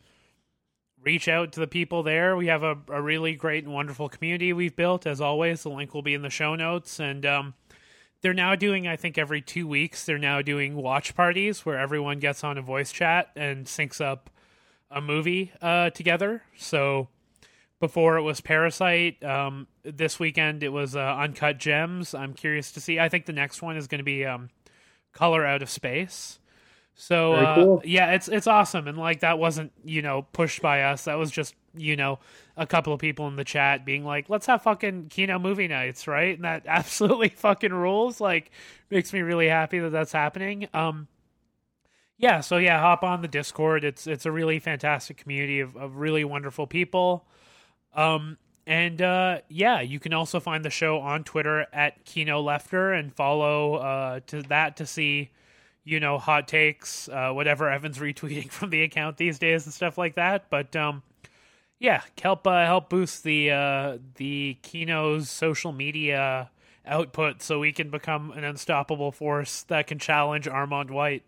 reach 1.02 1.28
out 1.28 1.50
to 1.52 1.60
the 1.60 1.66
people 1.66 2.02
there. 2.02 2.36
We 2.36 2.48
have 2.48 2.62
a, 2.62 2.76
a 2.88 3.00
really 3.00 3.32
great 3.32 3.64
and 3.64 3.72
wonderful 3.72 4.10
community 4.10 4.52
we've 4.52 4.76
built. 4.76 5.06
As 5.06 5.22
always, 5.22 5.62
the 5.62 5.70
link 5.70 5.94
will 5.94 6.02
be 6.02 6.12
in 6.12 6.20
the 6.20 6.28
show 6.28 6.54
notes. 6.54 7.00
And 7.00 7.24
um, 7.24 7.54
they're 8.20 8.34
now 8.34 8.54
doing, 8.54 8.86
I 8.86 8.96
think, 8.96 9.16
every 9.16 9.40
two 9.40 9.66
weeks, 9.66 10.04
they're 10.04 10.18
now 10.18 10.42
doing 10.42 10.76
watch 10.76 11.14
parties 11.14 11.64
where 11.64 11.78
everyone 11.78 12.18
gets 12.18 12.44
on 12.44 12.58
a 12.58 12.62
voice 12.62 12.92
chat 12.92 13.30
and 13.34 13.64
syncs 13.64 13.98
up 13.98 14.28
a 14.90 15.00
movie 15.00 15.52
uh, 15.60 15.90
together. 15.90 16.42
So 16.56 17.08
before 17.80 18.16
it 18.16 18.22
was 18.22 18.40
Parasite. 18.40 19.22
Um, 19.24 19.66
this 19.82 20.18
weekend 20.18 20.62
it 20.62 20.70
was 20.70 20.96
uh, 20.96 21.00
Uncut 21.00 21.58
Gems. 21.58 22.14
I'm 22.14 22.34
curious 22.34 22.72
to 22.72 22.80
see. 22.80 22.98
I 22.98 23.08
think 23.08 23.26
the 23.26 23.32
next 23.32 23.62
one 23.62 23.76
is 23.76 23.86
going 23.86 23.98
to 23.98 24.04
be 24.04 24.24
um, 24.24 24.50
Color 25.12 25.46
Out 25.46 25.62
of 25.62 25.70
Space. 25.70 26.38
So 26.94 27.34
uh, 27.34 27.54
cool. 27.54 27.82
yeah, 27.84 28.12
it's 28.12 28.26
it's 28.26 28.48
awesome, 28.48 28.88
and 28.88 28.98
like 28.98 29.20
that 29.20 29.38
wasn't 29.38 29.70
you 29.84 30.02
know 30.02 30.26
pushed 30.32 30.60
by 30.60 30.82
us. 30.82 31.04
That 31.04 31.14
was 31.14 31.30
just 31.30 31.54
you 31.76 31.94
know 31.94 32.18
a 32.56 32.66
couple 32.66 32.92
of 32.92 32.98
people 32.98 33.28
in 33.28 33.36
the 33.36 33.44
chat 33.44 33.84
being 33.84 34.04
like, 34.04 34.28
"Let's 34.28 34.46
have 34.46 34.62
fucking 34.62 35.06
Kino 35.08 35.38
movie 35.38 35.68
nights, 35.68 36.08
right?" 36.08 36.34
And 36.34 36.44
that 36.44 36.64
absolutely 36.66 37.28
fucking 37.28 37.72
rules. 37.72 38.20
Like 38.20 38.50
makes 38.90 39.12
me 39.12 39.20
really 39.20 39.46
happy 39.46 39.78
that 39.78 39.90
that's 39.90 40.10
happening. 40.10 40.66
Um, 40.74 41.06
yeah, 42.18 42.40
so 42.40 42.58
yeah, 42.58 42.80
hop 42.80 43.02
on 43.02 43.22
the 43.22 43.28
Discord. 43.28 43.84
It's 43.84 44.06
it's 44.06 44.26
a 44.26 44.32
really 44.32 44.58
fantastic 44.58 45.16
community 45.16 45.60
of, 45.60 45.76
of 45.76 45.96
really 45.96 46.24
wonderful 46.24 46.66
people. 46.66 47.26
Um, 47.94 48.36
and 48.66 49.00
uh, 49.00 49.38
yeah, 49.48 49.80
you 49.80 49.98
can 49.98 50.12
also 50.12 50.40
find 50.40 50.64
the 50.64 50.70
show 50.70 50.98
on 51.00 51.24
Twitter 51.24 51.66
at 51.72 52.04
Kino 52.04 52.42
Lefter 52.42 52.98
and 52.98 53.14
follow 53.14 53.76
uh, 53.76 54.20
to 54.26 54.42
that 54.42 54.76
to 54.76 54.86
see 54.86 55.30
you 55.88 56.00
know, 56.00 56.18
hot 56.18 56.46
takes, 56.46 57.08
uh, 57.08 57.30
whatever 57.30 57.70
Evan's 57.70 57.98
retweeting 57.98 58.50
from 58.50 58.68
the 58.68 58.82
account 58.82 59.16
these 59.16 59.38
days 59.38 59.64
and 59.64 59.72
stuff 59.72 59.96
like 59.96 60.16
that. 60.16 60.50
But 60.50 60.76
um, 60.76 61.02
yeah, 61.78 62.02
help 62.22 62.46
uh, 62.46 62.66
help 62.66 62.90
boost 62.90 63.24
the 63.24 63.50
uh, 63.50 63.98
the 64.16 64.58
Kino's 64.62 65.30
social 65.30 65.72
media 65.72 66.50
output 66.84 67.42
so 67.42 67.58
we 67.58 67.72
can 67.72 67.90
become 67.90 68.32
an 68.32 68.44
unstoppable 68.44 69.12
force 69.12 69.62
that 69.64 69.86
can 69.86 69.98
challenge 69.98 70.46
armond 70.46 70.90
White. 70.90 71.22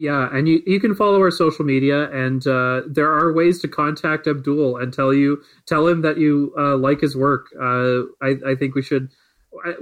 Yeah, 0.00 0.30
and 0.32 0.48
you, 0.48 0.62
you 0.66 0.80
can 0.80 0.94
follow 0.94 1.20
our 1.20 1.30
social 1.30 1.62
media, 1.62 2.10
and 2.10 2.46
uh, 2.46 2.80
there 2.86 3.12
are 3.12 3.34
ways 3.34 3.60
to 3.60 3.68
contact 3.68 4.26
Abdul 4.26 4.78
and 4.78 4.94
tell 4.94 5.12
you 5.12 5.42
tell 5.66 5.86
him 5.86 6.00
that 6.00 6.16
you 6.16 6.54
uh, 6.58 6.78
like 6.78 7.02
his 7.02 7.14
work. 7.14 7.48
Uh, 7.54 8.08
I, 8.22 8.52
I 8.52 8.54
think 8.58 8.74
we 8.74 8.80
should 8.80 9.10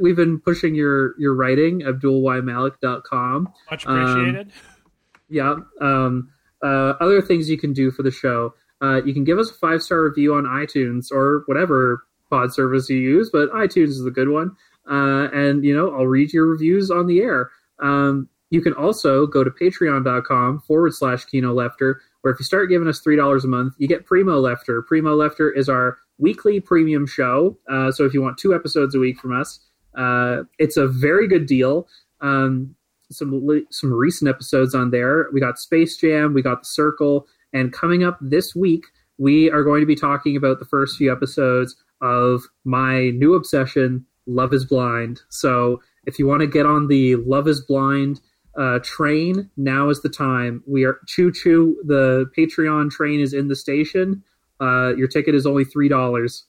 we've 0.01 0.16
been 0.16 0.40
pushing 0.40 0.74
your 0.74 1.15
your 1.20 1.35
writing 1.35 1.82
abdulymalek.com 1.82 3.49
much 3.70 3.85
appreciated. 3.85 4.47
Um, 4.49 4.53
yeah 5.28 5.55
um, 5.81 6.32
uh, 6.65 6.95
other 7.01 7.23
things 7.23 7.49
you 7.49 7.57
can 7.57 7.73
do 7.73 7.93
for 7.93 8.03
the 8.03 8.11
show. 8.11 8.55
Uh, 8.82 9.01
you 9.05 9.15
can 9.15 9.23
give 9.23 9.39
us 9.39 9.53
a 9.53 9.55
five 9.55 9.82
star 9.82 10.03
review 10.03 10.35
on 10.35 10.43
itunes 10.43 11.12
or 11.12 11.45
whatever 11.47 12.03
pod 12.28 12.53
service 12.53 12.90
you 12.90 12.97
use 12.97 13.31
but 13.32 13.51
itunes 13.53 13.90
is 13.90 14.05
a 14.05 14.11
good 14.11 14.31
one. 14.31 14.51
Uh, 14.90 15.28
and 15.32 15.65
you 15.65 15.77
know 15.77 15.95
i'll 15.95 16.09
read 16.09 16.32
your 16.32 16.47
reviews 16.47 16.90
on 16.90 17.07
the 17.07 17.20
air. 17.20 17.53
Um, 17.81 18.28
you 18.50 18.60
can 18.60 18.72
also 18.74 19.26
go 19.26 19.44
to 19.44 19.50
patreon.com 19.50 20.60
forward 20.60 20.94
slash 20.94 21.24
kino 21.24 21.54
lefter 21.54 21.96
where 22.22 22.32
if 22.32 22.40
you 22.40 22.44
start 22.44 22.68
giving 22.68 22.88
us 22.88 23.00
$3 23.00 23.44
a 23.44 23.46
month 23.46 23.74
you 23.78 23.88
get 23.88 24.06
primo 24.06 24.40
lefter 24.40 24.84
primo 24.86 25.16
lefter 25.16 25.50
is 25.56 25.68
our 25.68 25.98
weekly 26.18 26.60
premium 26.60 27.06
show. 27.06 27.56
Uh, 27.70 27.90
so 27.90 28.04
if 28.04 28.12
you 28.12 28.20
want 28.20 28.38
two 28.38 28.54
episodes 28.54 28.94
a 28.94 28.98
week 28.98 29.18
from 29.18 29.38
us, 29.38 29.60
uh, 29.96 30.42
it's 30.58 30.76
a 30.76 30.86
very 30.86 31.26
good 31.26 31.46
deal. 31.46 31.88
Um, 32.20 32.74
some 33.10 33.64
some 33.70 33.92
recent 33.92 34.28
episodes 34.28 34.74
on 34.74 34.90
there. 34.90 35.28
We 35.32 35.40
got 35.40 35.58
Space 35.58 35.96
Jam, 35.96 36.34
we 36.34 36.42
got 36.42 36.62
The 36.62 36.68
Circle, 36.68 37.26
and 37.54 37.72
coming 37.72 38.04
up 38.04 38.18
this 38.20 38.54
week, 38.54 38.84
we 39.16 39.50
are 39.50 39.62
going 39.62 39.80
to 39.80 39.86
be 39.86 39.94
talking 39.94 40.36
about 40.36 40.58
the 40.58 40.66
first 40.66 40.98
few 40.98 41.10
episodes 41.10 41.74
of 42.02 42.42
my 42.64 43.10
new 43.10 43.34
obsession, 43.34 44.04
Love 44.26 44.52
Is 44.52 44.66
Blind. 44.66 45.20
So 45.30 45.80
if 46.04 46.18
you 46.18 46.26
want 46.26 46.42
to 46.42 46.46
get 46.46 46.66
on 46.66 46.88
the 46.88 47.16
Love 47.16 47.48
Is 47.48 47.62
Blind 47.62 48.20
uh, 48.59 48.80
train, 48.82 49.48
now 49.56 49.89
is 49.89 50.02
the 50.02 50.09
time. 50.09 50.62
We 50.66 50.85
are 50.85 50.98
choo 51.06 51.32
choo. 51.32 51.80
The 51.86 52.30
Patreon 52.36 52.90
train 52.90 53.20
is 53.20 53.32
in 53.32 53.48
the 53.48 53.56
station. 53.56 54.24
Uh, 54.60 54.94
your 54.97 55.06
ticket 55.06 55.35
is 55.35 55.47
only 55.47 55.64
three 55.64 55.89
dollars. 55.89 56.44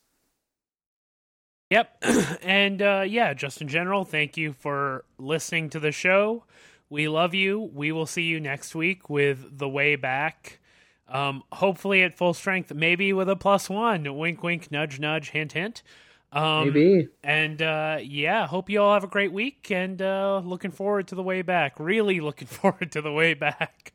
Yep, 1.69 2.03
and 2.41 2.81
uh, 2.81 3.03
yeah, 3.07 3.34
just 3.36 3.61
in 3.61 3.68
general, 3.68 4.03
thank 4.03 4.38
you 4.38 4.53
for 4.53 5.06
listening 5.19 5.69
to 5.69 5.80
the 5.80 5.91
show. 5.91 6.45
We 6.90 7.07
love 7.07 7.36
you. 7.36 7.69
We 7.73 7.91
will 7.91 8.07
see 8.07 8.23
you 8.23 8.40
next 8.40 8.73
week 8.73 9.10
with 9.10 9.60
The 9.60 9.69
Way 9.69 9.95
Back. 9.95 10.60
Um, 11.07 11.44
hopefully 11.52 12.02
at 12.02 12.18
full 12.18 12.34
strength, 12.34 12.73
maybe 12.73 13.14
with 13.14 13.30
a 13.30 13.36
plus 13.36 13.69
one. 13.69 14.18
Wink, 14.18 14.41
wink, 14.41 14.72
nudge, 14.72 14.99
nudge, 14.99 15.30
hint, 15.30 15.53
hint. 15.53 15.84
Um, 16.31 16.68
Maybe. 16.68 17.07
And 17.23 17.61
uh, 17.61 17.97
yeah, 18.01 18.45
hope 18.45 18.69
you 18.69 18.81
all 18.81 18.93
have 18.93 19.03
a 19.03 19.07
great 19.07 19.31
week 19.31 19.72
and 19.72 20.01
uh, 20.01 20.41
looking 20.43 20.72
forward 20.72 21.07
to 21.10 21.15
the 21.15 21.23
way 21.23 21.41
back. 21.41 21.80
Really 21.80 22.19
looking 22.19 22.47
forward 22.47 22.91
to 22.93 23.01
the 23.01 23.11
way 23.11 23.34
back. 23.34 23.93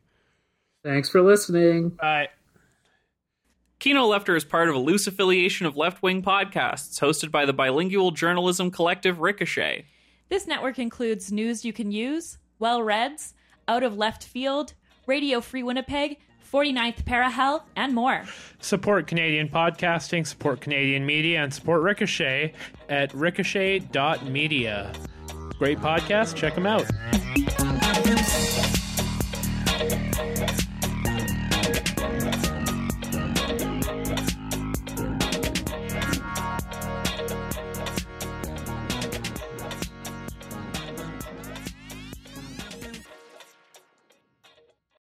Thanks 0.82 1.09
for 1.09 1.23
listening. 1.23 1.90
Bye. 1.90 2.28
Kino 3.78 4.09
Lefter 4.09 4.36
is 4.36 4.44
part 4.44 4.69
of 4.69 4.74
a 4.74 4.78
loose 4.78 5.06
affiliation 5.06 5.66
of 5.66 5.77
left 5.77 6.02
wing 6.02 6.23
podcasts 6.23 7.01
hosted 7.01 7.31
by 7.31 7.44
the 7.44 7.52
bilingual 7.52 8.12
journalism 8.12 8.70
collective 8.70 9.20
Ricochet. 9.20 9.86
This 10.28 10.47
network 10.47 10.78
includes 10.78 11.31
News 11.31 11.65
You 11.65 11.73
Can 11.73 11.93
Use, 11.93 12.39
Well 12.59 12.82
Reds, 12.82 13.35
Out 13.69 13.82
of 13.82 13.97
Left 13.97 14.24
Field, 14.24 14.73
Radio 15.06 15.40
Free 15.40 15.62
Winnipeg, 15.62 16.19
49th 16.55 17.02
Parahell, 17.02 17.62
and 17.74 17.93
more. 17.93 18.22
Support 18.60 19.09
Canadian 19.09 19.48
podcasting, 19.48 20.24
support 20.24 20.60
Canadian 20.60 21.05
media, 21.05 21.43
and 21.43 21.52
support 21.52 21.82
Ricochet 21.82 22.52
at 22.89 23.12
ricochet.media. 23.12 24.93
Great 25.59 25.78
podcast. 25.78 26.36
Check 26.36 26.55
them 26.55 26.66
out. 26.66 26.85